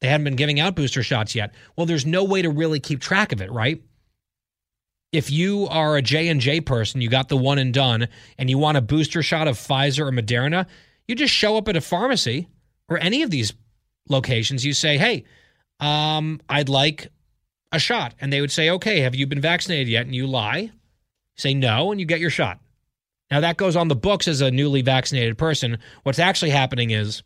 They 0.00 0.08
hadn't 0.08 0.24
been 0.24 0.36
giving 0.36 0.60
out 0.60 0.76
booster 0.76 1.02
shots 1.02 1.34
yet. 1.34 1.54
Well, 1.76 1.86
there's 1.86 2.06
no 2.06 2.24
way 2.24 2.42
to 2.42 2.50
really 2.50 2.80
keep 2.80 3.00
track 3.00 3.32
of 3.32 3.42
it, 3.42 3.50
right? 3.52 3.82
If 5.12 5.30
you 5.30 5.66
are 5.68 5.96
a 5.96 6.02
J&J 6.02 6.62
person, 6.62 7.00
you 7.00 7.08
got 7.08 7.28
the 7.28 7.36
one 7.36 7.58
and 7.58 7.74
done 7.74 8.08
and 8.38 8.48
you 8.48 8.58
want 8.58 8.78
a 8.78 8.82
booster 8.82 9.22
shot 9.22 9.48
of 9.48 9.56
Pfizer 9.58 10.06
or 10.06 10.12
Moderna, 10.12 10.66
you 11.08 11.14
just 11.14 11.34
show 11.34 11.56
up 11.56 11.68
at 11.68 11.76
a 11.76 11.80
pharmacy 11.80 12.48
or 12.88 12.98
any 12.98 13.22
of 13.22 13.30
these 13.30 13.52
locations, 14.08 14.64
you 14.64 14.72
say, 14.72 14.98
hey, 14.98 15.24
um, 15.80 16.40
I'd 16.48 16.68
like 16.68 17.08
a 17.72 17.78
shot. 17.78 18.14
And 18.20 18.32
they 18.32 18.40
would 18.40 18.52
say, 18.52 18.70
okay, 18.70 19.00
have 19.00 19.14
you 19.14 19.26
been 19.26 19.40
vaccinated 19.40 19.88
yet? 19.88 20.06
And 20.06 20.14
you 20.14 20.26
lie, 20.26 20.70
say 21.36 21.54
no, 21.54 21.90
and 21.90 22.00
you 22.00 22.06
get 22.06 22.20
your 22.20 22.30
shot. 22.30 22.60
Now, 23.30 23.40
that 23.40 23.56
goes 23.56 23.76
on 23.76 23.88
the 23.88 23.96
books 23.96 24.26
as 24.26 24.40
a 24.40 24.50
newly 24.50 24.82
vaccinated 24.82 25.38
person. 25.38 25.78
What's 26.02 26.18
actually 26.18 26.50
happening 26.50 26.90
is 26.90 27.22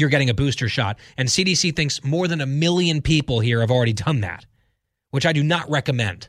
you're 0.00 0.10
getting 0.10 0.30
a 0.30 0.34
booster 0.34 0.68
shot. 0.68 0.98
And 1.16 1.28
CDC 1.28 1.74
thinks 1.74 2.02
more 2.04 2.28
than 2.28 2.40
a 2.40 2.46
million 2.46 3.02
people 3.02 3.40
here 3.40 3.60
have 3.60 3.70
already 3.70 3.92
done 3.92 4.20
that, 4.20 4.46
which 5.10 5.26
I 5.26 5.32
do 5.32 5.42
not 5.42 5.70
recommend. 5.70 6.28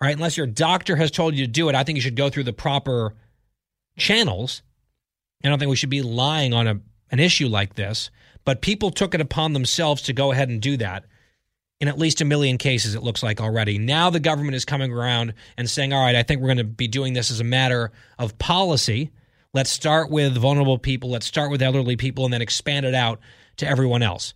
Right? 0.00 0.14
Unless 0.14 0.36
your 0.36 0.46
doctor 0.46 0.96
has 0.96 1.10
told 1.10 1.34
you 1.34 1.44
to 1.44 1.50
do 1.52 1.68
it, 1.68 1.74
I 1.74 1.84
think 1.84 1.96
you 1.96 2.02
should 2.02 2.16
go 2.16 2.30
through 2.30 2.44
the 2.44 2.52
proper 2.52 3.14
channels. 3.98 4.62
I 5.44 5.48
don't 5.48 5.58
think 5.58 5.70
we 5.70 5.76
should 5.76 5.90
be 5.90 6.02
lying 6.02 6.54
on 6.54 6.66
a 6.66 6.80
an 7.10 7.18
issue 7.18 7.48
like 7.48 7.74
this, 7.74 8.10
but 8.44 8.62
people 8.62 8.90
took 8.90 9.14
it 9.14 9.20
upon 9.20 9.52
themselves 9.52 10.02
to 10.02 10.12
go 10.12 10.32
ahead 10.32 10.48
and 10.48 10.60
do 10.60 10.76
that. 10.78 11.04
In 11.80 11.88
at 11.88 11.98
least 11.98 12.20
a 12.20 12.26
million 12.26 12.58
cases, 12.58 12.94
it 12.94 13.02
looks 13.02 13.22
like 13.22 13.40
already. 13.40 13.78
Now 13.78 14.10
the 14.10 14.20
government 14.20 14.54
is 14.54 14.66
coming 14.66 14.92
around 14.92 15.32
and 15.56 15.68
saying, 15.68 15.92
all 15.92 16.02
right, 16.02 16.14
I 16.14 16.22
think 16.22 16.40
we're 16.40 16.48
going 16.48 16.58
to 16.58 16.64
be 16.64 16.88
doing 16.88 17.14
this 17.14 17.30
as 17.30 17.40
a 17.40 17.44
matter 17.44 17.90
of 18.18 18.38
policy. 18.38 19.10
Let's 19.52 19.70
start 19.70 20.10
with 20.10 20.36
vulnerable 20.36 20.78
people, 20.78 21.10
let's 21.10 21.26
start 21.26 21.50
with 21.50 21.62
elderly 21.62 21.96
people, 21.96 22.24
and 22.24 22.32
then 22.32 22.42
expand 22.42 22.86
it 22.86 22.94
out 22.94 23.20
to 23.56 23.66
everyone 23.66 24.02
else. 24.02 24.34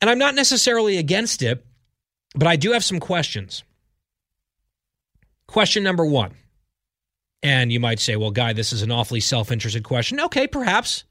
And 0.00 0.10
I'm 0.10 0.18
not 0.18 0.34
necessarily 0.34 0.98
against 0.98 1.42
it, 1.42 1.64
but 2.34 2.48
I 2.48 2.56
do 2.56 2.72
have 2.72 2.84
some 2.84 3.00
questions. 3.00 3.62
Question 5.46 5.82
number 5.82 6.04
one 6.04 6.34
and 7.42 7.72
you 7.72 7.80
might 7.80 7.98
say, 7.98 8.16
well, 8.16 8.30
Guy, 8.30 8.52
this 8.52 8.72
is 8.72 8.82
an 8.82 8.92
awfully 8.92 9.20
self 9.20 9.50
interested 9.50 9.82
question. 9.82 10.20
Okay, 10.20 10.46
perhaps. 10.46 11.04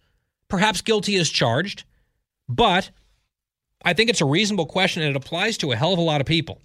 Perhaps 0.47 0.81
guilty 0.81 1.15
is 1.15 1.29
charged. 1.29 1.83
But 2.47 2.89
I 3.83 3.93
think 3.93 4.09
it's 4.09 4.21
a 4.21 4.25
reasonable 4.25 4.65
question 4.65 5.01
and 5.01 5.11
it 5.11 5.15
applies 5.15 5.57
to 5.57 5.71
a 5.71 5.75
hell 5.75 5.93
of 5.93 5.99
a 5.99 6.03
lot 6.03 6.21
of 6.21 6.27
people. 6.27 6.61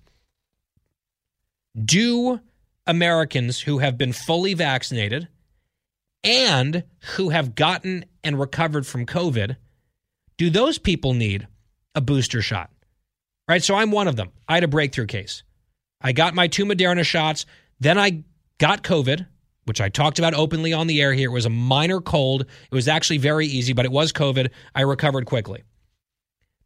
Do 1.84 2.40
Americans 2.86 3.60
who 3.60 3.78
have 3.78 3.98
been 3.98 4.12
fully 4.12 4.54
vaccinated 4.54 5.28
and 6.24 6.84
who 7.14 7.30
have 7.30 7.54
gotten 7.54 8.04
and 8.24 8.38
recovered 8.38 8.86
from 8.86 9.06
COVID, 9.06 9.56
do 10.36 10.50
those 10.50 10.78
people 10.78 11.14
need 11.14 11.46
a 11.94 12.00
booster 12.00 12.42
shot? 12.42 12.70
Right? 13.48 13.62
So 13.62 13.74
I'm 13.74 13.90
one 13.90 14.08
of 14.08 14.16
them. 14.16 14.30
I 14.48 14.54
had 14.54 14.64
a 14.64 14.68
breakthrough 14.68 15.06
case. 15.06 15.42
I 16.00 16.12
got 16.12 16.34
my 16.34 16.48
two 16.48 16.64
Moderna 16.64 17.04
shots. 17.04 17.46
Then 17.80 17.98
I 17.98 18.24
got 18.58 18.82
COVID 18.82 19.26
which 19.66 19.80
I 19.80 19.88
talked 19.88 20.18
about 20.18 20.32
openly 20.32 20.72
on 20.72 20.86
the 20.86 21.02
air 21.02 21.12
here. 21.12 21.28
It 21.28 21.34
was 21.34 21.44
a 21.44 21.50
minor 21.50 22.00
cold. 22.00 22.42
It 22.42 22.74
was 22.74 22.88
actually 22.88 23.18
very 23.18 23.46
easy, 23.46 23.72
but 23.72 23.84
it 23.84 23.90
was 23.90 24.12
COVID. 24.12 24.50
I 24.74 24.82
recovered 24.82 25.26
quickly. 25.26 25.64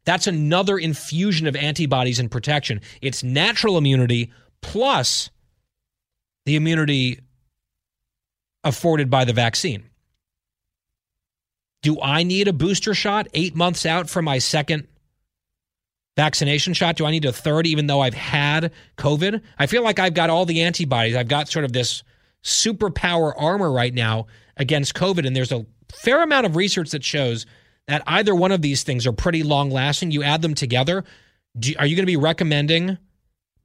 That's 0.05 0.27
another 0.27 0.77
infusion 0.77 1.47
of 1.47 1.55
antibodies 1.55 2.19
and 2.19 2.31
protection. 2.31 2.81
It's 3.01 3.23
natural 3.23 3.77
immunity 3.77 4.31
plus 4.61 5.31
the 6.45 6.55
immunity 6.55 7.19
afforded 8.63 9.09
by 9.09 9.25
the 9.25 9.33
vaccine. 9.33 9.83
Do 11.81 11.99
I 12.01 12.23
need 12.23 12.47
a 12.47 12.53
booster 12.53 12.93
shot 12.93 13.27
eight 13.33 13.55
months 13.55 13.85
out 13.85 14.09
from 14.09 14.25
my 14.25 14.37
second 14.37 14.87
vaccination 16.15 16.73
shot? 16.73 16.95
Do 16.95 17.05
I 17.05 17.11
need 17.11 17.25
a 17.25 17.33
third 17.33 17.65
even 17.65 17.87
though 17.87 18.01
I've 18.01 18.13
had 18.13 18.71
COVID? 18.97 19.41
I 19.57 19.65
feel 19.65 19.83
like 19.83 19.97
I've 19.97 20.13
got 20.13 20.29
all 20.29 20.45
the 20.45 20.61
antibodies. 20.61 21.15
I've 21.15 21.27
got 21.27 21.49
sort 21.49 21.65
of 21.65 21.73
this 21.73 22.03
superpower 22.43 23.33
armor 23.35 23.71
right 23.71 23.93
now 23.93 24.27
against 24.57 24.93
COVID. 24.93 25.25
And 25.25 25.35
there's 25.35 25.51
a 25.51 25.65
fair 25.91 26.21
amount 26.21 26.45
of 26.45 26.55
research 26.55 26.91
that 26.91 27.03
shows 27.03 27.45
that 27.87 28.03
either 28.05 28.35
one 28.35 28.51
of 28.51 28.61
these 28.61 28.83
things 28.83 29.07
are 29.07 29.11
pretty 29.11 29.43
long 29.43 29.71
lasting. 29.71 30.11
You 30.11 30.23
add 30.23 30.41
them 30.41 30.53
together. 30.53 31.03
Do, 31.57 31.73
are 31.79 31.85
you 31.85 31.95
going 31.95 32.03
to 32.03 32.11
be 32.11 32.17
recommending 32.17 32.97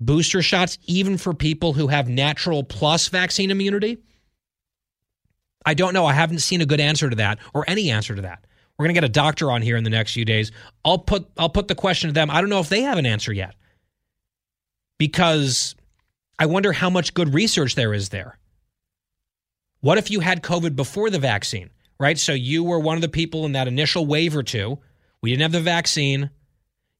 booster 0.01 0.42
shots 0.42 0.78
even 0.86 1.18
for 1.18 1.34
people 1.34 1.74
who 1.74 1.86
have 1.88 2.09
natural 2.09 2.64
plus 2.64 3.09
vaccine 3.09 3.51
immunity? 3.51 3.99
I 5.66 5.74
don't 5.74 5.92
know. 5.92 6.06
I 6.06 6.12
haven't 6.12 6.38
seen 6.38 6.60
a 6.60 6.66
good 6.66 6.80
answer 6.80 7.10
to 7.10 7.16
that 7.16 7.40
or 7.52 7.64
any 7.68 7.90
answer 7.90 8.14
to 8.14 8.22
that. 8.22 8.46
We're 8.78 8.84
going 8.84 8.94
to 8.94 9.00
get 9.00 9.04
a 9.04 9.12
doctor 9.12 9.50
on 9.50 9.62
here 9.62 9.76
in 9.76 9.84
the 9.84 9.90
next 9.90 10.12
few 10.12 10.24
days. 10.24 10.52
I'll 10.84 10.98
put 10.98 11.28
I'll 11.36 11.48
put 11.48 11.66
the 11.66 11.74
question 11.74 12.08
to 12.08 12.14
them. 12.14 12.30
I 12.30 12.40
don't 12.40 12.50
know 12.50 12.60
if 12.60 12.68
they 12.68 12.82
have 12.82 12.98
an 12.98 13.06
answer 13.06 13.32
yet. 13.32 13.54
Because 14.98 15.74
I 16.38 16.46
wonder 16.46 16.72
how 16.72 16.88
much 16.88 17.14
good 17.14 17.34
research 17.34 17.74
there 17.74 17.92
is 17.92 18.10
there. 18.10 18.38
What 19.80 19.98
if 19.98 20.10
you 20.10 20.20
had 20.20 20.42
COVID 20.42 20.76
before 20.76 21.10
the 21.10 21.18
vaccine, 21.18 21.70
right? 21.98 22.18
So 22.18 22.32
you 22.32 22.64
were 22.64 22.78
one 22.78 22.96
of 22.96 23.02
the 23.02 23.08
people 23.08 23.44
in 23.44 23.52
that 23.52 23.68
initial 23.68 24.06
wave 24.06 24.36
or 24.36 24.42
two. 24.42 24.78
We 25.22 25.30
didn't 25.30 25.42
have 25.42 25.52
the 25.52 25.60
vaccine. 25.60 26.30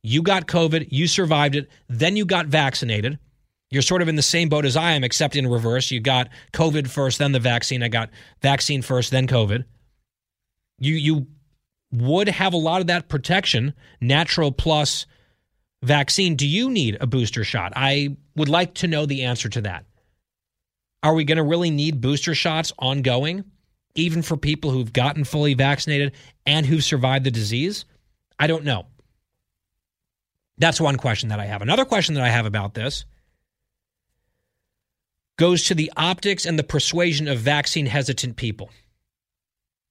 You 0.02 0.22
got 0.22 0.46
COVID, 0.46 0.88
you 0.90 1.06
survived 1.06 1.56
it, 1.56 1.68
then 1.88 2.16
you 2.16 2.24
got 2.24 2.46
vaccinated. 2.46 3.18
You're 3.70 3.82
sort 3.82 4.02
of 4.02 4.08
in 4.08 4.16
the 4.16 4.22
same 4.22 4.48
boat 4.48 4.64
as 4.64 4.76
I 4.76 4.92
am, 4.92 5.02
except 5.02 5.34
in 5.34 5.46
reverse. 5.48 5.90
You 5.90 6.00
got 6.00 6.28
COVID 6.52 6.88
first, 6.88 7.18
then 7.18 7.32
the 7.32 7.40
vaccine. 7.40 7.82
I 7.82 7.88
got 7.88 8.10
vaccine 8.40 8.82
first, 8.82 9.10
then 9.10 9.26
COVID. 9.26 9.64
You 10.78 10.94
you 10.94 11.26
would 11.92 12.28
have 12.28 12.52
a 12.52 12.58
lot 12.58 12.80
of 12.80 12.88
that 12.88 13.08
protection, 13.08 13.74
natural 14.00 14.52
plus 14.52 15.06
vaccine. 15.82 16.36
Do 16.36 16.46
you 16.46 16.70
need 16.70 16.98
a 17.00 17.06
booster 17.06 17.44
shot? 17.44 17.72
I 17.74 18.16
would 18.36 18.48
like 18.48 18.74
to 18.74 18.88
know 18.88 19.06
the 19.06 19.24
answer 19.24 19.48
to 19.48 19.60
that. 19.62 19.84
Are 21.02 21.14
we 21.14 21.24
going 21.24 21.36
to 21.36 21.44
really 21.44 21.70
need 21.70 22.00
booster 22.00 22.34
shots 22.34 22.72
ongoing, 22.78 23.44
even 23.94 24.22
for 24.22 24.36
people 24.36 24.70
who've 24.70 24.92
gotten 24.92 25.24
fully 25.24 25.54
vaccinated 25.54 26.12
and 26.44 26.66
who've 26.66 26.84
survived 26.84 27.24
the 27.24 27.30
disease? 27.30 27.84
I 28.38 28.46
don't 28.46 28.64
know. 28.64 28.86
That's 30.58 30.80
one 30.80 30.96
question 30.96 31.28
that 31.28 31.40
I 31.40 31.46
have. 31.46 31.62
Another 31.62 31.84
question 31.84 32.14
that 32.14 32.24
I 32.24 32.30
have 32.30 32.46
about 32.46 32.74
this 32.74 33.04
goes 35.37 35.64
to 35.64 35.74
the 35.74 35.93
optics 35.97 36.47
and 36.47 36.59
the 36.59 36.64
persuasion 36.64 37.28
of 37.28 37.39
vaccine 37.39 37.87
hesitant 37.87 38.37
people. 38.37 38.70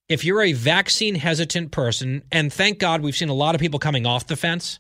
If 0.08 0.24
you're 0.24 0.44
a 0.44 0.54
vaccine 0.54 1.16
hesitant 1.16 1.72
person, 1.72 2.24
and 2.32 2.54
thank 2.54 2.80
God 2.80 3.02
we've 3.02 3.16
seen 3.16 3.30
a 3.30 3.34
lot 3.34 3.56
of 3.56 3.62
people 3.62 3.80
coming 3.80 4.06
off 4.06 4.28
the 4.28 4.36
fence 4.36 4.80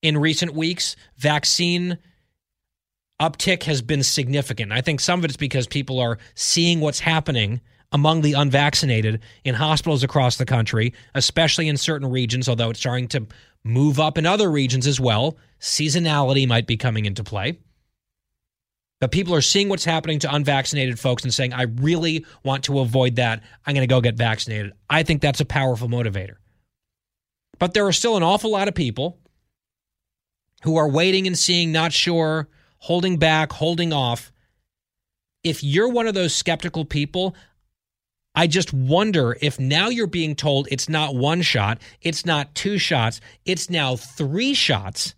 in 0.00 0.16
recent 0.16 0.54
weeks, 0.54 0.96
vaccine 1.16 1.98
uptick 3.20 3.64
has 3.64 3.82
been 3.82 4.02
significant. 4.02 4.72
I 4.72 4.80
think 4.80 5.00
some 5.00 5.20
of 5.20 5.24
it's 5.24 5.36
because 5.36 5.66
people 5.66 6.00
are 6.00 6.18
seeing 6.34 6.80
what's 6.80 7.00
happening 7.00 7.60
among 7.92 8.22
the 8.22 8.32
unvaccinated 8.32 9.20
in 9.44 9.54
hospitals 9.54 10.02
across 10.02 10.36
the 10.36 10.46
country, 10.46 10.94
especially 11.14 11.68
in 11.68 11.76
certain 11.76 12.10
regions, 12.10 12.48
although 12.48 12.70
it's 12.70 12.80
starting 12.80 13.08
to 13.08 13.26
move 13.64 14.00
up 14.00 14.18
in 14.18 14.26
other 14.26 14.50
regions 14.50 14.86
as 14.86 14.98
well. 14.98 15.36
Seasonality 15.60 16.48
might 16.48 16.66
be 16.66 16.76
coming 16.76 17.04
into 17.04 17.22
play. 17.22 17.58
But 19.02 19.10
people 19.10 19.34
are 19.34 19.40
seeing 19.40 19.68
what's 19.68 19.84
happening 19.84 20.20
to 20.20 20.32
unvaccinated 20.32 20.96
folks 20.96 21.24
and 21.24 21.34
saying, 21.34 21.52
I 21.52 21.62
really 21.62 22.24
want 22.44 22.62
to 22.66 22.78
avoid 22.78 23.16
that. 23.16 23.42
I'm 23.66 23.74
going 23.74 23.82
to 23.82 23.92
go 23.92 24.00
get 24.00 24.14
vaccinated. 24.14 24.74
I 24.88 25.02
think 25.02 25.20
that's 25.20 25.40
a 25.40 25.44
powerful 25.44 25.88
motivator. 25.88 26.36
But 27.58 27.74
there 27.74 27.84
are 27.84 27.92
still 27.92 28.16
an 28.16 28.22
awful 28.22 28.52
lot 28.52 28.68
of 28.68 28.76
people 28.76 29.18
who 30.62 30.76
are 30.76 30.88
waiting 30.88 31.26
and 31.26 31.36
seeing, 31.36 31.72
not 31.72 31.92
sure, 31.92 32.48
holding 32.78 33.16
back, 33.16 33.50
holding 33.50 33.92
off. 33.92 34.30
If 35.42 35.64
you're 35.64 35.88
one 35.88 36.06
of 36.06 36.14
those 36.14 36.32
skeptical 36.32 36.84
people, 36.84 37.34
I 38.36 38.46
just 38.46 38.72
wonder 38.72 39.36
if 39.40 39.58
now 39.58 39.88
you're 39.88 40.06
being 40.06 40.36
told 40.36 40.68
it's 40.70 40.88
not 40.88 41.16
one 41.16 41.42
shot, 41.42 41.82
it's 42.02 42.24
not 42.24 42.54
two 42.54 42.78
shots, 42.78 43.20
it's 43.44 43.68
now 43.68 43.96
three 43.96 44.54
shots 44.54 45.16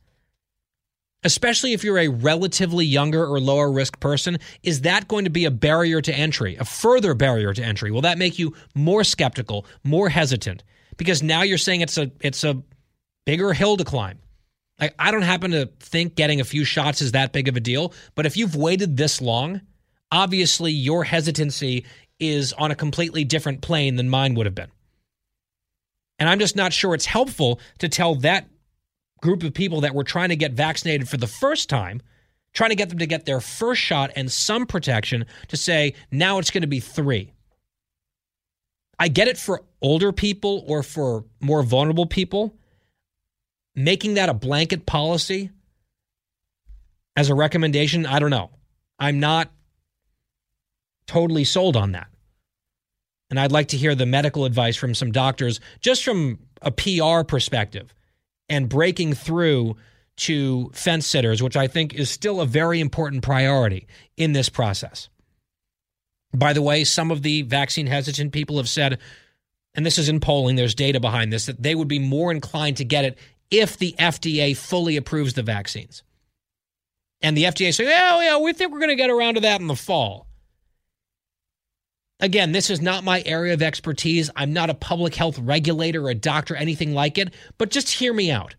especially 1.24 1.72
if 1.72 1.82
you're 1.82 1.98
a 1.98 2.08
relatively 2.08 2.84
younger 2.84 3.26
or 3.26 3.40
lower 3.40 3.72
risk 3.72 3.98
person, 3.98 4.38
is 4.62 4.82
that 4.82 5.08
going 5.08 5.24
to 5.24 5.30
be 5.30 5.46
a 5.46 5.50
barrier 5.50 6.00
to 6.02 6.14
entry, 6.14 6.56
a 6.56 6.64
further 6.64 7.14
barrier 7.14 7.52
to 7.52 7.62
entry? 7.62 7.90
Will 7.90 8.02
that 8.02 8.18
make 8.18 8.38
you 8.38 8.54
more 8.74 9.02
skeptical, 9.02 9.66
more 9.82 10.08
hesitant? 10.08 10.62
Because 10.96 11.22
now 11.22 11.42
you're 11.42 11.58
saying 11.58 11.80
it's 11.80 11.98
a 11.98 12.12
it's 12.20 12.44
a 12.44 12.62
bigger 13.24 13.52
hill 13.52 13.76
to 13.78 13.84
climb. 13.84 14.18
I, 14.78 14.90
I 14.98 15.10
don't 15.10 15.22
happen 15.22 15.52
to 15.52 15.66
think 15.80 16.14
getting 16.14 16.40
a 16.40 16.44
few 16.44 16.64
shots 16.64 17.00
is 17.00 17.12
that 17.12 17.32
big 17.32 17.48
of 17.48 17.56
a 17.56 17.60
deal, 17.60 17.92
but 18.14 18.26
if 18.26 18.36
you've 18.36 18.56
waited 18.56 18.96
this 18.96 19.20
long, 19.20 19.60
obviously 20.12 20.72
your 20.72 21.04
hesitancy 21.04 21.86
is 22.20 22.52
on 22.52 22.70
a 22.70 22.74
completely 22.74 23.24
different 23.24 23.60
plane 23.60 23.96
than 23.96 24.08
mine 24.08 24.34
would 24.34 24.46
have 24.46 24.54
been. 24.54 24.70
And 26.18 26.28
I'm 26.28 26.38
just 26.38 26.56
not 26.56 26.72
sure 26.72 26.94
it's 26.94 27.06
helpful 27.06 27.60
to 27.78 27.88
tell 27.88 28.16
that 28.16 28.48
group 29.24 29.42
of 29.42 29.54
people 29.54 29.80
that 29.80 29.94
were 29.94 30.04
trying 30.04 30.28
to 30.28 30.36
get 30.36 30.52
vaccinated 30.52 31.08
for 31.08 31.16
the 31.16 31.26
first 31.26 31.70
time, 31.70 32.02
trying 32.52 32.68
to 32.68 32.76
get 32.76 32.90
them 32.90 32.98
to 32.98 33.06
get 33.06 33.24
their 33.24 33.40
first 33.40 33.80
shot 33.80 34.10
and 34.16 34.30
some 34.30 34.66
protection 34.66 35.24
to 35.48 35.56
say, 35.56 35.94
now 36.10 36.38
it's 36.38 36.50
going 36.50 36.60
to 36.60 36.68
be 36.68 36.78
three. 36.78 37.32
I 38.98 39.08
get 39.08 39.26
it 39.26 39.38
for 39.38 39.62
older 39.80 40.12
people 40.12 40.62
or 40.66 40.82
for 40.82 41.24
more 41.40 41.62
vulnerable 41.62 42.04
people. 42.04 42.54
Making 43.74 44.14
that 44.14 44.28
a 44.28 44.34
blanket 44.34 44.84
policy 44.84 45.50
as 47.16 47.30
a 47.30 47.34
recommendation, 47.34 48.04
I 48.04 48.18
don't 48.18 48.28
know. 48.28 48.50
I'm 48.98 49.20
not 49.20 49.50
totally 51.06 51.44
sold 51.44 51.78
on 51.78 51.92
that. 51.92 52.08
And 53.30 53.40
I'd 53.40 53.52
like 53.52 53.68
to 53.68 53.78
hear 53.78 53.94
the 53.94 54.04
medical 54.04 54.44
advice 54.44 54.76
from 54.76 54.94
some 54.94 55.12
doctors, 55.12 55.60
just 55.80 56.04
from 56.04 56.40
a 56.60 56.70
PR 56.70 57.24
perspective 57.26 57.94
and 58.48 58.68
breaking 58.68 59.14
through 59.14 59.76
to 60.16 60.70
fence 60.72 61.06
sitters, 61.06 61.42
which 61.42 61.56
I 61.56 61.66
think 61.66 61.94
is 61.94 62.10
still 62.10 62.40
a 62.40 62.46
very 62.46 62.80
important 62.80 63.22
priority 63.22 63.86
in 64.16 64.32
this 64.32 64.48
process. 64.48 65.08
By 66.32 66.52
the 66.52 66.62
way, 66.62 66.84
some 66.84 67.10
of 67.10 67.22
the 67.22 67.42
vaccine 67.42 67.86
hesitant 67.86 68.32
people 68.32 68.56
have 68.56 68.68
said, 68.68 68.98
and 69.74 69.84
this 69.84 69.98
is 69.98 70.08
in 70.08 70.20
polling, 70.20 70.56
there's 70.56 70.74
data 70.74 71.00
behind 71.00 71.32
this, 71.32 71.46
that 71.46 71.62
they 71.62 71.74
would 71.74 71.88
be 71.88 71.98
more 71.98 72.30
inclined 72.30 72.76
to 72.78 72.84
get 72.84 73.04
it 73.04 73.18
if 73.50 73.76
the 73.76 73.94
FDA 73.98 74.56
fully 74.56 74.96
approves 74.96 75.34
the 75.34 75.42
vaccines. 75.42 76.02
And 77.20 77.36
the 77.36 77.44
FDA 77.44 77.72
say, 77.72 77.84
yeah, 77.84 78.20
yeah, 78.22 78.38
we 78.38 78.52
think 78.52 78.72
we're 78.72 78.80
going 78.80 78.90
to 78.90 78.96
get 78.96 79.10
around 79.10 79.34
to 79.34 79.40
that 79.42 79.60
in 79.60 79.66
the 79.66 79.76
fall. 79.76 80.26
Again, 82.20 82.52
this 82.52 82.70
is 82.70 82.80
not 82.80 83.04
my 83.04 83.22
area 83.26 83.54
of 83.54 83.62
expertise. 83.62 84.30
I'm 84.36 84.52
not 84.52 84.70
a 84.70 84.74
public 84.74 85.14
health 85.14 85.38
regulator 85.38 86.06
or 86.06 86.10
a 86.10 86.14
doctor, 86.14 86.54
anything 86.54 86.94
like 86.94 87.18
it, 87.18 87.34
but 87.58 87.70
just 87.70 87.90
hear 87.90 88.12
me 88.12 88.30
out. 88.30 88.54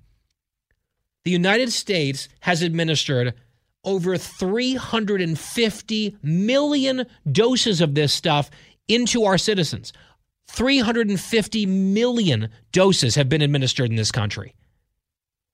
The 1.23 1.31
United 1.31 1.71
States 1.71 2.27
has 2.41 2.61
administered 2.61 3.33
over 3.83 4.17
350 4.17 6.17
million 6.21 7.05
doses 7.31 7.81
of 7.81 7.95
this 7.95 8.13
stuff 8.13 8.51
into 8.87 9.23
our 9.23 9.37
citizens. 9.37 9.93
350 10.47 11.65
million 11.65 12.49
doses 12.71 13.15
have 13.15 13.29
been 13.29 13.41
administered 13.41 13.89
in 13.89 13.95
this 13.95 14.11
country. 14.11 14.53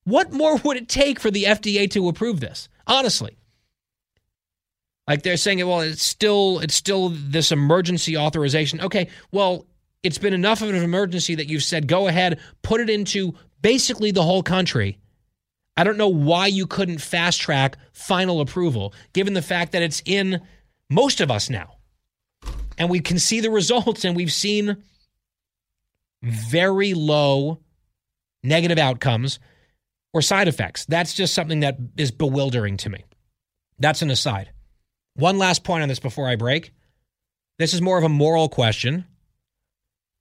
What 0.04 0.34
more 0.34 0.58
would 0.58 0.78
it 0.78 0.90
take 0.90 1.20
for 1.20 1.32
the 1.32 1.44
FDA 1.44 1.90
to 1.92 2.10
approve 2.10 2.40
this? 2.40 2.68
Honestly. 2.88 3.38
Like 5.12 5.24
they're 5.24 5.36
saying, 5.36 5.58
well, 5.68 5.82
it's 5.82 6.04
still 6.04 6.60
it's 6.60 6.74
still 6.74 7.10
this 7.10 7.52
emergency 7.52 8.16
authorization. 8.16 8.80
Okay, 8.80 9.10
well, 9.34 9.66
it's 10.04 10.18
been 10.18 10.34
enough 10.34 10.62
of 10.62 10.70
an 10.70 10.76
emergency 10.78 11.36
that 11.36 11.50
you've 11.50 11.66
said 11.66 11.86
go 11.86 12.08
ahead, 12.08 12.40
put 12.62 12.80
it 12.80 12.90
into 12.90 13.36
basically 13.62 14.12
the 14.12 14.24
whole 14.24 14.42
country. 14.42 15.00
I 15.76 15.84
don't 15.84 15.98
know 15.98 16.08
why 16.08 16.48
you 16.48 16.66
couldn't 16.66 17.00
fast 17.00 17.42
track 17.42 17.76
final 17.92 18.40
approval, 18.40 18.94
given 19.12 19.34
the 19.34 19.42
fact 19.42 19.74
that 19.74 19.82
it's 19.82 20.02
in 20.06 20.40
most 20.90 21.20
of 21.20 21.30
us 21.30 21.50
now. 21.50 21.76
And 22.78 22.90
we 22.90 23.02
can 23.02 23.20
see 23.20 23.42
the 23.42 23.52
results, 23.52 24.06
and 24.06 24.16
we've 24.16 24.32
seen 24.32 24.78
very 26.22 26.94
low 26.94 27.60
negative 28.44 28.78
outcomes 28.78 29.40
or 30.14 30.22
side 30.22 30.48
effects. 30.48 30.86
That's 30.86 31.14
just 31.14 31.34
something 31.34 31.60
that 31.60 31.76
is 31.98 32.12
bewildering 32.12 32.78
to 32.78 32.90
me. 32.90 33.04
That's 33.78 34.02
an 34.02 34.10
aside. 34.10 34.52
One 35.16 35.38
last 35.38 35.64
point 35.64 35.84
on 35.84 35.90
this 35.90 36.00
before 36.00 36.28
I 36.28 36.36
break. 36.36 36.74
This 37.60 37.74
is 37.74 37.82
more 37.82 37.98
of 37.98 38.04
a 38.04 38.10
moral 38.10 38.50
question. 38.50 39.06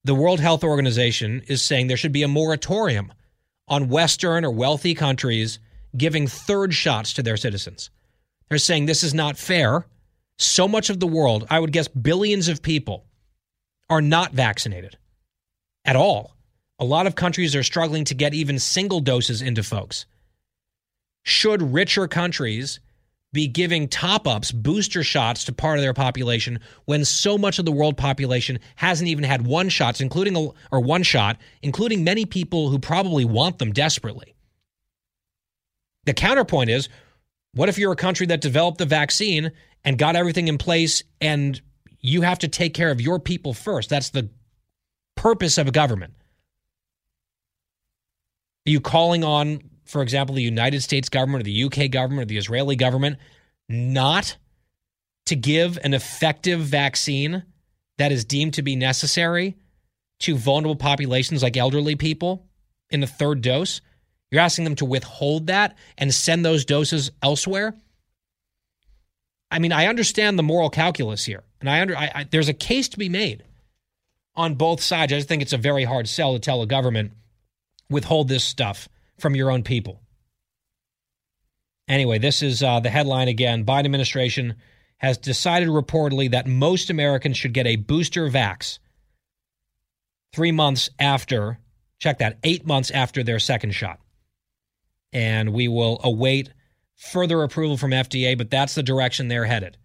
The 0.05 0.15
World 0.15 0.41
Health 0.41 0.65
Organization 0.65 1.43
is 1.47 1.63
saying 1.63 1.87
there 1.87 1.97
should 1.97 2.13
be 2.13 2.23
a 2.23 2.29
moratorium 2.29 3.13
on 3.69 3.89
Western 3.89 4.45
or 4.45 4.51
wealthy 4.51 4.95
countries 4.95 5.59
giving 5.97 6.27
third 6.27 6.75
shots 6.75 7.13
to 7.15 7.23
their 7.23 7.37
citizens. 7.37 7.91
They're 8.49 8.59
saying 8.59 8.87
this 8.87 9.05
is 9.05 9.15
not 9.15 9.39
fair. 9.39 9.87
So 10.39 10.67
much 10.67 10.91
of 10.91 11.01
the 11.01 11.07
world, 11.07 11.47
I 11.51 11.61
would 11.61 11.73
guess 11.73 11.87
billions 11.87 12.49
of 12.49 12.63
people, 12.63 13.05
are 13.89 14.03
not 14.03 14.33
vaccinated 14.33 14.97
at 15.85 15.97
all. 15.97 16.35
A 16.79 16.85
lot 16.85 17.07
of 17.07 17.15
countries 17.15 17.55
are 17.55 17.63
struggling 17.63 18.05
to 18.07 18.15
get 18.15 18.35
even 18.35 18.59
single 18.59 19.01
doses 19.01 19.43
into 19.43 19.63
folks. 19.63 20.07
Should 21.23 21.75
richer 21.75 22.09
countries 22.09 22.81
be 23.33 23.47
giving 23.47 23.89
top 23.89 24.27
ups, 24.27 24.51
booster 24.51 25.05
shots 25.05 25.45
to 25.45 25.53
part 25.53 25.79
of 25.79 25.83
their 25.83 25.95
population 25.95 26.59
when 26.87 27.05
so 27.05 27.39
much 27.39 27.59
of 27.59 27.65
the 27.65 27.73
world 27.73 27.97
population 27.97 28.59
hasn't 28.77 29.09
even 29.09 29.25
had 29.25 29.47
one 29.47 29.69
shots, 29.69 30.01
including 30.01 30.37
a, 30.37 30.49
or 30.73 30.81
one 30.81 31.03
shot, 31.03 31.37
including 31.63 32.03
many 32.03 32.27
people 32.27 32.69
who 32.69 32.79
probably 32.79 33.25
want 33.25 33.59
them 33.59 33.73
desperately. 33.73 34.35
The 36.07 36.15
counterpoint 36.15 36.71
is 36.71 36.89
what 37.53 37.69
if 37.69 37.79
you're 37.79 37.93
a 37.93 37.97
country 37.97 38.27
that 38.27 38.41
developed 38.41 38.79
the 38.79 38.87
vaccine 38.87 39.53
and 39.85 39.99
got 39.99 40.17
everything 40.17 40.49
in 40.49 40.59
place 40.59 41.03
and 41.21 41.61
you 42.01 42.23
have 42.23 42.39
to 42.41 42.49
take 42.49 42.75
care 42.75 42.91
of 42.91 43.01
your 43.01 43.21
people 43.21 43.55
first? 43.55 43.91
That's 43.91 44.11
the 44.11 44.29
purpose 45.17 45.59
of 45.59 45.69
a 45.69 45.73
government. 45.73 46.15
Are 48.67 48.71
you 48.71 48.81
calling 48.81 49.25
on, 49.25 49.70
for 49.91 50.03
example, 50.03 50.37
the 50.37 50.43
United 50.43 50.83
States 50.83 51.09
government 51.09 51.43
or 51.43 51.45
the 51.45 51.65
UK 51.65 51.91
government 51.91 52.23
or 52.23 52.27
the 52.27 52.39
Israeli 52.39 52.77
government 52.77 53.19
not 53.69 54.37
to 55.27 55.35
give 55.35 55.79
an 55.83 55.95
effective 55.95 56.61
vaccine 56.61 57.43
that 57.99 58.13
is 58.13 58.25
deemed 58.25 58.55
to 58.55 58.63
be 58.63 58.77
necessary 58.77 59.57
to 60.21 60.37
vulnerable 60.37 60.77
populations 60.77 61.43
like 61.43 61.57
elderly 61.57 61.97
people 61.97 62.47
in 62.91 63.01
the 63.01 63.07
third 63.09 63.43
dose? 63.43 63.81
You're 64.31 64.43
asking 64.43 64.65
them 64.65 64.77
to 64.77 64.85
withhold 64.85 65.49
that 65.49 65.77
and 65.99 66.15
send 66.15 66.45
those 66.45 66.65
doses 66.65 67.11
elsewhere? 67.21 67.75
I 69.51 69.59
mean, 69.59 69.73
I 69.73 69.89
understand 69.89 70.39
the 70.39 70.45
moral 70.45 70.71
calculus 70.71 71.25
here, 71.25 71.43
and 71.59 71.69
I 71.69 71.81
under 71.81 71.97
I, 71.97 72.13
I, 72.15 72.25
there's 72.31 72.49
a 72.49 72.55
case 72.55 72.89
to 72.91 72.99
be 72.99 73.09
made 73.09 73.43
on 74.37 74.55
both 74.55 74.81
sides. 74.81 75.13
I 75.13 75.17
just 75.17 75.27
think 75.27 75.43
it's 75.43 75.53
a 75.53 75.59
very 75.59 75.83
hard 75.83 76.09
sell 76.09 76.35
to 76.35 76.39
tell 76.39 76.63
a 76.63 76.67
government 76.67 77.11
withhold 77.91 78.29
this 78.29 78.45
stuff 78.45 78.89
from 79.21 79.35
your 79.35 79.51
own 79.51 79.63
people. 79.63 80.01
Anyway, 81.89 82.19
this 82.19 82.43
is 82.43 82.63
uh, 82.63 82.81
the 82.81 82.91
headline 82.91 83.29
again. 83.29 83.65
Biden 83.65 83.87
administration 83.87 84.55
has 84.99 85.19
decided 85.19 85.69
reportedly 85.69 86.31
that 86.31 86.47
most 86.47 86.91
Americans 86.91 87.37
should 87.37 87.53
get 87.53 87.67
a 87.67 87.77
booster 87.77 88.29
vax 88.29 88.79
three 90.33 90.53
months 90.53 90.91
after, 90.99 91.59
check 91.99 92.19
that, 92.19 92.39
eight 92.45 92.67
months 92.67 92.91
after 92.91 93.23
their 93.23 93.39
second 93.39 93.73
shot. 93.73 93.99
And 95.13 95.53
we 95.53 95.69
will 95.69 96.01
await 96.05 96.53
further 96.95 97.43
approval 97.43 97.77
from 97.77 97.91
FDA, 97.91 98.37
but 98.37 98.51
that's 98.51 98.75
the 98.75 98.83
direction 98.83 99.29
they're 99.29 99.47
headed. 99.47 99.77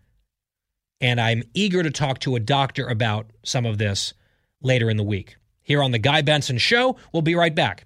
And 1.01 1.19
I'm 1.19 1.43
eager 1.53 1.81
to 1.81 1.91
talk 1.91 2.19
to 2.19 2.35
a 2.35 2.39
doctor 2.39 2.87
about 2.87 3.31
some 3.43 3.65
of 3.65 3.77
this 3.77 4.13
later 4.61 4.89
in 4.89 4.97
the 4.97 5.03
week. 5.03 5.37
Here 5.61 5.81
on 5.81 5.91
The 5.91 5.99
Guy 5.99 6.21
Benson 6.21 6.57
Show, 6.57 6.97
we'll 7.11 7.21
be 7.21 7.35
right 7.35 7.55
back. 7.55 7.85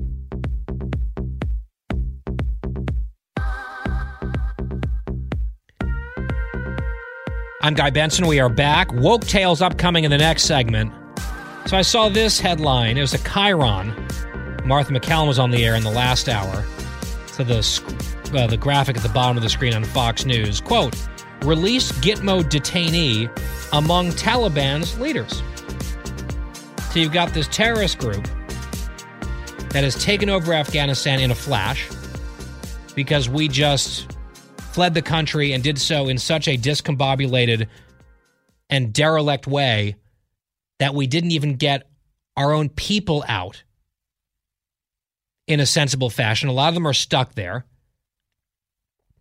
I'm 7.63 7.75
Guy 7.75 7.91
Benson. 7.91 8.25
We 8.25 8.39
are 8.39 8.49
back. 8.49 8.91
Woke 8.91 9.21
Tales 9.27 9.61
upcoming 9.61 10.03
in 10.03 10.09
the 10.09 10.17
next 10.17 10.45
segment. 10.45 10.91
So 11.67 11.77
I 11.77 11.83
saw 11.83 12.09
this 12.09 12.39
headline. 12.39 12.97
It 12.97 13.01
was 13.01 13.13
a 13.13 13.19
Chiron. 13.19 13.89
Martha 14.65 14.91
MacCallum 14.91 15.27
was 15.27 15.37
on 15.37 15.51
the 15.51 15.63
air 15.63 15.75
in 15.75 15.83
the 15.83 15.91
last 15.91 16.27
hour. 16.27 16.65
So 17.27 17.43
the 17.43 17.59
uh, 18.33 18.47
the 18.47 18.57
graphic 18.57 18.97
at 18.97 19.03
the 19.03 19.09
bottom 19.09 19.37
of 19.37 19.43
the 19.43 19.49
screen 19.49 19.75
on 19.75 19.83
Fox 19.83 20.25
News 20.25 20.59
quote: 20.59 20.95
"Released 21.43 21.93
Gitmo 22.01 22.41
detainee 22.41 23.29
among 23.73 24.09
Taliban's 24.13 24.99
leaders." 24.99 25.43
So 26.91 26.99
you've 26.99 27.13
got 27.13 27.31
this 27.31 27.47
terrorist 27.49 27.99
group 27.99 28.27
that 29.69 29.83
has 29.83 30.03
taken 30.03 30.31
over 30.31 30.51
Afghanistan 30.51 31.19
in 31.19 31.29
a 31.29 31.35
flash 31.35 31.87
because 32.95 33.29
we 33.29 33.47
just 33.47 34.17
fled 34.73 34.93
the 34.93 35.01
country 35.01 35.53
and 35.53 35.63
did 35.63 35.77
so 35.77 36.07
in 36.07 36.17
such 36.17 36.47
a 36.47 36.57
discombobulated 36.57 37.67
and 38.69 38.93
derelict 38.93 39.47
way 39.47 39.95
that 40.79 40.95
we 40.95 41.07
didn't 41.07 41.31
even 41.31 41.55
get 41.55 41.89
our 42.37 42.53
own 42.53 42.69
people 42.69 43.23
out 43.27 43.63
in 45.47 45.59
a 45.59 45.65
sensible 45.65 46.09
fashion. 46.09 46.49
A 46.49 46.53
lot 46.53 46.69
of 46.69 46.73
them 46.73 46.87
are 46.87 46.93
stuck 46.93 47.35
there. 47.35 47.65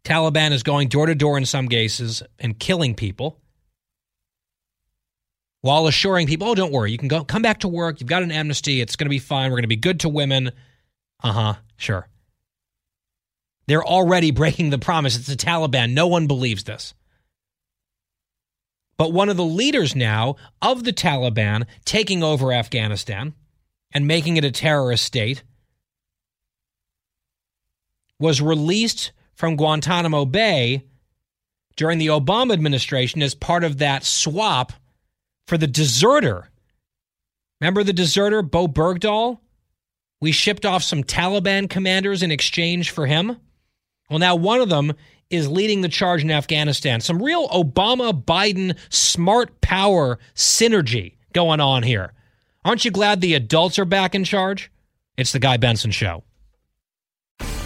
Taliban 0.05 0.53
is 0.53 0.63
going 0.63 0.89
door 0.89 1.07
to 1.07 1.15
door 1.15 1.37
in 1.37 1.45
some 1.45 1.69
cases 1.69 2.23
and 2.39 2.59
killing 2.59 2.95
people 2.95 3.39
while 5.61 5.87
assuring 5.87 6.27
people, 6.27 6.49
"Oh, 6.49 6.55
don't 6.55 6.73
worry, 6.73 6.91
you 6.93 6.99
can 6.99 7.09
go 7.09 7.25
come 7.25 7.43
back 7.43 7.61
to 7.61 7.69
work. 7.69 8.01
You've 8.01 8.09
got 8.09 8.23
an 8.23 8.33
amnesty. 8.33 8.81
It's 8.81 8.97
going 8.97 9.07
to 9.07 9.11
be 9.11 9.19
fine. 9.19 9.51
We're 9.51 9.57
going 9.57 9.65
to 9.65 9.69
be 9.69 9.77
good 9.77 10.01
to 10.01 10.09
women." 10.09 10.53
Uh-huh, 11.23 11.55
sure. 11.77 12.09
They're 13.71 13.87
already 13.87 14.33
breaking 14.33 14.71
the 14.71 14.81
promise. 14.81 15.17
It's 15.17 15.29
the 15.29 15.37
Taliban. 15.37 15.93
No 15.93 16.09
one 16.09 16.27
believes 16.27 16.65
this. 16.65 16.93
But 18.97 19.13
one 19.13 19.29
of 19.29 19.37
the 19.37 19.45
leaders 19.45 19.95
now 19.95 20.35
of 20.61 20.83
the 20.83 20.93
Taliban 20.93 21.67
taking 21.85 22.25
over 22.25 22.53
Afghanistan 22.53 23.33
and 23.93 24.09
making 24.09 24.37
it 24.37 24.45
a 24.45 24.51
terrorist 24.51 25.05
state 25.05 25.45
was 28.19 28.43
released 28.43 29.13
from 29.35 29.55
Guantanamo 29.55 30.25
Bay 30.25 30.83
during 31.77 32.01
the 32.01 32.09
Obama 32.09 32.55
administration 32.55 33.23
as 33.23 33.37
part 33.37 33.63
of 33.63 33.79
that 33.79 34.03
swap 34.03 34.73
for 35.47 35.57
the 35.57 35.69
deserter. 35.69 36.49
Remember 37.61 37.85
the 37.85 37.93
deserter, 37.93 38.43
Bowe 38.43 38.67
Bergdahl? 38.67 39.39
We 40.21 40.33
shipped 40.33 40.67
off 40.67 40.83
some 40.83 41.05
Taliban 41.05 41.71
commanders 41.71 42.25
in 42.25 42.33
exchange 42.33 42.91
for 42.91 43.07
him. 43.07 43.37
Well, 44.11 44.19
now 44.19 44.35
one 44.35 44.61
of 44.61 44.69
them 44.69 44.93
is 45.31 45.49
leading 45.49 45.81
the 45.81 45.89
charge 45.89 46.23
in 46.25 46.31
Afghanistan. 46.31 47.01
Some 47.01 47.23
real 47.23 47.49
Obama 47.49 48.13
Biden 48.13 48.77
smart 48.89 49.61
power 49.61 50.19
synergy 50.35 51.15
going 51.33 51.61
on 51.61 51.85
here. 51.85 52.13
Aren't 52.65 52.85
you 52.85 52.91
glad 52.91 53.21
the 53.21 53.35
adults 53.35 53.79
are 53.79 53.85
back 53.85 54.15
in 54.15 54.25
charge? 54.25 54.71
It's 55.17 55.33
the 55.33 55.39
Guy 55.39 55.57
Benson 55.57 55.93
Show. 55.93 56.25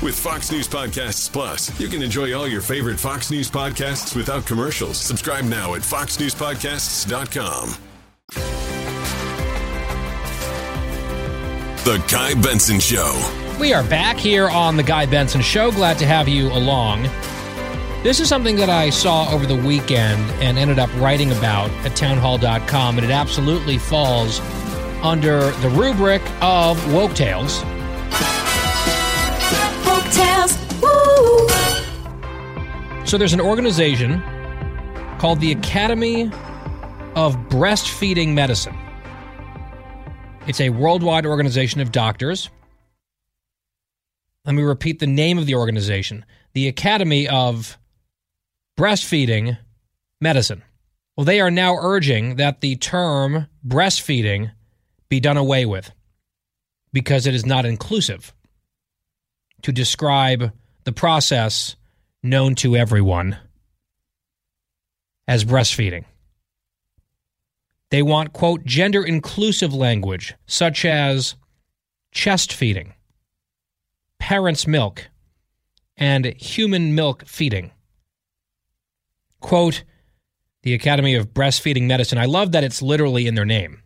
With 0.03 0.19
Fox 0.19 0.53
News 0.53 0.69
Podcasts 0.69 1.33
Plus, 1.33 1.81
you 1.81 1.89
can 1.89 2.03
enjoy 2.03 2.35
all 2.37 2.47
your 2.47 2.61
favorite 2.61 3.01
Fox 3.01 3.31
News 3.31 3.51
podcasts 3.51 4.15
without 4.15 4.45
commercials. 4.45 4.99
Subscribe 4.99 5.45
now 5.45 5.75
at 5.75 5.81
foxnewspodcasts.com. 5.81 7.77
The 11.85 12.05
Guy 12.09 12.35
Benson 12.41 12.81
Show. 12.81 13.44
We 13.61 13.73
are 13.73 13.85
back 13.85 14.17
here 14.17 14.49
on 14.49 14.77
The 14.77 14.83
Guy 14.83 15.07
Benson 15.07 15.41
Show. 15.41 15.71
Glad 15.71 15.97
to 15.99 16.07
have 16.07 16.29
you 16.29 16.49
along. 16.49 17.05
This 18.03 18.19
is 18.19 18.29
something 18.29 18.57
that 18.57 18.69
I 18.69 18.91
saw 18.91 19.31
over 19.33 19.47
the 19.47 19.55
weekend 19.55 20.21
and 20.43 20.59
ended 20.59 20.81
up 20.81 20.91
writing 20.97 21.31
about 21.31 21.71
at 21.87 21.95
townhall.com, 21.95 22.99
and 22.99 23.05
it 23.05 23.13
absolutely 23.13 23.79
falls 23.79 24.41
under 25.03 25.51
the 25.53 25.69
rubric 25.69 26.21
of 26.43 26.93
woke 26.93 27.15
tales. 27.15 27.63
Woke 29.87 30.11
tales, 30.13 30.59
woo! 30.83 31.49
So 33.07 33.17
there's 33.17 33.35
an 33.35 33.41
organization 33.41 34.21
called 35.19 35.39
the 35.41 35.53
Academy 35.53 36.25
of 37.15 37.37
Breastfeeding 37.49 38.35
Medicine. 38.35 38.77
It's 40.49 40.61
a 40.61 40.71
worldwide 40.71 41.25
organization 41.25 41.81
of 41.81 41.93
doctors 41.93 42.51
let 44.45 44.55
me 44.55 44.63
repeat 44.63 44.99
the 44.99 45.07
name 45.07 45.39
of 45.39 45.47
the 45.47 45.55
organization 45.55 46.25
the 46.53 46.69
Academy 46.69 47.27
of 47.29 47.79
Breastfeeding 48.79 49.59
Medicine. 50.21 50.63
Well, 51.17 51.25
they 51.25 51.41
are 51.41 51.51
now 51.51 51.77
urging 51.77 52.37
that 52.37 52.61
the 52.61 52.77
term 52.77 53.49
breastfeeding 53.67 54.53
be 55.09 55.21
done 55.21 55.37
away 55.37 55.65
with 55.65 55.91
because 56.93 57.27
it 57.27 57.35
is 57.35 57.45
not 57.45 57.67
inclusive 57.67 58.33
to 59.63 59.73
describe 59.73 60.53
the 60.85 60.93
process 60.93 61.77
known 62.23 62.55
to 62.57 62.77
everyone 62.77 63.37
as 65.27 65.45
breastfeeding. 65.45 66.05
They 67.91 68.03
want, 68.03 68.33
quote, 68.33 68.65
gender 68.65 69.05
inclusive 69.05 69.73
language 69.73 70.35
such 70.47 70.85
as 70.85 71.37
chest 72.13 72.53
feeding 72.53 72.95
parent's 74.25 74.67
milk 74.67 75.11
and 75.99 76.25
human 76.25 76.95
milk 76.95 77.27
feeding. 77.27 77.71
Quote, 79.41 79.85
the 80.63 80.73
Academy 80.73 81.15
of 81.15 81.35
Breastfeeding 81.35 81.83
Medicine. 81.83 82.17
I 82.17 82.25
love 82.25 82.53
that 82.53 82.65
it's 82.65 82.81
literally 82.81 83.27
in 83.27 83.35
their 83.35 83.45
name 83.45 83.83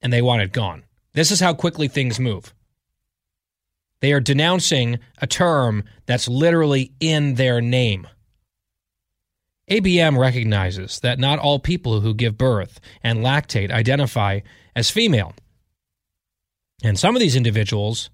and 0.00 0.12
they 0.12 0.22
want 0.22 0.42
it 0.42 0.52
gone. 0.52 0.84
This 1.14 1.32
is 1.32 1.40
how 1.40 1.54
quickly 1.54 1.88
things 1.88 2.20
move. 2.20 2.54
They 4.00 4.12
are 4.12 4.20
denouncing 4.20 5.00
a 5.18 5.26
term 5.26 5.82
that's 6.06 6.28
literally 6.28 6.92
in 7.00 7.34
their 7.34 7.60
name. 7.60 8.06
ABM 9.68 10.16
recognizes 10.16 11.00
that 11.00 11.18
not 11.18 11.40
all 11.40 11.58
people 11.58 12.00
who 12.00 12.14
give 12.14 12.38
birth 12.38 12.78
and 13.02 13.24
lactate 13.24 13.72
identify 13.72 14.38
as 14.76 14.88
female. 14.88 15.34
And 16.80 16.96
some 16.96 17.16
of 17.16 17.20
these 17.20 17.34
individuals 17.34 18.08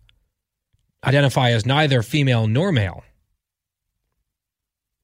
identify 1.06 1.50
as 1.50 1.64
neither 1.64 2.02
female 2.02 2.46
nor 2.46 2.72
male. 2.72 3.04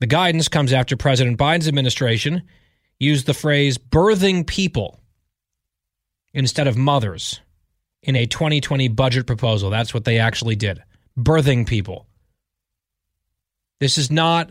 The 0.00 0.06
guidance 0.06 0.48
comes 0.48 0.72
after 0.72 0.96
President 0.96 1.38
Biden's 1.38 1.68
administration 1.68 2.42
used 2.98 3.26
the 3.26 3.34
phrase 3.34 3.78
birthing 3.78 4.46
people 4.46 4.98
instead 6.34 6.66
of 6.66 6.76
mothers 6.76 7.40
in 8.02 8.16
a 8.16 8.26
2020 8.26 8.88
budget 8.88 9.26
proposal. 9.26 9.70
That's 9.70 9.94
what 9.94 10.04
they 10.04 10.18
actually 10.18 10.56
did 10.56 10.82
birthing 11.16 11.66
people. 11.66 12.06
This 13.80 13.98
is 13.98 14.10
not 14.10 14.50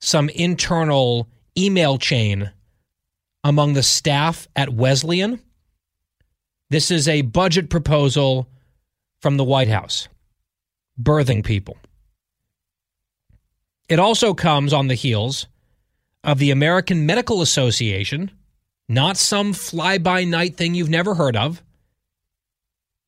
some 0.00 0.28
internal 0.30 1.28
email 1.56 1.98
chain 1.98 2.50
among 3.44 3.74
the 3.74 3.82
staff 3.82 4.48
at 4.56 4.72
Wesleyan. 4.72 5.40
This 6.70 6.90
is 6.90 7.08
a 7.08 7.22
budget 7.22 7.70
proposal 7.70 8.48
from 9.20 9.36
the 9.36 9.44
White 9.44 9.68
House 9.68 10.08
birthing 11.00 11.44
people. 11.44 11.76
It 13.88 13.98
also 13.98 14.34
comes 14.34 14.72
on 14.72 14.88
the 14.88 14.94
heels 14.94 15.46
of 16.24 16.38
the 16.38 16.50
American 16.50 17.04
Medical 17.04 17.42
Association, 17.42 18.30
not 18.88 19.16
some 19.16 19.52
fly 19.52 19.98
by 19.98 20.24
night 20.24 20.56
thing 20.56 20.74
you've 20.74 20.88
never 20.88 21.14
heard 21.14 21.36
of. 21.36 21.62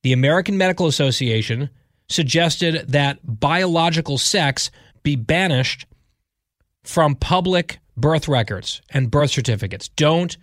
The 0.03 0.13
American 0.13 0.57
Medical 0.57 0.87
Association 0.87 1.69
suggested 2.07 2.87
that 2.89 3.19
biological 3.23 4.17
sex 4.17 4.69
be 5.01 5.15
banished 5.15 5.87
from 6.83 7.15
public 7.15 7.79
birth 7.97 8.27
records 8.27 8.81
and 8.89 9.09
birth 9.09 9.31
certificates. 9.31 9.89
Don't 9.89 10.37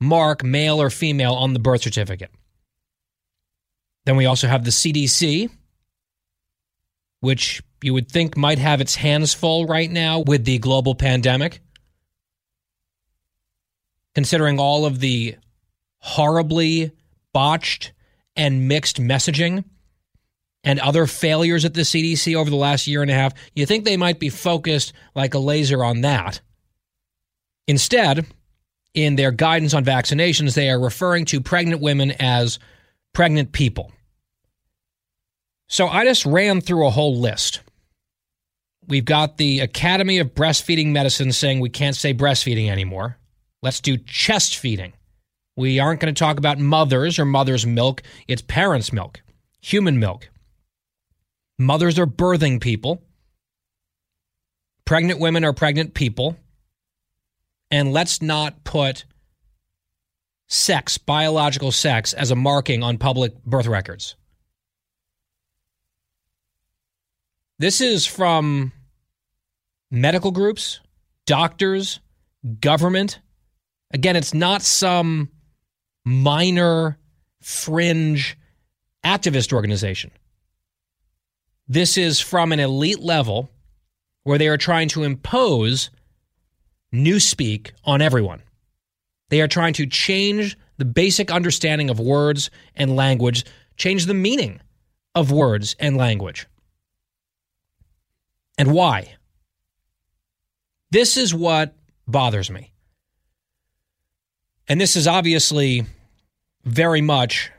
mark 0.00 0.42
male 0.42 0.80
or 0.80 0.90
female 0.90 1.34
on 1.34 1.52
the 1.52 1.58
birth 1.58 1.82
certificate. 1.82 2.30
Then 4.04 4.16
we 4.16 4.26
also 4.26 4.48
have 4.48 4.64
the 4.64 4.70
CDC, 4.70 5.50
which 7.22 7.62
you 7.82 7.94
would 7.94 8.10
think 8.10 8.36
might 8.36 8.58
have 8.58 8.80
its 8.80 8.96
hands 8.96 9.32
full 9.32 9.64
right 9.64 9.90
now 9.90 10.18
with 10.18 10.44
the 10.44 10.58
global 10.58 10.96
pandemic. 10.96 11.60
Considering 14.16 14.58
all 14.58 14.84
of 14.84 14.98
the 14.98 15.36
horribly 15.98 16.90
botched 17.32 17.92
and 18.34 18.66
mixed 18.66 19.00
messaging 19.00 19.62
and 20.64 20.80
other 20.80 21.06
failures 21.06 21.64
at 21.64 21.74
the 21.74 21.82
CDC 21.82 22.34
over 22.34 22.50
the 22.50 22.56
last 22.56 22.88
year 22.88 23.02
and 23.02 23.10
a 23.10 23.14
half, 23.14 23.34
you 23.54 23.66
think 23.66 23.84
they 23.84 23.96
might 23.96 24.18
be 24.18 24.28
focused 24.28 24.92
like 25.14 25.34
a 25.34 25.38
laser 25.38 25.84
on 25.84 26.00
that. 26.00 26.40
Instead, 27.68 28.26
in 28.94 29.14
their 29.14 29.30
guidance 29.30 29.74
on 29.74 29.84
vaccinations, 29.84 30.54
they 30.54 30.68
are 30.68 30.80
referring 30.80 31.24
to 31.26 31.40
pregnant 31.40 31.80
women 31.80 32.10
as 32.18 32.58
pregnant 33.12 33.52
people. 33.52 33.92
So 35.72 35.88
I 35.88 36.04
just 36.04 36.26
ran 36.26 36.60
through 36.60 36.86
a 36.86 36.90
whole 36.90 37.18
list. 37.18 37.62
We've 38.88 39.06
got 39.06 39.38
the 39.38 39.60
Academy 39.60 40.18
of 40.18 40.34
Breastfeeding 40.34 40.88
Medicine 40.88 41.32
saying 41.32 41.60
we 41.60 41.70
can't 41.70 41.96
say 41.96 42.12
breastfeeding 42.12 42.68
anymore. 42.68 43.16
Let's 43.62 43.80
do 43.80 43.96
chest 43.96 44.58
feeding. 44.58 44.92
We 45.56 45.80
aren't 45.80 46.00
going 46.00 46.14
to 46.14 46.18
talk 46.18 46.36
about 46.36 46.58
mothers 46.58 47.18
or 47.18 47.24
mother's 47.24 47.64
milk, 47.64 48.02
it's 48.28 48.42
parents' 48.42 48.92
milk, 48.92 49.22
human 49.62 49.98
milk. 49.98 50.28
Mothers 51.58 51.98
are 51.98 52.06
birthing 52.06 52.60
people. 52.60 53.02
Pregnant 54.84 55.20
women 55.20 55.42
are 55.42 55.54
pregnant 55.54 55.94
people. 55.94 56.36
And 57.70 57.94
let's 57.94 58.20
not 58.20 58.62
put 58.64 59.06
sex, 60.48 60.98
biological 60.98 61.72
sex, 61.72 62.12
as 62.12 62.30
a 62.30 62.36
marking 62.36 62.82
on 62.82 62.98
public 62.98 63.42
birth 63.46 63.66
records. 63.66 64.16
This 67.62 67.80
is 67.80 68.04
from 68.04 68.72
medical 69.88 70.32
groups, 70.32 70.80
doctors, 71.26 72.00
government. 72.58 73.20
Again, 73.92 74.16
it's 74.16 74.34
not 74.34 74.62
some 74.62 75.30
minor 76.04 76.98
fringe 77.40 78.36
activist 79.04 79.52
organization. 79.52 80.10
This 81.68 81.96
is 81.96 82.18
from 82.18 82.50
an 82.50 82.58
elite 82.58 82.98
level 82.98 83.48
where 84.24 84.38
they 84.38 84.48
are 84.48 84.56
trying 84.56 84.88
to 84.88 85.04
impose 85.04 85.90
newspeak 86.92 87.70
on 87.84 88.02
everyone. 88.02 88.42
They 89.30 89.40
are 89.40 89.46
trying 89.46 89.74
to 89.74 89.86
change 89.86 90.58
the 90.78 90.84
basic 90.84 91.30
understanding 91.30 91.90
of 91.90 92.00
words 92.00 92.50
and 92.74 92.96
language, 92.96 93.44
change 93.76 94.06
the 94.06 94.14
meaning 94.14 94.60
of 95.14 95.30
words 95.30 95.76
and 95.78 95.96
language. 95.96 96.48
And 98.58 98.72
why? 98.72 99.14
This 100.90 101.16
is 101.16 101.34
what 101.34 101.74
bothers 102.06 102.50
me. 102.50 102.72
And 104.68 104.80
this 104.80 104.96
is 104.96 105.06
obviously 105.06 105.86
very 106.64 107.00
much 107.00 107.50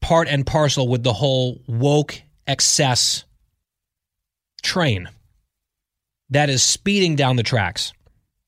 part 0.00 0.28
and 0.28 0.46
parcel 0.46 0.88
with 0.88 1.02
the 1.02 1.12
whole 1.12 1.60
woke 1.66 2.20
excess 2.46 3.24
train 4.62 5.08
that 6.30 6.50
is 6.50 6.62
speeding 6.62 7.16
down 7.16 7.36
the 7.36 7.42
tracks 7.42 7.92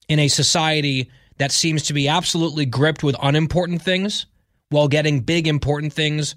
in 0.08 0.18
a 0.18 0.28
society 0.28 1.10
that 1.38 1.52
seems 1.52 1.84
to 1.84 1.92
be 1.92 2.08
absolutely 2.08 2.66
gripped 2.66 3.02
with 3.02 3.16
unimportant 3.22 3.82
things 3.82 4.26
while 4.70 4.88
getting 4.88 5.20
big 5.20 5.48
important 5.48 5.92
things 5.92 6.34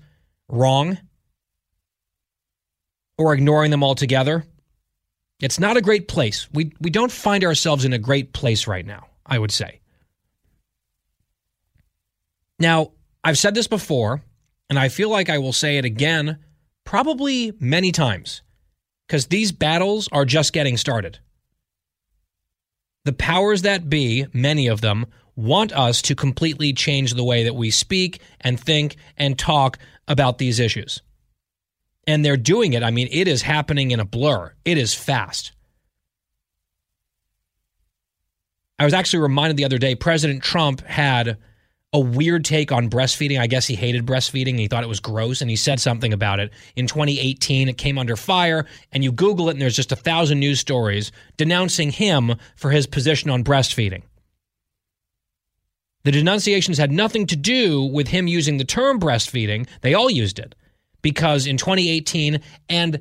wrong 0.48 0.98
or 3.18 3.34
ignoring 3.34 3.72
them 3.72 3.84
altogether. 3.84 4.46
It's 5.40 5.60
not 5.60 5.78
a 5.78 5.82
great 5.82 6.08
place. 6.08 6.48
We 6.54 6.72
we 6.80 6.90
don't 6.90 7.12
find 7.12 7.44
ourselves 7.44 7.86
in 7.86 7.94
a 7.94 7.98
great 7.98 8.34
place 8.34 8.68
right 8.68 8.86
now, 8.86 9.08
I 9.26 9.38
would 9.38 9.52
say. 9.52 9.82
Now, 12.60 12.92
I've 13.24 13.38
said 13.38 13.54
this 13.54 13.68
before, 13.68 14.22
and 14.70 14.80
I 14.80 14.90
feel 14.90 15.10
like 15.10 15.30
I 15.30 15.40
will 15.40 15.54
say 15.54 15.78
it 15.78 15.86
again 15.86 16.38
probably 16.86 17.52
many 17.60 17.92
times 17.92 18.44
because 19.08 19.28
these 19.28 19.52
battles 19.52 20.08
are 20.12 20.26
just 20.26 20.54
getting 20.54 20.78
started. 20.78 21.20
The 23.04 23.14
powers 23.14 23.64
that 23.64 23.90
be, 23.90 24.26
many 24.34 24.68
of 24.68 24.82
them, 24.82 25.06
want 25.36 25.74
us 25.74 26.02
to 26.04 26.16
completely 26.16 26.74
change 26.74 27.14
the 27.14 27.24
way 27.24 27.44
that 27.44 27.56
we 27.56 27.70
speak 27.70 28.22
and 28.42 28.60
think 28.60 28.96
and 29.18 29.38
talk 29.38 29.78
about 30.08 30.38
these 30.38 30.60
issues. 30.60 31.02
And 32.08 32.24
they're 32.24 32.38
doing 32.38 32.74
it. 32.74 32.84
I 32.84 32.92
mean, 32.92 33.08
it 33.12 33.28
is 33.28 33.42
happening 33.42 33.92
in 33.92 34.00
a 34.00 34.06
blur, 34.06 34.54
it 34.64 34.78
is 34.78 34.94
fast. 34.94 35.52
I 38.78 38.84
was 38.84 38.94
actually 38.94 39.24
reminded 39.24 39.58
the 39.58 39.66
other 39.66 39.78
day 39.78 39.96
President 39.96 40.44
Trump 40.44 40.82
had 40.82 41.38
a 41.94 42.00
weird 42.00 42.44
take 42.44 42.74
on 42.74 42.90
breastfeeding. 42.90 43.40
I 43.40 43.48
guess 43.48 43.66
he 43.66 43.76
hated 43.76 44.06
breastfeeding 44.06 44.50
and 44.50 44.60
he 44.60 44.68
thought 44.68 44.84
it 44.84 44.90
was 44.90 45.00
gross 45.00 45.40
and 45.40 45.50
he 45.50 45.56
said 45.56 45.80
something 45.80 46.12
about 46.12 46.42
it. 46.42 46.52
In 46.76 46.88
2018, 46.88 47.70
it 47.70 47.78
came 47.78 47.98
under 47.98 48.18
fire 48.18 48.66
and 48.92 49.02
you 49.02 49.14
Google 49.14 49.48
it 49.48 49.54
and 49.54 49.62
there's 49.62 49.78
just 49.78 49.94
a 49.94 49.96
thousand 49.96 50.42
news 50.42 50.60
stories 50.60 51.14
denouncing 51.38 51.92
him 51.92 52.36
for 52.58 52.72
his 52.72 52.86
position 52.86 53.30
on 53.30 53.46
breastfeeding. 53.46 54.04
The 56.04 56.12
denunciations 56.12 56.78
had 56.78 56.92
nothing 56.92 57.28
to 57.28 57.38
do 57.38 57.82
with 57.82 58.10
him 58.10 58.28
using 58.28 58.58
the 58.58 58.66
term 58.66 59.00
breastfeeding. 59.00 59.66
They 59.80 59.94
all 59.94 60.10
used 60.10 60.38
it 60.38 60.54
because 61.06 61.46
in 61.46 61.56
2018 61.56 62.42
and 62.68 63.00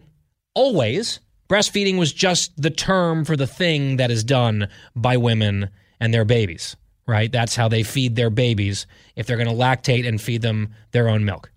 always, 0.55 1.21
breastfeeding 1.49 1.99
was 1.99 2.13
just 2.13 2.53
the 2.61 2.69
term 2.69 3.25
for 3.25 3.35
the 3.35 3.47
thing 3.47 3.97
that 3.97 4.11
is 4.11 4.23
done 4.23 4.69
by 4.95 5.17
women 5.17 5.71
and 5.99 6.13
their 6.13 6.27
babies 6.27 6.77
right? 7.07 7.31
That's 7.31 7.57
how 7.57 7.69
they 7.69 7.83
feed 7.83 8.17
their 8.17 8.31
babies 8.31 8.87
if 9.17 9.27
they're 9.27 9.37
going 9.37 9.49
to 9.49 9.55
lactate 9.55 10.07
and 10.07 10.21
feed 10.21 10.43
them 10.43 10.75
their 10.93 11.09
own 11.09 11.25
milk. 11.25 11.51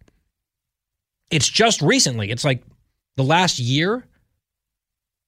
It's 1.29 1.47
just 1.47 1.81
recently, 1.81 2.31
it's 2.31 2.43
like 2.43 2.63
the 3.15 3.23
last 3.23 3.59
year, 3.59 4.05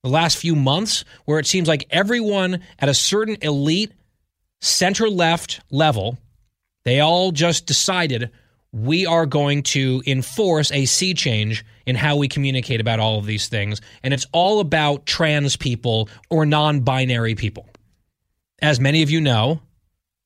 the 0.03 0.09
last 0.09 0.37
few 0.37 0.55
months, 0.55 1.03
where 1.25 1.39
it 1.39 1.47
seems 1.47 1.67
like 1.67 1.87
everyone 1.89 2.61
at 2.79 2.89
a 2.89 2.93
certain 2.93 3.37
elite 3.41 3.93
center 4.61 5.09
left 5.09 5.61
level, 5.71 6.17
they 6.85 6.99
all 6.99 7.31
just 7.31 7.65
decided 7.65 8.29
we 8.71 9.05
are 9.05 9.25
going 9.25 9.63
to 9.63 10.03
enforce 10.05 10.71
a 10.71 10.85
sea 10.85 11.13
change 11.13 11.65
in 11.85 11.95
how 11.95 12.17
we 12.17 12.27
communicate 12.27 12.79
about 12.79 12.99
all 12.99 13.17
of 13.17 13.25
these 13.25 13.47
things. 13.47 13.81
And 14.03 14.13
it's 14.13 14.27
all 14.31 14.59
about 14.59 15.05
trans 15.05 15.55
people 15.55 16.09
or 16.29 16.45
non 16.45 16.81
binary 16.81 17.35
people. 17.35 17.67
As 18.61 18.79
many 18.79 19.01
of 19.01 19.09
you 19.09 19.21
know, 19.21 19.61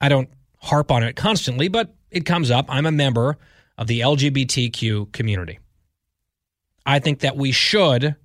I 0.01 0.09
don't 0.09 0.29
harp 0.57 0.91
on 0.91 1.03
it 1.03 1.15
constantly, 1.15 1.67
but 1.67 1.93
it 2.11 2.25
comes 2.25 2.51
up. 2.51 2.65
I'm 2.67 2.85
a 2.85 2.91
member 2.91 3.37
of 3.77 3.87
the 3.87 4.01
LGBTQ 4.01 5.11
community. 5.11 5.59
I 6.85 6.99
think 6.99 7.19
that 7.19 7.37
we 7.37 7.51
should 7.51 8.15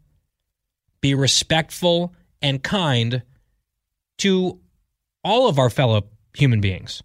be 1.01 1.15
respectful 1.15 2.15
and 2.43 2.63
kind 2.63 3.23
to 4.19 4.59
all 5.23 5.49
of 5.49 5.59
our 5.59 5.71
fellow 5.71 6.09
human 6.35 6.61
beings 6.61 7.03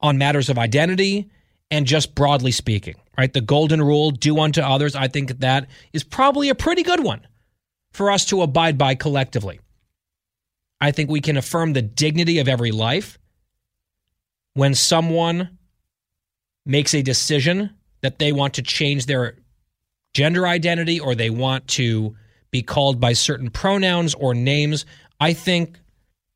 on 0.00 0.18
matters 0.18 0.48
of 0.48 0.58
identity 0.58 1.28
and 1.70 1.86
just 1.86 2.14
broadly 2.14 2.52
speaking, 2.52 2.94
right? 3.18 3.32
The 3.32 3.40
golden 3.40 3.82
rule, 3.82 4.10
do 4.10 4.38
unto 4.38 4.60
others, 4.60 4.94
I 4.94 5.08
think 5.08 5.40
that, 5.40 5.68
is 5.92 6.04
probably 6.04 6.48
a 6.48 6.54
pretty 6.54 6.82
good 6.82 7.02
one 7.02 7.26
for 7.92 8.10
us 8.10 8.24
to 8.26 8.42
abide 8.42 8.78
by 8.78 8.94
collectively. 8.94 9.60
I 10.80 10.90
think 10.90 11.10
we 11.10 11.20
can 11.20 11.36
affirm 11.36 11.72
the 11.72 11.82
dignity 11.82 12.38
of 12.38 12.48
every 12.48 12.70
life 12.70 13.18
when 14.54 14.74
someone 14.74 15.58
makes 16.64 16.94
a 16.94 17.02
decision 17.02 17.70
that 18.02 18.18
they 18.18 18.32
want 18.32 18.54
to 18.54 18.62
change 18.62 19.06
their 19.06 19.36
gender 20.14 20.46
identity 20.46 21.00
or 21.00 21.14
they 21.14 21.30
want 21.30 21.66
to 21.68 22.14
be 22.50 22.62
called 22.62 23.00
by 23.00 23.12
certain 23.12 23.50
pronouns 23.50 24.14
or 24.14 24.34
names, 24.34 24.86
I 25.20 25.32
think 25.32 25.78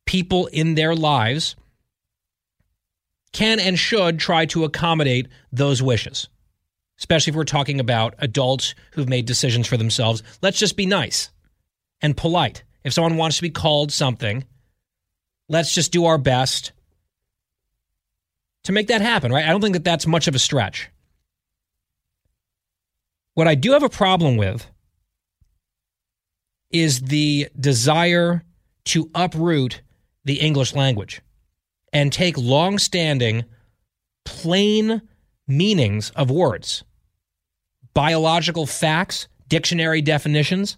people 0.05 0.47
in 0.47 0.75
their 0.75 0.95
lives 0.95 1.55
can 3.33 3.59
and 3.59 3.77
should 3.77 4.19
try 4.19 4.45
to 4.47 4.63
accommodate 4.63 5.27
those 5.51 5.81
wishes, 5.81 6.27
especially 6.99 7.31
if 7.31 7.35
we're 7.35 7.43
talking 7.43 7.79
about 7.79 8.15
adults 8.19 8.75
who've 8.93 9.09
made 9.09 9.25
decisions 9.25 9.67
for 9.67 9.77
themselves. 9.77 10.23
Let's 10.41 10.59
just 10.59 10.77
be 10.77 10.85
nice 10.85 11.29
and 12.01 12.17
polite. 12.17 12.63
If 12.83 12.93
someone 12.93 13.17
wants 13.17 13.37
to 13.37 13.41
be 13.41 13.49
called 13.49 13.91
something, 13.91 14.43
let's 15.47 15.73
just 15.73 15.91
do 15.91 16.05
our 16.05 16.17
best 16.17 16.71
to 18.63 18.71
make 18.71 18.87
that 18.87 19.01
happen, 19.01 19.31
right? 19.31 19.45
I 19.45 19.49
don't 19.49 19.61
think 19.61 19.73
that 19.73 19.83
that's 19.83 20.07
much 20.07 20.27
of 20.27 20.35
a 20.35 20.39
stretch. 20.39 20.89
What 23.33 23.47
I 23.47 23.55
do 23.55 23.71
have 23.71 23.83
a 23.83 23.89
problem 23.89 24.37
with 24.37 24.67
is 26.69 27.01
the 27.01 27.47
desire 27.59 28.43
to 28.85 29.09
uproot 29.15 29.81
the 30.25 30.39
English 30.39 30.73
language 30.73 31.21
and 31.93 32.11
take 32.11 32.37
long-standing 32.37 33.45
plain 34.25 35.01
meanings 35.47 36.11
of 36.11 36.31
words, 36.31 36.83
biological 37.93 38.65
facts, 38.65 39.27
dictionary 39.47 40.01
definitions, 40.01 40.77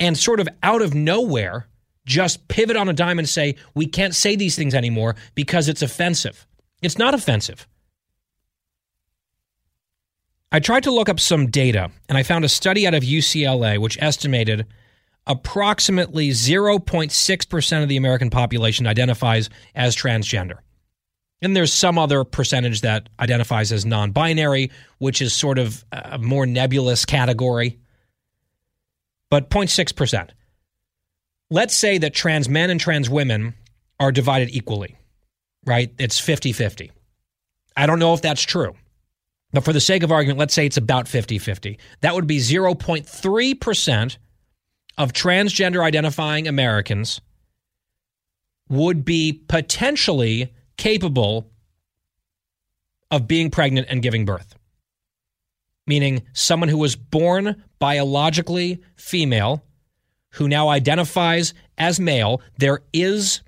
and 0.00 0.16
sort 0.16 0.40
of 0.40 0.48
out 0.62 0.82
of 0.82 0.94
nowhere 0.94 1.66
just 2.06 2.48
pivot 2.48 2.76
on 2.76 2.88
a 2.88 2.92
dime 2.92 3.18
and 3.18 3.28
say, 3.28 3.56
we 3.74 3.86
can't 3.86 4.14
say 4.14 4.34
these 4.34 4.56
things 4.56 4.74
anymore 4.74 5.14
because 5.34 5.68
it's 5.68 5.82
offensive. 5.82 6.46
It's 6.80 6.98
not 6.98 7.14
offensive. 7.14 7.68
I 10.50 10.60
tried 10.60 10.84
to 10.84 10.90
look 10.90 11.10
up 11.10 11.20
some 11.20 11.50
data 11.50 11.90
and 12.08 12.16
I 12.16 12.22
found 12.22 12.44
a 12.44 12.48
study 12.48 12.86
out 12.86 12.94
of 12.94 13.02
UCLA 13.02 13.78
which 13.78 13.98
estimated 14.00 14.66
approximately 15.28 16.30
0.6% 16.30 17.82
of 17.82 17.88
the 17.88 17.98
American 17.98 18.30
population 18.30 18.86
identifies 18.86 19.50
as 19.74 19.94
transgender. 19.94 20.58
And 21.40 21.54
there's 21.54 21.72
some 21.72 21.98
other 21.98 22.24
percentage 22.24 22.80
that 22.80 23.08
identifies 23.20 23.70
as 23.70 23.86
non 23.86 24.10
binary, 24.10 24.72
which 24.98 25.22
is 25.22 25.32
sort 25.32 25.58
of 25.58 25.84
a 25.92 26.18
more 26.18 26.46
nebulous 26.46 27.04
category. 27.04 27.78
But 29.30 29.50
0.6%. 29.50 30.30
Let's 31.50 31.74
say 31.74 31.98
that 31.98 32.14
trans 32.14 32.48
men 32.48 32.70
and 32.70 32.80
trans 32.80 33.08
women 33.08 33.54
are 34.00 34.10
divided 34.10 34.48
equally, 34.50 34.96
right? 35.64 35.92
It's 35.98 36.18
50 36.18 36.52
50. 36.52 36.90
I 37.76 37.86
don't 37.86 38.00
know 38.00 38.14
if 38.14 38.22
that's 38.22 38.42
true. 38.42 38.74
But 39.52 39.64
for 39.64 39.72
the 39.72 39.80
sake 39.80 40.02
of 40.02 40.10
argument, 40.10 40.38
let's 40.38 40.54
say 40.54 40.66
it's 40.66 40.76
about 40.76 41.06
50 41.06 41.38
50. 41.38 41.78
That 42.00 42.14
would 42.14 42.26
be 42.26 42.38
0.3% 42.38 44.16
of 44.98 45.12
transgender 45.12 45.82
identifying 45.82 46.48
Americans 46.48 47.20
would 48.68 49.04
be 49.04 49.32
potentially 49.48 50.52
capable 50.76 51.50
of 53.10 53.26
being 53.26 53.50
pregnant 53.50 53.86
and 53.88 54.02
giving 54.02 54.26
birth. 54.26 54.54
Meaning, 55.86 56.22
someone 56.34 56.68
who 56.68 56.76
was 56.76 56.96
born 56.96 57.62
biologically 57.78 58.82
female, 58.96 59.64
who 60.32 60.48
now 60.48 60.68
identifies 60.68 61.54
as 61.78 61.98
male, 61.98 62.42
there 62.58 62.82
is 62.92 63.40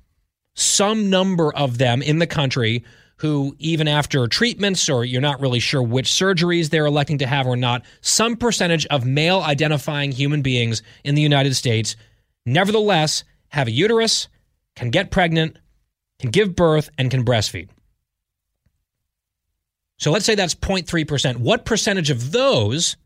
some 0.54 1.10
number 1.10 1.52
of 1.54 1.76
them 1.76 2.00
in 2.00 2.18
the 2.18 2.26
country 2.26 2.84
who, 3.20 3.54
even 3.58 3.86
after 3.86 4.26
treatments 4.26 4.88
or 4.88 5.04
you're 5.04 5.20
not 5.20 5.40
really 5.40 5.60
sure 5.60 5.82
which 5.82 6.08
surgeries 6.08 6.70
they're 6.70 6.86
electing 6.86 7.18
to 7.18 7.26
have 7.26 7.46
or 7.46 7.54
not, 7.54 7.82
some 8.00 8.34
percentage 8.34 8.86
of 8.86 9.04
male 9.04 9.40
identifying 9.42 10.10
human 10.10 10.40
beings 10.40 10.82
in 11.04 11.14
the 11.14 11.20
United 11.20 11.54
States 11.54 11.96
nevertheless 12.46 13.24
have 13.48 13.68
a 13.68 13.72
uterus, 13.72 14.28
can 14.74 14.88
get 14.88 15.10
pregnant, 15.10 15.58
can 16.18 16.30
give 16.30 16.56
birth, 16.56 16.88
and 16.96 17.10
can 17.10 17.22
breastfeed. 17.22 17.68
So 19.98 20.10
let's 20.10 20.24
say 20.24 20.34
that's 20.34 20.54
0.3%. 20.54 21.36
What 21.36 21.66
percentage 21.66 22.08
of 22.08 22.32
those 22.32 22.96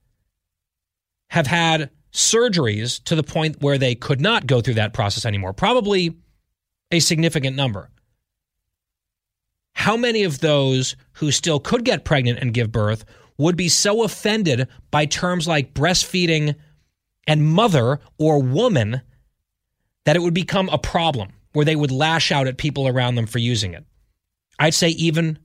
have 1.30 1.48
had 1.48 1.90
surgeries 2.12 3.02
to 3.04 3.16
the 3.16 3.24
point 3.24 3.60
where 3.62 3.78
they 3.78 3.96
could 3.96 4.20
not 4.20 4.46
go 4.46 4.60
through 4.60 4.74
that 4.74 4.92
process 4.92 5.26
anymore? 5.26 5.52
Probably 5.52 6.16
a 6.92 7.00
significant 7.00 7.56
number 7.56 7.90
how 9.74 9.96
many 9.96 10.22
of 10.24 10.40
those 10.40 10.96
who 11.14 11.30
still 11.30 11.60
could 11.60 11.84
get 11.84 12.04
pregnant 12.04 12.38
and 12.38 12.54
give 12.54 12.72
birth 12.72 13.04
would 13.38 13.56
be 13.56 13.68
so 13.68 14.04
offended 14.04 14.68
by 14.90 15.06
terms 15.06 15.46
like 15.46 15.74
breastfeeding 15.74 16.54
and 17.26 17.46
mother 17.46 18.00
or 18.18 18.40
woman 18.40 19.02
that 20.04 20.16
it 20.16 20.22
would 20.22 20.34
become 20.34 20.68
a 20.68 20.78
problem 20.78 21.32
where 21.52 21.64
they 21.64 21.76
would 21.76 21.90
lash 21.90 22.30
out 22.30 22.46
at 22.46 22.58
people 22.58 22.86
around 22.86 23.14
them 23.14 23.26
for 23.26 23.38
using 23.38 23.74
it? 23.74 23.84
I'd 24.58 24.74
say 24.74 24.90
even 24.90 25.38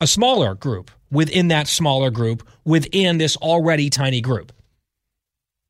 a 0.00 0.06
smaller 0.06 0.54
group 0.54 0.90
within 1.10 1.48
that 1.48 1.68
smaller 1.68 2.10
group 2.10 2.46
within 2.64 3.18
this 3.18 3.36
already 3.36 3.88
tiny 3.88 4.20
group. 4.20 4.52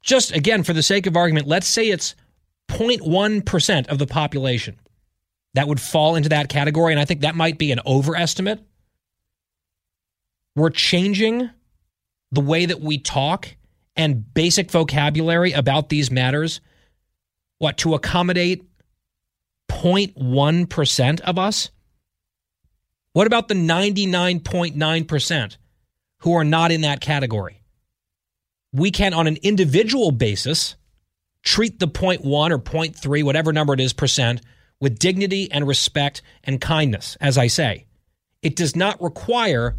Just 0.03 0.33
again, 0.33 0.63
for 0.63 0.73
the 0.73 0.83
sake 0.83 1.07
of 1.07 1.17
argument, 1.17 1.47
let's 1.47 1.67
say 1.67 1.89
it's 1.89 2.15
0.1% 2.69 3.89
of 3.89 3.99
the 3.99 4.07
population 4.07 4.79
that 5.55 5.67
would 5.69 5.81
fall 5.81 6.17
into 6.17 6.29
that 6.29 6.49
category. 6.49 6.93
And 6.93 7.01
I 7.01 7.05
think 7.05 7.23
that 7.23 7.35
might 7.35 7.59
be 7.59 7.73
an 7.73 7.81
overestimate. 7.87 8.63
We're 10.57 10.71
changing 10.71 11.51
the 12.31 12.41
way 12.41 12.67
that 12.67 12.81
we 12.81 12.99
talk 12.99 13.57
and 13.97 14.33
basic 14.35 14.71
vocabulary 14.71 15.53
about 15.53 15.89
these 15.89 16.11
matters. 16.11 16.61
What, 17.59 17.79
to 17.79 17.95
accommodate 17.95 18.65
0.1% 19.71 21.21
of 21.21 21.39
us? 21.39 21.71
What 23.13 23.29
about 23.29 23.49
the 23.49 23.55
99.9% 23.55 25.57
who 26.19 26.35
are 26.35 26.45
not 26.45 26.73
in 26.73 26.81
that 26.81 27.01
category? 27.01 27.63
We 28.73 28.91
can, 28.91 29.15
on 29.15 29.29
an 29.29 29.39
individual 29.43 30.11
basis, 30.11 30.75
treat 31.45 31.79
the 31.79 31.87
0.1 31.87 32.25
or 32.25 32.59
0.3, 32.59 33.23
whatever 33.23 33.53
number 33.53 33.75
it 33.75 33.81
is, 33.81 33.93
percent 33.93 34.41
with 34.81 34.99
dignity 34.99 35.51
and 35.51 35.67
respect 35.67 36.23
and 36.43 36.61
kindness, 36.61 37.17
as 37.21 37.39
I 37.39 37.47
say. 37.47 37.87
It 38.43 38.57
does 38.57 38.77
not 38.77 39.01
require 39.03 39.77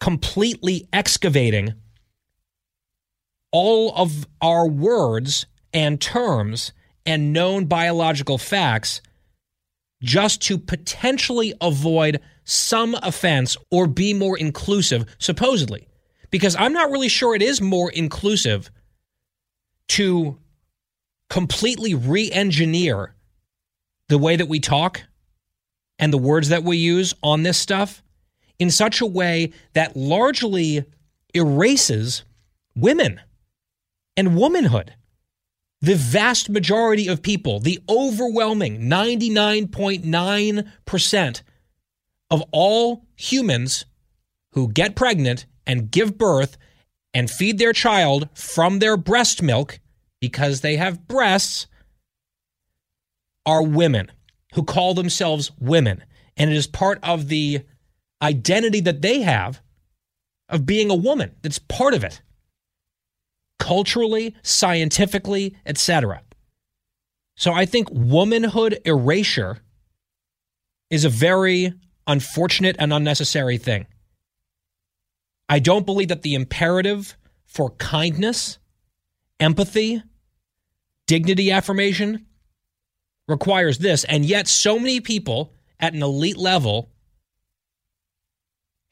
completely 0.00 0.88
excavating 0.92 1.74
all 3.52 3.92
of 3.94 4.26
our 4.40 4.66
words 4.66 5.46
and 5.72 6.00
terms 6.00 6.72
and 7.06 7.32
known 7.32 7.66
biological 7.66 8.38
facts 8.38 9.00
just 10.02 10.42
to 10.42 10.58
potentially 10.58 11.54
avoid 11.60 12.20
some 12.44 12.94
offense 13.02 13.56
or 13.70 13.86
be 13.86 14.14
more 14.14 14.38
inclusive, 14.38 15.04
supposedly. 15.18 15.88
Because 16.30 16.54
I'm 16.56 16.72
not 16.72 16.90
really 16.90 17.08
sure 17.08 17.34
it 17.34 17.42
is 17.42 17.60
more 17.60 17.90
inclusive 17.90 18.70
to 19.88 20.38
completely 21.30 21.94
re 21.94 22.30
engineer 22.30 23.14
the 24.08 24.18
way 24.18 24.36
that 24.36 24.48
we 24.48 24.60
talk 24.60 25.02
and 25.98 26.12
the 26.12 26.18
words 26.18 26.48
that 26.48 26.64
we 26.64 26.76
use 26.76 27.14
on 27.22 27.42
this 27.42 27.58
stuff 27.58 28.02
in 28.58 28.70
such 28.70 29.00
a 29.00 29.06
way 29.06 29.52
that 29.74 29.96
largely 29.96 30.84
erases 31.34 32.24
women 32.74 33.20
and 34.16 34.36
womanhood. 34.36 34.94
The 35.80 35.94
vast 35.94 36.50
majority 36.50 37.06
of 37.06 37.22
people, 37.22 37.60
the 37.60 37.78
overwhelming 37.88 38.80
99.9% 38.80 41.42
of 42.30 42.42
all 42.50 43.06
humans 43.16 43.86
who 44.52 44.72
get 44.72 44.96
pregnant 44.96 45.46
and 45.66 45.90
give 45.90 46.18
birth 46.18 46.58
and 47.14 47.30
feed 47.30 47.58
their 47.58 47.72
child 47.72 48.28
from 48.34 48.80
their 48.80 48.96
breast 48.96 49.40
milk 49.42 49.78
because 50.20 50.62
they 50.62 50.76
have 50.76 51.06
breasts 51.06 51.68
are 53.48 53.62
women 53.62 54.12
who 54.52 54.62
call 54.62 54.92
themselves 54.92 55.50
women. 55.58 56.04
And 56.36 56.50
it 56.50 56.56
is 56.56 56.66
part 56.66 56.98
of 57.02 57.28
the 57.28 57.62
identity 58.20 58.82
that 58.82 59.00
they 59.00 59.22
have 59.22 59.62
of 60.50 60.66
being 60.66 60.90
a 60.90 60.94
woman. 60.94 61.34
It's 61.42 61.58
part 61.58 61.94
of 61.94 62.04
it. 62.04 62.20
Culturally, 63.58 64.36
scientifically, 64.42 65.56
etc. 65.64 66.20
So 67.36 67.54
I 67.54 67.64
think 67.64 67.88
womanhood 67.90 68.80
erasure 68.84 69.60
is 70.90 71.06
a 71.06 71.08
very 71.08 71.72
unfortunate 72.06 72.76
and 72.78 72.92
unnecessary 72.92 73.56
thing. 73.56 73.86
I 75.48 75.58
don't 75.58 75.86
believe 75.86 76.08
that 76.08 76.20
the 76.20 76.34
imperative 76.34 77.16
for 77.46 77.70
kindness, 77.70 78.58
empathy, 79.40 80.02
dignity 81.06 81.50
affirmation 81.50 82.26
requires 83.28 83.78
this. 83.78 84.02
And 84.04 84.24
yet, 84.24 84.48
so 84.48 84.78
many 84.78 85.00
people 85.00 85.52
at 85.78 85.94
an 85.94 86.02
elite 86.02 86.38
level 86.38 86.90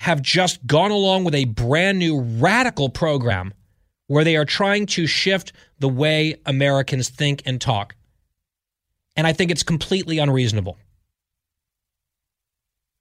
have 0.00 0.22
just 0.22 0.64
gone 0.66 0.90
along 0.92 1.24
with 1.24 1.34
a 1.34 1.46
brand 1.46 1.98
new 1.98 2.20
radical 2.20 2.88
program 2.88 3.52
where 4.06 4.22
they 4.22 4.36
are 4.36 4.44
trying 4.44 4.86
to 4.86 5.06
shift 5.06 5.52
the 5.80 5.88
way 5.88 6.36
Americans 6.46 7.08
think 7.08 7.42
and 7.44 7.60
talk. 7.60 7.96
And 9.16 9.26
I 9.26 9.32
think 9.32 9.50
it's 9.50 9.62
completely 9.62 10.18
unreasonable. 10.18 10.76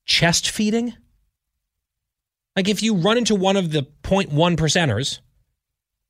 Chest 0.06 0.49
feeding? 0.49 0.94
Like 2.56 2.70
if 2.70 2.82
you 2.82 2.95
run 2.95 3.18
into 3.18 3.36
one 3.36 3.57
of 3.57 3.72
the 3.72 3.86
0.1 4.03 4.32
percenters 4.56 5.20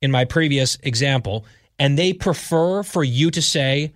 in 0.00 0.10
my 0.10 0.24
previous 0.24 0.78
example, 0.82 1.44
and 1.78 1.98
they 1.98 2.12
prefer 2.12 2.82
for 2.82 3.02
you 3.02 3.30
to 3.32 3.42
say, 3.42 3.92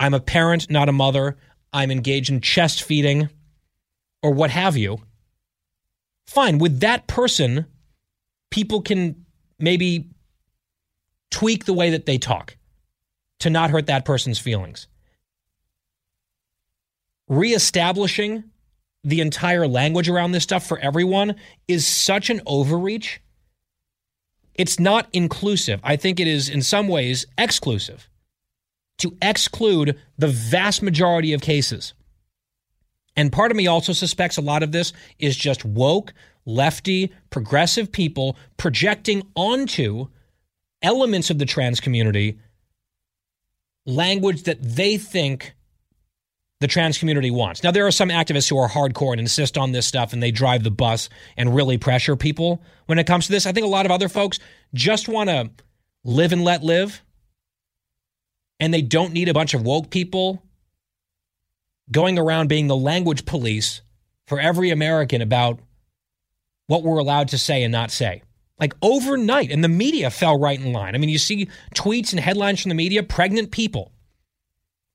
I'm 0.00 0.14
a 0.14 0.20
parent, 0.20 0.70
not 0.70 0.88
a 0.88 0.92
mother, 0.92 1.36
I'm 1.74 1.90
engaged 1.90 2.30
in 2.30 2.40
chest 2.40 2.82
feeding, 2.82 3.28
or 4.22 4.32
what 4.32 4.50
have 4.50 4.78
you, 4.78 5.02
fine. 6.26 6.58
With 6.58 6.80
that 6.80 7.06
person, 7.06 7.66
people 8.50 8.80
can 8.80 9.26
maybe 9.58 10.08
tweak 11.30 11.66
the 11.66 11.74
way 11.74 11.90
that 11.90 12.06
they 12.06 12.16
talk 12.16 12.56
to 13.40 13.50
not 13.50 13.68
hurt 13.68 13.86
that 13.86 14.06
person's 14.06 14.38
feelings. 14.38 14.88
Reestablishing 17.28 18.44
the 19.04 19.20
entire 19.20 19.68
language 19.68 20.08
around 20.08 20.32
this 20.32 20.44
stuff 20.44 20.66
for 20.66 20.78
everyone 20.78 21.36
is 21.68 21.86
such 21.86 22.30
an 22.30 22.40
overreach. 22.46 23.20
It's 24.54 24.80
not 24.80 25.08
inclusive. 25.12 25.78
I 25.84 25.96
think 25.96 26.20
it 26.20 26.26
is, 26.26 26.48
in 26.48 26.62
some 26.62 26.88
ways, 26.88 27.26
exclusive 27.36 28.09
to 29.00 29.16
exclude 29.22 29.98
the 30.18 30.28
vast 30.28 30.82
majority 30.82 31.32
of 31.32 31.40
cases. 31.40 31.94
And 33.16 33.32
part 33.32 33.50
of 33.50 33.56
me 33.56 33.66
also 33.66 33.92
suspects 33.92 34.36
a 34.36 34.42
lot 34.42 34.62
of 34.62 34.72
this 34.72 34.92
is 35.18 35.36
just 35.36 35.64
woke, 35.64 36.12
lefty, 36.46 37.12
progressive 37.30 37.90
people 37.92 38.36
projecting 38.56 39.22
onto 39.34 40.06
elements 40.82 41.30
of 41.30 41.38
the 41.38 41.46
trans 41.46 41.80
community 41.80 42.38
language 43.86 44.44
that 44.44 44.62
they 44.62 44.96
think 44.96 45.54
the 46.60 46.66
trans 46.66 46.98
community 46.98 47.30
wants. 47.30 47.62
Now, 47.62 47.70
there 47.70 47.86
are 47.86 47.90
some 47.90 48.10
activists 48.10 48.48
who 48.48 48.58
are 48.58 48.68
hardcore 48.68 49.12
and 49.12 49.20
insist 49.20 49.56
on 49.56 49.72
this 49.72 49.86
stuff 49.86 50.12
and 50.12 50.22
they 50.22 50.30
drive 50.30 50.62
the 50.62 50.70
bus 50.70 51.08
and 51.36 51.54
really 51.54 51.78
pressure 51.78 52.16
people 52.16 52.62
when 52.86 52.98
it 52.98 53.06
comes 53.06 53.26
to 53.26 53.32
this. 53.32 53.46
I 53.46 53.52
think 53.52 53.64
a 53.64 53.70
lot 53.70 53.86
of 53.86 53.92
other 53.92 54.08
folks 54.08 54.38
just 54.74 55.08
want 55.08 55.30
to 55.30 55.50
live 56.04 56.32
and 56.32 56.44
let 56.44 56.62
live 56.62 57.02
and 58.60 58.72
they 58.72 58.82
don't 58.82 59.12
need 59.12 59.28
a 59.28 59.34
bunch 59.34 59.54
of 59.54 59.62
woke 59.62 59.90
people 59.90 60.42
going 61.90 62.18
around 62.18 62.48
being 62.48 62.68
the 62.68 62.76
language 62.76 63.24
police 63.24 63.80
for 64.26 64.38
every 64.38 64.70
American 64.70 65.22
about 65.22 65.58
what 66.66 66.84
we're 66.84 66.98
allowed 66.98 67.28
to 67.28 67.38
say 67.38 67.64
and 67.64 67.72
not 67.72 67.90
say. 67.90 68.22
Like 68.60 68.74
overnight, 68.82 69.50
and 69.50 69.64
the 69.64 69.68
media 69.68 70.10
fell 70.10 70.38
right 70.38 70.60
in 70.60 70.72
line. 70.72 70.94
I 70.94 70.98
mean, 70.98 71.08
you 71.08 71.18
see 71.18 71.48
tweets 71.74 72.12
and 72.12 72.20
headlines 72.20 72.60
from 72.60 72.68
the 72.68 72.74
media 72.74 73.02
pregnant 73.02 73.50
people. 73.50 73.90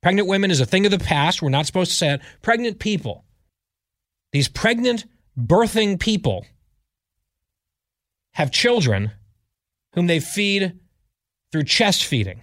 Pregnant 0.02 0.28
women 0.28 0.52
is 0.52 0.60
a 0.60 0.66
thing 0.66 0.86
of 0.86 0.92
the 0.92 1.00
past. 1.00 1.42
We're 1.42 1.48
not 1.48 1.66
supposed 1.66 1.90
to 1.90 1.96
say 1.96 2.14
it. 2.14 2.20
Pregnant 2.40 2.78
people. 2.78 3.24
These 4.30 4.48
pregnant, 4.48 5.04
birthing 5.36 5.98
people 5.98 6.46
have 8.32 8.52
children 8.52 9.10
whom 9.94 10.06
they 10.06 10.20
feed 10.20 10.78
through 11.50 11.64
chest 11.64 12.04
feeding. 12.04 12.42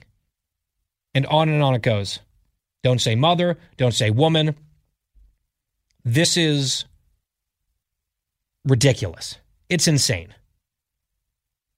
And 1.15 1.25
on 1.27 1.49
and 1.49 1.61
on 1.61 1.75
it 1.75 1.81
goes. 1.81 2.19
Don't 2.83 2.99
say 2.99 3.15
mother, 3.15 3.57
don't 3.77 3.93
say 3.93 4.09
woman. 4.09 4.55
This 6.03 6.35
is 6.37 6.85
ridiculous. 8.65 9.37
It's 9.69 9.87
insane. 9.87 10.33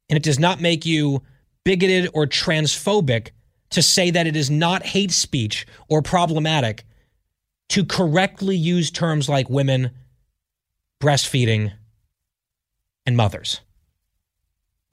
And 0.09 0.17
it 0.17 0.23
does 0.23 0.39
not 0.39 0.61
make 0.61 0.85
you 0.85 1.21
bigoted 1.63 2.09
or 2.13 2.25
transphobic 2.25 3.29
to 3.71 3.81
say 3.81 4.11
that 4.11 4.27
it 4.27 4.35
is 4.35 4.49
not 4.49 4.85
hate 4.85 5.11
speech 5.11 5.65
or 5.89 6.01
problematic 6.01 6.85
to 7.69 7.83
correctly 7.83 8.55
use 8.55 8.91
terms 8.91 9.27
like 9.27 9.49
women, 9.49 9.91
breastfeeding, 11.01 11.73
and 13.05 13.17
mothers. 13.17 13.61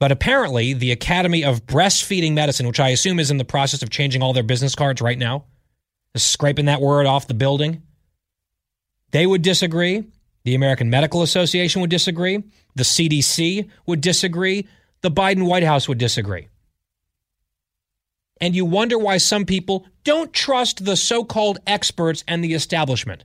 But 0.03 0.11
apparently, 0.11 0.73
the 0.73 0.91
Academy 0.91 1.45
of 1.45 1.65
Breastfeeding 1.65 2.33
Medicine, 2.33 2.67
which 2.67 2.81
I 2.81 2.89
assume 2.89 3.21
is 3.21 3.31
in 3.31 3.37
the 3.37 3.45
process 3.45 3.83
of 3.83 3.89
changing 3.89 4.21
all 4.21 4.33
their 4.33 4.43
business 4.43 4.75
cards 4.75 5.01
right 5.01 5.17
now, 5.17 5.45
is 6.13 6.23
scraping 6.23 6.65
that 6.65 6.81
word 6.81 7.05
off 7.05 7.29
the 7.29 7.33
building, 7.33 7.83
they 9.11 9.25
would 9.25 9.41
disagree. 9.41 10.03
The 10.43 10.55
American 10.55 10.89
Medical 10.89 11.21
Association 11.21 11.79
would 11.79 11.89
disagree. 11.89 12.43
The 12.75 12.83
CDC 12.83 13.69
would 13.85 14.01
disagree. 14.01 14.67
The 14.99 15.09
Biden 15.09 15.47
White 15.47 15.63
House 15.63 15.87
would 15.87 15.99
disagree. 15.99 16.49
And 18.41 18.57
you 18.57 18.65
wonder 18.65 18.97
why 18.97 19.19
some 19.19 19.45
people 19.45 19.87
don't 20.03 20.33
trust 20.33 20.83
the 20.83 20.97
so 20.97 21.23
called 21.23 21.59
experts 21.65 22.25
and 22.27 22.43
the 22.43 22.55
establishment. 22.55 23.23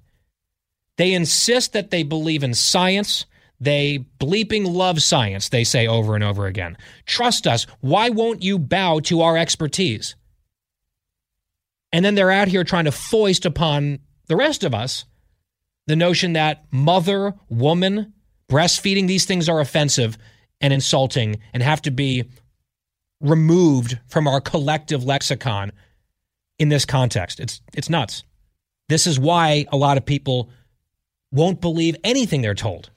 They 0.97 1.13
insist 1.13 1.73
that 1.73 1.91
they 1.91 2.05
believe 2.05 2.45
in 2.45 2.55
science. 2.55 3.27
They 3.61 4.07
bleeping 4.21 4.67
love 4.67 5.03
science, 5.03 5.49
they 5.49 5.65
say 5.65 5.87
over 5.87 6.15
and 6.15 6.23
over 6.23 6.47
again. 6.47 6.77
Trust 7.07 7.47
us. 7.47 7.67
Why 7.81 8.09
won't 8.09 8.43
you 8.43 8.59
bow 8.59 9.01
to 9.01 9.23
our 9.23 9.37
expertise? 9.37 10.15
And 11.93 12.05
then 12.05 12.15
they're 12.15 12.31
out 12.31 12.49
here 12.49 12.65
trying 12.65 12.85
to 12.85 12.93
foist 12.93 13.45
upon 13.45 13.99
the 14.27 14.37
rest 14.37 14.63
of 14.63 14.75
us 14.75 15.05
the 15.87 15.97
notion 15.97 16.35
that 16.35 16.67
mother, 16.71 17.35
woman, 17.49 18.13
breastfeeding, 18.51 19.07
these 19.07 19.25
things 19.25 19.49
are 19.49 19.59
offensive 19.59 20.19
and 20.61 20.73
insulting 20.73 21.41
and 21.55 21.63
have 21.63 21.81
to 21.83 21.91
be 21.91 22.25
removed 23.21 23.99
from 24.07 24.29
our 24.29 24.41
collective 24.41 25.03
lexicon 25.03 25.73
in 26.59 26.69
this 26.69 26.85
context. 26.85 27.41
It's 27.41 27.63
it's 27.73 27.89
nuts. 27.89 28.23
This 28.89 29.07
is 29.07 29.19
why 29.19 29.67
a 29.73 29.77
lot 29.77 29.97
of 29.97 30.05
people 30.05 30.51
won't 31.33 31.61
believe 31.61 31.97
anything 32.05 32.43
they're 32.43 32.55
told 32.55 32.91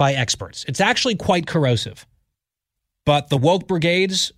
by 0.00 0.14
experts. 0.14 0.64
It's 0.66 0.80
actually 0.80 1.16
quite 1.16 1.46
corrosive. 1.46 2.06
But 3.04 3.28
the 3.28 3.36
woke 3.36 3.68
brigades 3.68 4.32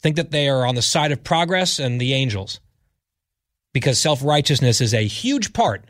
think 0.00 0.16
that 0.16 0.30
they 0.30 0.48
are 0.48 0.66
on 0.66 0.76
the 0.76 0.82
side 0.82 1.12
of 1.12 1.22
progress 1.22 1.78
and 1.78 2.00
the 2.00 2.14
angels 2.14 2.58
because 3.74 3.98
self 3.98 4.24
righteousness 4.24 4.80
is 4.80 4.94
a 4.94 5.06
huge 5.06 5.52
part 5.52 5.84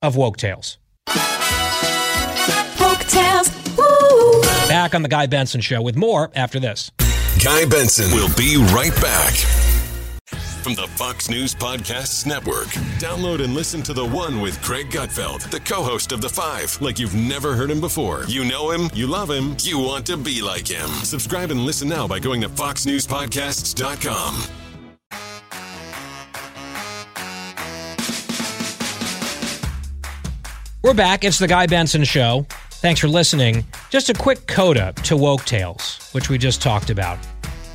of 0.00 0.16
woke 0.16 0.38
tales. 0.38 0.78
Woke 1.06 3.04
tales. 3.08 3.50
Woo. 3.76 4.42
Back 4.68 4.94
on 4.94 5.02
the 5.02 5.10
Guy 5.10 5.26
Benson 5.26 5.60
Show 5.60 5.82
with 5.82 5.94
more 5.94 6.30
after 6.34 6.58
this. 6.58 6.90
Guy 7.44 7.66
Benson 7.66 8.10
will 8.12 8.34
be 8.36 8.56
right 8.72 8.94
back. 9.02 9.61
From 10.62 10.74
the 10.74 10.86
Fox 10.86 11.28
News 11.28 11.56
Podcasts 11.56 12.24
Network. 12.24 12.68
Download 12.98 13.42
and 13.42 13.52
listen 13.52 13.82
to 13.82 13.92
The 13.92 14.06
One 14.06 14.40
with 14.40 14.62
Greg 14.62 14.90
Gutfeld, 14.90 15.50
the 15.50 15.58
co 15.58 15.82
host 15.82 16.12
of 16.12 16.20
The 16.20 16.28
Five, 16.28 16.80
like 16.80 17.00
you've 17.00 17.16
never 17.16 17.54
heard 17.54 17.68
him 17.68 17.80
before. 17.80 18.24
You 18.28 18.44
know 18.44 18.70
him, 18.70 18.88
you 18.94 19.08
love 19.08 19.28
him, 19.28 19.56
you 19.60 19.80
want 19.80 20.06
to 20.06 20.16
be 20.16 20.40
like 20.40 20.68
him. 20.68 20.88
Subscribe 21.02 21.50
and 21.50 21.66
listen 21.66 21.88
now 21.88 22.06
by 22.06 22.20
going 22.20 22.40
to 22.42 22.48
FoxNewsPodcasts.com. 22.48 24.42
We're 30.82 30.94
back. 30.94 31.24
It's 31.24 31.40
the 31.40 31.48
Guy 31.48 31.66
Benson 31.66 32.04
Show. 32.04 32.46
Thanks 32.70 33.00
for 33.00 33.08
listening. 33.08 33.64
Just 33.90 34.10
a 34.10 34.14
quick 34.14 34.46
coda 34.46 34.92
to 35.04 35.16
Woke 35.16 35.44
Tales, 35.44 36.08
which 36.12 36.28
we 36.28 36.38
just 36.38 36.62
talked 36.62 36.90
about. 36.90 37.18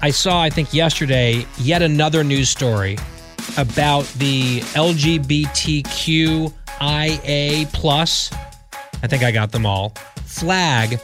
I 0.01 0.11
saw, 0.11 0.41
I 0.41 0.49
think 0.51 0.73
yesterday, 0.73 1.45
yet 1.57 1.81
another 1.81 2.23
news 2.23 2.49
story 2.49 2.97
about 3.57 4.05
the 4.17 4.59
LGBTQIA 4.59 6.53
plus. 7.73 8.31
I 9.01 9.07
think 9.07 9.23
I 9.23 9.31
got 9.31 9.51
them 9.51 9.65
all. 9.65 9.95
Flag 10.25 10.99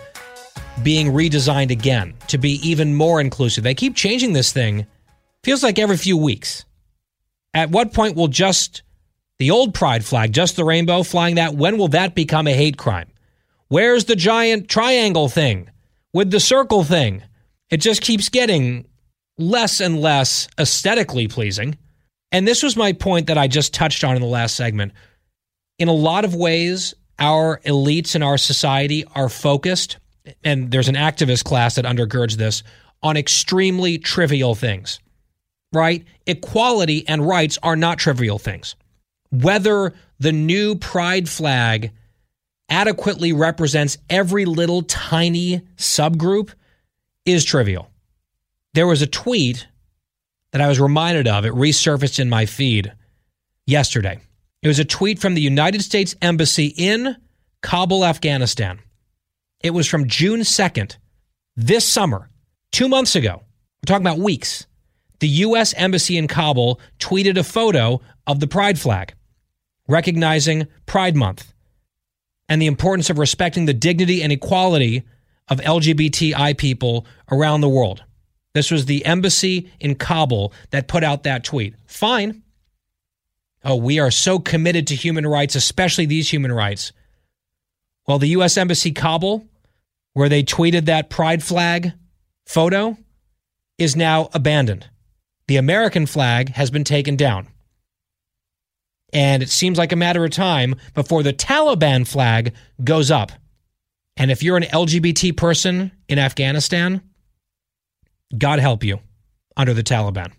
being 0.83 1.07
redesigned 1.07 1.71
again 1.71 2.13
to 2.27 2.37
be 2.37 2.51
even 2.67 2.93
more 2.93 3.19
inclusive. 3.19 3.63
They 3.63 3.73
keep 3.73 3.95
changing 3.95 4.33
this 4.33 4.51
thing. 4.51 4.85
Feels 5.43 5.63
like 5.63 5.79
every 5.79 5.97
few 5.97 6.17
weeks. 6.17 6.65
At 7.53 7.71
what 7.71 7.93
point 7.93 8.15
will 8.15 8.27
just 8.27 8.83
the 9.39 9.49
old 9.51 9.73
pride 9.73 10.05
flag, 10.05 10.33
just 10.33 10.55
the 10.55 10.63
rainbow, 10.63 11.01
flying 11.03 11.35
that, 11.35 11.55
when 11.55 11.77
will 11.77 11.89
that 11.89 12.15
become 12.15 12.47
a 12.47 12.53
hate 12.53 12.77
crime? 12.77 13.09
Where's 13.67 14.05
the 14.05 14.15
giant 14.15 14.69
triangle 14.69 15.29
thing 15.29 15.69
with 16.13 16.29
the 16.29 16.39
circle 16.39 16.83
thing? 16.83 17.23
It 17.69 17.77
just 17.77 18.01
keeps 18.01 18.29
getting 18.29 18.85
less 19.37 19.81
and 19.81 19.99
less 19.99 20.47
aesthetically 20.59 21.27
pleasing. 21.27 21.77
And 22.31 22.47
this 22.47 22.63
was 22.63 22.75
my 22.75 22.93
point 22.93 23.27
that 23.27 23.37
I 23.37 23.47
just 23.47 23.73
touched 23.73 24.03
on 24.03 24.15
in 24.15 24.21
the 24.21 24.27
last 24.27 24.55
segment. 24.55 24.93
In 25.79 25.87
a 25.87 25.93
lot 25.93 26.25
of 26.25 26.35
ways, 26.35 26.93
our 27.19 27.59
elites 27.65 28.15
in 28.15 28.23
our 28.23 28.37
society 28.37 29.05
are 29.15 29.29
focused, 29.29 29.97
and 30.43 30.71
there's 30.71 30.87
an 30.87 30.95
activist 30.95 31.43
class 31.43 31.75
that 31.75 31.85
undergirds 31.85 32.35
this, 32.35 32.63
on 33.01 33.17
extremely 33.17 33.97
trivial 33.97 34.55
things, 34.55 34.99
right? 35.73 36.05
Equality 36.25 37.07
and 37.07 37.27
rights 37.27 37.57
are 37.63 37.75
not 37.75 37.97
trivial 37.97 38.39
things. 38.39 38.75
whether 39.33 39.93
the 40.19 40.31
new 40.31 40.75
pride 40.75 41.27
flag 41.27 41.91
adequately 42.69 43.33
represents 43.33 43.97
every 44.09 44.45
little 44.45 44.83
tiny 44.83 45.61
subgroup 45.75 46.51
is 47.25 47.45
trivial. 47.45 47.89
There 48.73 48.87
was 48.87 49.01
a 49.01 49.07
tweet 49.07 49.67
that 50.51 50.61
I 50.61 50.67
was 50.67 50.79
reminded 50.79 51.27
of. 51.27 51.45
It 51.45 51.53
resurfaced 51.53 52.19
in 52.19 52.29
my 52.29 52.45
feed 52.45 52.93
yesterday. 53.65 54.19
It 54.61 54.67
was 54.67 54.79
a 54.79 54.85
tweet 54.85 55.19
from 55.19 55.33
the 55.33 55.41
United 55.41 55.81
States 55.81 56.15
Embassy 56.21 56.73
in 56.77 57.15
Kabul, 57.61 58.05
Afghanistan. 58.05 58.79
It 59.61 59.71
was 59.71 59.87
from 59.87 60.07
June 60.07 60.41
2nd, 60.41 60.97
this 61.55 61.85
summer, 61.85 62.29
two 62.71 62.87
months 62.87 63.15
ago. 63.15 63.41
We're 63.81 63.87
talking 63.87 64.05
about 64.05 64.19
weeks. 64.19 64.65
The 65.19 65.27
U.S. 65.27 65.73
Embassy 65.75 66.17
in 66.17 66.27
Kabul 66.27 66.79
tweeted 66.99 67.37
a 67.37 67.43
photo 67.43 68.01
of 68.27 68.39
the 68.39 68.47
pride 68.47 68.79
flag, 68.79 69.13
recognizing 69.87 70.67
Pride 70.85 71.15
Month 71.15 71.53
and 72.49 72.61
the 72.61 72.67
importance 72.67 73.09
of 73.09 73.17
respecting 73.17 73.65
the 73.65 73.73
dignity 73.73 74.21
and 74.21 74.31
equality 74.31 75.03
of 75.49 75.59
LGBTI 75.59 76.57
people 76.57 77.05
around 77.31 77.61
the 77.61 77.69
world. 77.69 78.03
This 78.53 78.71
was 78.71 78.85
the 78.85 79.05
embassy 79.05 79.71
in 79.79 79.95
Kabul 79.95 80.53
that 80.69 80.87
put 80.87 81.03
out 81.03 81.23
that 81.23 81.43
tweet. 81.43 81.75
Fine. 81.87 82.43
Oh, 83.63 83.75
we 83.75 83.99
are 83.99 84.11
so 84.11 84.39
committed 84.39 84.87
to 84.87 84.95
human 84.95 85.25
rights, 85.25 85.55
especially 85.55 86.05
these 86.05 86.29
human 86.29 86.51
rights. 86.51 86.91
Well, 88.07 88.19
the 88.19 88.27
U.S. 88.29 88.57
Embassy 88.57 88.91
Kabul, 88.91 89.47
where 90.13 90.29
they 90.29 90.43
tweeted 90.43 90.85
that 90.85 91.09
pride 91.09 91.41
flag 91.41 91.93
photo, 92.45 92.97
is 93.77 93.95
now 93.95 94.29
abandoned. 94.33 94.89
The 95.47 95.55
American 95.57 96.05
flag 96.05 96.49
has 96.49 96.69
been 96.69 96.83
taken 96.83 97.15
down. 97.15 97.47
And 99.13 99.43
it 99.43 99.49
seems 99.49 99.77
like 99.77 99.91
a 99.91 99.97
matter 99.97 100.25
of 100.25 100.31
time 100.31 100.75
before 100.93 101.23
the 101.23 101.33
Taliban 101.33 102.07
flag 102.07 102.53
goes 102.83 103.11
up. 103.11 103.31
And 104.17 104.31
if 104.31 104.43
you're 104.43 104.57
an 104.57 104.63
LGBT 104.63 105.35
person 105.35 105.91
in 106.07 106.19
Afghanistan, 106.19 107.01
God 108.37 108.59
help 108.59 108.83
you 108.83 108.99
under 109.57 109.73
the 109.73 109.83
Taliban. 109.83 110.31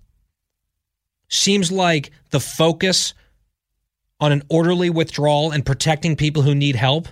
Seems 1.29 1.73
like 1.73 2.11
the 2.31 2.41
focus 2.41 3.15
on 4.21 4.33
an 4.33 4.43
orderly 4.49 4.91
withdrawal 4.91 5.51
and 5.51 5.67
protecting 5.67 6.17
people 6.17 6.43
who 6.43 6.55
need 6.55 6.77
help 6.77 7.09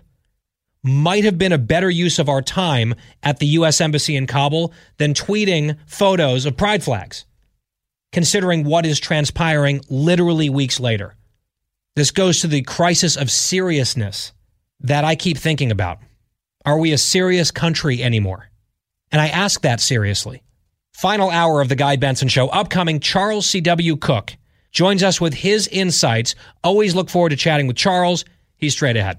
might 0.84 1.24
have 1.24 1.38
been 1.38 1.52
a 1.52 1.58
better 1.58 1.90
use 1.90 2.18
of 2.18 2.28
our 2.28 2.42
time 2.42 2.94
at 3.22 3.38
the 3.38 3.46
U.S. 3.46 3.80
Embassy 3.80 4.16
in 4.16 4.26
Kabul 4.26 4.72
than 4.98 5.14
tweeting 5.14 5.76
photos 5.86 6.44
of 6.44 6.56
pride 6.56 6.82
flags, 6.82 7.24
considering 8.10 8.64
what 8.64 8.84
is 8.84 8.98
transpiring 8.98 9.80
literally 9.88 10.50
weeks 10.50 10.80
later. 10.80 11.14
This 11.94 12.10
goes 12.10 12.40
to 12.40 12.46
the 12.46 12.62
crisis 12.62 13.16
of 13.16 13.30
seriousness 13.30 14.32
that 14.80 15.04
I 15.04 15.14
keep 15.14 15.38
thinking 15.38 15.70
about. 15.70 15.98
Are 16.64 16.78
we 16.78 16.92
a 16.92 16.98
serious 16.98 17.50
country 17.50 18.02
anymore? 18.02 18.48
And 19.10 19.20
I 19.20 19.28
ask 19.28 19.62
that 19.62 19.80
seriously. 19.80 20.42
Final 20.92 21.30
hour 21.30 21.60
of 21.60 21.68
the 21.68 21.74
Guy 21.74 21.96
Benson 21.96 22.28
Show. 22.28 22.48
Upcoming, 22.48 23.00
Charles 23.00 23.46
C.W. 23.46 23.96
Cooke 23.96 24.36
joins 24.70 25.02
us 25.02 25.20
with 25.20 25.34
his 25.34 25.66
insights. 25.68 26.34
Always 26.62 26.94
look 26.94 27.10
forward 27.10 27.30
to 27.30 27.36
chatting 27.36 27.66
with 27.66 27.76
Charles. 27.76 28.24
He's 28.56 28.72
straight 28.74 28.96
ahead. 28.96 29.18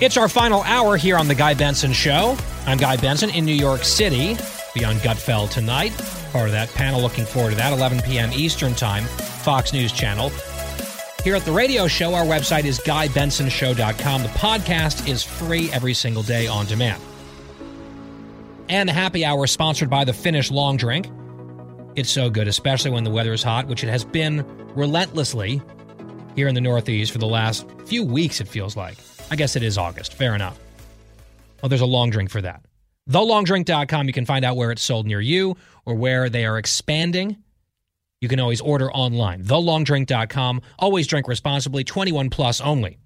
It's 0.00 0.16
our 0.16 0.28
final 0.28 0.62
hour 0.62 0.96
here 0.96 1.16
on 1.16 1.26
The 1.26 1.34
Guy 1.34 1.54
Benson 1.54 1.92
Show. 1.92 2.36
I'm 2.66 2.78
Guy 2.78 2.96
Benson 2.96 3.30
in 3.30 3.44
New 3.44 3.52
York 3.52 3.82
City. 3.82 4.36
Be 4.72 4.84
on 4.84 4.94
Gutfeld 4.96 5.50
tonight. 5.50 5.90
Part 6.30 6.46
of 6.46 6.52
that 6.52 6.72
panel. 6.74 7.00
Looking 7.00 7.24
forward 7.24 7.50
to 7.50 7.56
that. 7.56 7.72
11 7.72 8.02
p.m. 8.02 8.30
Eastern 8.32 8.76
Time, 8.76 9.06
Fox 9.06 9.72
News 9.72 9.90
Channel. 9.90 10.30
Here 11.24 11.34
at 11.34 11.44
the 11.44 11.50
radio 11.50 11.88
show, 11.88 12.14
our 12.14 12.24
website 12.24 12.62
is 12.62 12.78
GuyBensonShow.com. 12.78 14.22
The 14.22 14.28
podcast 14.28 15.08
is 15.08 15.24
free 15.24 15.68
every 15.72 15.94
single 15.94 16.22
day 16.22 16.46
on 16.46 16.66
demand. 16.66 17.02
And 18.68 18.88
the 18.88 18.92
happy 18.92 19.24
hour 19.24 19.46
is 19.46 19.50
sponsored 19.50 19.90
by 19.90 20.04
the 20.04 20.12
Finnish 20.12 20.52
Long 20.52 20.76
Drink. 20.76 21.08
It's 21.96 22.10
so 22.10 22.30
good, 22.30 22.46
especially 22.46 22.92
when 22.92 23.02
the 23.02 23.10
weather 23.10 23.32
is 23.32 23.42
hot, 23.42 23.66
which 23.66 23.82
it 23.82 23.88
has 23.88 24.04
been 24.04 24.46
relentlessly 24.76 25.60
here 26.36 26.46
in 26.46 26.54
the 26.54 26.60
Northeast 26.60 27.10
for 27.10 27.18
the 27.18 27.26
last 27.26 27.66
few 27.86 28.04
weeks, 28.04 28.40
it 28.40 28.46
feels 28.46 28.76
like. 28.76 28.96
I 29.30 29.36
guess 29.36 29.56
it 29.56 29.62
is 29.62 29.78
August. 29.78 30.14
Fair 30.14 30.34
enough. 30.34 30.58
Well, 31.62 31.68
there's 31.68 31.80
a 31.80 31.86
long 31.86 32.10
drink 32.10 32.30
for 32.30 32.40
that. 32.42 32.64
TheLongDrink.com, 33.10 34.06
you 34.06 34.12
can 34.12 34.26
find 34.26 34.44
out 34.44 34.56
where 34.56 34.70
it's 34.70 34.82
sold 34.82 35.06
near 35.06 35.20
you 35.20 35.56
or 35.86 35.94
where 35.94 36.28
they 36.28 36.44
are 36.44 36.58
expanding. 36.58 37.38
You 38.20 38.28
can 38.28 38.40
always 38.40 38.60
order 38.60 38.92
online. 38.92 39.44
TheLongDrink.com. 39.44 40.62
Always 40.78 41.06
drink 41.06 41.28
responsibly, 41.28 41.84
21 41.84 42.30
plus 42.30 42.60
only. 42.60 42.98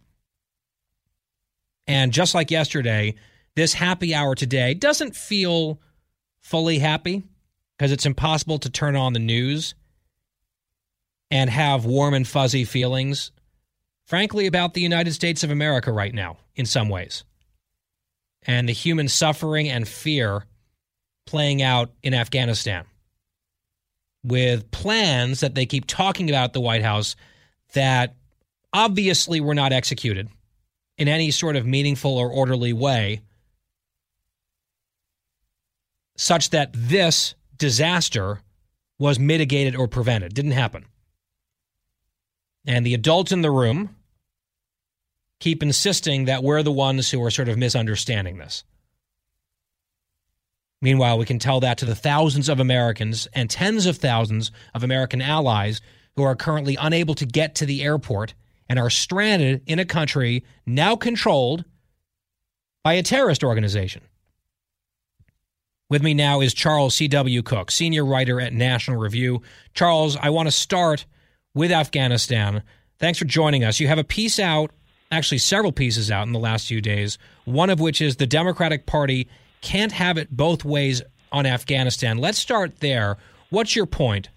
And 1.86 2.12
just 2.12 2.34
like 2.34 2.50
yesterday, 2.50 3.14
this 3.54 3.74
happy 3.74 4.14
hour 4.14 4.34
today 4.34 4.74
doesn't 4.74 5.14
feel 5.14 5.80
fully 6.40 6.78
happy 6.78 7.22
because 7.76 7.92
it's 7.92 8.06
impossible 8.06 8.58
to 8.58 8.70
turn 8.70 8.96
on 8.96 9.12
the 9.12 9.18
news 9.18 9.74
and 11.30 11.48
have 11.50 11.84
warm 11.84 12.14
and 12.14 12.26
fuzzy 12.26 12.64
feelings 12.64 13.30
frankly, 14.12 14.46
about 14.46 14.74
the 14.74 14.80
United 14.82 15.14
States 15.14 15.42
of 15.42 15.50
America 15.50 15.90
right 15.90 16.12
now, 16.12 16.36
in 16.54 16.66
some 16.66 16.90
ways, 16.90 17.24
and 18.42 18.68
the 18.68 18.72
human 18.74 19.08
suffering 19.08 19.70
and 19.70 19.88
fear 19.88 20.44
playing 21.24 21.62
out 21.62 21.90
in 22.02 22.12
Afghanistan 22.12 22.84
with 24.22 24.70
plans 24.70 25.40
that 25.40 25.54
they 25.54 25.64
keep 25.64 25.86
talking 25.86 26.28
about 26.28 26.44
at 26.44 26.52
the 26.52 26.60
White 26.60 26.82
House 26.82 27.16
that 27.72 28.14
obviously 28.74 29.40
were 29.40 29.54
not 29.54 29.72
executed 29.72 30.28
in 30.98 31.08
any 31.08 31.30
sort 31.30 31.56
of 31.56 31.64
meaningful 31.64 32.18
or 32.18 32.28
orderly 32.30 32.74
way, 32.74 33.22
such 36.18 36.50
that 36.50 36.68
this 36.74 37.34
disaster 37.56 38.42
was 38.98 39.18
mitigated 39.18 39.74
or 39.74 39.88
prevented. 39.88 40.34
Didn't 40.34 40.50
happen. 40.50 40.84
And 42.66 42.84
the 42.84 42.92
adults 42.92 43.32
in 43.32 43.40
the 43.40 43.50
room 43.50 43.96
keep 45.42 45.60
insisting 45.60 46.26
that 46.26 46.44
we're 46.44 46.62
the 46.62 46.70
ones 46.70 47.10
who 47.10 47.20
are 47.24 47.30
sort 47.30 47.48
of 47.48 47.58
misunderstanding 47.58 48.38
this. 48.38 48.62
Meanwhile, 50.80 51.18
we 51.18 51.24
can 51.24 51.40
tell 51.40 51.58
that 51.60 51.78
to 51.78 51.84
the 51.84 51.96
thousands 51.96 52.48
of 52.48 52.60
Americans 52.60 53.26
and 53.32 53.50
tens 53.50 53.86
of 53.86 53.96
thousands 53.96 54.52
of 54.72 54.84
American 54.84 55.20
allies 55.20 55.80
who 56.14 56.22
are 56.22 56.36
currently 56.36 56.76
unable 56.80 57.16
to 57.16 57.26
get 57.26 57.56
to 57.56 57.66
the 57.66 57.82
airport 57.82 58.34
and 58.68 58.78
are 58.78 58.88
stranded 58.88 59.62
in 59.66 59.80
a 59.80 59.84
country 59.84 60.44
now 60.64 60.94
controlled 60.94 61.64
by 62.84 62.92
a 62.92 63.02
terrorist 63.02 63.42
organization. 63.42 64.02
With 65.90 66.04
me 66.04 66.14
now 66.14 66.40
is 66.40 66.54
Charles 66.54 66.94
C.W. 66.94 67.42
Cooke, 67.42 67.72
senior 67.72 68.04
writer 68.04 68.40
at 68.40 68.52
National 68.52 68.96
Review. 68.96 69.42
Charles, 69.74 70.16
I 70.16 70.30
want 70.30 70.46
to 70.46 70.52
start 70.52 71.04
with 71.52 71.72
Afghanistan. 71.72 72.62
Thanks 73.00 73.18
for 73.18 73.24
joining 73.24 73.64
us. 73.64 73.80
You 73.80 73.88
have 73.88 73.98
a 73.98 74.04
piece 74.04 74.38
out, 74.38 74.70
actually, 75.12 75.38
several 75.38 75.70
pieces 75.70 76.10
out 76.10 76.26
in 76.26 76.32
the 76.32 76.40
last 76.40 76.66
few 76.66 76.80
days, 76.80 77.18
one 77.44 77.70
of 77.70 77.78
which 77.78 78.00
is 78.00 78.16
the 78.16 78.26
Democratic 78.26 78.86
Party 78.86 79.28
can't 79.60 79.92
have 79.92 80.18
it 80.18 80.34
both 80.34 80.64
ways 80.64 81.02
on 81.30 81.46
Afghanistan. 81.46 82.18
Let's 82.18 82.38
start 82.38 82.80
there. 82.80 83.18
What's 83.50 83.76
your 83.76 83.86
point? 83.86 84.30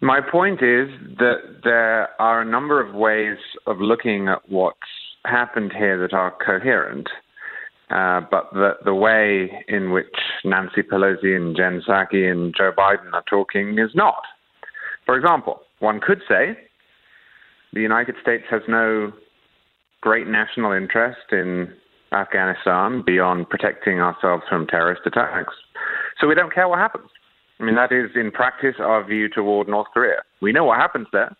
My 0.00 0.20
point 0.20 0.62
is 0.62 0.88
that 1.18 1.60
there 1.62 2.08
are 2.20 2.40
a 2.40 2.44
number 2.44 2.80
of 2.80 2.94
ways 2.94 3.36
of 3.66 3.80
looking 3.80 4.28
at 4.28 4.48
what's 4.48 4.78
happened 5.26 5.72
here 5.76 5.98
that 6.00 6.14
are 6.14 6.34
coherent. 6.44 7.08
Uh, 7.90 8.20
but 8.30 8.48
the, 8.52 8.76
the 8.84 8.94
way 8.94 9.64
in 9.68 9.90
which 9.90 10.06
Nancy 10.44 10.82
Pelosi 10.82 11.36
and 11.36 11.56
Jen 11.56 11.82
Psaki 11.86 12.30
and 12.30 12.54
Joe 12.56 12.72
Biden 12.76 13.12
are 13.12 13.24
talking 13.28 13.78
is 13.78 13.90
not. 13.94 14.22
For 15.04 15.16
example, 15.16 15.62
one 15.80 16.00
could 16.00 16.22
say 16.28 16.56
The 17.72 17.80
United 17.80 18.16
States 18.20 18.44
has 18.50 18.62
no 18.68 19.12
great 20.00 20.26
national 20.26 20.72
interest 20.72 21.32
in 21.32 21.72
Afghanistan 22.12 23.02
beyond 23.06 23.48
protecting 23.48 24.00
ourselves 24.00 24.42
from 24.48 24.66
terrorist 24.66 25.02
attacks. 25.06 25.54
So 26.20 26.26
we 26.26 26.34
don't 26.34 26.52
care 26.52 26.68
what 26.68 26.78
happens. 26.78 27.08
I 27.60 27.64
mean, 27.64 27.76
that 27.76 27.92
is 27.92 28.10
in 28.14 28.30
practice 28.30 28.76
our 28.78 29.04
view 29.04 29.28
toward 29.28 29.68
North 29.68 29.88
Korea. 29.92 30.22
We 30.40 30.52
know 30.52 30.64
what 30.64 30.78
happens 30.78 31.06
there, 31.12 31.36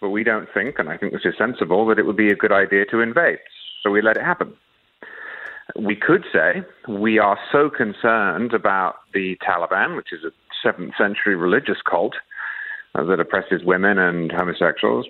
but 0.00 0.10
we 0.10 0.22
don't 0.22 0.48
think, 0.54 0.78
and 0.78 0.88
I 0.88 0.96
think 0.96 1.12
this 1.12 1.24
is 1.24 1.34
sensible, 1.36 1.86
that 1.86 1.98
it 1.98 2.06
would 2.06 2.16
be 2.16 2.28
a 2.28 2.36
good 2.36 2.52
idea 2.52 2.84
to 2.86 3.00
invade. 3.00 3.38
So 3.82 3.90
we 3.90 4.00
let 4.00 4.16
it 4.16 4.24
happen. 4.24 4.54
We 5.76 5.96
could 5.96 6.24
say 6.32 6.62
we 6.88 7.18
are 7.18 7.38
so 7.52 7.68
concerned 7.68 8.54
about 8.54 8.96
the 9.12 9.36
Taliban, 9.46 9.96
which 9.96 10.12
is 10.12 10.20
a 10.24 10.66
7th 10.66 10.96
century 10.96 11.34
religious 11.34 11.78
cult 11.88 12.14
uh, 12.94 13.04
that 13.04 13.20
oppresses 13.20 13.62
women 13.64 13.98
and 13.98 14.32
homosexuals, 14.32 15.06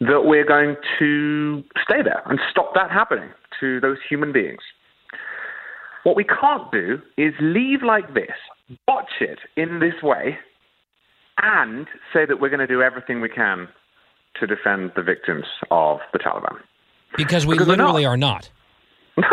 that 0.00 0.22
we're 0.24 0.46
going 0.46 0.76
to 0.98 1.62
stay 1.82 2.02
there 2.02 2.22
and 2.26 2.38
stop 2.50 2.72
that 2.74 2.90
happening 2.90 3.30
to 3.60 3.80
those 3.80 3.98
human 4.08 4.32
beings. 4.32 4.60
What 6.04 6.16
we 6.16 6.24
can't 6.24 6.70
do 6.72 6.98
is 7.18 7.34
leave 7.40 7.82
like 7.82 8.14
this, 8.14 8.30
watch 8.88 9.10
it 9.20 9.38
in 9.56 9.80
this 9.80 10.02
way, 10.02 10.38
and 11.42 11.86
say 12.12 12.24
that 12.26 12.40
we're 12.40 12.48
going 12.48 12.60
to 12.60 12.66
do 12.66 12.80
everything 12.82 13.20
we 13.20 13.28
can 13.28 13.68
to 14.38 14.46
defend 14.46 14.92
the 14.96 15.02
victims 15.02 15.44
of 15.70 15.98
the 16.12 16.18
Taliban. 16.18 16.56
Because 17.16 17.44
we 17.46 17.54
Because 17.54 17.68
literally 17.68 18.04
not. 18.04 18.10
are 18.10 18.16
not. 18.16 18.50
No, 19.16 19.26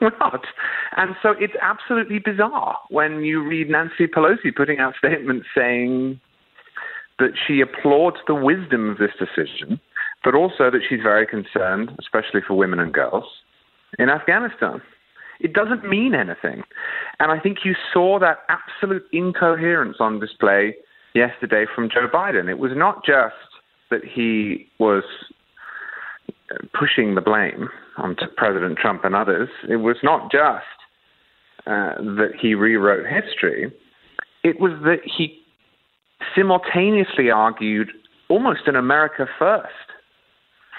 we're 0.00 0.18
not. 0.18 0.44
And 0.96 1.14
so 1.22 1.30
it's 1.38 1.52
absolutely 1.60 2.18
bizarre 2.20 2.78
when 2.90 3.22
you 3.22 3.42
read 3.42 3.68
Nancy 3.68 4.06
Pelosi 4.06 4.54
putting 4.54 4.78
out 4.78 4.94
statements 4.96 5.46
saying 5.54 6.20
that 7.18 7.32
she 7.46 7.60
applauds 7.60 8.16
the 8.26 8.34
wisdom 8.34 8.88
of 8.90 8.98
this 8.98 9.10
decision, 9.18 9.80
but 10.26 10.34
also 10.34 10.72
that 10.72 10.80
she's 10.88 10.98
very 11.00 11.24
concerned, 11.24 11.92
especially 12.00 12.40
for 12.44 12.54
women 12.54 12.80
and 12.80 12.92
girls, 12.92 13.22
in 13.96 14.10
Afghanistan. 14.10 14.82
It 15.38 15.52
doesn't 15.52 15.88
mean 15.88 16.16
anything. 16.16 16.64
And 17.20 17.30
I 17.30 17.38
think 17.38 17.58
you 17.64 17.76
saw 17.92 18.18
that 18.18 18.38
absolute 18.48 19.04
incoherence 19.12 19.98
on 20.00 20.18
display 20.18 20.74
yesterday 21.14 21.64
from 21.72 21.88
Joe 21.88 22.08
Biden. 22.12 22.50
It 22.50 22.58
was 22.58 22.72
not 22.74 23.04
just 23.06 23.36
that 23.90 24.00
he 24.04 24.66
was 24.80 25.04
pushing 26.76 27.14
the 27.14 27.20
blame 27.20 27.68
onto 27.96 28.26
President 28.36 28.78
Trump 28.78 29.04
and 29.04 29.14
others. 29.14 29.48
It 29.68 29.76
was 29.76 29.98
not 30.02 30.32
just 30.32 30.64
uh, 31.68 32.02
that 32.18 32.32
he 32.40 32.56
rewrote 32.56 33.06
history, 33.06 33.72
it 34.42 34.58
was 34.58 34.72
that 34.82 35.02
he 35.04 35.40
simultaneously 36.34 37.30
argued 37.30 37.92
almost 38.28 38.62
an 38.66 38.74
America 38.74 39.26
first 39.38 39.85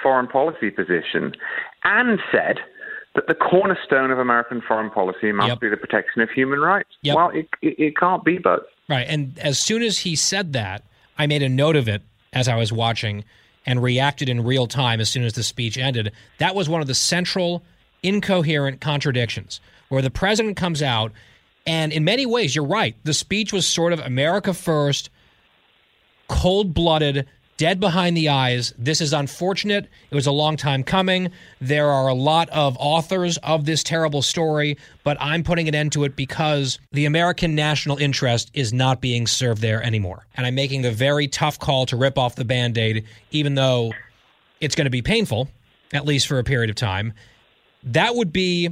foreign 0.02 0.28
policy 0.28 0.70
position 0.70 1.34
and 1.84 2.20
said 2.32 2.60
that 3.16 3.28
the 3.28 3.34
cornerstone 3.34 4.12
of 4.12 4.20
American 4.20 4.62
foreign 4.62 4.92
policy 4.92 5.32
must 5.32 5.60
be 5.60 5.70
the 5.70 5.78
protection 5.78 6.22
of 6.22 6.30
human 6.30 6.60
rights. 6.60 6.90
Yep. 7.02 7.16
Well, 7.16 7.30
it, 7.30 7.50
it, 7.62 7.80
it 7.80 7.98
can't 7.98 8.24
be 8.24 8.38
both. 8.38 8.64
Right. 8.88 9.08
And 9.10 9.38
as 9.40 9.60
soon 9.60 9.82
as 9.82 10.00
he 10.00 10.16
said 10.16 10.54
that, 10.54 10.84
I 11.18 11.26
made 11.26 11.42
a 11.42 11.50
note 11.50 11.76
of 11.76 11.88
it 11.88 12.04
as 12.32 12.48
I 12.48 12.56
was 12.56 12.72
watching 12.72 13.24
and 13.66 13.82
reacted 13.82 14.30
in 14.30 14.44
real 14.44 14.68
time 14.68 15.00
as 15.02 15.10
soon 15.10 15.24
as 15.24 15.34
the 15.34 15.44
speech 15.44 15.78
ended. 15.78 16.12
That 16.38 16.56
was 16.56 16.70
one 16.70 16.82
of 16.82 16.88
the 16.88 16.96
central 16.96 17.64
incoherent 18.04 18.82
contradictions 18.82 19.60
where 19.90 20.02
the 20.02 20.12
president 20.12 20.56
comes 20.56 20.84
out 20.84 21.12
and 21.66 21.92
in 21.92 22.04
many 22.04 22.26
ways 22.26 22.56
you're 22.56 22.66
right. 22.66 22.96
The 23.04 23.14
speech 23.14 23.52
was 23.52 23.68
sort 23.68 23.92
of 23.94 24.00
America 24.00 24.54
first, 24.54 25.10
cold-blooded, 26.30 27.28
dead 27.58 27.80
behind 27.80 28.16
the 28.16 28.30
eyes. 28.30 28.74
This 28.78 29.02
is 29.02 29.14
unfortunate. 29.14 29.88
It 30.10 30.16
was 30.16 30.28
a 30.28 30.32
long 30.32 30.56
time 30.56 30.84
coming. 30.84 31.32
There 31.60 31.90
are 31.90 32.08
a 32.08 32.14
lot 32.14 32.50
of 32.50 32.78
authors 32.80 33.38
of 33.38 33.66
this 33.66 33.84
terrible 33.84 34.22
story, 34.22 34.78
but 35.04 35.18
I'm 35.20 35.44
putting 35.44 35.68
an 35.68 35.76
end 35.76 35.92
to 35.94 36.04
it 36.04 36.16
because 36.16 36.80
the 36.92 37.06
American 37.06 37.56
national 37.56 37.98
interest 37.98 38.52
is 38.54 38.72
not 38.72 39.02
being 39.02 39.28
served 39.28 39.62
there 39.62 39.84
anymore. 39.84 40.26
And 40.36 40.46
I'm 40.46 40.56
making 40.56 40.84
the 40.84 40.92
very 40.92 41.28
tough 41.28 41.60
call 41.60 41.86
to 41.88 41.98
rip 41.98 42.18
off 42.18 42.36
the 42.36 42.46
band 42.46 42.78
aid, 42.78 43.06
even 43.32 43.56
though 43.56 43.94
it's 44.62 44.76
going 44.76 44.86
to 44.86 44.92
be 44.92 45.02
painful, 45.02 45.50
at 45.94 46.06
least 46.06 46.28
for 46.28 46.40
a 46.40 46.44
period 46.44 46.70
of 46.70 46.76
time. 46.76 47.14
That 47.84 48.16
would 48.16 48.32
be 48.32 48.70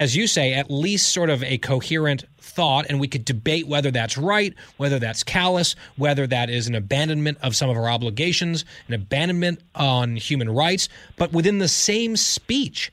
as 0.00 0.14
you 0.14 0.26
say, 0.26 0.54
at 0.54 0.70
least 0.70 1.12
sort 1.12 1.28
of 1.28 1.42
a 1.42 1.58
coherent 1.58 2.24
thought, 2.40 2.86
and 2.88 3.00
we 3.00 3.08
could 3.08 3.24
debate 3.24 3.66
whether 3.66 3.90
that's 3.90 4.16
right, 4.16 4.54
whether 4.76 4.98
that's 4.98 5.24
callous, 5.24 5.74
whether 5.96 6.26
that 6.26 6.50
is 6.50 6.68
an 6.68 6.74
abandonment 6.74 7.38
of 7.42 7.56
some 7.56 7.68
of 7.68 7.76
our 7.76 7.88
obligations, 7.88 8.64
an 8.86 8.94
abandonment 8.94 9.60
on 9.74 10.16
human 10.16 10.48
rights. 10.48 10.88
But 11.16 11.32
within 11.32 11.58
the 11.58 11.68
same 11.68 12.16
speech, 12.16 12.92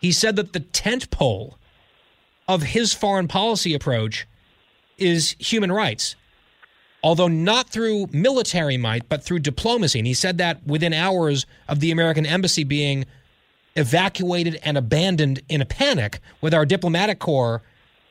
he 0.00 0.12
said 0.12 0.36
that 0.36 0.52
the 0.52 0.60
tent 0.60 1.10
pole 1.10 1.58
of 2.46 2.62
his 2.62 2.92
foreign 2.92 3.26
policy 3.26 3.74
approach 3.74 4.26
is 4.96 5.34
human 5.38 5.72
rights. 5.72 6.14
Although 7.02 7.28
not 7.28 7.68
through 7.68 8.06
military 8.12 8.76
might, 8.76 9.08
but 9.08 9.22
through 9.22 9.40
diplomacy. 9.40 9.98
And 9.98 10.06
he 10.06 10.14
said 10.14 10.38
that 10.38 10.66
within 10.66 10.92
hours 10.92 11.46
of 11.68 11.80
the 11.80 11.90
American 11.90 12.24
embassy 12.24 12.64
being 12.64 13.04
evacuated 13.76 14.58
and 14.62 14.76
abandoned 14.76 15.42
in 15.48 15.60
a 15.60 15.64
panic, 15.64 16.20
with 16.40 16.54
our 16.54 16.64
diplomatic 16.64 17.18
corps 17.18 17.62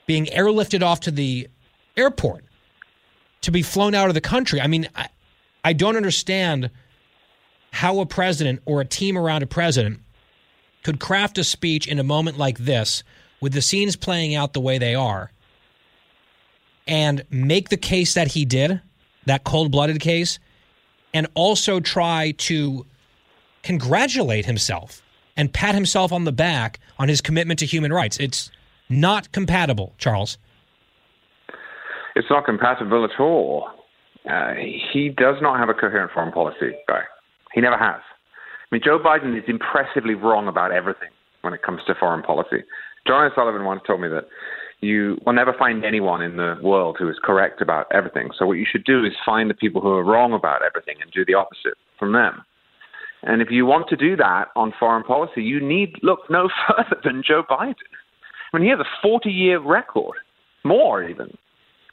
being 0.06 0.26
airlifted 0.28 0.82
off 0.82 1.00
to 1.02 1.12
the 1.12 1.48
airport 1.96 2.44
to 3.42 3.52
be 3.52 3.62
flown 3.62 3.94
out 3.94 4.08
of 4.08 4.14
the 4.14 4.22
country. 4.22 4.60
I 4.60 4.68
mean, 4.68 4.88
I, 4.96 5.08
I 5.64 5.74
don't 5.74 5.96
understand 5.96 6.70
how 7.72 8.00
a 8.00 8.06
president 8.06 8.62
or 8.66 8.82
a 8.82 8.86
team 8.86 9.18
around 9.18 9.44
a 9.44 9.48
president 9.48 10.00
could 10.84 11.00
craft 11.00 11.38
a 11.38 11.44
speech 11.44 11.88
in 11.88 12.00
a 12.00 12.04
moment 12.04 12.38
like 12.38 12.58
this 12.58 13.04
with 13.40 13.54
the 13.54 13.62
scenes 13.62 13.96
playing 13.96 14.36
out 14.36 14.54
the 14.54 14.62
way 14.62 14.78
they 14.78 14.96
are 14.96 15.32
and 16.88 17.24
make 17.30 17.70
the 17.70 17.78
case 17.78 18.14
that 18.14 18.28
he 18.28 18.44
did, 18.44 18.82
that 19.26 19.44
cold 19.44 19.72
blooded 19.72 20.00
case, 20.02 20.40
and 21.14 21.28
also 21.36 21.80
try 21.80 22.32
to 22.38 22.86
congratulate 23.62 24.46
himself 24.46 25.03
and 25.36 25.52
pat 25.52 25.76
himself 25.76 26.12
on 26.12 26.26
the 26.26 26.32
back 26.32 26.80
on 27.00 27.08
his 27.10 27.22
commitment 27.22 27.60
to 27.60 27.66
human 27.66 27.92
rights. 27.92 28.18
It's 28.20 28.52
not 28.90 29.32
compatible, 29.32 29.94
Charles. 29.98 30.38
It's 32.16 32.30
not 32.30 32.46
compatible 32.46 33.04
at 33.06 33.20
all. 33.20 33.70
Uh, 34.30 34.54
he 34.92 35.10
does 35.10 35.36
not 35.42 35.60
have 35.60 35.70
a 35.70 35.74
coherent 35.74 36.12
foreign 36.14 36.32
policy, 36.32 36.72
Guy. 36.88 37.02
He 37.54 37.62
never 37.62 37.78
has. 37.78 38.00
I 38.00 38.76
mean, 38.76 38.82
Joe 38.84 39.00
Biden 39.00 39.38
is 39.38 39.44
impressively 39.48 40.14
wrong 40.14 40.48
about 40.48 40.72
everything 40.72 41.10
when 41.42 41.54
it 41.54 41.62
comes 41.62 41.82
to 41.88 41.96
foreign 42.00 42.24
policy. 42.24 42.64
John 43.06 43.30
O'Sullivan 43.30 43.66
once 43.66 43.82
told 43.86 44.02
me 44.02 44.08
that 44.08 44.26
you 44.82 45.18
will 45.26 45.34
never 45.34 45.54
find 45.54 45.84
anyone 45.84 46.22
in 46.22 46.38
the 46.38 46.58
world 46.62 46.98
who 47.00 47.10
is 47.10 47.18
correct 47.24 47.62
about 47.62 47.88
everything. 47.94 48.30
So 48.38 48.46
what 48.46 48.54
you 48.54 48.66
should 48.70 48.84
do 48.84 49.04
is 49.06 49.14
find 49.26 49.50
the 49.50 49.54
people 49.54 49.82
who 49.82 49.92
are 49.92 50.04
wrong 50.04 50.34
about 50.34 50.62
everything 50.64 50.98
and 51.02 51.12
do 51.12 51.26
the 51.26 51.34
opposite 51.34 51.76
from 51.98 52.14
them. 52.14 52.44
And 53.24 53.42
if 53.42 53.50
you 53.50 53.66
want 53.66 53.88
to 53.90 53.96
do 53.96 54.16
that 54.18 54.50
on 54.56 54.74
foreign 54.80 55.04
policy, 55.04 55.42
you 55.44 55.60
need 55.62 55.96
look 56.04 56.20
no 56.30 56.50
further 56.68 57.00
than 57.04 57.24
Joe 57.26 57.44
Biden. 57.50 57.76
I 58.54 58.58
mean, 58.58 58.66
he 58.66 58.70
has 58.70 58.80
a 58.80 59.02
40 59.02 59.30
year 59.30 59.60
record, 59.60 60.18
more 60.64 61.04
even, 61.04 61.38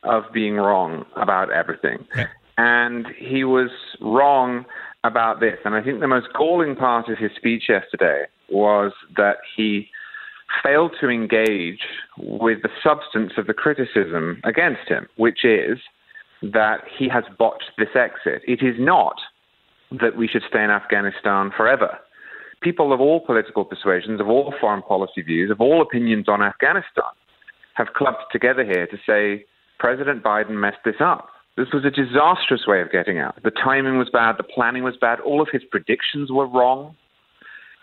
of 0.02 0.24
being 0.32 0.57
wrong 0.57 1.07
about 1.16 1.51
everything. 1.51 2.07
And 2.59 3.07
he 3.16 3.44
was 3.44 3.70
wrong 4.01 4.66
about 5.05 5.40
this. 5.40 5.59
And 5.65 5.74
I 5.74 5.82
think 5.82 6.01
the 6.01 6.09
most 6.09 6.28
galling 6.36 6.77
part 6.77 7.09
of 7.09 7.16
his 7.16 7.31
speech 7.35 7.65
yesterday 7.69 8.24
was 8.51 8.93
that 9.16 9.36
he 9.57 9.89
failed 10.62 10.94
to 11.01 11.09
engage 11.09 11.81
with 12.19 12.59
the 12.62 12.69
substance 12.82 13.32
of 13.39 13.47
the 13.47 13.55
criticism 13.55 14.40
against 14.44 14.89
him, 14.89 15.07
which 15.16 15.44
is 15.44 15.78
that 16.43 16.81
he 16.98 17.09
has 17.09 17.24
botched 17.39 17.70
this 17.78 17.94
exit. 17.94 18.43
It 18.47 18.62
is 18.62 18.74
not 18.78 19.16
that 19.91 20.17
we 20.17 20.29
should 20.29 20.43
stay 20.49 20.62
in 20.62 20.71
Afghanistan 20.71 21.51
forever. 21.57 21.99
People 22.62 22.93
of 22.93 23.01
all 23.01 23.21
political 23.21 23.65
persuasions, 23.65 24.21
of 24.21 24.29
all 24.29 24.55
foreign 24.61 24.83
policy 24.83 25.23
views, 25.23 25.51
of 25.51 25.61
all 25.61 25.83
opinions 25.83 26.29
on 26.29 26.43
Afghanistan 26.43 27.11
have 27.75 27.89
clubbed 27.95 28.25
together 28.31 28.65
here 28.65 28.87
to 28.87 28.97
say 29.07 29.45
President 29.79 30.23
Biden 30.23 30.51
messed 30.51 30.85
this 30.85 31.01
up. 31.01 31.29
This 31.57 31.69
was 31.73 31.85
a 31.85 31.91
disastrous 31.91 32.67
way 32.67 32.81
of 32.81 32.93
getting 32.93 33.19
out. 33.19 33.43
The 33.43 33.51
timing 33.51 33.99
was 33.99 34.09
bad, 34.12 34.37
the 34.39 34.45
planning 34.45 34.85
was 34.85 34.97
bad, 35.01 35.21
all 35.21 35.41
of 35.41 35.49
his 35.53 35.62
predictions 35.71 36.31
were 36.31 36.47
wrong. 36.47 36.95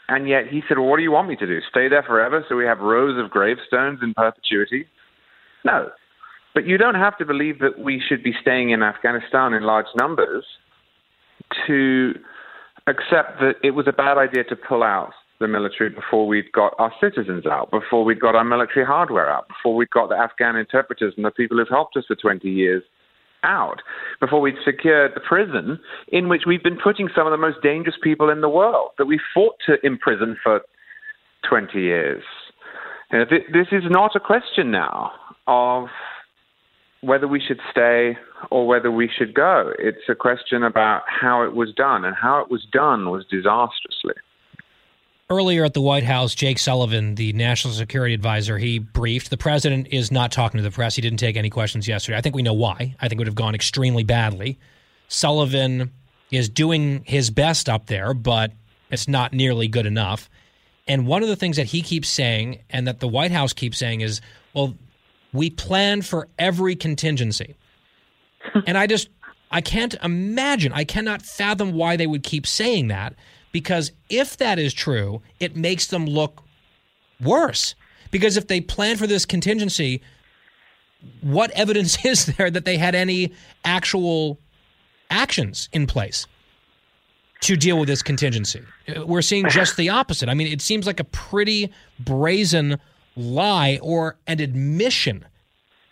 And 0.08 0.30
yet 0.30 0.48
he 0.48 0.62
said, 0.68 0.78
well, 0.78 0.88
What 0.88 0.98
do 0.98 1.04
you 1.04 1.12
want 1.12 1.28
me 1.28 1.36
to 1.36 1.46
do? 1.46 1.60
Stay 1.70 1.90
there 1.90 2.04
forever 2.04 2.46
so 2.48 2.56
we 2.56 2.66
have 2.66 2.80
rows 2.80 3.22
of 3.22 3.30
gravestones 3.30 4.00
in 4.02 4.14
perpetuity? 4.14 4.86
No. 5.66 5.90
But 6.54 6.66
you 6.66 6.78
don't 6.78 6.96
have 6.96 7.18
to 7.18 7.26
believe 7.26 7.60
that 7.60 7.80
we 7.80 8.02
should 8.08 8.24
be 8.24 8.34
staying 8.42 8.70
in 8.70 8.84
Afghanistan 8.84 9.54
in 9.54 9.64
large 9.64 9.88
numbers 9.96 10.46
to 11.68 12.14
accept 12.88 13.40
that 13.40 13.56
it 13.64 13.72
was 13.72 13.88
a 13.88 13.94
bad 13.94 14.18
idea 14.18 14.44
to 14.46 14.56
pull 14.56 14.84
out 14.84 15.12
the 15.40 15.48
military 15.48 15.90
before 15.90 16.28
we'd 16.28 16.52
got 16.52 16.74
our 16.80 16.92
citizens 17.00 17.46
out, 17.46 17.70
before 17.70 18.04
we'd 18.04 18.20
got 18.20 18.36
our 18.36 18.44
military 18.44 18.86
hardware 18.86 19.30
out, 19.30 19.48
before 19.48 19.76
we'd 19.76 19.90
got 19.92 20.10
the 20.10 20.16
Afghan 20.16 20.56
interpreters 20.56 21.14
and 21.16 21.26
the 21.26 21.32
people 21.32 21.58
who've 21.58 21.70
helped 21.70 21.96
us 21.96 22.06
for 22.08 22.16
20 22.16 22.50
years 22.50 22.84
out 23.44 23.82
before 24.20 24.42
we'd 24.42 24.56
secured 24.66 25.12
the 25.16 25.20
prison 25.20 25.80
in 26.10 26.28
which 26.28 26.44
we've 26.48 26.64
been 26.64 26.78
putting 26.78 27.08
some 27.16 27.28
of 27.28 27.32
the 27.32 27.38
most 27.38 27.58
dangerous 27.62 27.96
people 28.04 28.30
in 28.30 28.42
the 28.42 28.50
world 28.50 28.90
that 28.98 29.06
we 29.06 29.20
fought 29.34 29.56
to 29.66 29.76
imprison 29.86 30.36
for 30.42 30.62
20 31.48 31.80
years. 31.80 32.24
You 33.12 33.20
know, 33.20 33.26
th- 33.26 33.46
this 33.54 33.68
is 33.72 33.84
not 33.90 34.16
a 34.16 34.20
question 34.20 34.72
now 34.72 35.12
of 35.46 35.88
whether 37.02 37.28
we 37.28 37.40
should 37.40 37.60
stay 37.72 38.18
or 38.52 38.68
whether 38.68 38.92
we 38.92 39.10
should 39.18 39.34
go. 39.34 39.74
It's 39.80 40.08
a 40.10 40.16
question 40.16 40.64
about 40.64 41.04
how 41.08 41.44
it 41.44 41.54
was 41.54 41.74
done, 41.74 42.06
and 42.06 42.16
how 42.16 42.42
it 42.42 42.52
was 42.52 42.66
done 42.72 43.10
was 43.10 43.26
disastrously. 43.26 44.16
Earlier 45.30 45.66
at 45.66 45.74
the 45.74 45.82
White 45.82 46.06
House, 46.06 46.34
Jake 46.34 46.58
Sullivan, 46.58 47.16
the 47.16 47.34
national 47.34 47.74
security 47.74 48.14
advisor, 48.14 48.58
he 48.58 48.80
briefed. 48.80 49.30
The 49.30 49.38
president 49.38 49.90
is 49.92 50.10
not 50.10 50.32
talking 50.32 50.58
to 50.58 50.64
the 50.64 50.72
press. 50.72 50.96
He 50.96 51.02
didn't 51.02 51.20
take 51.20 51.36
any 51.36 51.50
questions 51.50 51.86
yesterday. 51.86 52.18
I 52.18 52.22
think 52.22 52.34
we 52.34 52.44
know 52.44 52.54
why. 52.54 52.96
I 53.02 53.10
think 53.10 53.14
it 53.14 53.18
would 53.20 53.28
have 53.28 53.36
gone 53.36 53.54
extremely 53.54 54.04
badly. 54.04 54.58
Sullivan 55.10 55.92
is 56.32 56.48
doing 56.48 57.04
his 57.06 57.30
best 57.30 57.68
up 57.68 57.88
there, 57.88 58.14
but 58.14 58.54
it's 58.90 59.10
not 59.10 59.34
nearly 59.34 59.68
good 59.68 59.86
enough. 59.86 60.30
And 60.88 61.06
one 61.06 61.24
of 61.24 61.28
the 61.28 61.36
things 61.36 61.58
that 61.58 61.68
he 61.68 61.82
keeps 61.82 62.08
saying 62.08 62.60
and 62.70 62.88
that 62.88 63.02
the 63.02 63.08
White 63.08 63.32
House 63.32 63.52
keeps 63.52 63.78
saying 63.78 64.00
is, 64.00 64.22
well, 64.54 64.76
we 65.34 65.50
plan 65.50 66.02
for 66.02 66.30
every 66.40 66.76
contingency. 66.78 67.58
And 68.66 68.78
I 68.78 68.88
just, 68.88 69.10
I 69.52 69.62
can't 69.62 69.96
imagine, 70.04 70.74
I 70.74 70.84
cannot 70.84 71.22
fathom 71.22 71.74
why 71.74 71.96
they 71.96 72.08
would 72.08 72.24
keep 72.24 72.46
saying 72.46 72.88
that 72.90 73.16
because 73.52 73.92
if 74.10 74.38
that 74.38 74.60
is 74.60 74.74
true, 74.74 75.22
it 75.40 75.56
makes 75.56 75.88
them 75.88 76.06
look 76.06 76.44
worse. 77.22 77.76
Because 78.12 78.38
if 78.38 78.48
they 78.48 78.62
plan 78.62 78.98
for 78.98 79.08
this 79.08 79.26
contingency, 79.26 80.02
what 81.22 81.52
evidence 81.52 81.98
is 82.06 82.26
there 82.26 82.50
that 82.50 82.66
they 82.66 82.78
had 82.78 82.96
any 82.96 83.34
actual 83.66 84.40
actions 85.10 85.70
in 85.72 85.88
place 85.88 86.28
to 87.42 87.56
deal 87.56 87.80
with 87.80 87.88
this 87.88 88.02
contingency? 88.02 88.62
Uh, 88.96 89.06
we're 89.06 89.22
seeing 89.22 89.48
just 89.50 89.78
the 89.78 89.90
opposite. 89.90 90.30
I 90.30 90.34
mean, 90.34 90.48
it 90.48 90.62
seems 90.62 90.86
like 90.86 91.00
a 91.00 91.06
pretty 91.06 91.72
brazen 92.00 92.78
lie 93.16 93.80
or 93.82 94.18
an 94.28 94.40
admission 94.40 95.26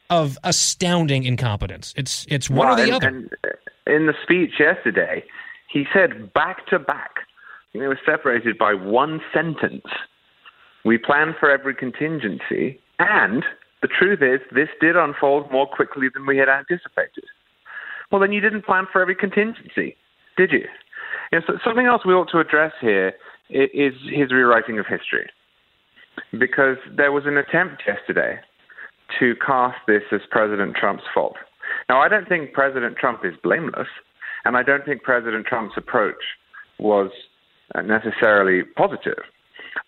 of 0.10 0.38
astounding 0.44 1.23
incompetence. 1.23 1.94
It's 1.98 2.26
it's 2.30 2.49
one 2.49 2.68
Well, 2.68 2.73
or 2.73 2.77
the 2.77 2.84
and- 2.84 2.94
other. 2.94 3.07
and 3.07 3.30
in 3.88 4.06
the 4.07 4.14
speech 4.23 4.60
yesterday, 4.60 5.23
he 5.72 5.86
said 5.94 6.34
back 6.34 6.65
to 6.68 6.80
back, 6.80 7.15
it 7.73 7.80
was 7.88 7.98
separated 8.06 8.57
by 8.57 8.73
one 8.73 9.22
sentence. 9.34 9.86
We 10.84 10.98
planned 10.98 11.36
for 11.40 11.49
every 11.49 11.76
contingency, 11.76 12.80
and 12.99 13.44
the 13.82 13.88
truth 13.88 14.22
is, 14.22 14.40
this 14.53 14.69
did 14.80 14.95
unfold 14.95 15.52
more 15.52 15.68
quickly 15.68 16.07
than 16.14 16.26
we 16.26 16.38
had 16.38 16.49
anticipated. 16.49 17.26
Well, 18.11 18.22
then 18.22 18.32
you 18.32 18.40
didn't 18.41 18.65
plan 18.65 18.86
for 18.91 19.02
every 19.02 19.15
contingency, 19.15 19.95
did 20.38 20.52
you? 20.52 20.65
You 21.32 21.40
know, 21.40 21.45
so 21.48 21.57
something 21.64 21.88
else 21.88 22.06
we 22.06 22.14
ought 22.14 22.30
to 22.32 22.40
address 22.40 22.73
here 22.80 23.14
is 23.49 23.94
his 24.11 24.32
rewriting 24.32 24.77
of 24.80 24.86
history. 24.88 25.30
Because 26.38 26.77
there 26.95 27.11
was 27.11 27.26
an 27.26 27.38
attempt 27.38 27.84
yesterday 27.88 28.40
to 29.19 29.36
cast 29.45 29.77
this 29.88 30.03
as 30.11 30.22
President 30.30 30.76
Trump's 30.76 31.03
fault. 31.14 31.36
Now, 31.90 32.02
I 32.02 32.07
don't 32.07 32.27
think 32.27 32.53
President 32.53 32.98
Trump 32.98 33.22
is 33.23 33.34
blameless, 33.44 33.88
and 34.44 34.56
I 34.57 34.64
don't 34.64 34.86
think 34.86 35.03
President 35.03 35.45
Trump's 35.45 35.76
approach 35.77 36.23
was 36.80 37.11
uh, 37.73 37.82
necessarily 37.82 38.64
positive. 38.76 39.23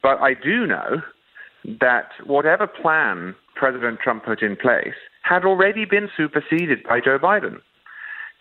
But 0.01 0.19
I 0.19 0.33
do 0.33 0.65
know 0.65 1.01
that 1.81 2.09
whatever 2.25 2.67
plan 2.67 3.35
President 3.55 3.99
Trump 3.99 4.25
put 4.25 4.41
in 4.41 4.55
place 4.55 4.95
had 5.23 5.43
already 5.43 5.85
been 5.85 6.09
superseded 6.15 6.83
by 6.83 6.99
Joe 6.99 7.19
Biden. 7.19 7.57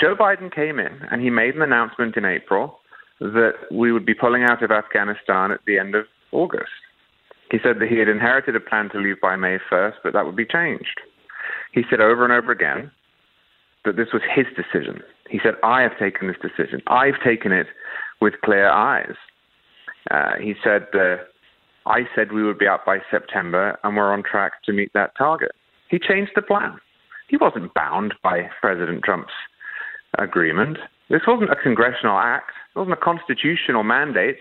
Joe 0.01 0.15
Biden 0.15 0.55
came 0.55 0.79
in 0.79 1.01
and 1.11 1.23
he 1.23 1.31
made 1.31 1.55
an 1.55 1.63
announcement 1.63 2.17
in 2.17 2.25
April 2.25 2.79
that 3.21 3.55
we 3.73 3.93
would 3.93 4.05
be 4.05 4.15
pulling 4.15 4.45
out 4.45 4.63
of 4.63 4.71
Afghanistan 4.71 5.51
at 5.51 5.61
the 5.67 5.79
end 5.79 5.95
of 5.95 6.05
August. 6.33 6.71
He 7.51 7.59
said 7.63 7.79
that 7.79 7.89
he 7.89 7.99
had 7.99 8.09
inherited 8.09 8.57
a 8.57 8.61
plan 8.61 8.91
to 8.91 8.99
leave 8.99 9.21
by 9.21 9.37
May 9.37 9.59
1st, 9.71 9.95
but 10.03 10.13
that 10.13 10.27
would 10.27 10.37
be 10.37 10.47
changed. 10.47 11.01
He 11.73 11.83
said 11.89 12.01
over 12.01 12.25
and 12.25 12.33
over 12.33 12.51
again 12.51 12.91
that 13.85 13.97
this 13.97 14.09
was 14.13 14.23
his 14.35 14.47
decision. 14.57 15.03
He 15.31 15.41
said, 15.43 15.55
I 15.63 15.83
have 15.83 15.99
taken 15.99 16.29
this 16.29 16.37
decision. 16.43 16.83
I've 16.87 17.21
taken 17.25 17.53
it 17.53 17.69
with 18.21 18.35
clear 18.45 18.69
eyes. 18.69 19.15
Uh, 20.11 20.35
he 20.41 20.55
said, 20.63 20.87
uh, 20.95 21.17
I 21.87 22.03
said 22.15 22.33
we 22.33 22.43
would 22.43 22.59
be 22.59 22.67
out 22.67 22.85
by 22.85 22.99
September, 23.11 23.79
and 23.85 23.97
we're 23.97 24.13
on 24.13 24.23
track 24.23 24.63
to 24.65 24.73
meet 24.73 24.93
that 24.95 25.13
target. 25.17 25.53
He 25.89 25.99
changed 25.99 26.33
the 26.35 26.43
plan. 26.43 26.79
He 27.29 27.37
wasn't 27.37 27.75
bound 27.75 28.15
by 28.23 28.51
President 28.61 29.03
Trump's 29.05 29.33
agreement. 30.19 30.79
This 31.11 31.23
wasn't 31.27 31.51
a 31.51 31.57
congressional 31.57 32.19
act. 32.19 32.51
It 32.75 32.79
wasn't 32.79 32.99
a 32.99 33.05
constitutional 33.05 33.85
mandate. 33.85 34.39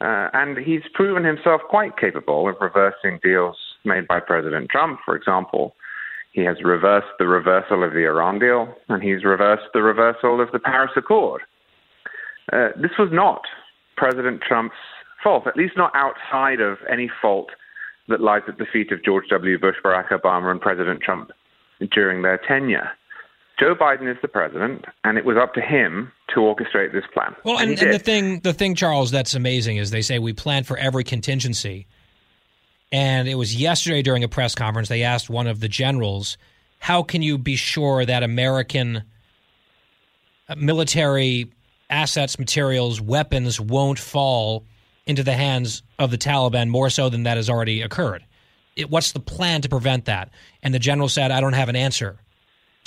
Uh, 0.00 0.28
and 0.32 0.56
he's 0.58 0.82
proven 0.94 1.24
himself 1.24 1.60
quite 1.68 1.96
capable 1.96 2.48
of 2.48 2.56
reversing 2.60 3.18
deals 3.22 3.56
made 3.84 4.06
by 4.06 4.20
President 4.20 4.70
Trump. 4.70 5.00
For 5.04 5.16
example, 5.16 5.74
he 6.32 6.42
has 6.42 6.56
reversed 6.62 7.08
the 7.18 7.26
reversal 7.26 7.82
of 7.82 7.92
the 7.92 8.04
Iran 8.06 8.38
deal, 8.38 8.74
and 8.88 9.02
he's 9.02 9.24
reversed 9.24 9.64
the 9.74 9.82
reversal 9.82 10.40
of 10.40 10.52
the 10.52 10.60
Paris 10.60 10.92
Accord. 10.96 11.42
Uh, 12.52 12.68
this 12.80 12.92
was 12.98 13.08
not 13.12 13.42
President 13.96 14.40
Trump's 14.46 14.76
fault, 15.22 15.46
at 15.46 15.56
least 15.56 15.76
not 15.76 15.92
outside 15.94 16.60
of 16.60 16.78
any 16.90 17.10
fault 17.20 17.48
that 18.08 18.20
lies 18.20 18.42
at 18.46 18.58
the 18.58 18.66
feet 18.72 18.92
of 18.92 19.04
George 19.04 19.24
W. 19.30 19.58
Bush, 19.58 19.76
Barack 19.84 20.08
Obama, 20.10 20.50
and 20.50 20.60
President 20.60 21.00
Trump 21.02 21.30
during 21.92 22.22
their 22.22 22.40
tenure. 22.46 22.90
Joe 23.58 23.74
Biden 23.74 24.10
is 24.10 24.16
the 24.22 24.28
president, 24.28 24.84
and 25.02 25.18
it 25.18 25.24
was 25.24 25.36
up 25.36 25.54
to 25.54 25.60
him 25.60 26.12
to 26.28 26.40
orchestrate 26.40 26.92
this 26.92 27.04
plan. 27.12 27.34
Well, 27.44 27.58
and, 27.58 27.72
and, 27.72 27.82
and 27.82 27.92
the 27.92 27.98
thing, 27.98 28.40
the 28.40 28.52
thing, 28.52 28.76
Charles, 28.76 29.10
that's 29.10 29.34
amazing 29.34 29.78
is 29.78 29.90
they 29.90 30.02
say 30.02 30.18
we 30.18 30.32
plan 30.32 30.62
for 30.62 30.76
every 30.76 31.02
contingency. 31.02 31.86
And 32.92 33.28
it 33.28 33.34
was 33.34 33.56
yesterday 33.56 34.02
during 34.02 34.22
a 34.22 34.28
press 34.28 34.54
conference. 34.54 34.88
They 34.88 35.02
asked 35.02 35.28
one 35.28 35.46
of 35.48 35.60
the 35.60 35.68
generals, 35.68 36.38
"How 36.78 37.02
can 37.02 37.20
you 37.20 37.36
be 37.36 37.56
sure 37.56 38.04
that 38.04 38.22
American 38.22 39.02
uh, 40.48 40.54
military 40.54 41.50
assets, 41.90 42.38
materials, 42.38 43.00
weapons 43.00 43.60
won't 43.60 43.98
fall 43.98 44.64
into 45.04 45.22
the 45.22 45.34
hands 45.34 45.82
of 45.98 46.10
the 46.10 46.18
Taliban 46.18 46.68
more 46.68 46.90
so 46.90 47.08
than 47.08 47.24
that 47.24 47.36
has 47.36 47.50
already 47.50 47.82
occurred? 47.82 48.24
It, 48.76 48.88
what's 48.88 49.12
the 49.12 49.20
plan 49.20 49.62
to 49.62 49.68
prevent 49.68 50.04
that?" 50.04 50.30
And 50.62 50.72
the 50.72 50.78
general 50.78 51.08
said, 51.08 51.32
"I 51.32 51.40
don't 51.40 51.54
have 51.54 51.68
an 51.68 51.76
answer 51.76 52.20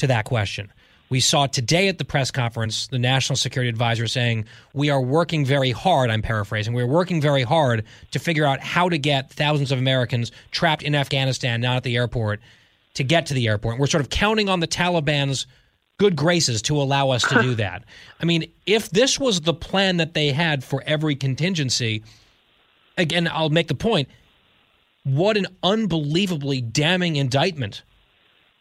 to 0.02 0.08
that 0.08 0.26
question." 0.26 0.72
We 1.12 1.20
saw 1.20 1.46
today 1.46 1.90
at 1.90 1.98
the 1.98 2.06
press 2.06 2.32
conference 2.32 2.88
the 2.88 2.98
national 2.98 3.36
security 3.36 3.68
advisor 3.68 4.08
saying, 4.08 4.46
We 4.74 4.90
are 4.90 5.02
working 5.02 5.44
very 5.44 5.72
hard, 5.72 6.10
I'm 6.10 6.22
paraphrasing, 6.22 6.74
we're 6.74 6.88
working 6.88 7.20
very 7.20 7.44
hard 7.44 7.84
to 8.12 8.20
figure 8.20 8.46
out 8.46 8.62
how 8.62 8.88
to 8.88 8.98
get 8.98 9.30
thousands 9.30 9.74
of 9.74 9.80
Americans 9.80 10.32
trapped 10.52 10.84
in 10.84 10.96
Afghanistan, 10.96 11.60
not 11.60 11.76
at 11.76 11.84
the 11.84 11.98
airport, 11.98 12.40
to 12.94 13.04
get 13.04 13.26
to 13.26 13.34
the 13.34 13.50
airport. 13.50 13.78
We're 13.78 13.88
sort 13.88 14.00
of 14.00 14.10
counting 14.10 14.48
on 14.48 14.62
the 14.62 14.70
Taliban's 14.70 15.48
good 15.98 16.16
graces 16.16 16.62
to 16.64 16.82
allow 16.82 17.10
us 17.10 17.24
to 17.24 17.42
do 17.42 17.56
that. 17.56 17.84
I 18.22 18.26
mean, 18.26 18.50
if 18.66 18.90
this 18.90 19.20
was 19.20 19.42
the 19.42 19.54
plan 19.54 19.98
that 19.98 20.14
they 20.14 20.32
had 20.32 20.64
for 20.64 20.82
every 20.88 21.18
contingency, 21.18 22.04
again, 22.98 23.28
I'll 23.30 23.50
make 23.50 23.68
the 23.68 23.76
point 23.76 24.08
what 25.04 25.36
an 25.36 25.48
unbelievably 25.62 26.62
damning 26.62 27.18
indictment 27.18 27.84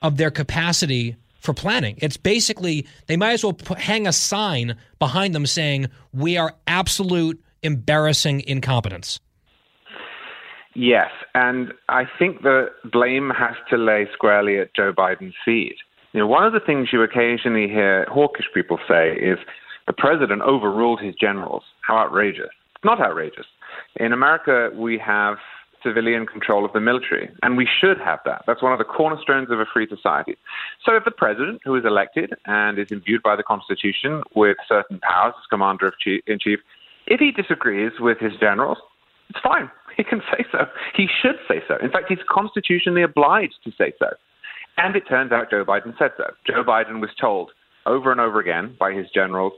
of 0.02 0.16
their 0.16 0.32
capacity 0.32 1.14
for 1.40 1.54
planning. 1.54 1.96
It's 1.98 2.16
basically 2.16 2.86
they 3.06 3.16
might 3.16 3.32
as 3.32 3.44
well 3.44 3.54
put, 3.54 3.78
hang 3.78 4.06
a 4.06 4.12
sign 4.12 4.76
behind 4.98 5.34
them 5.34 5.46
saying 5.46 5.88
we 6.12 6.36
are 6.36 6.54
absolute 6.66 7.42
embarrassing 7.62 8.42
incompetence. 8.46 9.20
Yes, 10.74 11.10
and 11.34 11.72
I 11.88 12.04
think 12.18 12.42
the 12.42 12.68
blame 12.84 13.30
has 13.30 13.56
to 13.70 13.76
lay 13.76 14.06
squarely 14.12 14.58
at 14.58 14.74
Joe 14.74 14.92
Biden's 14.92 15.34
feet. 15.44 15.76
You 16.12 16.20
know, 16.20 16.26
one 16.26 16.44
of 16.44 16.52
the 16.52 16.60
things 16.60 16.88
you 16.92 17.02
occasionally 17.02 17.68
hear 17.68 18.06
hawkish 18.08 18.46
people 18.54 18.78
say 18.88 19.12
is 19.12 19.38
the 19.86 19.92
president 19.92 20.42
overruled 20.42 21.00
his 21.00 21.14
generals. 21.14 21.64
How 21.80 21.98
outrageous! 21.98 22.50
It's 22.74 22.84
not 22.84 23.00
outrageous. 23.00 23.46
In 23.96 24.12
America, 24.12 24.70
we 24.74 24.98
have 24.98 25.38
civilian 25.82 26.26
control 26.26 26.64
of 26.64 26.72
the 26.72 26.80
military, 26.80 27.30
and 27.42 27.56
we 27.56 27.66
should 27.66 27.98
have 27.98 28.20
that. 28.24 28.42
That's 28.46 28.62
one 28.62 28.72
of 28.72 28.78
the 28.78 28.84
cornerstones 28.84 29.50
of 29.50 29.60
a 29.60 29.66
free 29.66 29.86
society. 29.88 30.36
So, 30.84 30.96
if 30.96 31.04
the 31.04 31.10
president, 31.10 31.60
who 31.64 31.74
is 31.76 31.84
elected 31.84 32.34
and 32.46 32.78
is 32.78 32.90
imbued 32.90 33.22
by 33.22 33.36
the 33.36 33.42
Constitution 33.42 34.22
with 34.34 34.56
certain 34.68 35.00
powers 35.00 35.34
as 35.38 35.46
commander 35.48 35.92
in 36.26 36.38
chief, 36.38 36.60
if 37.06 37.20
he 37.20 37.32
disagrees 37.32 37.92
with 37.98 38.18
his 38.18 38.32
generals, 38.40 38.78
it's 39.28 39.40
fine. 39.40 39.70
He 39.96 40.04
can 40.04 40.22
say 40.32 40.46
so. 40.50 40.60
He 40.96 41.08
should 41.20 41.36
say 41.46 41.60
so. 41.68 41.76
In 41.82 41.90
fact, 41.90 42.06
he's 42.08 42.24
constitutionally 42.26 43.02
obliged 43.02 43.56
to 43.64 43.72
say 43.72 43.92
so. 43.98 44.06
And 44.78 44.96
it 44.96 45.06
turns 45.06 45.30
out 45.30 45.50
Joe 45.50 45.62
Biden 45.62 45.98
said 45.98 46.12
so. 46.16 46.32
Joe 46.46 46.64
Biden 46.64 47.00
was 47.00 47.10
told 47.20 47.50
over 47.84 48.10
and 48.10 48.20
over 48.20 48.40
again 48.40 48.76
by 48.78 48.92
his 48.92 49.10
generals 49.10 49.52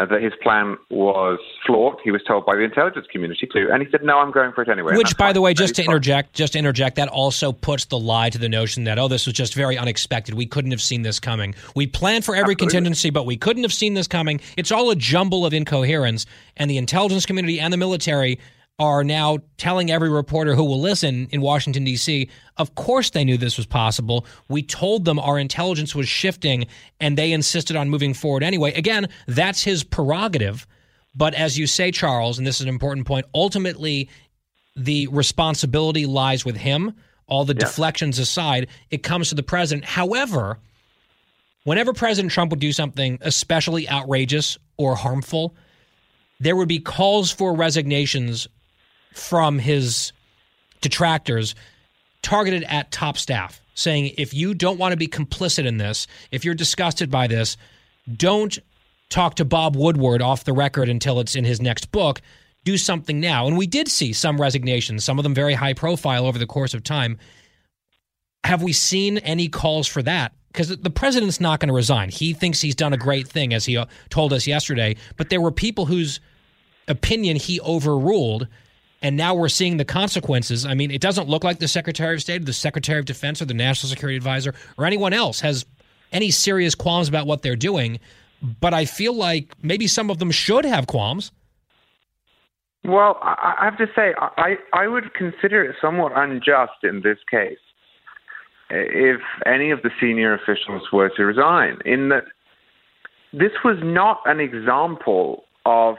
uh, 0.00 0.06
that 0.06 0.22
his 0.22 0.32
plan 0.42 0.78
was 0.88 1.38
flawed. 1.66 1.96
He 2.02 2.10
was 2.10 2.22
told 2.26 2.46
by 2.46 2.56
the 2.56 2.62
intelligence 2.62 3.06
community 3.12 3.46
too, 3.52 3.68
and 3.70 3.82
he 3.82 3.90
said, 3.90 4.02
"No, 4.02 4.18
I'm 4.18 4.30
going 4.30 4.52
for 4.52 4.62
it 4.62 4.68
anyway." 4.68 4.96
Which, 4.96 5.16
by 5.16 5.32
the 5.32 5.42
way, 5.42 5.52
just 5.52 5.74
to 5.74 5.84
interject, 5.84 6.32
just 6.32 6.54
to 6.54 6.58
interject, 6.58 6.96
that 6.96 7.08
also 7.08 7.52
puts 7.52 7.84
the 7.84 7.98
lie 7.98 8.30
to 8.30 8.38
the 8.38 8.48
notion 8.48 8.84
that 8.84 8.98
oh, 8.98 9.08
this 9.08 9.26
was 9.26 9.34
just 9.34 9.54
very 9.54 9.76
unexpected. 9.76 10.34
We 10.34 10.46
couldn't 10.46 10.70
have 10.70 10.80
seen 10.80 11.02
this 11.02 11.20
coming. 11.20 11.54
We 11.76 11.86
planned 11.86 12.24
for 12.24 12.34
every 12.34 12.54
Absolutely. 12.54 12.66
contingency, 12.66 13.10
but 13.10 13.26
we 13.26 13.36
couldn't 13.36 13.62
have 13.62 13.74
seen 13.74 13.94
this 13.94 14.08
coming. 14.08 14.40
It's 14.56 14.72
all 14.72 14.90
a 14.90 14.96
jumble 14.96 15.44
of 15.44 15.52
incoherence, 15.52 16.24
and 16.56 16.70
the 16.70 16.78
intelligence 16.78 17.26
community 17.26 17.60
and 17.60 17.72
the 17.72 17.76
military 17.78 18.40
are 18.80 19.04
now 19.04 19.36
telling 19.58 19.90
every 19.90 20.08
reporter 20.08 20.54
who 20.54 20.64
will 20.64 20.80
listen 20.80 21.28
in 21.30 21.42
Washington, 21.42 21.84
D.C., 21.84 22.30
of 22.56 22.74
course 22.74 23.10
they 23.10 23.24
knew 23.24 23.36
this 23.36 23.58
was 23.58 23.66
possible. 23.66 24.24
We 24.48 24.62
told 24.62 25.04
them 25.04 25.18
our 25.18 25.38
intelligence 25.38 25.94
was 25.94 26.08
shifting 26.08 26.66
and 26.98 27.16
they 27.16 27.32
insisted 27.32 27.76
on 27.76 27.90
moving 27.90 28.14
forward 28.14 28.42
anyway. 28.42 28.72
Again, 28.72 29.08
that's 29.26 29.62
his 29.62 29.84
prerogative. 29.84 30.66
But 31.14 31.34
as 31.34 31.58
you 31.58 31.66
say, 31.66 31.90
Charles, 31.90 32.38
and 32.38 32.46
this 32.46 32.56
is 32.56 32.62
an 32.62 32.68
important 32.70 33.06
point, 33.06 33.26
ultimately 33.34 34.08
the 34.74 35.08
responsibility 35.08 36.06
lies 36.06 36.46
with 36.46 36.56
him. 36.56 36.94
All 37.26 37.44
the 37.44 37.54
deflections 37.54 38.18
aside, 38.18 38.68
it 38.90 39.02
comes 39.02 39.28
to 39.28 39.34
the 39.34 39.42
president. 39.42 39.84
However, 39.84 40.58
whenever 41.64 41.92
President 41.92 42.32
Trump 42.32 42.50
would 42.50 42.60
do 42.60 42.72
something 42.72 43.18
especially 43.20 43.88
outrageous 43.88 44.58
or 44.78 44.96
harmful, 44.96 45.54
there 46.40 46.56
would 46.56 46.66
be 46.66 46.80
calls 46.80 47.30
for 47.30 47.54
resignations 47.54 48.48
from 49.12 49.58
his 49.58 50.12
detractors 50.80 51.54
targeted 52.22 52.64
at 52.64 52.90
top 52.90 53.16
staff, 53.16 53.60
saying 53.74 54.14
if 54.18 54.34
you 54.34 54.54
don't 54.54 54.78
want 54.78 54.92
to 54.92 54.96
be 54.96 55.08
complicit 55.08 55.66
in 55.66 55.78
this, 55.78 56.06
if 56.30 56.44
you're 56.44 56.54
disgusted 56.54 57.10
by 57.10 57.26
this, 57.26 57.56
don't 58.16 58.58
talk 59.08 59.36
to 59.36 59.44
Bob 59.44 59.76
Woodward 59.76 60.22
off 60.22 60.44
the 60.44 60.52
record 60.52 60.88
until 60.88 61.20
it's 61.20 61.36
in 61.36 61.44
his 61.44 61.60
next 61.60 61.90
book. 61.90 62.20
Do 62.64 62.76
something 62.76 63.20
now. 63.20 63.46
And 63.46 63.56
we 63.56 63.66
did 63.66 63.88
see 63.88 64.12
some 64.12 64.40
resignations, 64.40 65.04
some 65.04 65.18
of 65.18 65.22
them 65.22 65.34
very 65.34 65.54
high 65.54 65.72
profile 65.74 66.26
over 66.26 66.38
the 66.38 66.46
course 66.46 66.74
of 66.74 66.84
time. 66.84 67.18
Have 68.44 68.62
we 68.62 68.72
seen 68.72 69.18
any 69.18 69.48
calls 69.48 69.86
for 69.86 70.02
that? 70.02 70.32
Because 70.52 70.68
the 70.68 70.90
president's 70.90 71.40
not 71.40 71.60
going 71.60 71.68
to 71.68 71.74
resign. 71.74 72.08
He 72.08 72.32
thinks 72.32 72.60
he's 72.60 72.74
done 72.74 72.92
a 72.92 72.98
great 72.98 73.28
thing, 73.28 73.54
as 73.54 73.64
he 73.64 73.76
uh, 73.76 73.86
told 74.08 74.32
us 74.32 74.46
yesterday. 74.46 74.96
But 75.16 75.30
there 75.30 75.40
were 75.40 75.52
people 75.52 75.86
whose 75.86 76.20
opinion 76.88 77.36
he 77.36 77.60
overruled 77.60 78.48
and 79.02 79.16
now 79.16 79.34
we're 79.34 79.48
seeing 79.48 79.76
the 79.76 79.84
consequences. 79.84 80.66
I 80.66 80.74
mean, 80.74 80.90
it 80.90 81.00
doesn't 81.00 81.28
look 81.28 81.44
like 81.44 81.58
the 81.58 81.68
Secretary 81.68 82.14
of 82.14 82.20
State, 82.20 82.42
or 82.42 82.44
the 82.44 82.52
Secretary 82.52 82.98
of 82.98 83.06
Defense, 83.06 83.40
or 83.40 83.46
the 83.46 83.54
National 83.54 83.88
Security 83.88 84.16
Advisor, 84.16 84.54
or 84.76 84.86
anyone 84.86 85.12
else 85.12 85.40
has 85.40 85.64
any 86.12 86.30
serious 86.30 86.74
qualms 86.74 87.08
about 87.08 87.26
what 87.26 87.42
they're 87.42 87.56
doing. 87.56 88.00
But 88.42 88.74
I 88.74 88.84
feel 88.84 89.14
like 89.14 89.54
maybe 89.62 89.86
some 89.86 90.10
of 90.10 90.18
them 90.18 90.30
should 90.30 90.64
have 90.64 90.86
qualms. 90.86 91.32
Well, 92.84 93.18
I 93.20 93.58
have 93.60 93.76
to 93.76 93.86
say, 93.94 94.14
I, 94.18 94.56
I 94.72 94.86
would 94.86 95.12
consider 95.12 95.62
it 95.62 95.76
somewhat 95.80 96.12
unjust 96.14 96.82
in 96.82 97.02
this 97.02 97.18
case 97.30 97.58
if 98.70 99.20
any 99.46 99.70
of 99.70 99.82
the 99.82 99.90
senior 100.00 100.32
officials 100.32 100.90
were 100.92 101.10
to 101.10 101.24
resign, 101.24 101.78
in 101.84 102.08
that 102.10 102.24
this 103.32 103.52
was 103.64 103.78
not 103.82 104.20
an 104.26 104.40
example 104.40 105.44
of 105.66 105.96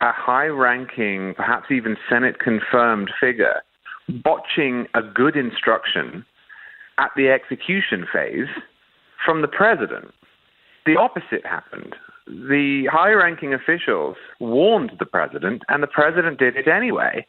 a 0.00 0.12
high 0.12 0.46
ranking, 0.46 1.34
perhaps 1.34 1.70
even 1.70 1.96
Senate 2.08 2.38
confirmed 2.38 3.10
figure 3.20 3.62
botching 4.08 4.86
a 4.94 5.02
good 5.02 5.36
instruction 5.36 6.24
at 6.98 7.10
the 7.16 7.28
execution 7.28 8.06
phase 8.10 8.48
from 9.24 9.42
the 9.42 9.48
president. 9.48 10.12
The 10.86 10.96
opposite 10.96 11.44
happened. 11.44 11.94
The 12.26 12.88
high 12.90 13.12
ranking 13.12 13.54
officials 13.54 14.16
warned 14.40 14.92
the 14.98 15.06
president, 15.06 15.62
and 15.68 15.82
the 15.82 15.86
president 15.86 16.38
did 16.38 16.56
it 16.56 16.68
anyway. 16.68 17.26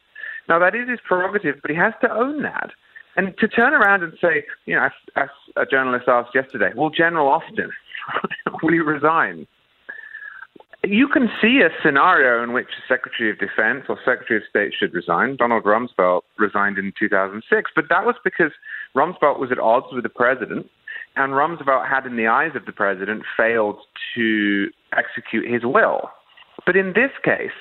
Now, 0.47 0.59
that 0.59 0.75
is 0.75 0.89
his 0.89 0.99
prerogative, 1.05 1.57
but 1.61 1.71
he 1.71 1.77
has 1.77 1.93
to 2.01 2.11
own 2.11 2.41
that. 2.43 2.71
And 3.15 3.37
to 3.39 3.47
turn 3.47 3.73
around 3.73 4.03
and 4.03 4.13
say, 4.21 4.45
you 4.65 4.75
know, 4.75 4.85
as, 4.85 4.91
as 5.15 5.29
a 5.55 5.65
journalist 5.65 6.07
asked 6.07 6.33
yesterday, 6.33 6.71
well, 6.75 6.89
General 6.89 7.27
Austin, 7.27 7.71
will 8.63 8.73
you 8.73 8.83
resign? 8.83 9.45
You 10.83 11.09
can 11.09 11.29
see 11.41 11.59
a 11.59 11.69
scenario 11.83 12.41
in 12.41 12.53
which 12.53 12.67
the 12.67 12.93
Secretary 12.93 13.29
of 13.29 13.37
Defense 13.37 13.85
or 13.89 13.97
Secretary 14.05 14.37
of 14.37 14.43
State 14.49 14.73
should 14.77 14.93
resign. 14.93 15.35
Donald 15.35 15.65
Rumsfeld 15.65 16.21
resigned 16.37 16.77
in 16.77 16.93
2006, 16.97 17.71
but 17.75 17.85
that 17.89 18.05
was 18.05 18.15
because 18.23 18.51
Rumsfeld 18.95 19.39
was 19.39 19.51
at 19.51 19.59
odds 19.59 19.87
with 19.91 20.03
the 20.03 20.09
president, 20.09 20.67
and 21.17 21.33
Rumsfeld 21.33 21.87
had, 21.87 22.05
in 22.05 22.15
the 22.15 22.27
eyes 22.27 22.51
of 22.55 22.65
the 22.65 22.71
president, 22.71 23.23
failed 23.35 23.77
to 24.15 24.67
execute 24.97 25.51
his 25.51 25.63
will. 25.65 26.11
But 26.65 26.77
in 26.77 26.93
this 26.93 27.11
case, 27.25 27.57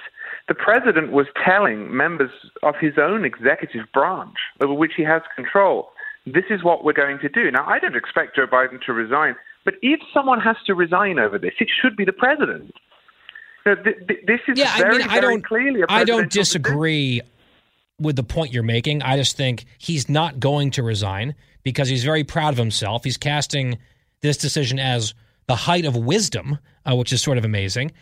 the 0.47 0.55
president 0.55 1.11
was 1.11 1.27
telling 1.45 1.95
members 1.95 2.31
of 2.62 2.77
his 2.81 2.95
own 3.01 3.24
executive 3.24 3.86
branch, 3.93 4.36
over 4.61 4.73
which 4.73 4.93
he 4.97 5.03
has 5.03 5.23
control, 5.35 5.90
this 6.24 6.45
is 6.51 6.62
what 6.62 6.85
we're 6.85 6.93
going 6.93 7.19
to 7.20 7.28
do. 7.28 7.51
Now, 7.51 7.66
I 7.66 7.78
don't 7.78 7.97
expect 7.97 8.36
Joe 8.36 8.47
Biden 8.47 8.81
to 8.86 8.93
resign, 8.93 9.35
but 9.65 9.74
if 9.82 10.01
someone 10.12 10.40
has 10.40 10.57
to 10.66 10.74
resign 10.74 11.19
over 11.19 11.39
this, 11.39 11.55
it 11.59 11.69
should 11.82 11.97
be 11.97 12.05
the 12.05 12.12
president. 12.12 12.73
So 13.69 13.74
th- 13.74 14.07
th- 14.07 14.20
this 14.27 14.40
is 14.49 14.59
Yeah, 14.59 14.74
very, 14.78 14.95
I 14.95 14.99
mean, 14.99 15.09
I 15.11 15.20
don't, 15.20 15.45
clearly 15.45 15.82
a 15.82 15.86
I 15.90 16.05
don't 16.05 16.31
disagree 16.31 17.20
with 18.01 18.16
the 18.16 18.23
point 18.23 18.51
you're 18.51 18.62
making. 18.62 19.03
I 19.03 19.16
just 19.16 19.36
think 19.36 19.66
he's 19.77 20.09
not 20.09 20.40
going 20.40 20.70
to 20.73 20.82
resign 20.82 21.35
because 21.65 21.89
he's 21.89 22.03
very 22.03 22.24
proud 22.24 22.55
of 22.55 22.59
himself. 22.59 23.05
He's 23.05 23.19
casting 23.19 23.77
this 24.23 24.39
decision 24.39 24.78
as 24.78 25.12
the 25.49 25.57
height 25.57 25.85
of 25.85 25.97
wisdom, 25.97 26.59
uh, 26.86 26.97
which 26.97 27.12
is 27.12 27.20
sort 27.20 27.36
of 27.36 27.45
amazing. 27.45 27.93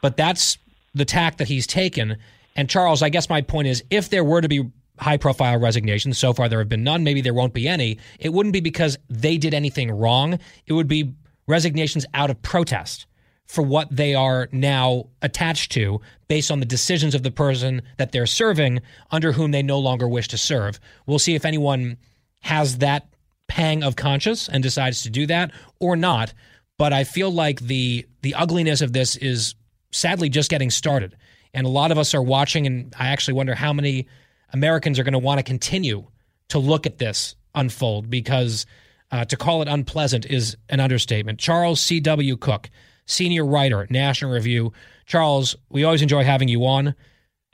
But 0.00 0.16
that's 0.16 0.56
the 0.94 1.04
tack 1.04 1.36
that 1.36 1.48
he's 1.48 1.66
taken. 1.66 2.16
And 2.56 2.70
Charles, 2.70 3.02
I 3.02 3.10
guess 3.10 3.28
my 3.28 3.42
point 3.42 3.68
is 3.68 3.84
if 3.90 4.08
there 4.08 4.24
were 4.24 4.40
to 4.40 4.48
be 4.48 4.70
high 4.98 5.18
profile 5.18 5.58
resignations, 5.58 6.16
so 6.16 6.32
far 6.32 6.48
there 6.48 6.60
have 6.60 6.68
been 6.70 6.84
none, 6.84 7.04
maybe 7.04 7.20
there 7.20 7.34
won't 7.34 7.52
be 7.52 7.68
any, 7.68 7.98
it 8.18 8.32
wouldn't 8.32 8.54
be 8.54 8.60
because 8.60 8.96
they 9.10 9.36
did 9.36 9.52
anything 9.52 9.90
wrong. 9.90 10.38
It 10.66 10.72
would 10.72 10.88
be 10.88 11.12
resignations 11.46 12.06
out 12.14 12.30
of 12.30 12.40
protest 12.40 13.04
for 13.50 13.62
what 13.62 13.88
they 13.90 14.14
are 14.14 14.48
now 14.52 15.06
attached 15.22 15.72
to 15.72 16.00
based 16.28 16.52
on 16.52 16.60
the 16.60 16.66
decisions 16.66 17.16
of 17.16 17.24
the 17.24 17.32
person 17.32 17.82
that 17.96 18.12
they're 18.12 18.24
serving 18.24 18.80
under 19.10 19.32
whom 19.32 19.50
they 19.50 19.60
no 19.60 19.80
longer 19.80 20.06
wish 20.08 20.28
to 20.28 20.38
serve. 20.38 20.78
We'll 21.04 21.18
see 21.18 21.34
if 21.34 21.44
anyone 21.44 21.96
has 22.42 22.78
that 22.78 23.08
pang 23.48 23.82
of 23.82 23.96
conscience 23.96 24.48
and 24.48 24.62
decides 24.62 25.02
to 25.02 25.10
do 25.10 25.26
that 25.26 25.50
or 25.80 25.96
not. 25.96 26.32
But 26.78 26.92
I 26.92 27.02
feel 27.02 27.32
like 27.32 27.58
the 27.58 28.06
the 28.22 28.36
ugliness 28.36 28.82
of 28.82 28.92
this 28.92 29.16
is 29.16 29.56
sadly 29.90 30.28
just 30.28 30.48
getting 30.48 30.70
started. 30.70 31.16
And 31.52 31.66
a 31.66 31.70
lot 31.70 31.90
of 31.90 31.98
us 31.98 32.14
are 32.14 32.22
watching 32.22 32.68
and 32.68 32.94
I 32.96 33.08
actually 33.08 33.34
wonder 33.34 33.56
how 33.56 33.72
many 33.72 34.06
Americans 34.52 34.96
are 35.00 35.02
going 35.02 35.12
to 35.14 35.18
want 35.18 35.40
to 35.40 35.42
continue 35.42 36.06
to 36.50 36.60
look 36.60 36.86
at 36.86 36.98
this 36.98 37.34
unfold 37.56 38.10
because 38.10 38.64
uh, 39.10 39.24
to 39.24 39.36
call 39.36 39.60
it 39.60 39.66
unpleasant 39.66 40.24
is 40.24 40.56
an 40.68 40.78
understatement. 40.78 41.40
Charles 41.40 41.80
C.W. 41.80 42.36
Cooke, 42.36 42.70
senior 43.06 43.44
writer, 43.44 43.82
at 43.82 43.90
National 43.90 44.32
Review. 44.32 44.72
Charles, 45.06 45.56
we 45.68 45.84
always 45.84 46.02
enjoy 46.02 46.24
having 46.24 46.48
you 46.48 46.64
on. 46.66 46.94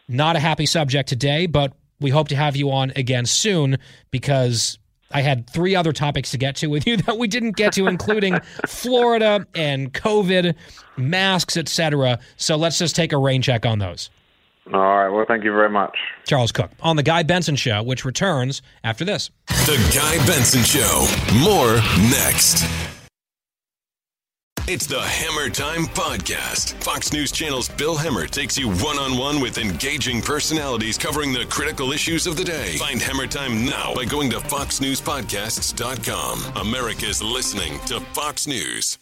Not 0.08 0.36
a 0.36 0.38
happy 0.38 0.66
subject 0.66 1.08
today, 1.08 1.46
but 1.46 1.72
we 2.00 2.10
hope 2.10 2.28
to 2.28 2.36
have 2.36 2.56
you 2.56 2.70
on 2.70 2.92
again 2.96 3.26
soon 3.26 3.78
because 4.10 4.78
I 5.10 5.22
had 5.22 5.48
three 5.48 5.74
other 5.74 5.92
topics 5.92 6.30
to 6.32 6.38
get 6.38 6.56
to 6.56 6.66
with 6.68 6.86
you 6.86 6.96
that 6.98 7.18
we 7.18 7.28
didn't 7.28 7.56
get 7.56 7.72
to, 7.74 7.86
including 7.86 8.38
Florida 8.66 9.46
and 9.54 9.92
COVID, 9.92 10.54
masks, 10.96 11.56
etc. 11.56 12.18
So 12.36 12.56
let's 12.56 12.78
just 12.78 12.96
take 12.96 13.12
a 13.12 13.18
rain 13.18 13.42
check 13.42 13.64
on 13.66 13.78
those. 13.78 14.10
All 14.72 14.80
right. 14.80 15.08
Well, 15.08 15.24
thank 15.26 15.44
you 15.44 15.52
very 15.52 15.70
much. 15.70 15.96
Charles 16.26 16.50
Cooke 16.50 16.72
on 16.80 16.96
The 16.96 17.04
Guy 17.04 17.22
Benson 17.22 17.54
Show, 17.54 17.84
which 17.84 18.04
returns 18.04 18.62
after 18.82 19.04
this. 19.04 19.30
The 19.46 19.76
Guy 19.94 20.26
Benson 20.26 20.62
Show. 20.64 21.06
More 21.40 21.76
next. 22.10 22.65
It's 24.68 24.88
the 24.88 24.96
Hemmer 24.96 25.52
Time 25.52 25.84
Podcast. 25.84 26.72
Fox 26.82 27.12
News 27.12 27.30
Channel's 27.30 27.68
Bill 27.68 27.96
Hemmer 27.96 28.28
takes 28.28 28.58
you 28.58 28.68
one 28.68 28.98
on 28.98 29.16
one 29.16 29.40
with 29.40 29.58
engaging 29.58 30.20
personalities 30.20 30.98
covering 30.98 31.32
the 31.32 31.44
critical 31.44 31.92
issues 31.92 32.26
of 32.26 32.36
the 32.36 32.42
day. 32.42 32.76
Find 32.76 33.00
Hemmer 33.00 33.30
Time 33.30 33.64
now 33.64 33.94
by 33.94 34.04
going 34.04 34.28
to 34.30 34.38
FoxNewsPodcasts.com. 34.38 36.66
America's 36.66 37.22
listening 37.22 37.78
to 37.86 38.00
Fox 38.12 38.48
News. 38.48 38.98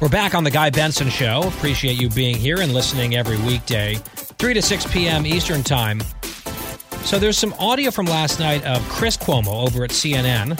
We're 0.00 0.08
back 0.08 0.36
on 0.36 0.44
The 0.44 0.52
Guy 0.52 0.70
Benson 0.70 1.10
Show. 1.10 1.42
Appreciate 1.48 2.00
you 2.00 2.10
being 2.10 2.36
here 2.36 2.60
and 2.60 2.72
listening 2.72 3.16
every 3.16 3.38
weekday, 3.38 3.96
3 3.96 4.54
to 4.54 4.62
6 4.62 4.92
p.m. 4.92 5.26
Eastern 5.26 5.64
Time. 5.64 6.00
So 7.02 7.18
there's 7.18 7.38
some 7.38 7.54
audio 7.58 7.90
from 7.90 8.06
last 8.06 8.38
night 8.38 8.64
of 8.64 8.88
Chris 8.88 9.16
Cuomo 9.16 9.66
over 9.66 9.82
at 9.82 9.90
CNN. 9.90 10.56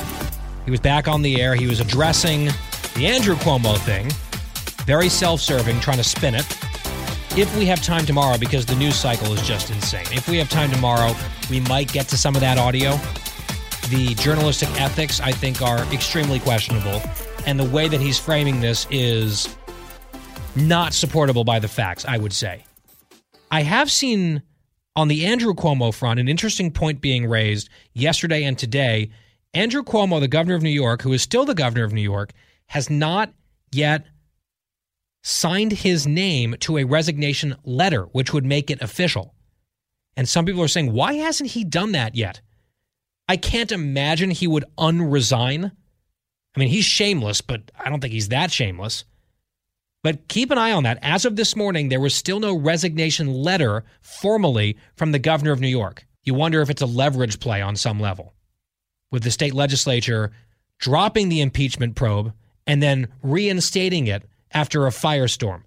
He 0.71 0.73
was 0.73 0.81
back 0.81 1.09
on 1.09 1.21
the 1.23 1.43
air. 1.43 1.57
He 1.57 1.67
was 1.67 1.81
addressing 1.81 2.45
the 2.95 3.09
Andrew 3.09 3.35
Cuomo 3.35 3.77
thing, 3.77 4.09
very 4.87 5.09
self 5.09 5.41
serving, 5.41 5.81
trying 5.81 5.97
to 5.97 6.05
spin 6.05 6.37
it. 6.37 6.47
If 7.37 7.53
we 7.59 7.67
have 7.67 7.83
time 7.83 8.07
tomorrow, 8.07 8.39
because 8.39 8.67
the 8.67 8.77
news 8.77 8.95
cycle 8.95 9.33
is 9.33 9.43
just 9.43 9.71
insane, 9.71 10.07
if 10.13 10.29
we 10.29 10.37
have 10.37 10.49
time 10.49 10.71
tomorrow, 10.71 11.13
we 11.51 11.59
might 11.59 11.93
get 11.93 12.07
to 12.11 12.17
some 12.17 12.37
of 12.37 12.41
that 12.43 12.57
audio. 12.57 12.93
The 13.89 14.15
journalistic 14.15 14.69
ethics, 14.81 15.19
I 15.19 15.33
think, 15.33 15.61
are 15.61 15.83
extremely 15.93 16.39
questionable. 16.39 17.03
and 17.49 17.59
the 17.59 17.65
way 17.65 17.89
that 17.89 18.01
he's 18.01 18.21
framing 18.21 18.61
this 18.61 18.87
is 18.93 19.53
not 20.55 20.95
supportable 20.95 21.43
by 21.43 21.59
the 21.59 21.67
facts, 21.67 22.05
I 22.05 22.17
would 22.17 22.33
say. 22.33 22.65
I 23.51 23.63
have 23.63 23.91
seen 23.91 24.43
on 24.95 25.09
the 25.09 25.27
Andrew 25.27 25.53
Cuomo 25.53 25.93
front 25.93 26.21
an 26.21 26.29
interesting 26.29 26.71
point 26.71 27.01
being 27.01 27.27
raised 27.27 27.71
yesterday 27.93 28.45
and 28.45 28.57
today. 28.57 29.11
Andrew 29.53 29.83
Cuomo, 29.83 30.21
the 30.21 30.29
governor 30.29 30.55
of 30.55 30.63
New 30.63 30.71
York, 30.71 31.03
who 31.03 31.13
is 31.13 31.23
still 31.23 31.45
the 31.45 31.55
governor 31.55 31.85
of 31.85 31.93
New 31.93 32.01
York, 32.01 32.33
has 32.67 32.89
not 32.89 33.33
yet 33.73 34.07
signed 35.23 35.73
his 35.73 36.07
name 36.07 36.55
to 36.61 36.79
a 36.79 36.85
resignation 36.85 37.57
letter, 37.65 38.05
which 38.05 38.33
would 38.33 38.45
make 38.45 38.71
it 38.71 38.81
official. 38.81 39.35
And 40.17 40.29
some 40.29 40.45
people 40.45 40.63
are 40.63 40.69
saying, 40.69 40.93
why 40.93 41.15
hasn't 41.15 41.51
he 41.51 41.65
done 41.65 41.93
that 41.93 42.15
yet? 42.15 42.41
I 43.29 43.37
can't 43.37 43.73
imagine 43.73 44.31
he 44.31 44.47
would 44.47 44.65
unresign. 44.79 45.73
I 46.55 46.59
mean, 46.59 46.69
he's 46.69 46.85
shameless, 46.85 47.41
but 47.41 47.71
I 47.79 47.89
don't 47.89 48.01
think 48.01 48.13
he's 48.13 48.29
that 48.29 48.51
shameless. 48.51 49.05
But 50.03 50.29
keep 50.29 50.51
an 50.51 50.59
eye 50.59 50.73
on 50.73 50.85
that. 50.85 50.99
As 51.03 51.25
of 51.25 51.37
this 51.37 51.55
morning, 51.55 51.89
there 51.89 52.01
was 52.01 52.15
still 52.15 52.41
no 52.41 52.57
resignation 52.57 53.33
letter 53.33 53.85
formally 54.01 54.79
from 54.97 55.13
the 55.13 55.19
governor 55.19 55.53
of 55.53 55.61
New 55.61 55.69
York. 55.69 56.07
You 56.23 56.35
wonder 56.35 56.61
if 56.61 56.71
it's 56.71 56.83
a 56.83 56.87
leverage 56.87 57.39
play 57.39 57.61
on 57.61 57.77
some 57.77 58.01
level, 58.01 58.35
with 59.11 59.23
the 59.23 59.31
state 59.31 59.55
legislature 59.55 60.33
dropping 60.79 61.29
the 61.29 61.41
impeachment 61.41 61.95
probe 61.95 62.33
and 62.67 62.83
then 62.83 63.09
reinstating 63.23 64.07
it 64.07 64.25
after 64.53 64.87
a 64.87 64.91
firestorm. 64.91 65.63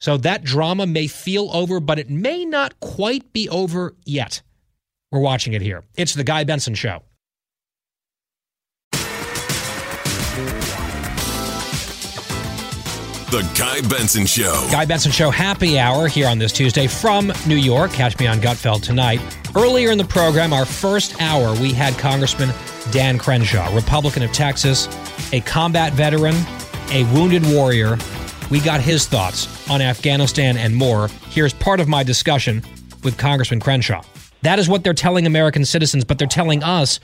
So 0.00 0.16
that 0.18 0.44
drama 0.44 0.86
may 0.86 1.06
feel 1.06 1.50
over, 1.52 1.80
but 1.80 1.98
it 1.98 2.10
may 2.10 2.44
not 2.44 2.78
quite 2.80 3.32
be 3.32 3.48
over 3.48 3.94
yet. 4.04 4.42
We're 5.10 5.20
watching 5.20 5.52
it 5.54 5.62
here. 5.62 5.84
It's 5.96 6.14
the 6.14 6.24
Guy 6.24 6.44
Benson 6.44 6.74
Show. 6.74 7.02
The 13.34 13.42
Guy 13.58 13.80
Benson 13.88 14.26
Show. 14.26 14.64
Guy 14.70 14.84
Benson 14.84 15.10
Show 15.10 15.28
happy 15.28 15.76
hour 15.76 16.06
here 16.06 16.28
on 16.28 16.38
this 16.38 16.52
Tuesday 16.52 16.86
from 16.86 17.32
New 17.48 17.56
York. 17.56 17.90
Catch 17.90 18.16
me 18.20 18.28
on 18.28 18.38
Gutfeld 18.38 18.82
tonight. 18.82 19.20
Earlier 19.56 19.90
in 19.90 19.98
the 19.98 20.04
program, 20.04 20.52
our 20.52 20.64
first 20.64 21.20
hour, 21.20 21.52
we 21.60 21.72
had 21.72 21.98
Congressman 21.98 22.50
Dan 22.92 23.18
Crenshaw, 23.18 23.74
Republican 23.74 24.22
of 24.22 24.30
Texas, 24.30 24.86
a 25.32 25.40
combat 25.40 25.94
veteran, 25.94 26.36
a 26.92 27.02
wounded 27.12 27.44
warrior. 27.44 27.98
We 28.52 28.60
got 28.60 28.80
his 28.80 29.08
thoughts 29.08 29.68
on 29.68 29.82
Afghanistan 29.82 30.56
and 30.56 30.76
more. 30.76 31.08
Here's 31.30 31.54
part 31.54 31.80
of 31.80 31.88
my 31.88 32.04
discussion 32.04 32.62
with 33.02 33.18
Congressman 33.18 33.58
Crenshaw. 33.58 34.04
That 34.42 34.60
is 34.60 34.68
what 34.68 34.84
they're 34.84 34.94
telling 34.94 35.26
American 35.26 35.64
citizens, 35.64 36.04
but 36.04 36.20
they're 36.20 36.28
telling 36.28 36.62
us 36.62 37.00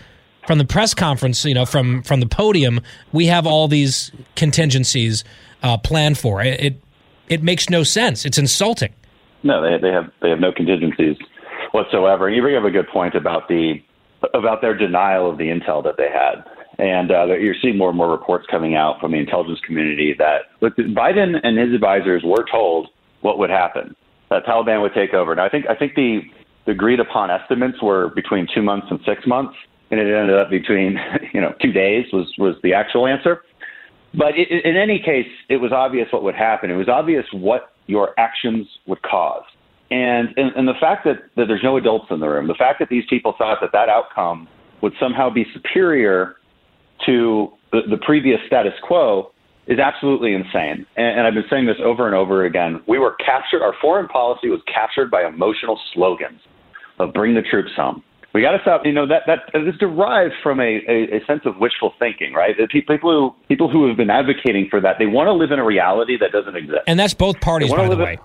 from 0.47 0.59
the 0.59 0.65
press 0.65 0.94
conference, 0.94 1.44
you 1.44 1.55
know, 1.55 1.66
from 1.66 2.02
from 2.02 2.20
the 2.20 2.27
podium, 2.27 2.81
we 3.12 3.27
have 3.27 3.48
all 3.48 3.66
these 3.66 4.12
contingencies 4.36 5.24
uh, 5.62 5.77
planned 5.78 6.19
for. 6.19 6.43
It, 6.43 6.61
it 6.61 6.82
it 7.28 7.43
makes 7.43 7.70
no 7.70 7.82
sense. 7.82 8.24
It's 8.24 8.39
insulting. 8.39 8.93
No, 9.43 9.62
they 9.62 9.78
they 9.78 9.93
have 9.93 10.11
they 10.20 10.31
have 10.31 10.41
no 10.41 10.53
contingencies 10.53 11.16
whatsoever. 11.73 12.28
You 12.28 12.43
bring 12.43 12.57
up 12.57 12.65
a 12.65 12.70
good 12.70 12.89
point 12.89 13.15
about 13.15 13.49
the 13.49 13.81
about 14.35 14.61
their 14.61 14.77
denial 14.77 15.31
of 15.31 15.39
the 15.39 15.45
intel 15.45 15.82
that 15.85 15.97
they 15.97 16.11
had. 16.11 16.45
And 16.78 17.11
uh, 17.11 17.27
you're 17.35 17.55
seeing 17.61 17.77
more 17.77 17.91
and 17.91 17.99
more 17.99 18.11
reports 18.11 18.47
coming 18.51 18.74
out 18.74 19.01
from 19.01 19.12
the 19.12 19.19
intelligence 19.19 19.61
community 19.66 20.15
that 20.19 20.43
look, 20.61 20.77
Biden 20.77 21.39
and 21.43 21.59
his 21.59 21.74
advisors 21.74 22.23
were 22.24 22.45
told 22.51 22.89
what 23.20 23.39
would 23.39 23.51
happen. 23.51 23.95
That 24.31 24.45
Taliban 24.45 24.81
would 24.81 24.95
take 24.95 25.12
over. 25.12 25.35
Now, 25.35 25.45
I 25.45 25.49
think 25.49 25.66
I 25.69 25.74
think 25.74 25.95
the, 25.95 26.20
the 26.65 26.73
agreed 26.73 27.01
upon 27.01 27.31
estimates 27.31 27.82
were 27.82 28.09
between 28.11 28.47
two 28.55 28.62
months 28.62 28.87
and 28.91 29.01
six 29.05 29.27
months, 29.27 29.55
and 29.91 30.01
it 30.01 30.15
ended 30.15 30.39
up 30.39 30.49
between 30.49 30.99
you 31.35 31.41
know 31.41 31.55
two 31.61 31.73
days 31.73 32.07
was 32.12 32.32
was 32.39 32.57
the 32.62 32.73
actual 32.73 33.07
answer. 33.07 33.43
But 34.15 34.37
it, 34.37 34.49
in 34.65 34.77
any 34.77 34.99
case, 34.99 35.28
it 35.49 35.57
was 35.57 35.73
obvious 35.73 36.09
what 36.12 36.23
would 36.23 36.35
happen. 36.35 36.70
It 36.70 36.77
was 36.77 36.89
obvious 36.89 37.24
what 37.32 37.73
your 37.87 38.15
actions 38.19 38.66
would 38.87 39.03
cause. 39.03 39.45
And, 39.91 40.28
and, 40.37 40.55
and 40.57 40.69
the 40.69 40.78
fact 40.81 41.05
that, 41.05 41.16
that 41.37 41.47
there's 41.49 41.62
no 41.65 41.77
adults 41.77 42.07
in 42.11 42.20
the 42.20 42.28
room, 42.28 42.47
the 42.47 42.55
fact 42.55 42.78
that 42.78 42.89
these 42.89 43.05
people 43.11 43.35
thought 43.37 43.59
that 43.61 43.70
that 43.73 43.89
outcome 43.89 44.49
would 44.82 44.93
somehow 45.01 45.31
be 45.31 45.45
superior 45.53 46.37
to 47.07 47.49
the, 47.73 47.81
the 47.91 47.97
previous 47.99 48.39
status 48.47 48.73
quo 48.82 49.32
is 49.66 49.78
absolutely 49.78 50.35
insane. 50.35 50.87
And, 50.97 51.19
and 51.19 51.27
I've 51.27 51.35
been 51.35 51.45
saying 51.51 51.66
this 51.66 51.77
over 51.85 52.07
and 52.07 52.15
over 52.15 52.45
again. 52.45 52.82
We 52.87 52.99
were 52.99 53.15
captured, 53.24 53.62
our 53.62 53.74
foreign 53.81 54.09
policy 54.09 54.49
was 54.49 54.61
captured 54.73 55.11
by 55.11 55.24
emotional 55.24 55.78
slogans 55.93 56.41
of 56.99 57.12
bring 57.12 57.35
the 57.35 57.43
troops 57.43 57.70
home. 57.77 58.03
We 58.32 58.43
got 58.43 58.52
to 58.52 58.61
stop. 58.62 58.82
You 58.85 58.93
know 58.93 59.07
that 59.07 59.23
that 59.27 59.51
is 59.55 59.77
derived 59.78 60.35
from 60.43 60.61
a, 60.61 60.81
a, 60.89 61.16
a 61.16 61.24
sense 61.27 61.43
of 61.44 61.59
wishful 61.59 61.94
thinking, 61.98 62.32
right? 62.32 62.55
People 62.70 62.97
who 63.01 63.35
people 63.48 63.69
who 63.69 63.89
have 63.89 63.97
been 63.97 64.11
advocating 64.11 64.69
for 64.70 64.81
that 64.81 64.97
they 64.98 65.07
want 65.07 65.27
to 65.27 65.32
live 65.32 65.51
in 65.51 65.59
a 65.59 65.65
reality 65.65 66.16
that 66.19 66.31
doesn't 66.31 66.57
exist. 66.57 66.82
And 66.86 66.98
that's 66.98 67.15
both 67.15 67.40
parties, 67.40 67.73
by 67.73 67.89
the 67.89 67.97
way. 67.97 68.19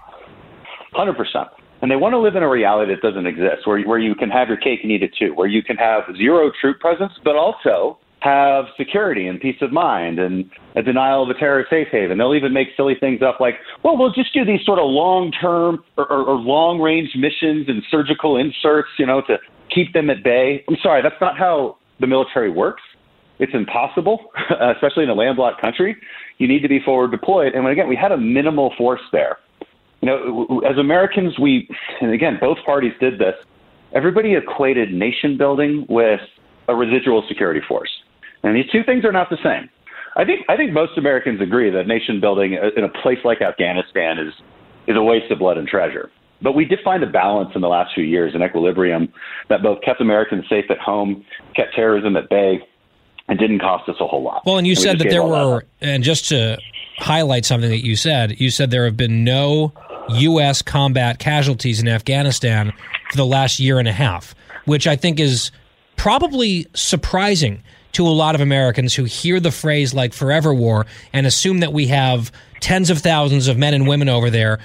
Hundred 0.94 1.18
percent. 1.18 1.48
And 1.82 1.92
they 1.92 1.98
want 1.98 2.14
to 2.14 2.20
live 2.20 2.36
in 2.36 2.44
a 2.44 2.50
reality 2.50 2.94
that 2.94 3.02
doesn't 3.02 3.26
exist, 3.26 3.66
where 3.66 3.82
where 3.82 4.00
you 4.00 4.16
can 4.16 4.30
have 4.30 4.48
your 4.48 4.58
cake 4.58 4.80
and 4.84 4.92
eat 4.92 5.04
it 5.04 5.12
too, 5.18 5.34
where 5.34 5.48
you 5.48 5.64
can 5.64 5.76
have 5.78 6.04
zero 6.16 6.52
troop 6.62 6.80
presence, 6.80 7.14
but 7.24 7.36
also 7.36 7.98
have 8.20 8.66
security 8.76 9.28
and 9.28 9.40
peace 9.40 9.58
of 9.62 9.72
mind 9.72 10.18
and 10.18 10.50
a 10.76 10.82
denial 10.82 11.22
of 11.22 11.30
a 11.30 11.40
terror 11.40 11.64
safe 11.70 11.88
haven. 11.92 12.18
They'll 12.18 12.34
even 12.34 12.54
make 12.54 12.70
silly 12.76 12.96
things 13.00 13.22
up 13.22 13.40
like, 13.40 13.56
well, 13.84 13.98
we'll 13.98 14.14
just 14.14 14.34
do 14.34 14.44
these 14.44 14.66
sort 14.66 14.80
of 14.80 14.86
long 14.86 15.32
term 15.32 15.84
or, 15.96 16.12
or, 16.12 16.24
or 16.24 16.36
long 16.36 16.80
range 16.80 17.10
missions 17.16 17.68
and 17.68 17.84
surgical 17.92 18.38
inserts, 18.38 18.90
you 18.98 19.06
know, 19.06 19.22
to 19.22 19.38
keep 19.76 19.94
them 19.94 20.10
at 20.10 20.24
bay. 20.24 20.64
I'm 20.70 20.78
sorry, 20.82 21.02
that's 21.02 21.20
not 21.22 21.38
how 21.38 21.78
the 22.00 22.08
military 22.08 22.50
works. 22.50 22.82
It's 23.38 23.54
impossible, 23.54 24.32
especially 24.76 25.04
in 25.04 25.10
a 25.10 25.14
landlocked 25.14 25.62
country. 25.62 25.96
You 26.38 26.48
need 26.48 26.62
to 26.62 26.70
be 26.70 26.80
forward 26.80 27.12
deployed. 27.12 27.54
And 27.54 27.68
again, 27.68 27.90
we 27.90 27.96
had 27.96 28.12
a 28.12 28.18
minimal 28.18 28.74
force 28.78 29.02
there. 29.12 29.38
You 30.02 30.08
know, 30.08 30.62
as 30.70 30.78
Americans, 30.78 31.38
we, 31.40 31.68
and 32.02 32.14
again, 32.14 32.38
both 32.40 32.58
parties 32.66 32.94
did 33.00 33.20
this. 33.20 33.36
Everybody 33.94 34.36
equated 34.36 34.94
nation 34.94 35.38
building 35.38 35.86
with 35.90 36.22
a 36.68 36.76
residual 36.76 37.24
security 37.28 37.62
force. 37.68 37.90
And 38.44 38.56
these 38.56 38.70
two 38.72 38.84
things 38.84 39.04
are 39.06 39.12
not 39.12 39.30
the 39.30 39.38
same. 39.44 39.70
I 40.18 40.24
think 40.24 40.46
I 40.48 40.56
think 40.56 40.72
most 40.72 40.98
Americans 40.98 41.42
agree 41.42 41.70
that 41.70 41.88
nation 41.88 42.22
building 42.22 42.58
uh, 42.58 42.70
in 42.78 42.86
a 42.86 42.90
place 42.90 43.18
like 43.26 43.42
Afghanistan 43.42 44.18
is 44.18 44.34
is 44.88 44.96
a 44.96 45.02
waste 45.02 45.30
of 45.32 45.40
blood 45.40 45.58
and 45.58 45.68
treasure. 45.68 46.10
But 46.42 46.54
we 46.54 46.66
did 46.66 46.80
find 46.84 47.02
a 47.04 47.08
balance 47.08 47.52
in 47.56 47.62
the 47.62 47.68
last 47.68 47.94
few 47.96 48.04
years, 48.04 48.36
an 48.36 48.44
equilibrium 48.44 49.12
that 49.50 49.64
both 49.64 49.82
kept 49.82 50.02
Americans 50.02 50.46
safe 50.50 50.66
at 50.70 50.80
home, 50.80 51.26
kept 51.56 51.76
terrorism 51.76 52.16
at 52.18 52.30
bay, 52.30 52.62
and 53.28 53.40
didn't 53.40 53.60
cost 53.60 53.90
us 53.90 53.96
a 54.00 54.08
whole 54.08 54.22
lot. 54.22 54.44
Well, 54.46 54.58
and 54.58 54.68
you 54.68 54.74
and 54.74 54.80
said 54.80 55.00
that 55.00 55.10
there 55.10 55.24
were, 55.24 55.66
that 55.80 55.90
and 55.90 56.04
just 56.04 56.28
to 56.30 56.58
highlight 56.98 57.46
something 57.46 57.70
that 57.70 57.86
you 57.86 57.96
said, 57.96 58.40
you 58.40 58.52
said 58.52 58.72
there 58.72 58.86
have 58.86 58.98
been 58.98 59.24
no 59.24 59.74
U.S. 60.10 60.62
combat 60.62 61.20
casualties 61.20 61.80
in 61.80 61.88
Afghanistan 61.88 62.72
for 63.10 63.18
the 63.18 63.26
last 63.26 63.60
year 63.60 63.80
and 63.80 63.88
a 63.88 63.94
half, 63.94 64.36
which 64.66 64.88
I 64.88 64.96
think 64.96 65.20
is 65.20 65.52
probably 65.96 66.68
surprising 66.74 67.64
to 67.94 68.06
a 68.06 68.10
lot 68.10 68.36
of 68.36 68.42
Americans 68.42 68.94
who 68.94 69.06
hear 69.06 69.40
the 69.40 69.52
phrase 69.52 69.94
like 69.94 70.14
forever 70.14 70.54
war 70.54 70.86
and 71.14 71.26
assume 71.26 71.60
that 71.60 71.72
we 71.72 71.88
have 71.88 72.32
tens 72.60 72.90
of 72.90 73.00
thousands 73.00 73.48
of 73.48 73.58
men 73.58 73.74
and 73.74 73.88
women 73.88 74.10
over 74.10 74.30
there, 74.30 74.60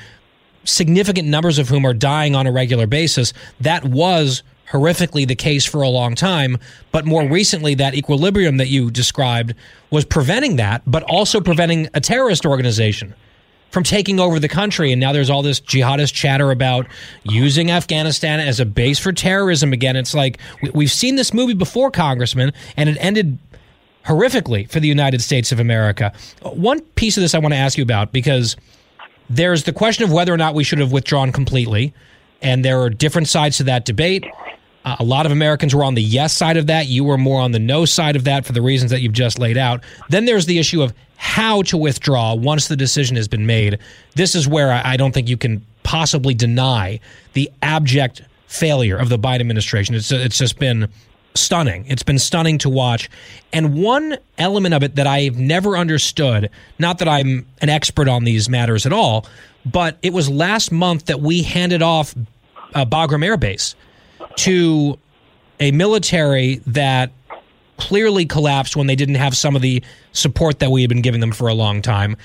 significant 0.65 1.29
numbers 1.29 1.59
of 1.59 1.69
whom 1.69 1.85
are 1.85 1.95
dying 1.95 2.35
on 2.35 2.47
a 2.47 2.53
regular 2.53 2.87
basis. 2.87 3.33
That 3.61 3.85
was 3.85 4.43
horrifically 4.71 5.27
the 5.27 5.35
case 5.35 5.67
for 5.67 5.83
a 5.83 5.89
long 5.89 6.15
time. 6.15 6.57
But 6.93 7.05
more 7.05 7.27
recently, 7.29 7.75
that 7.77 7.95
equilibrium 7.95 8.59
that 8.59 8.69
you 8.69 8.91
described 8.91 9.55
was 9.91 10.05
preventing 10.05 10.57
that, 10.57 10.83
but 10.87 11.03
also 11.05 11.41
preventing 11.41 11.89
a 11.95 12.01
terrorist 12.01 12.47
organization 12.47 13.15
from 13.71 13.85
taking 13.85 14.19
over 14.19 14.39
the 14.39 14.49
country. 14.49 14.93
And 14.93 15.01
now 15.01 15.13
there's 15.13 15.31
all 15.31 15.43
this 15.43 15.61
jihadist 15.61 16.13
chatter 16.13 16.51
about 16.51 16.87
using 17.25 17.71
Afghanistan 17.71 18.41
as 18.41 18.61
a 18.61 18.65
base 18.65 18.99
for 18.99 19.13
terrorism 19.13 19.73
again. 19.73 19.97
It's 19.97 20.15
like 20.15 20.39
we've 20.75 20.91
seen 20.91 21.17
this 21.17 21.33
movie 21.33 21.55
before, 21.55 21.91
Congressman, 21.91 22.53
and 22.77 22.89
it 22.89 22.97
ended 23.01 23.39
horrifically 24.07 24.69
for 24.71 24.81
the 24.81 24.89
United 24.89 25.21
States 25.21 25.53
of 25.53 25.61
America. 25.61 26.13
One 26.43 26.81
piece 26.81 27.17
of 27.17 27.23
this 27.23 27.35
I 27.35 27.39
want 27.39 27.55
to 27.55 27.59
ask 27.59 27.77
you 27.77 27.83
about 27.83 28.13
because 28.13 28.57
there's 29.31 29.63
the 29.65 29.73
question 29.73 30.05
of 30.05 30.13
whether 30.13 30.35
or 30.35 30.37
not 30.37 30.55
we 30.55 30.65
should 30.65 30.81
have 30.81 30.93
withdrawn 30.93 31.33
completely. 31.33 31.95
And 32.43 32.65
there 32.65 32.81
are 32.83 32.91
different 32.91 33.29
sides 33.29 33.59
to 33.59 33.65
that 33.65 33.85
debate. 33.85 34.27
Uh, 34.85 34.97
a 34.99 35.05
lot 35.05 35.25
of 35.25 35.33
Americans 35.33 35.75
were 35.75 35.85
on 35.85 35.95
the 35.95 36.03
yes 36.03 36.33
side 36.37 36.57
of 36.57 36.67
that. 36.67 36.89
You 36.89 37.05
were 37.05 37.17
more 37.19 37.41
on 37.41 37.53
the 37.53 37.59
no 37.59 37.85
side 37.85 38.17
of 38.17 38.25
that 38.25 38.45
for 38.45 38.53
the 38.53 38.63
reasons 38.63 38.91
that 38.91 39.01
you've 39.01 39.13
just 39.13 39.39
laid 39.39 39.57
out. 39.57 39.85
Then 40.09 40.25
there's 40.25 40.47
the 40.47 40.59
issue 40.59 40.83
of 40.83 40.93
how 41.17 41.63
to 41.63 41.77
withdraw 41.77 42.35
once 42.35 42.69
the 42.69 42.77
decision 42.77 43.17
has 43.17 43.29
been 43.29 43.47
made. 43.47 43.79
This 44.17 44.35
is 44.35 44.49
where 44.49 44.73
I, 44.73 44.93
I 44.93 44.97
don't 44.97 45.13
think 45.13 45.29
you 45.29 45.37
can 45.37 45.65
possibly 45.83 46.35
deny 46.35 46.99
the 47.35 47.51
abject 47.63 48.23
failure 48.47 48.97
of 48.97 49.11
the 49.11 49.19
Biden 49.19 49.41
administration. 49.41 49.95
It's 49.95 50.11
it's 50.11 50.39
just 50.39 50.59
been 50.59 50.89
stunning. 51.35 51.85
It's 51.87 52.03
been 52.03 52.19
stunning 52.19 52.59
to 52.59 52.69
watch. 52.69 53.09
And 53.53 53.81
one 53.83 54.19
element 54.39 54.75
of 54.75 54.83
it 54.83 54.97
that 54.97 55.07
I've 55.07 55.37
never 55.37 55.77
understood, 55.77 56.51
not 56.79 56.99
that 56.99 57.09
I'm 57.09 57.47
an 57.61 57.69
expert 57.69 58.09
on 58.09 58.25
these 58.25 58.49
matters 58.49 58.87
at 58.87 58.93
all, 58.93 59.27
but 59.65 59.99
it 60.03 60.13
was 60.13 60.29
last 60.29 60.73
month 60.73 61.07
that 61.07 61.21
we 61.21 61.43
handed 61.43 61.83
off 61.83 62.15
uh, 62.75 62.85
Bagram 62.85 63.25
Air 63.25 63.37
Base 63.37 63.75
to 64.37 64.99
a 65.61 65.71
military 65.73 66.57
that 66.67 67.11
clearly 67.77 68.27
collapsed 68.27 68.77
when 68.77 68.87
they 68.87 68.97
didn't 68.97 69.15
have 69.15 69.37
some 69.37 69.57
of 69.57 69.63
the 69.63 69.83
support 70.13 70.59
that 70.59 70.71
we 70.71 70.83
had 70.83 70.89
been 70.89 71.03
giving 71.03 71.21
them 71.21 71.33
for 71.33 71.49
a 71.49 71.55
long 71.55 71.81
time. 71.83 72.17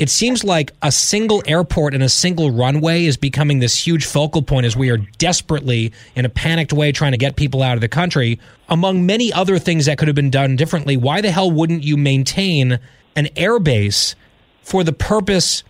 It 0.00 0.08
seems 0.08 0.42
like 0.42 0.72
a 0.80 0.90
single 0.90 1.42
airport 1.46 1.92
and 1.92 2.02
a 2.02 2.08
single 2.08 2.50
runway 2.50 3.04
is 3.04 3.18
becoming 3.18 3.58
this 3.58 3.76
huge 3.86 4.06
focal 4.06 4.40
point 4.40 4.64
as 4.64 4.74
we 4.74 4.88
are 4.88 4.96
desperately, 4.96 5.92
in 6.14 6.24
a 6.24 6.30
panicked 6.30 6.72
way, 6.72 6.90
trying 6.90 7.12
to 7.12 7.18
get 7.18 7.36
people 7.36 7.62
out 7.62 7.74
of 7.74 7.82
the 7.82 7.88
country. 7.88 8.40
Among 8.70 9.04
many 9.04 9.30
other 9.30 9.58
things 9.58 9.84
that 9.84 9.98
could 9.98 10.08
have 10.08 10.14
been 10.14 10.30
done 10.30 10.56
differently, 10.56 10.96
why 10.96 11.20
the 11.20 11.30
hell 11.30 11.50
wouldn't 11.50 11.82
you 11.82 11.98
maintain 11.98 12.78
an 13.14 13.26
airbase 13.36 14.14
for 14.62 14.82
the 14.84 14.94
purpose 14.94 15.64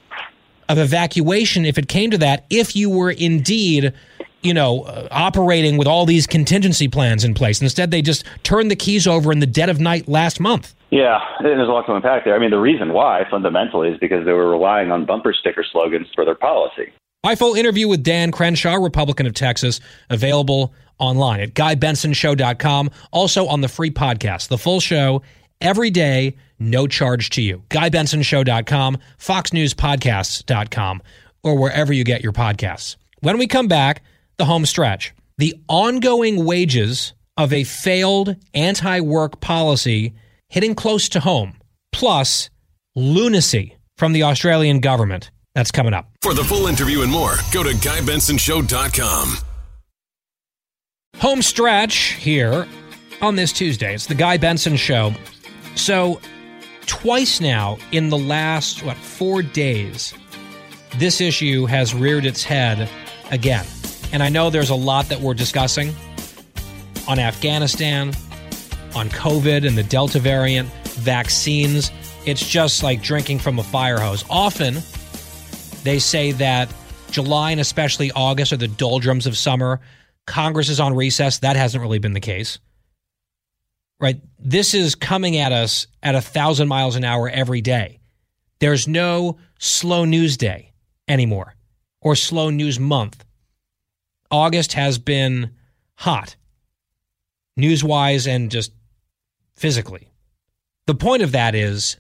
of 0.69 0.79
evacuation 0.79 1.65
if 1.65 1.77
it 1.77 1.89
came 1.89 2.13
to 2.13 2.19
that, 2.19 2.47
if 2.51 2.77
you 2.77 2.89
were 2.89 3.11
indeed 3.11 3.93
you 4.43 4.55
know, 4.55 4.83
uh, 4.83 5.09
operating 5.11 5.77
with 5.77 5.87
all 5.87 6.07
these 6.07 6.27
contingency 6.27 6.89
plans 6.89 7.25
in 7.25 7.35
place. 7.35 7.61
Instead, 7.61 7.91
they 7.91 8.03
just 8.03 8.25
turned 8.43 8.71
the 8.71 8.77
keys 8.77 9.07
over 9.07 9.33
in 9.33 9.41
the 9.41 9.47
dead 9.47 9.69
of 9.69 9.81
night 9.81 10.09
last 10.09 10.41
month. 10.41 10.75
Yeah, 10.91 11.21
there's 11.41 11.69
a 11.69 11.71
lot 11.71 11.87
to 11.87 11.95
unpack 11.95 12.25
there. 12.25 12.35
I 12.35 12.39
mean, 12.39 12.51
the 12.51 12.59
reason 12.59 12.93
why 12.93 13.23
fundamentally 13.31 13.91
is 13.91 13.99
because 13.99 14.25
they 14.25 14.33
were 14.33 14.51
relying 14.51 14.91
on 14.91 15.05
bumper 15.05 15.33
sticker 15.33 15.65
slogans 15.71 16.09
for 16.15 16.25
their 16.25 16.35
policy. 16.35 16.93
My 17.23 17.37
full 17.37 17.55
interview 17.55 17.87
with 17.87 18.03
Dan 18.03 18.33
Crenshaw, 18.33 18.77
Republican 18.77 19.27
of 19.27 19.35
Texas, 19.35 19.81
available 20.09 20.75
online 20.99 21.41
at 21.41 21.55
GuyBensonShow.com, 21.55 22.91
also 23.13 23.47
on 23.47 23.61
the 23.61 23.69
free 23.69 23.91
podcast. 23.91 24.49
The 24.49 24.59
full 24.59 24.81
show 24.81 25.23
every 25.61 25.91
day, 25.91 26.37
no 26.59 26.87
charge 26.87 27.31
to 27.31 27.43
you. 27.43 27.63
GuyBensonShow.com, 27.69 28.99
FoxNewsPodcasts.com, 29.19 31.03
or 31.43 31.59
wherever 31.59 31.93
you 31.93 32.05
get 32.05 32.23
your 32.23 32.33
podcasts. 32.33 32.97
When 33.21 33.39
we 33.39 33.47
come 33.47 33.69
back, 33.69 34.03
the 34.41 34.47
home 34.47 34.65
stretch. 34.65 35.13
The 35.37 35.55
ongoing 35.69 36.45
wages 36.45 37.13
of 37.37 37.53
a 37.53 37.65
failed 37.65 38.37
anti 38.55 39.01
work 39.01 39.41
policy 39.41 40.15
hitting 40.49 40.75
close 40.75 41.11
to 41.11 41.21
home, 41.21 41.59
plus 41.93 42.49
lunacy 42.97 43.77
from 43.99 44.13
the 44.13 44.23
Australian 44.23 44.81
government. 44.81 45.31
That's 45.55 45.71
coming 45.71 45.93
up. 45.93 46.11
For 46.23 46.33
the 46.33 46.43
full 46.43 46.67
interview 46.69 47.03
and 47.03 47.13
more, 47.13 47.35
go 47.53 47.63
to 47.63 47.71
GuyBensonShow.com. 47.71 49.37
Home 51.17 51.43
stretch 51.43 51.97
here 52.15 52.67
on 53.21 53.37
this 53.37 53.53
Tuesday. 53.53 53.95
It's 53.95 54.07
the 54.07 54.15
Guy 54.15 54.39
Benson 54.39 54.77
Show. 54.77 55.13
So, 55.75 56.19
twice 56.87 57.43
now 57.43 57.77
in 57.93 58.09
the 58.09 58.19
last, 58.19 58.83
what, 58.85 58.97
four 58.97 59.43
days, 59.43 60.15
this 60.97 61.21
issue 61.21 61.67
has 61.67 61.95
reared 61.95 62.25
its 62.25 62.43
head 62.43 62.89
again. 63.31 63.67
And 64.13 64.23
I 64.23 64.29
know 64.29 64.51
there's 64.51 64.71
a 64.71 64.75
lot 64.75 65.09
that 65.09 65.21
we're 65.21 65.35
discussing 65.35 65.95
on 67.07 67.19
Afghanistan, 67.19 68.09
on 68.95 69.09
COVID 69.09 69.67
and 69.67 69.79
the 69.79 69.83
Delta 69.83 70.19
variant, 70.19 70.69
vaccines. 70.89 71.91
It's 72.27 72.47
just 72.47 72.83
like 72.83 73.03
drinking 73.03 73.39
from 73.39 73.59
a 73.59 73.63
fire 73.63 73.99
hose. 73.99 74.25
Often 74.29 74.79
they 75.85 75.99
say 75.99 76.33
that 76.33 76.73
July 77.11 77.53
and 77.53 77.61
especially 77.61 78.11
August 78.13 78.53
are 78.53 78.57
the 78.57 78.69
doldrums 78.69 79.27
of 79.27 79.37
summer. 79.37 79.81
Congress 80.27 80.69
is 80.69 80.81
on 80.81 80.95
recess. 80.95 81.39
That 81.39 81.57
hasn't 81.57 81.81
really 81.81 81.99
been 81.99 82.13
the 82.13 82.21
case. 82.21 82.59
Right? 84.01 84.21
This 84.39 84.75
is 84.75 84.95
coming 84.95 85.37
at 85.37 85.53
us 85.53 85.87
at 86.03 86.15
a 86.15 86.21
thousand 86.21 86.69
miles 86.69 86.97
an 86.97 87.05
hour 87.05 87.29
every 87.29 87.61
day. 87.61 88.01
There's 88.59 88.89
no 88.89 89.39
slow 89.59 90.05
news 90.05 90.37
day 90.37 90.73
anymore 91.09 91.55
or 92.01 92.17
slow 92.17 92.51
news 92.51 92.79
month 92.81 93.25
August 94.31 94.75
has 94.75 94.99
been 94.99 95.51
hot, 95.97 96.37
news 97.57 97.83
wise 97.83 98.27
and 98.27 98.51
just 98.51 98.73
physically. 99.57 100.09
The 100.87 100.95
point 100.95 101.23
of 101.23 101.33
that 101.33 101.55
is 101.55 101.99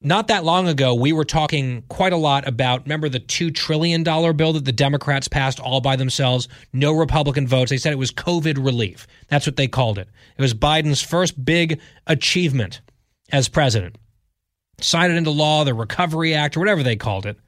not 0.00 0.28
that 0.28 0.44
long 0.44 0.68
ago, 0.68 0.94
we 0.94 1.12
were 1.12 1.24
talking 1.24 1.82
quite 1.88 2.12
a 2.12 2.16
lot 2.16 2.46
about, 2.46 2.82
remember 2.84 3.08
the 3.08 3.20
$2 3.20 3.54
trillion 3.54 4.02
bill 4.02 4.52
that 4.52 4.64
the 4.64 4.72
Democrats 4.72 5.26
passed 5.26 5.58
all 5.58 5.80
by 5.80 5.96
themselves? 5.96 6.48
No 6.72 6.92
Republican 6.92 7.46
votes. 7.46 7.70
They 7.70 7.76
said 7.76 7.92
it 7.92 7.98
was 7.98 8.12
COVID 8.12 8.64
relief. 8.64 9.06
That's 9.28 9.46
what 9.46 9.56
they 9.56 9.68
called 9.68 9.98
it. 9.98 10.08
It 10.36 10.42
was 10.42 10.54
Biden's 10.54 11.02
first 11.02 11.44
big 11.44 11.80
achievement 12.06 12.82
as 13.32 13.48
president. 13.48 13.96
Signed 14.80 15.12
it 15.12 15.16
into 15.16 15.30
law, 15.30 15.64
the 15.64 15.74
Recovery 15.74 16.34
Act, 16.34 16.56
or 16.56 16.60
whatever 16.60 16.82
they 16.82 16.96
called 16.96 17.26
it. 17.26 17.38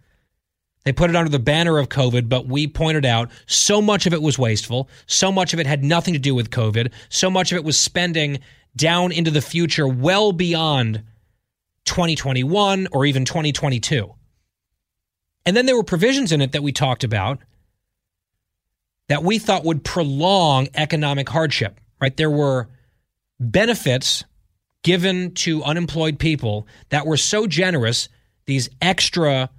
They 0.85 0.93
put 0.93 1.11
it 1.11 1.17
under 1.17 1.31
the 1.31 1.39
banner 1.39 1.79
of 1.79 1.89
COVID, 1.89 2.29
but 2.29 2.47
we 2.47 2.67
pointed 2.67 3.05
out 3.05 3.31
so 3.47 3.83
much 3.83 4.07
of 4.07 4.13
it 4.13 4.23
was 4.23 4.39
wasteful. 4.39 4.89
So 5.07 5.31
much 5.31 5.53
of 5.53 5.61
it 5.61 5.67
had 5.67 5.85
nothing 5.85 6.15
to 6.15 6.21
do 6.21 6.35
with 6.35 6.51
COVID. 6.51 6.93
So 7.09 7.29
much 7.29 7.53
of 7.53 7.57
it 7.57 7.65
was 7.65 7.79
spending 7.79 8.39
down 8.77 9.13
into 9.13 9.31
the 9.31 9.43
future, 9.43 9.87
well 9.87 10.33
beyond 10.33 11.03
2021 11.85 12.89
or 12.93 13.05
even 13.07 13.25
2022. 13.25 14.15
And 15.45 15.57
then 15.57 15.67
there 15.67 15.77
were 15.77 15.83
provisions 15.83 16.33
in 16.33 16.41
it 16.41 16.53
that 16.53 16.63
we 16.63 16.73
talked 16.73 17.05
about 17.05 17.39
that 19.09 19.25
we 19.25 19.39
thought 19.39 19.65
would 19.65 19.85
prolong 19.85 20.69
economic 20.75 21.29
hardship, 21.29 21.81
right? 22.01 22.17
There 22.17 22.31
were 22.31 22.69
benefits 23.41 24.25
given 24.83 25.33
to 25.35 25.65
unemployed 25.65 26.19
people 26.19 26.67
that 26.91 27.07
were 27.07 27.17
so 27.17 27.47
generous, 27.47 28.09
these 28.47 28.69
extra 28.81 29.51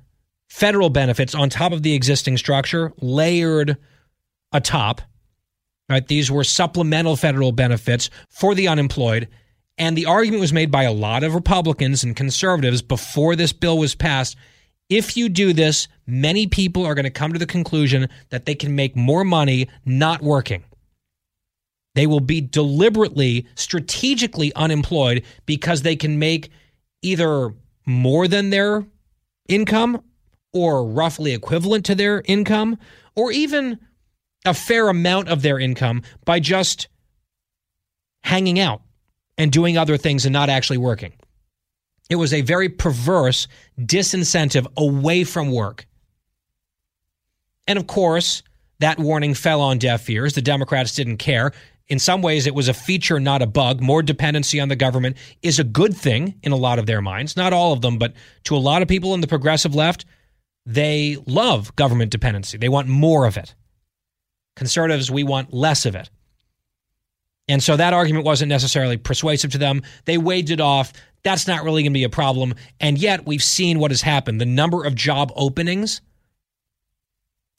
federal 0.50 0.90
benefits 0.90 1.34
on 1.34 1.50
top 1.50 1.72
of 1.72 1.84
the 1.84 1.94
existing 1.94 2.38
structure, 2.38 2.92
layered 3.00 3.78
atop. 4.52 5.02
Right, 5.88 6.06
these 6.08 6.30
were 6.30 6.44
supplemental 6.44 7.16
federal 7.16 7.52
benefits 7.52 8.12
for 8.30 8.54
the 8.54 8.68
unemployed. 8.68 9.28
And 9.78 9.98
the 9.98 10.06
argument 10.06 10.42
was 10.42 10.54
made 10.54 10.70
by 10.70 10.84
a 10.84 10.92
lot 10.92 11.24
of 11.24 11.34
Republicans 11.34 12.04
and 12.04 12.16
conservatives 12.16 12.82
before 12.82 13.36
this 13.36 13.54
bill 13.54 13.78
was 13.78 13.96
passed. 13.96 14.36
If 14.90 15.18
you 15.18 15.30
do 15.30 15.54
this, 15.54 15.88
many 16.06 16.46
people 16.46 16.86
are 16.86 16.94
going 16.94 17.06
to 17.06 17.10
come 17.10 17.34
to 17.34 17.40
the 17.40 17.48
conclusion 17.48 18.10
that 18.30 18.46
they 18.46 18.56
can 18.56 18.76
make 18.76 18.96
more 18.96 19.24
money 19.24 19.68
not 19.86 20.22
working. 20.22 20.64
They 21.96 22.06
will 22.06 22.20
be 22.20 22.42
deliberately, 22.42 23.48
strategically 23.56 24.54
unemployed 24.56 25.24
because 25.46 25.82
they 25.82 25.96
can 25.96 26.20
make 26.20 26.50
either 27.02 27.54
more 27.86 28.28
than 28.28 28.52
their 28.52 28.86
income 29.48 30.04
or 30.54 30.86
roughly 30.86 31.34
equivalent 31.34 31.86
to 31.86 31.96
their 31.96 32.22
income, 32.26 32.78
or 33.16 33.32
even 33.32 33.80
a 34.46 34.54
fair 34.54 34.90
amount 34.90 35.30
of 35.30 35.42
their 35.42 35.60
income 35.60 36.02
by 36.26 36.40
just 36.40 36.88
hanging 38.24 38.60
out 38.60 38.82
and 39.38 39.52
doing 39.52 39.78
other 39.78 39.98
things 39.98 40.26
and 40.26 40.34
not 40.34 40.50
actually 40.50 40.78
working. 40.78 41.14
It 42.10 42.16
was 42.16 42.34
a 42.34 42.42
very 42.42 42.70
perverse 42.70 43.48
disincentive 43.80 44.66
away 44.76 45.24
from 45.24 45.52
work. 45.52 45.86
And 47.68 47.78
of 47.78 47.86
course, 47.86 48.42
that 48.80 48.98
warning 48.98 49.36
fell 49.36 49.62
on 49.62 49.78
deaf 49.78 50.10
ears. 50.10 50.34
The 50.34 50.42
Democrats 50.42 50.96
didn't 50.96 51.18
care. 51.18 51.52
In 51.88 52.00
some 52.00 52.22
ways, 52.22 52.48
it 52.48 52.56
was 52.56 52.68
a 52.68 52.74
feature, 52.74 53.20
not 53.20 53.42
a 53.42 53.48
bug. 53.48 53.82
More 53.82 54.02
dependency 54.02 54.60
on 54.60 54.70
the 54.70 54.76
government 54.76 55.18
is 55.42 55.60
a 55.60 55.64
good 55.64 55.96
thing 55.96 56.36
in 56.44 56.52
a 56.52 56.58
lot 56.58 56.80
of 56.80 56.86
their 56.86 57.02
minds. 57.02 57.36
Not 57.36 57.54
all 57.54 57.74
of 57.74 57.82
them, 57.82 57.98
but 57.98 58.14
to 58.46 58.56
a 58.56 58.58
lot 58.58 58.82
of 58.82 58.88
people 58.88 59.14
in 59.14 59.22
the 59.22 59.28
progressive 59.28 59.76
left, 59.76 60.06
they 60.70 61.18
love 61.26 61.76
government 61.76 62.12
dependency. 62.12 62.56
They 62.56 62.70
want 62.70 62.88
more 62.88 63.26
of 63.26 63.38
it. 63.38 63.56
Conservatives, 64.56 65.10
we 65.10 65.24
want 65.24 65.52
less 65.52 65.88
of 65.88 65.96
it. 65.96 66.12
And 67.48 67.64
so 67.64 67.76
that 67.76 67.94
argument 67.94 68.24
wasn't 68.24 68.50
necessarily 68.50 68.96
persuasive 68.96 69.52
to 69.54 69.58
them. 69.58 69.82
They 70.06 70.20
waved 70.20 70.52
it 70.52 70.62
off. 70.62 70.94
That's 71.24 71.48
not 71.48 71.64
really 71.64 71.82
going 71.82 71.94
to 71.94 71.98
be 71.98 72.04
a 72.04 72.10
problem. 72.10 72.54
And 72.80 73.00
yet 73.00 73.26
we've 73.26 73.42
seen 73.42 73.80
what 73.80 73.90
has 73.90 74.04
happened. 74.04 74.40
The 74.40 74.46
number 74.46 74.86
of 74.86 74.94
job 74.94 75.32
openings, 75.36 76.02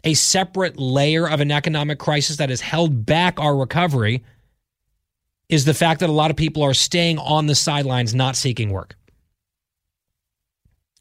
a 0.05 0.15
separate 0.15 0.79
layer 0.79 1.29
of 1.29 1.41
an 1.41 1.51
economic 1.51 1.99
crisis 1.99 2.37
that 2.37 2.51
has 2.51 2.61
held 2.61 3.05
back 3.05 3.41
our 3.41 3.57
recovery, 3.57 4.23
is 5.49 5.65
the 5.65 5.75
fact 5.75 5.99
that 5.99 6.09
a 6.09 6.13
lot 6.13 6.31
of 6.31 6.37
people 6.37 6.63
are 6.63 6.75
staying 6.75 7.19
on 7.19 7.47
the 7.47 7.57
sidelines, 7.57 8.15
not 8.15 8.37
seeking 8.37 8.71
work. 8.71 8.95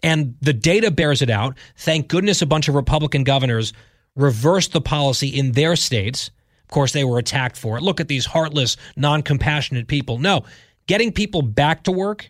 And 0.02 0.36
the 0.42 0.54
data 0.54 0.92
bears 0.92 1.22
it 1.22 1.30
out. 1.30 1.58
Thank 1.78 2.08
goodness 2.08 2.42
a 2.42 2.46
bunch 2.46 2.68
of 2.68 2.76
Republican 2.76 3.24
governors 3.24 3.74
reversed 4.16 4.72
the 4.72 4.82
policy 4.82 5.28
in 5.28 5.52
their 5.54 5.76
states. 5.76 6.32
Of 6.64 6.70
course, 6.70 6.94
they 6.94 7.04
were 7.04 7.18
attacked 7.18 7.58
for 7.58 7.78
it. 7.78 7.84
Look 7.84 8.00
at 8.00 8.08
these 8.08 8.26
heartless, 8.26 8.78
non 8.96 9.24
compassionate 9.24 9.88
people. 9.88 10.20
No, 10.20 10.44
getting 10.88 11.12
people 11.12 11.42
back 11.42 11.84
to 11.84 11.92
work 11.92 12.30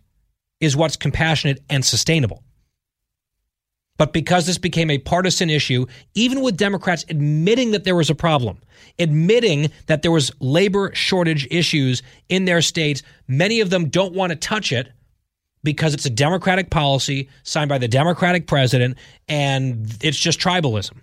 is 0.59 0.75
what's 0.75 0.95
compassionate 0.95 1.61
and 1.69 1.83
sustainable. 1.83 2.43
But 3.97 4.13
because 4.13 4.47
this 4.47 4.57
became 4.57 4.89
a 4.89 4.97
partisan 4.97 5.49
issue, 5.49 5.85
even 6.13 6.41
with 6.41 6.55
Democrats 6.55 7.03
admitting 7.09 7.71
that 7.71 7.83
there 7.83 7.97
was 7.97 8.09
a 8.09 8.15
problem, 8.15 8.61
admitting 8.97 9.71
that 9.87 10.03
there 10.03 10.11
was 10.11 10.31
labor 10.39 10.95
shortage 10.95 11.45
issues 11.51 12.01
in 12.29 12.45
their 12.45 12.61
states, 12.61 13.03
many 13.27 13.59
of 13.59 13.69
them 13.69 13.89
don't 13.89 14.15
want 14.15 14.29
to 14.29 14.37
touch 14.37 14.71
it 14.71 14.93
because 15.63 15.93
it's 15.93 16.05
a 16.05 16.09
Democratic 16.09 16.69
policy 16.69 17.29
signed 17.43 17.69
by 17.69 17.77
the 17.77 17.87
Democratic 17.87 18.47
president, 18.47 18.97
and 19.27 19.97
it's 20.01 20.17
just 20.17 20.39
tribalism. 20.39 20.97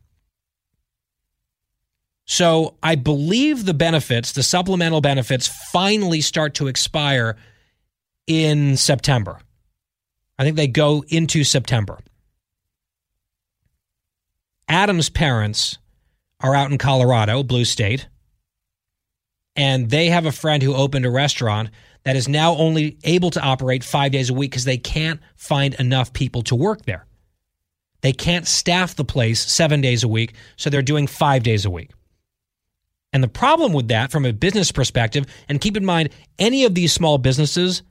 So 2.24 2.74
I 2.82 2.96
believe 2.96 3.64
the 3.64 3.74
benefits, 3.74 4.32
the 4.32 4.42
supplemental 4.42 5.00
benefits, 5.00 5.46
finally 5.70 6.20
start 6.20 6.54
to 6.54 6.66
expire 6.66 7.36
in 8.26 8.76
September. 8.76 9.38
I 10.38 10.44
think 10.44 10.56
they 10.56 10.66
go 10.66 11.04
into 11.08 11.44
September. 11.44 11.98
Adam's 14.68 15.08
parents 15.08 15.78
are 16.40 16.54
out 16.54 16.70
in 16.70 16.78
Colorado, 16.78 17.42
blue 17.42 17.64
state, 17.64 18.08
and 19.54 19.88
they 19.88 20.08
have 20.08 20.26
a 20.26 20.32
friend 20.32 20.62
who 20.62 20.74
opened 20.74 21.06
a 21.06 21.10
restaurant 21.10 21.70
that 22.06 22.14
is 22.14 22.28
now 22.28 22.54
only 22.54 22.96
able 23.02 23.30
to 23.30 23.42
operate 23.42 23.82
five 23.82 24.12
days 24.12 24.30
a 24.30 24.34
week 24.34 24.52
because 24.52 24.64
they 24.64 24.78
can't 24.78 25.20
find 25.34 25.74
enough 25.74 26.12
people 26.12 26.40
to 26.40 26.54
work 26.54 26.82
there. 26.82 27.04
They 28.00 28.12
can't 28.12 28.46
staff 28.46 28.94
the 28.94 29.04
place 29.04 29.40
seven 29.40 29.80
days 29.80 30.04
a 30.04 30.08
week, 30.08 30.34
so 30.54 30.70
they're 30.70 30.82
doing 30.82 31.08
five 31.08 31.42
days 31.42 31.64
a 31.64 31.70
week. 31.70 31.90
And 33.12 33.24
the 33.24 33.28
problem 33.28 33.72
with 33.72 33.88
that, 33.88 34.12
from 34.12 34.24
a 34.24 34.32
business 34.32 34.70
perspective, 34.70 35.26
and 35.48 35.60
keep 35.60 35.76
in 35.76 35.84
mind, 35.84 36.10
any 36.38 36.64
of 36.64 36.76
these 36.76 36.92
small 36.92 37.18
businesses 37.18 37.82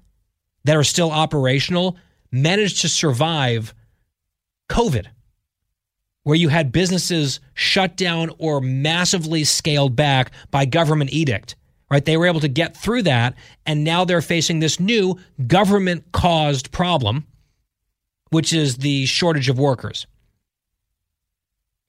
that 0.64 0.78
are 0.78 0.84
still 0.86 1.12
operational 1.12 1.98
managed 2.32 2.84
to 2.84 2.90
survive 2.90 3.74
COVID, 4.70 5.08
where 6.24 6.38
you 6.38 6.48
had 6.48 6.72
businesses 6.72 7.42
shut 7.54 7.98
down 7.98 8.32
or 8.38 8.62
massively 8.62 9.44
scaled 9.44 9.98
back 9.98 10.32
by 10.52 10.64
government 10.64 11.12
edict. 11.12 11.58
Right? 11.90 12.04
They 12.04 12.18
were 12.18 12.26
able 12.26 12.40
to 12.40 12.48
get 12.48 12.76
through 12.76 13.04
that, 13.04 13.36
and 13.66 13.84
now 13.84 14.06
they're 14.06 14.22
facing 14.22 14.60
this 14.60 14.80
new 14.80 15.20
government 15.46 16.12
caused 16.12 16.72
problem, 16.72 17.28
which 18.32 18.54
is 18.54 18.78
the 18.78 19.06
shortage 19.06 19.50
of 19.50 19.60
workers. 19.60 20.08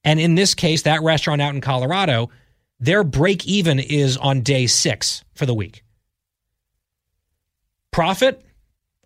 And 0.05 0.20
in 0.20 0.35
this 0.35 0.55
case, 0.55 0.82
that 0.82 1.02
restaurant 1.02 1.43
out 1.43 1.55
in 1.55 1.60
Colorado, 1.60 2.31
their 2.78 3.02
break 3.02 3.47
even 3.47 3.78
is 3.78 4.16
on 4.16 4.43
day 4.43 4.66
six 4.66 5.24
for 5.35 5.47
the 5.47 5.55
week. 5.55 5.82
Profit, 7.90 8.44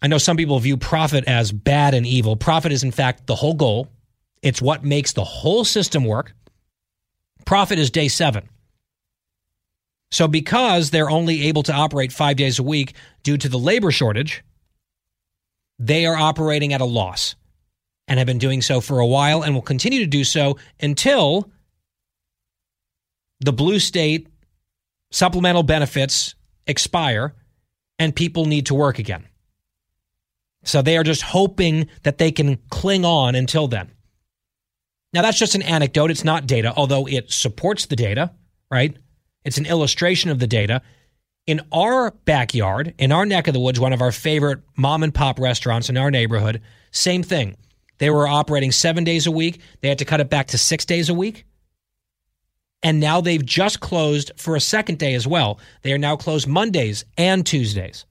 I 0.03 0.09
know 0.09 0.19
some 0.19 0.37
people 0.37 0.59
view 0.59 0.77
profit 0.77 1.25
as 1.27 1.53
bad 1.53 1.95
and 1.95 2.07
evil. 2.07 2.35
Profit 2.35 2.73
is, 2.73 2.83
in 2.83 2.91
fact, 2.91 3.27
the 3.27 3.37
whole 3.37 3.55
goal, 3.55 3.89
it's 4.43 4.61
what 4.61 4.85
makes 4.85 5.13
the 5.13 5.25
whole 5.25 5.65
system 5.65 6.05
work. 6.05 6.35
Profit 7.45 7.79
is 7.79 7.91
day 7.91 8.09
seven. 8.09 8.49
So, 10.11 10.27
because 10.27 10.91
they're 10.91 11.11
only 11.11 11.45
able 11.45 11.63
to 11.65 11.73
operate 11.73 12.13
five 12.13 12.37
days 12.37 12.59
a 12.59 12.63
week 12.63 12.95
due 13.23 13.37
to 13.37 13.49
the 13.49 13.59
labor 13.59 13.91
shortage, 13.91 14.43
they 15.79 16.05
are 16.05 16.17
operating 16.17 16.73
at 16.73 16.81
a 16.81 16.85
loss 16.85 17.37
and 18.09 18.19
have 18.19 18.27
been 18.27 18.39
doing 18.39 18.61
so 18.61 18.81
for 18.81 18.99
a 18.99 19.07
while 19.07 19.43
and 19.43 19.55
will 19.55 19.63
continue 19.63 20.01
to 20.01 20.07
do 20.07 20.25
so 20.25 20.59
until 20.81 21.51
the 23.41 23.53
blue 23.53 23.79
state 23.79 24.29
supplemental 25.13 25.63
benefits 25.63 26.35
expire 26.67 27.35
and 27.99 28.15
people 28.15 28.47
need 28.47 28.67
to 28.67 28.75
work 28.75 28.99
again. 28.99 29.27
So 30.65 30.83
they 30.83 30.97
are 30.97 31.05
just 31.05 31.23
hoping 31.23 31.89
that 32.03 32.19
they 32.19 32.33
can 32.33 32.59
cling 32.69 33.05
on 33.05 33.35
until 33.35 33.69
then. 33.69 33.91
Now, 35.13 35.23
that's 35.23 35.39
just 35.39 35.55
an 35.55 35.63
anecdote. 35.63 36.11
It's 36.11 36.25
not 36.25 36.47
data, 36.47 36.73
although 36.77 37.07
it 37.07 37.33
supports 37.33 37.87
the 37.87 37.97
data, 37.97 38.33
right? 38.71 38.97
It's 39.45 39.59
an 39.59 39.67
illustration 39.67 40.31
of 40.31 40.39
the 40.39 40.47
data. 40.47 40.83
In 41.47 41.63
our 41.73 42.11
backyard, 42.11 42.95
in 42.99 43.13
our 43.13 43.25
neck 43.27 43.49
of 43.49 43.55
the 43.55 43.61
woods, 43.61 43.81
one 43.81 43.93
of 43.93 44.03
our 44.03 44.13
favorite 44.13 44.61
mom 44.77 45.03
and 45.03 45.15
pop 45.15 45.39
restaurants 45.39 45.89
in 45.89 45.97
our 45.97 46.11
neighborhood, 46.11 46.61
same 46.91 47.23
thing. 47.23 47.57
They 47.99 48.11
were 48.11 48.29
operating 48.29 48.73
seven 48.73 49.05
days 49.05 49.27
a 49.27 49.31
week. 49.31 49.61
They 49.81 49.89
had 49.89 49.99
to 49.99 50.05
cut 50.05 50.21
it 50.21 50.31
back 50.31 50.49
to 50.49 50.59
six 50.59 50.85
days 50.85 51.09
a 51.09 51.15
week. 51.15 51.45
And 52.83 52.99
now 52.99 53.21
they've 53.21 53.45
just 53.45 53.81
closed 53.81 54.33
for 54.37 54.57
a 54.57 54.61
second 54.61 54.99
day 54.99 55.15
as 55.15 55.27
well. 55.27 55.59
They 55.83 55.93
are 55.93 55.99
now 55.99 56.17
closed 56.17 56.49
Mondays 56.49 57.05
and 57.19 57.45
Tuesdays. 57.45 58.07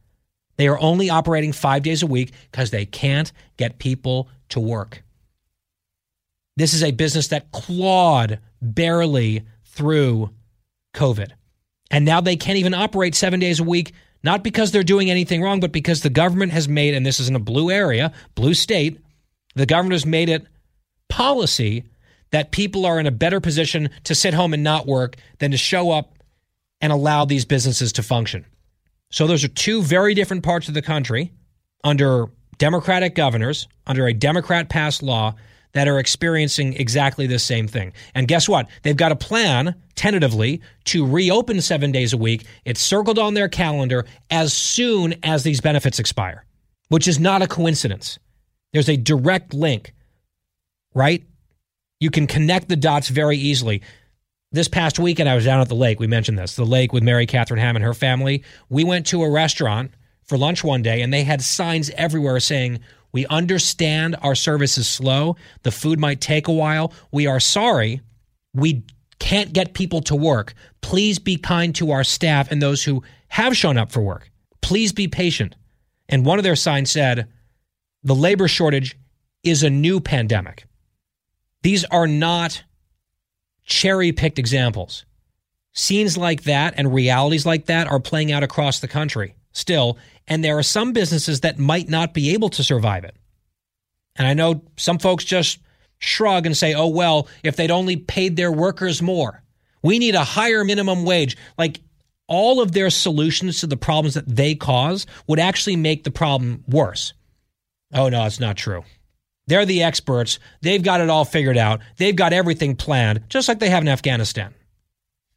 They 0.58 0.68
are 0.68 0.80
only 0.80 1.10
operating 1.10 1.54
five 1.54 1.84
days 1.84 2.04
a 2.04 2.08
week 2.08 2.34
because 2.52 2.70
they 2.70 2.86
can't 2.86 3.32
get 3.58 3.80
people 3.80 4.30
to 4.50 4.60
work. 4.60 5.04
This 6.58 6.74
is 6.74 6.84
a 6.84 6.92
business 6.92 7.30
that 7.30 7.52
clawed 7.52 8.40
barely 8.62 9.44
through 9.64 10.30
COVID. 10.94 11.32
And 11.92 12.06
now 12.06 12.22
they 12.22 12.36
can't 12.36 12.58
even 12.58 12.74
operate 12.74 13.16
seven 13.16 13.40
days 13.40 13.60
a 13.60 13.64
week, 13.64 13.94
not 14.24 14.44
because 14.44 14.72
they're 14.72 14.84
doing 14.84 15.10
anything 15.10 15.42
wrong, 15.42 15.60
but 15.60 15.72
because 15.72 16.02
the 16.02 16.10
government 16.10 16.52
has 16.52 16.68
made, 16.68 16.94
and 16.94 17.06
this 17.06 17.20
is 17.20 17.30
in 17.30 17.36
a 17.36 17.40
blue 17.40 17.72
area, 17.72 18.12
blue 18.36 18.54
state, 18.54 19.00
the 19.56 19.66
government 19.66 19.94
has 19.94 20.06
made 20.06 20.30
it 20.30 20.46
policy 21.08 21.84
that 22.32 22.52
people 22.52 22.86
are 22.86 23.00
in 23.00 23.08
a 23.08 23.12
better 23.12 23.40
position 23.40 23.90
to 24.04 24.14
sit 24.14 24.34
home 24.34 24.54
and 24.54 24.64
not 24.64 24.86
work 24.86 25.16
than 25.40 25.52
to 25.52 25.58
show 25.58 25.92
up 25.92 26.14
and 26.82 26.92
allow 26.94 27.26
these 27.26 27.46
businesses 27.46 27.94
to 27.94 28.04
function. 28.04 28.46
So 29.12 29.26
those 29.26 29.44
are 29.44 29.50
two 29.50 29.82
very 29.82 30.14
different 30.14 30.44
parts 30.44 30.68
of 30.68 30.76
the 30.76 30.82
country 30.82 31.34
under 31.84 32.28
Democratic 32.60 33.16
governors, 33.16 33.68
under 33.88 34.06
a 34.06 34.14
Democrat 34.14 34.70
passed 34.70 35.02
law 35.02 35.36
that 35.74 35.88
are 35.88 36.00
experiencing 36.00 36.74
exactly 36.74 37.28
the 37.28 37.40
same 37.40 37.68
thing. 37.68 37.94
And 38.16 38.28
guess 38.28 38.50
what? 38.50 38.68
They've 38.84 38.98
got 38.98 39.12
a 39.12 39.16
plan 39.16 39.76
tentatively 39.96 40.62
to 40.86 41.06
reopen 41.06 41.62
7 41.62 41.92
days 41.92 42.14
a 42.14 42.18
week. 42.18 42.46
It's 42.66 42.82
circled 42.82 43.20
on 43.20 43.34
their 43.34 43.50
calendar 43.50 44.06
as 44.30 44.54
soon 44.54 45.16
as 45.24 45.44
these 45.44 45.62
benefits 45.62 46.00
expire, 46.00 46.46
which 46.88 47.08
is 47.08 47.20
not 47.20 47.42
a 47.42 47.48
coincidence. 47.48 48.20
There's 48.74 48.90
a 48.90 48.98
direct 48.98 49.54
link, 49.54 49.94
right? 50.94 51.24
You 52.00 52.12
can 52.12 52.28
connect 52.28 52.70
the 52.70 52.76
dots 52.76 53.10
very 53.10 53.38
easily 53.38 53.82
this 54.52 54.68
past 54.68 54.98
weekend, 54.98 55.30
I 55.30 55.36
was 55.36 55.46
down 55.46 55.62
at 55.62 55.70
the 55.70 55.76
lake. 55.76 56.00
We 56.00 56.08
mentioned 56.08 56.40
this, 56.40 56.56
the 56.56 56.66
lake 56.66 56.92
with 56.92 57.04
Mary 57.04 57.28
Catherine 57.28 57.60
Ham 57.60 57.76
and 57.76 57.86
her 57.86 57.94
family. 57.94 58.44
We 58.68 58.84
went 58.84 59.06
to 59.08 59.22
a 59.22 59.30
restaurant 59.30 59.92
for 60.24 60.38
lunch 60.38 60.64
one 60.64 60.82
day, 60.82 61.02
and 61.02 61.14
they 61.14 61.24
had 61.24 61.42
signs 61.42 61.92
everywhere 61.92 62.40
saying, 62.40 62.80
We 63.12 63.26
understand 63.28 64.16
our 64.22 64.36
service 64.36 64.78
is 64.78 64.88
slow. 64.88 65.36
The 65.64 65.72
food 65.72 66.00
might 66.00 66.22
take 66.22 66.48
a 66.48 66.54
while. 66.54 66.94
We 67.12 67.28
are 67.28 67.40
sorry. 67.40 68.02
We 68.54 68.84
can't 69.20 69.54
get 69.54 69.74
people 69.74 70.02
to 70.04 70.16
work. 70.16 70.54
Please 70.82 71.20
be 71.20 71.36
kind 71.36 71.74
to 71.76 71.92
our 71.92 72.04
staff 72.04 72.52
and 72.52 72.62
those 72.62 72.84
who 72.84 73.04
have 73.30 73.58
shown 73.58 73.78
up 73.78 73.92
for 73.92 74.02
work. 74.02 74.30
Please 74.62 74.94
be 74.94 75.08
patient. 75.08 75.56
And 76.08 76.26
one 76.26 76.40
of 76.40 76.44
their 76.44 76.56
signs 76.56 76.92
said, 76.92 77.28
The 78.04 78.16
labor 78.16 78.48
shortage 78.48 78.98
is 79.44 79.64
a 79.64 79.70
new 79.70 80.00
pandemic. 80.00 80.66
These 81.62 81.86
are 81.86 82.08
not 82.08 82.64
cherry 83.66 84.12
picked 84.12 84.40
examples. 84.40 85.06
Scenes 85.74 86.18
like 86.18 86.44
that 86.44 86.74
and 86.78 86.94
realities 86.94 87.46
like 87.46 87.66
that 87.66 87.88
are 87.88 88.00
playing 88.00 88.32
out 88.32 88.44
across 88.44 88.80
the 88.80 88.88
country 88.88 89.36
still, 89.60 89.98
and 90.28 90.44
there 90.44 90.58
are 90.58 90.64
some 90.64 90.94
businesses 90.94 91.42
that 91.42 91.60
might 91.60 91.90
not 91.90 92.14
be 92.14 92.34
able 92.34 92.50
to 92.50 92.64
survive 92.64 93.04
it. 93.04 93.16
And 94.16 94.28
I 94.28 94.34
know 94.34 94.64
some 94.78 95.00
folks 95.00 95.24
just 95.24 95.60
shrug 96.00 96.46
and 96.46 96.56
say, 96.56 96.74
oh, 96.74 96.88
well, 96.88 97.28
if 97.44 97.56
they'd 97.56 97.72
only 97.72 97.98
paid 97.98 98.36
their 98.36 98.52
workers 98.52 99.02
more, 99.02 99.44
we 99.84 100.00
need 100.00 100.16
a 100.16 100.24
higher 100.24 100.64
minimum 100.64 101.06
wage. 101.06 101.38
Like 101.58 101.82
all 102.28 102.62
of 102.62 102.72
their 102.72 102.90
solutions 102.90 103.60
to 103.60 103.68
the 103.68 103.78
problems 103.78 104.14
that 104.14 104.28
they 104.28 104.56
cause 104.56 105.06
would 105.28 105.40
actually 105.40 105.76
make 105.76 106.04
the 106.04 106.12
problem 106.12 106.64
worse. 106.68 107.14
Oh, 107.94 108.10
no, 108.10 108.26
it's 108.26 108.40
not 108.40 108.56
true. 108.56 108.84
They're 109.48 109.66
the 109.66 109.82
experts. 109.82 110.38
They've 110.62 110.84
got 110.84 111.02
it 111.02 111.10
all 111.10 111.26
figured 111.26 111.58
out. 111.58 111.82
They've 111.98 112.16
got 112.16 112.34
everything 112.34 112.76
planned, 112.76 113.24
just 113.30 113.48
like 113.48 113.60
they 113.60 113.72
have 113.72 113.82
in 113.82 113.88
Afghanistan. 113.88 114.54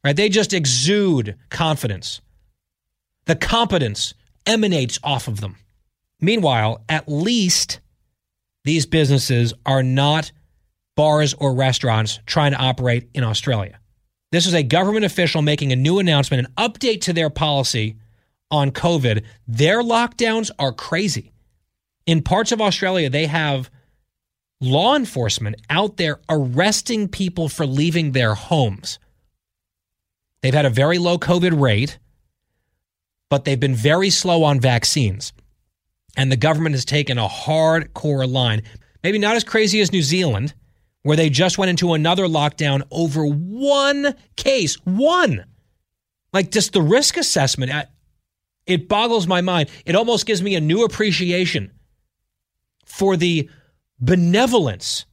Right? 0.03 0.15
They 0.15 0.29
just 0.29 0.53
exude 0.53 1.35
confidence. 1.49 2.21
The 3.25 3.35
competence 3.35 4.13
emanates 4.45 4.99
off 5.03 5.27
of 5.27 5.41
them. 5.41 5.57
Meanwhile, 6.19 6.83
at 6.89 7.07
least 7.07 7.79
these 8.63 8.85
businesses 8.85 9.53
are 9.65 9.83
not 9.83 10.31
bars 10.95 11.33
or 11.33 11.53
restaurants 11.53 12.19
trying 12.25 12.51
to 12.51 12.57
operate 12.57 13.09
in 13.13 13.23
Australia. 13.23 13.79
This 14.31 14.45
is 14.47 14.53
a 14.53 14.63
government 14.63 15.05
official 15.05 15.41
making 15.41 15.71
a 15.71 15.75
new 15.75 15.99
announcement, 15.99 16.47
an 16.47 16.53
update 16.55 17.01
to 17.01 17.13
their 17.13 17.29
policy 17.29 17.97
on 18.49 18.71
COVID. 18.71 19.23
Their 19.47 19.81
lockdowns 19.81 20.49
are 20.59 20.71
crazy. 20.71 21.33
In 22.05 22.21
parts 22.21 22.51
of 22.51 22.61
Australia, 22.61 23.09
they 23.09 23.27
have 23.27 23.69
law 24.59 24.95
enforcement 24.95 25.55
out 25.69 25.97
there 25.97 26.19
arresting 26.29 27.07
people 27.07 27.49
for 27.49 27.65
leaving 27.65 28.11
their 28.11 28.33
homes. 28.33 28.99
They've 30.41 30.53
had 30.53 30.65
a 30.65 30.69
very 30.69 30.97
low 30.97 31.17
COVID 31.17 31.59
rate, 31.59 31.99
but 33.33 33.45
they've 33.45 33.59
been 33.59 33.73
very 33.73 34.11
slow 34.11 34.43
on 34.43 34.59
vaccines. 34.59 35.33
And 36.15 36.31
the 36.31 36.37
government 36.37 36.75
has 36.75 36.85
taken 36.85 37.17
a 37.17 37.27
hardcore 37.27 38.31
line, 38.31 38.61
maybe 39.03 39.17
not 39.17 39.35
as 39.35 39.43
crazy 39.43 39.81
as 39.81 39.91
New 39.91 40.03
Zealand, 40.03 40.53
where 41.01 41.17
they 41.17 41.31
just 41.31 41.57
went 41.57 41.71
into 41.71 41.93
another 41.93 42.27
lockdown 42.27 42.83
over 42.91 43.25
one 43.25 44.13
case. 44.35 44.75
One. 44.83 45.45
Like 46.31 46.51
just 46.51 46.73
the 46.73 46.81
risk 46.83 47.17
assessment, 47.17 47.71
it 48.67 48.87
boggles 48.87 49.25
my 49.25 49.41
mind. 49.41 49.71
It 49.83 49.95
almost 49.95 50.27
gives 50.27 50.43
me 50.43 50.53
a 50.53 50.61
new 50.61 50.83
appreciation 50.83 51.71
for 52.85 53.17
the 53.17 53.49
benevolence 53.99 55.07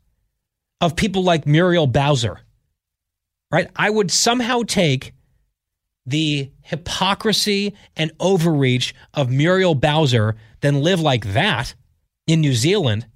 of 0.82 0.94
people 0.94 1.24
like 1.24 1.46
Muriel 1.46 1.86
Bowser 1.86 2.40
right? 3.50 3.68
I 3.76 3.90
would 3.90 4.10
somehow 4.10 4.62
take 4.62 5.12
the 6.10 6.50
hypocrisy 6.62 7.74
and 7.96 8.12
overreach 8.20 8.94
of 9.14 9.30
Muriel 9.30 9.74
Bowser 9.74 10.36
than 10.60 10.82
live 10.82 11.00
like 11.00 11.32
that 11.32 11.74
in 12.26 12.40
New 12.40 12.54
Zealand. 12.54 13.06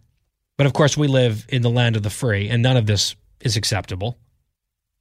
But 0.56 0.66
of 0.66 0.72
course, 0.72 0.96
we 0.96 1.08
live 1.08 1.44
in 1.48 1.62
the 1.62 1.70
land 1.70 1.96
of 1.96 2.02
the 2.02 2.10
free, 2.10 2.48
and 2.48 2.62
none 2.62 2.76
of 2.76 2.86
this 2.86 3.16
is 3.40 3.56
acceptable. 3.56 4.18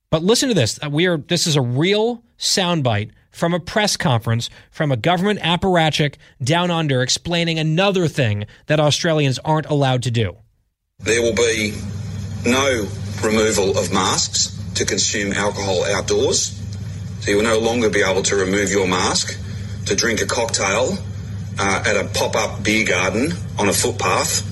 But 0.09 0.23
listen 0.23 0.49
to 0.49 0.55
this. 0.55 0.79
Uh, 0.83 0.89
we 0.89 1.07
are 1.07 1.17
this 1.17 1.47
is 1.47 1.55
a 1.55 1.61
real 1.61 2.23
soundbite 2.37 3.11
from 3.31 3.53
a 3.53 3.59
press 3.59 3.97
conference 3.97 4.49
from 4.69 4.91
a 4.91 4.97
government 4.97 5.39
apparatchik 5.39 6.15
down 6.43 6.69
under 6.69 7.01
explaining 7.01 7.57
another 7.57 8.07
thing 8.07 8.45
that 8.67 8.79
Australians 8.79 9.39
aren't 9.39 9.65
allowed 9.67 10.03
to 10.03 10.11
do. 10.11 10.37
There 10.99 11.21
will 11.21 11.33
be 11.33 11.73
no 12.45 12.87
removal 13.23 13.77
of 13.77 13.91
masks 13.91 14.59
to 14.75 14.85
consume 14.85 15.33
alcohol 15.33 15.83
outdoors. 15.85 16.62
So 17.23 17.31
you 17.31 17.37
will 17.37 17.45
no 17.45 17.57
longer 17.57 17.89
be 17.89 18.03
able 18.03 18.21
to 18.23 18.35
remove 18.35 18.69
your 18.69 18.85
mask 18.85 19.39
to 19.85 19.95
drink 19.95 20.19
a 20.19 20.25
cocktail 20.25 20.97
uh, 21.57 21.83
at 21.87 21.95
a 21.95 22.09
pop 22.09 22.35
up 22.35 22.61
beer 22.65 22.85
garden 22.85 23.31
on 23.57 23.69
a 23.69 23.73
footpath 23.73 24.43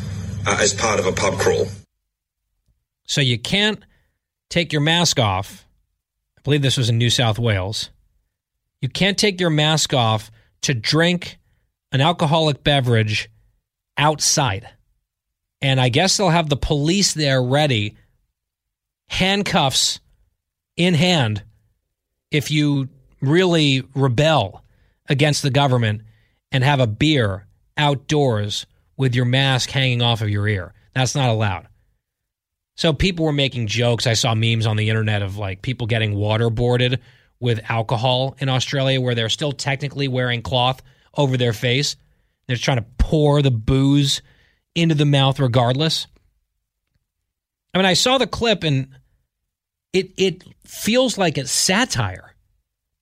uh, 0.48 0.58
as 0.58 0.74
part 0.74 0.98
of 0.98 1.06
a 1.06 1.12
pub 1.12 1.38
crawl. 1.38 1.68
So 3.04 3.20
you 3.20 3.38
can't 3.38 3.84
take 4.50 4.72
your 4.72 4.82
mask 4.82 5.20
off. 5.20 5.66
I 6.38 6.42
believe 6.44 6.62
this 6.62 6.78
was 6.78 6.88
in 6.88 6.98
New 6.98 7.10
South 7.10 7.38
Wales. 7.38 7.90
You 8.80 8.88
can't 8.88 9.18
take 9.18 9.42
your 9.42 9.50
mask 9.50 9.94
off 9.94 10.32
to 10.62 10.74
drink 10.74 11.40
an 11.92 12.00
alcoholic 12.00 12.64
beverage 12.64 13.30
outside. 13.98 14.70
And 15.62 15.78
I 15.78 15.90
guess 15.90 16.16
they'll 16.16 16.30
have 16.30 16.48
the 16.48 16.56
police 16.56 17.14
there 17.16 17.44
ready, 17.44 17.98
handcuffs 19.10 20.00
in 20.78 20.94
hand, 20.94 21.44
if 22.32 22.50
you 22.50 22.90
really 23.22 23.84
rebel 23.94 24.64
against 25.08 25.44
the 25.44 25.50
government 25.50 26.02
and 26.52 26.64
have 26.64 26.80
a 26.80 26.88
beer 26.88 27.46
outdoors 27.78 28.66
with 28.98 29.16
your 29.16 29.26
mask 29.26 29.70
hanging 29.70 30.02
off 30.02 30.22
of 30.22 30.30
your 30.30 30.48
ear. 30.48 30.74
That's 30.94 31.16
not 31.16 31.30
allowed. 31.30 31.68
So 32.76 32.94
people 32.94 33.26
were 33.26 33.34
making 33.34 33.68
jokes. 33.68 34.08
I 34.08 34.14
saw 34.14 34.34
memes 34.34 34.66
on 34.66 34.78
the 34.78 34.90
internet 34.90 35.22
of 35.22 35.38
like 35.38 35.62
people 35.62 35.88
getting 35.88 36.14
waterboarded 36.14 37.00
with 37.40 37.70
alcohol 37.70 38.36
in 38.40 38.50
Australia 38.50 39.02
where 39.02 39.16
they're 39.16 39.30
still 39.30 39.52
technically 39.52 40.08
wearing 40.08 40.42
cloth 40.42 40.82
over 41.16 41.38
their 41.38 41.54
face. 41.54 41.96
They're 42.48 42.58
trying 42.58 42.78
to 42.78 42.86
pour 42.98 43.42
the 43.42 43.52
booze 43.52 44.22
into 44.76 44.96
the 44.96 45.06
mouth 45.06 45.40
regardless. 45.40 46.08
I 47.74 47.78
mean, 47.78 47.86
I 47.86 47.94
saw 47.94 48.18
the 48.18 48.28
clip 48.28 48.64
and 48.64 48.90
it 49.94 50.12
it 50.18 50.44
feels 50.66 51.18
like 51.18 51.38
it's 51.38 51.52
satire. 51.52 52.34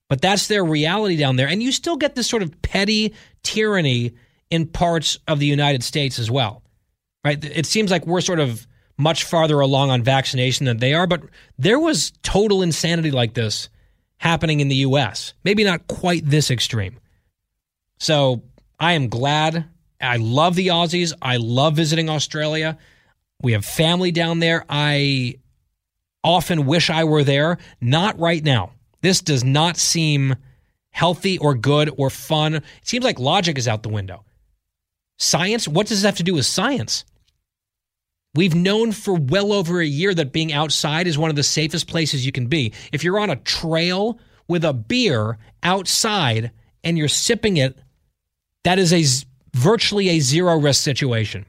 But 0.08 0.20
that's 0.20 0.48
their 0.48 0.64
reality 0.64 1.16
down 1.16 1.36
there. 1.36 1.46
And 1.46 1.62
you 1.62 1.70
still 1.70 1.96
get 1.96 2.16
this 2.16 2.28
sort 2.28 2.42
of 2.42 2.60
petty 2.62 3.14
tyranny 3.44 4.12
in 4.50 4.66
parts 4.66 5.18
of 5.28 5.38
the 5.38 5.46
United 5.46 5.84
States 5.84 6.18
as 6.18 6.30
well. 6.30 6.62
Right? 7.24 7.42
It 7.44 7.66
seems 7.66 7.90
like 7.92 8.06
we're 8.06 8.20
sort 8.20 8.40
of 8.40 8.66
much 8.98 9.24
farther 9.24 9.60
along 9.60 9.90
on 9.90 10.02
vaccination 10.02 10.66
than 10.66 10.78
they 10.78 10.94
are, 10.94 11.06
but 11.06 11.22
there 11.58 11.78
was 11.78 12.12
total 12.22 12.60
insanity 12.60 13.10
like 13.10 13.34
this 13.34 13.68
happening 14.18 14.60
in 14.60 14.68
the 14.68 14.76
US. 14.76 15.32
Maybe 15.44 15.64
not 15.64 15.86
quite 15.86 16.26
this 16.26 16.50
extreme. 16.50 16.98
So 17.98 18.42
I 18.78 18.92
am 18.92 19.08
glad. 19.08 19.66
I 20.00 20.16
love 20.16 20.54
the 20.54 20.68
Aussies. 20.68 21.12
I 21.22 21.36
love 21.36 21.76
visiting 21.76 22.10
Australia. 22.10 22.78
We 23.42 23.52
have 23.52 23.64
family 23.64 24.10
down 24.12 24.40
there. 24.40 24.64
I 24.68 25.36
often 26.22 26.66
wish 26.66 26.90
I 26.90 27.04
were 27.04 27.24
there. 27.24 27.58
Not 27.80 28.18
right 28.18 28.42
now. 28.42 28.72
This 29.00 29.20
does 29.20 29.44
not 29.44 29.76
seem 29.76 30.36
healthy 30.90 31.38
or 31.38 31.54
good 31.54 31.90
or 31.96 32.10
fun. 32.10 32.56
It 32.56 32.64
seems 32.82 33.04
like 33.04 33.18
logic 33.18 33.58
is 33.58 33.68
out 33.68 33.82
the 33.82 33.88
window. 33.88 34.24
Science, 35.18 35.68
what 35.68 35.86
does 35.86 35.98
this 35.98 36.06
have 36.06 36.16
to 36.16 36.22
do 36.22 36.34
with 36.34 36.46
science? 36.46 37.04
We've 38.34 38.54
known 38.54 38.92
for 38.92 39.14
well 39.14 39.52
over 39.52 39.80
a 39.80 39.86
year 39.86 40.14
that 40.14 40.32
being 40.32 40.52
outside 40.52 41.06
is 41.06 41.18
one 41.18 41.30
of 41.30 41.36
the 41.36 41.42
safest 41.42 41.88
places 41.88 42.24
you 42.24 42.32
can 42.32 42.46
be. 42.46 42.72
If 42.92 43.02
you're 43.02 43.18
on 43.18 43.30
a 43.30 43.36
trail 43.36 44.20
with 44.46 44.64
a 44.64 44.72
beer 44.72 45.38
outside 45.62 46.52
and 46.84 46.96
you're 46.96 47.08
sipping 47.08 47.56
it, 47.56 47.78
that 48.64 48.78
is 48.78 48.92
a 48.92 49.04
virtually 49.56 50.10
a 50.10 50.20
zero 50.20 50.58
risk 50.58 50.82
situation. 50.82 51.44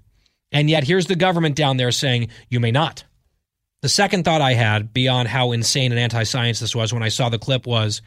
And 0.51 0.69
yet 0.69 0.83
here's 0.83 1.07
the 1.07 1.15
government 1.15 1.55
down 1.55 1.77
there 1.77 1.91
saying 1.91 2.29
you 2.49 2.59
may 2.59 2.71
not. 2.71 3.03
The 3.81 3.89
second 3.89 4.25
thought 4.25 4.41
I 4.41 4.53
had 4.53 4.93
beyond 4.93 5.27
how 5.27 5.51
insane 5.51 5.91
and 5.91 5.99
anti-science 5.99 6.59
this 6.59 6.75
was 6.75 6.93
when 6.93 7.01
I 7.01 7.09
saw 7.09 7.29
the 7.29 7.39
clip 7.39 7.65
was 7.65 8.01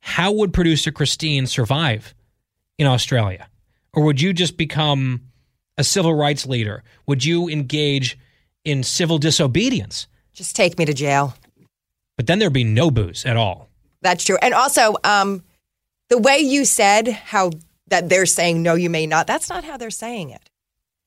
how 0.00 0.32
would 0.32 0.52
producer 0.52 0.90
Christine 0.90 1.46
survive 1.46 2.14
in 2.78 2.86
Australia? 2.86 3.48
Or 3.92 4.04
would 4.04 4.20
you 4.20 4.32
just 4.32 4.56
become 4.56 5.20
a 5.76 5.84
civil 5.84 6.14
rights 6.14 6.46
leader? 6.46 6.82
Would 7.06 7.24
you 7.24 7.48
engage 7.48 8.18
in 8.64 8.82
civil 8.82 9.18
disobedience? 9.18 10.06
Just 10.32 10.56
take 10.56 10.78
me 10.78 10.86
to 10.86 10.94
jail. 10.94 11.34
But 12.16 12.26
then 12.26 12.38
there'd 12.38 12.52
be 12.52 12.64
no 12.64 12.90
booze 12.90 13.26
at 13.26 13.36
all. 13.36 13.68
That's 14.00 14.24
true. 14.24 14.38
And 14.40 14.54
also, 14.54 14.96
um, 15.04 15.42
the 16.08 16.18
way 16.18 16.38
you 16.38 16.64
said 16.64 17.08
how 17.08 17.50
that 17.88 18.08
they're 18.08 18.26
saying 18.26 18.62
no, 18.62 18.74
you 18.74 18.88
may 18.88 19.06
not. 19.06 19.26
That's 19.26 19.50
not 19.50 19.64
how 19.64 19.76
they're 19.76 19.90
saying 19.90 20.30
it. 20.30 20.48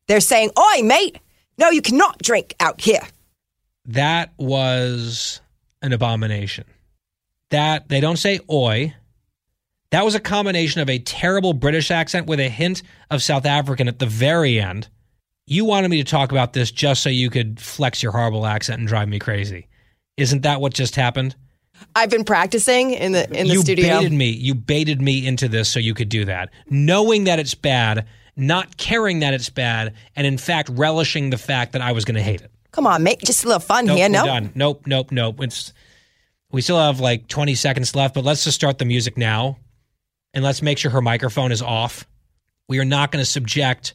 They're 0.08 0.20
saying, 0.20 0.52
"Oi, 0.58 0.84
mate, 0.84 1.20
no, 1.58 1.70
you 1.70 1.82
cannot 1.82 2.20
drink 2.20 2.54
out 2.60 2.82
here." 2.82 3.02
That 3.88 4.34
was 4.38 5.42
an 5.82 5.94
abomination. 5.94 6.66
That 7.52 7.90
they 7.90 8.00
don't 8.00 8.18
say 8.18 8.40
"oi." 8.50 8.96
That 9.92 10.04
was 10.04 10.16
a 10.16 10.20
combination 10.20 10.82
of 10.82 10.90
a 10.90 11.00
terrible 11.00 11.54
British 11.54 11.92
accent 11.92 12.28
with 12.28 12.40
a 12.40 12.50
hint 12.50 12.82
of 13.12 13.24
South 13.24 13.46
African 13.46 13.88
at 13.88 14.00
the 14.00 14.06
very 14.06 14.60
end. 14.60 14.90
You 15.48 15.64
wanted 15.64 15.90
me 15.90 15.98
to 15.98 16.10
talk 16.10 16.32
about 16.32 16.54
this 16.54 16.72
just 16.72 17.02
so 17.02 17.10
you 17.10 17.30
could 17.30 17.60
flex 17.60 18.02
your 18.02 18.12
horrible 18.12 18.46
accent 18.46 18.80
and 18.80 18.88
drive 18.88 19.08
me 19.08 19.20
crazy. 19.20 19.68
Isn't 20.18 20.42
that 20.42 20.60
what 20.60 20.74
just 20.74 20.96
happened? 20.96 21.36
I've 21.96 22.10
been 22.10 22.24
practicing 22.24 22.92
in 22.92 23.12
the 23.12 23.26
in 23.32 23.48
the 23.48 23.54
you 23.54 23.62
studio. 23.62 24.00
baited 24.00 24.14
me. 24.14 24.30
You 24.30 24.56
baited 24.56 25.02
me 25.02 25.26
into 25.26 25.48
this 25.48 25.70
so 25.70 25.80
you 25.80 25.94
could 25.94 26.10
do 26.10 26.26
that, 26.26 26.50
knowing 26.70 27.26
that 27.26 27.40
it's 27.40 27.54
bad, 27.54 28.06
not 28.36 28.78
caring 28.78 29.20
that 29.20 29.34
it's 29.34 29.50
bad, 29.50 29.94
and 30.16 30.26
in 30.26 30.38
fact 30.38 30.70
relishing 30.70 31.30
the 31.30 31.38
fact 31.38 31.74
that 31.74 31.82
I 31.82 31.92
was 31.92 32.06
going 32.06 32.16
to 32.16 32.24
hate 32.24 32.42
it. 32.42 32.52
Come 32.76 32.88
on, 32.88 33.04
mate, 33.04 33.20
just 33.24 33.46
a 33.46 33.48
little 33.48 33.62
fun 33.62 33.86
Nope, 33.86 33.98
here. 33.98 34.10
No, 34.10 34.26
done. 34.26 34.52
Nope, 34.54 34.82
nope, 34.86 35.10
nope. 35.10 35.40
It's 35.40 35.72
we 36.52 36.62
still 36.62 36.78
have 36.78 37.00
like 37.00 37.30
20 37.30 37.56
seconds 37.56 37.96
left, 37.96 38.14
but 38.14 38.26
let's 38.26 38.44
just 38.44 38.56
start 38.56 38.80
the 38.80 38.86
music 38.86 39.18
now, 39.18 39.60
and 40.34 40.44
let's 40.44 40.62
make 40.62 40.78
sure 40.78 40.92
her 40.92 41.02
microphone 41.02 41.54
is 41.54 41.62
off. 41.62 42.06
We 42.68 42.80
are 42.80 42.86
not 42.86 43.14
going 43.14 43.22
to 43.22 43.26
subject 43.26 43.94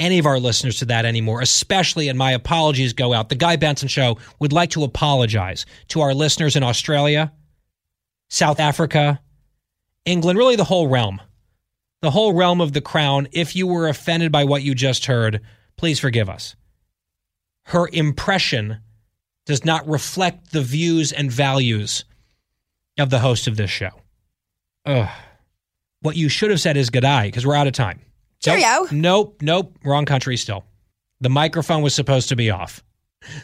any 0.00 0.18
of 0.18 0.26
our 0.26 0.40
listeners 0.40 0.80
to 0.80 0.86
that 0.86 1.04
anymore, 1.04 1.40
especially, 1.42 2.08
and 2.08 2.18
my 2.18 2.32
apologies 2.32 2.92
go 2.92 3.12
out. 3.12 3.28
The 3.28 3.36
Guy 3.36 3.54
Benson 3.54 3.86
Show 3.86 4.18
would 4.40 4.52
like 4.52 4.70
to 4.70 4.82
apologize 4.82 5.64
to 5.88 6.00
our 6.00 6.12
listeners 6.12 6.56
in 6.56 6.64
Australia, 6.64 7.32
South 8.30 8.58
Africa, 8.58 9.20
England, 10.04 10.40
really 10.40 10.56
the 10.56 10.64
whole 10.64 10.88
realm. 10.88 11.22
The 12.02 12.10
whole 12.10 12.34
realm 12.34 12.60
of 12.60 12.72
the 12.72 12.80
crown. 12.80 13.28
If 13.30 13.54
you 13.54 13.68
were 13.68 13.86
offended 13.86 14.32
by 14.32 14.42
what 14.42 14.64
you 14.64 14.74
just 14.74 15.06
heard, 15.06 15.40
please 15.76 16.00
forgive 16.00 16.28
us. 16.28 16.56
Her 17.68 17.86
impression 17.92 18.78
does 19.44 19.62
not 19.62 19.86
reflect 19.86 20.52
the 20.52 20.62
views 20.62 21.12
and 21.12 21.30
values 21.30 22.06
of 22.98 23.10
the 23.10 23.18
host 23.18 23.46
of 23.46 23.58
this 23.58 23.70
show. 23.70 23.90
Ugh. 24.86 25.08
What 26.00 26.16
you 26.16 26.30
should 26.30 26.50
have 26.50 26.62
said 26.62 26.78
is 26.78 26.88
good 26.88 27.04
eye 27.04 27.26
because 27.26 27.44
we're 27.44 27.54
out 27.54 27.66
of 27.66 27.74
time. 27.74 28.00
Cheerio. 28.40 28.86
Nope, 28.90 29.42
nope, 29.42 29.76
wrong 29.84 30.06
country 30.06 30.38
still. 30.38 30.64
The 31.20 31.28
microphone 31.28 31.82
was 31.82 31.94
supposed 31.94 32.30
to 32.30 32.36
be 32.36 32.50
off. 32.50 32.82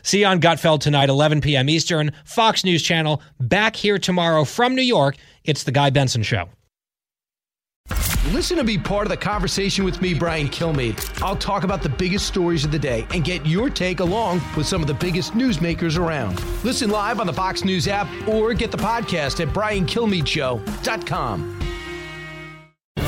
See 0.03 0.21
you 0.21 0.27
on 0.27 0.41
Gutfeld 0.41 0.81
tonight, 0.81 1.11
11 1.11 1.43
p.m. 1.43 1.69
Eastern, 1.69 2.11
Fox 2.25 2.65
News 2.65 2.83
Channel. 2.83 3.21
Back 3.41 3.77
here 3.77 3.99
tomorrow 3.99 4.45
from 4.45 4.75
New 4.75 4.81
York. 4.81 5.17
It's 5.45 5.65
the 5.65 5.73
Guy 5.73 5.91
Benson 5.91 6.23
Show. 6.23 6.49
Listen 8.33 8.57
to 8.57 8.65
be 8.65 8.79
part 8.79 9.07
of 9.07 9.11
the 9.11 9.17
conversation 9.17 9.85
with 9.85 10.01
me, 10.01 10.15
Brian 10.15 10.49
Kilmeade. 10.49 11.23
I'll 11.23 11.37
talk 11.37 11.63
about 11.63 11.83
the 11.83 11.91
biggest 11.91 12.27
stories 12.27 12.65
of 12.65 12.73
the 12.73 12.79
day 12.79 13.07
and 13.11 13.23
get 13.23 13.45
your 13.45 13.69
take 13.69 14.01
along 14.01 14.41
with 14.57 14.67
some 14.67 14.81
of 14.81 14.89
the 14.89 14.95
biggest 14.95 15.35
newsmakers 15.35 15.99
around. 15.99 16.43
Listen 16.65 16.89
live 16.89 17.21
on 17.21 17.27
the 17.27 17.33
Fox 17.33 17.65
News 17.65 17.87
app 17.87 18.09
or 18.27 18.55
get 18.55 18.71
the 18.71 18.79
podcast 18.79 19.41
at 19.41 19.49
briankilmeadshow.com. 19.55 21.61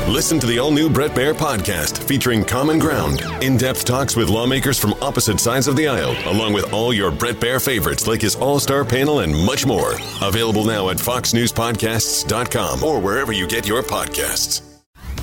Listen 0.08 0.38
to 0.38 0.46
the 0.46 0.58
all 0.58 0.70
new 0.70 0.88
Bret 0.88 1.10
Baier 1.12 1.34
podcast 1.34 1.98
featuring 2.04 2.44
Common 2.44 2.78
Ground, 2.78 3.22
in 3.42 3.56
depth 3.56 3.84
talks 3.84 4.14
with 4.14 4.28
lawmakers 4.28 4.78
from 4.78 4.92
opposite 5.02 5.40
sides 5.40 5.66
of 5.66 5.74
the 5.74 5.88
aisle, 5.88 6.14
along 6.30 6.52
with 6.52 6.72
all 6.72 6.92
your 6.92 7.10
Bret 7.10 7.36
Baier 7.36 7.64
favorites 7.64 8.06
like 8.06 8.20
his 8.20 8.36
all 8.36 8.60
star 8.60 8.84
panel 8.84 9.20
and 9.20 9.34
much 9.34 9.66
more. 9.66 9.94
Available 10.22 10.64
now 10.64 10.90
at 10.90 10.98
foxnewspodcasts.com 10.98 12.84
or 12.84 13.00
wherever 13.00 13.32
you 13.32 13.48
get 13.48 13.66
your 13.66 13.82
podcasts. 13.82 14.65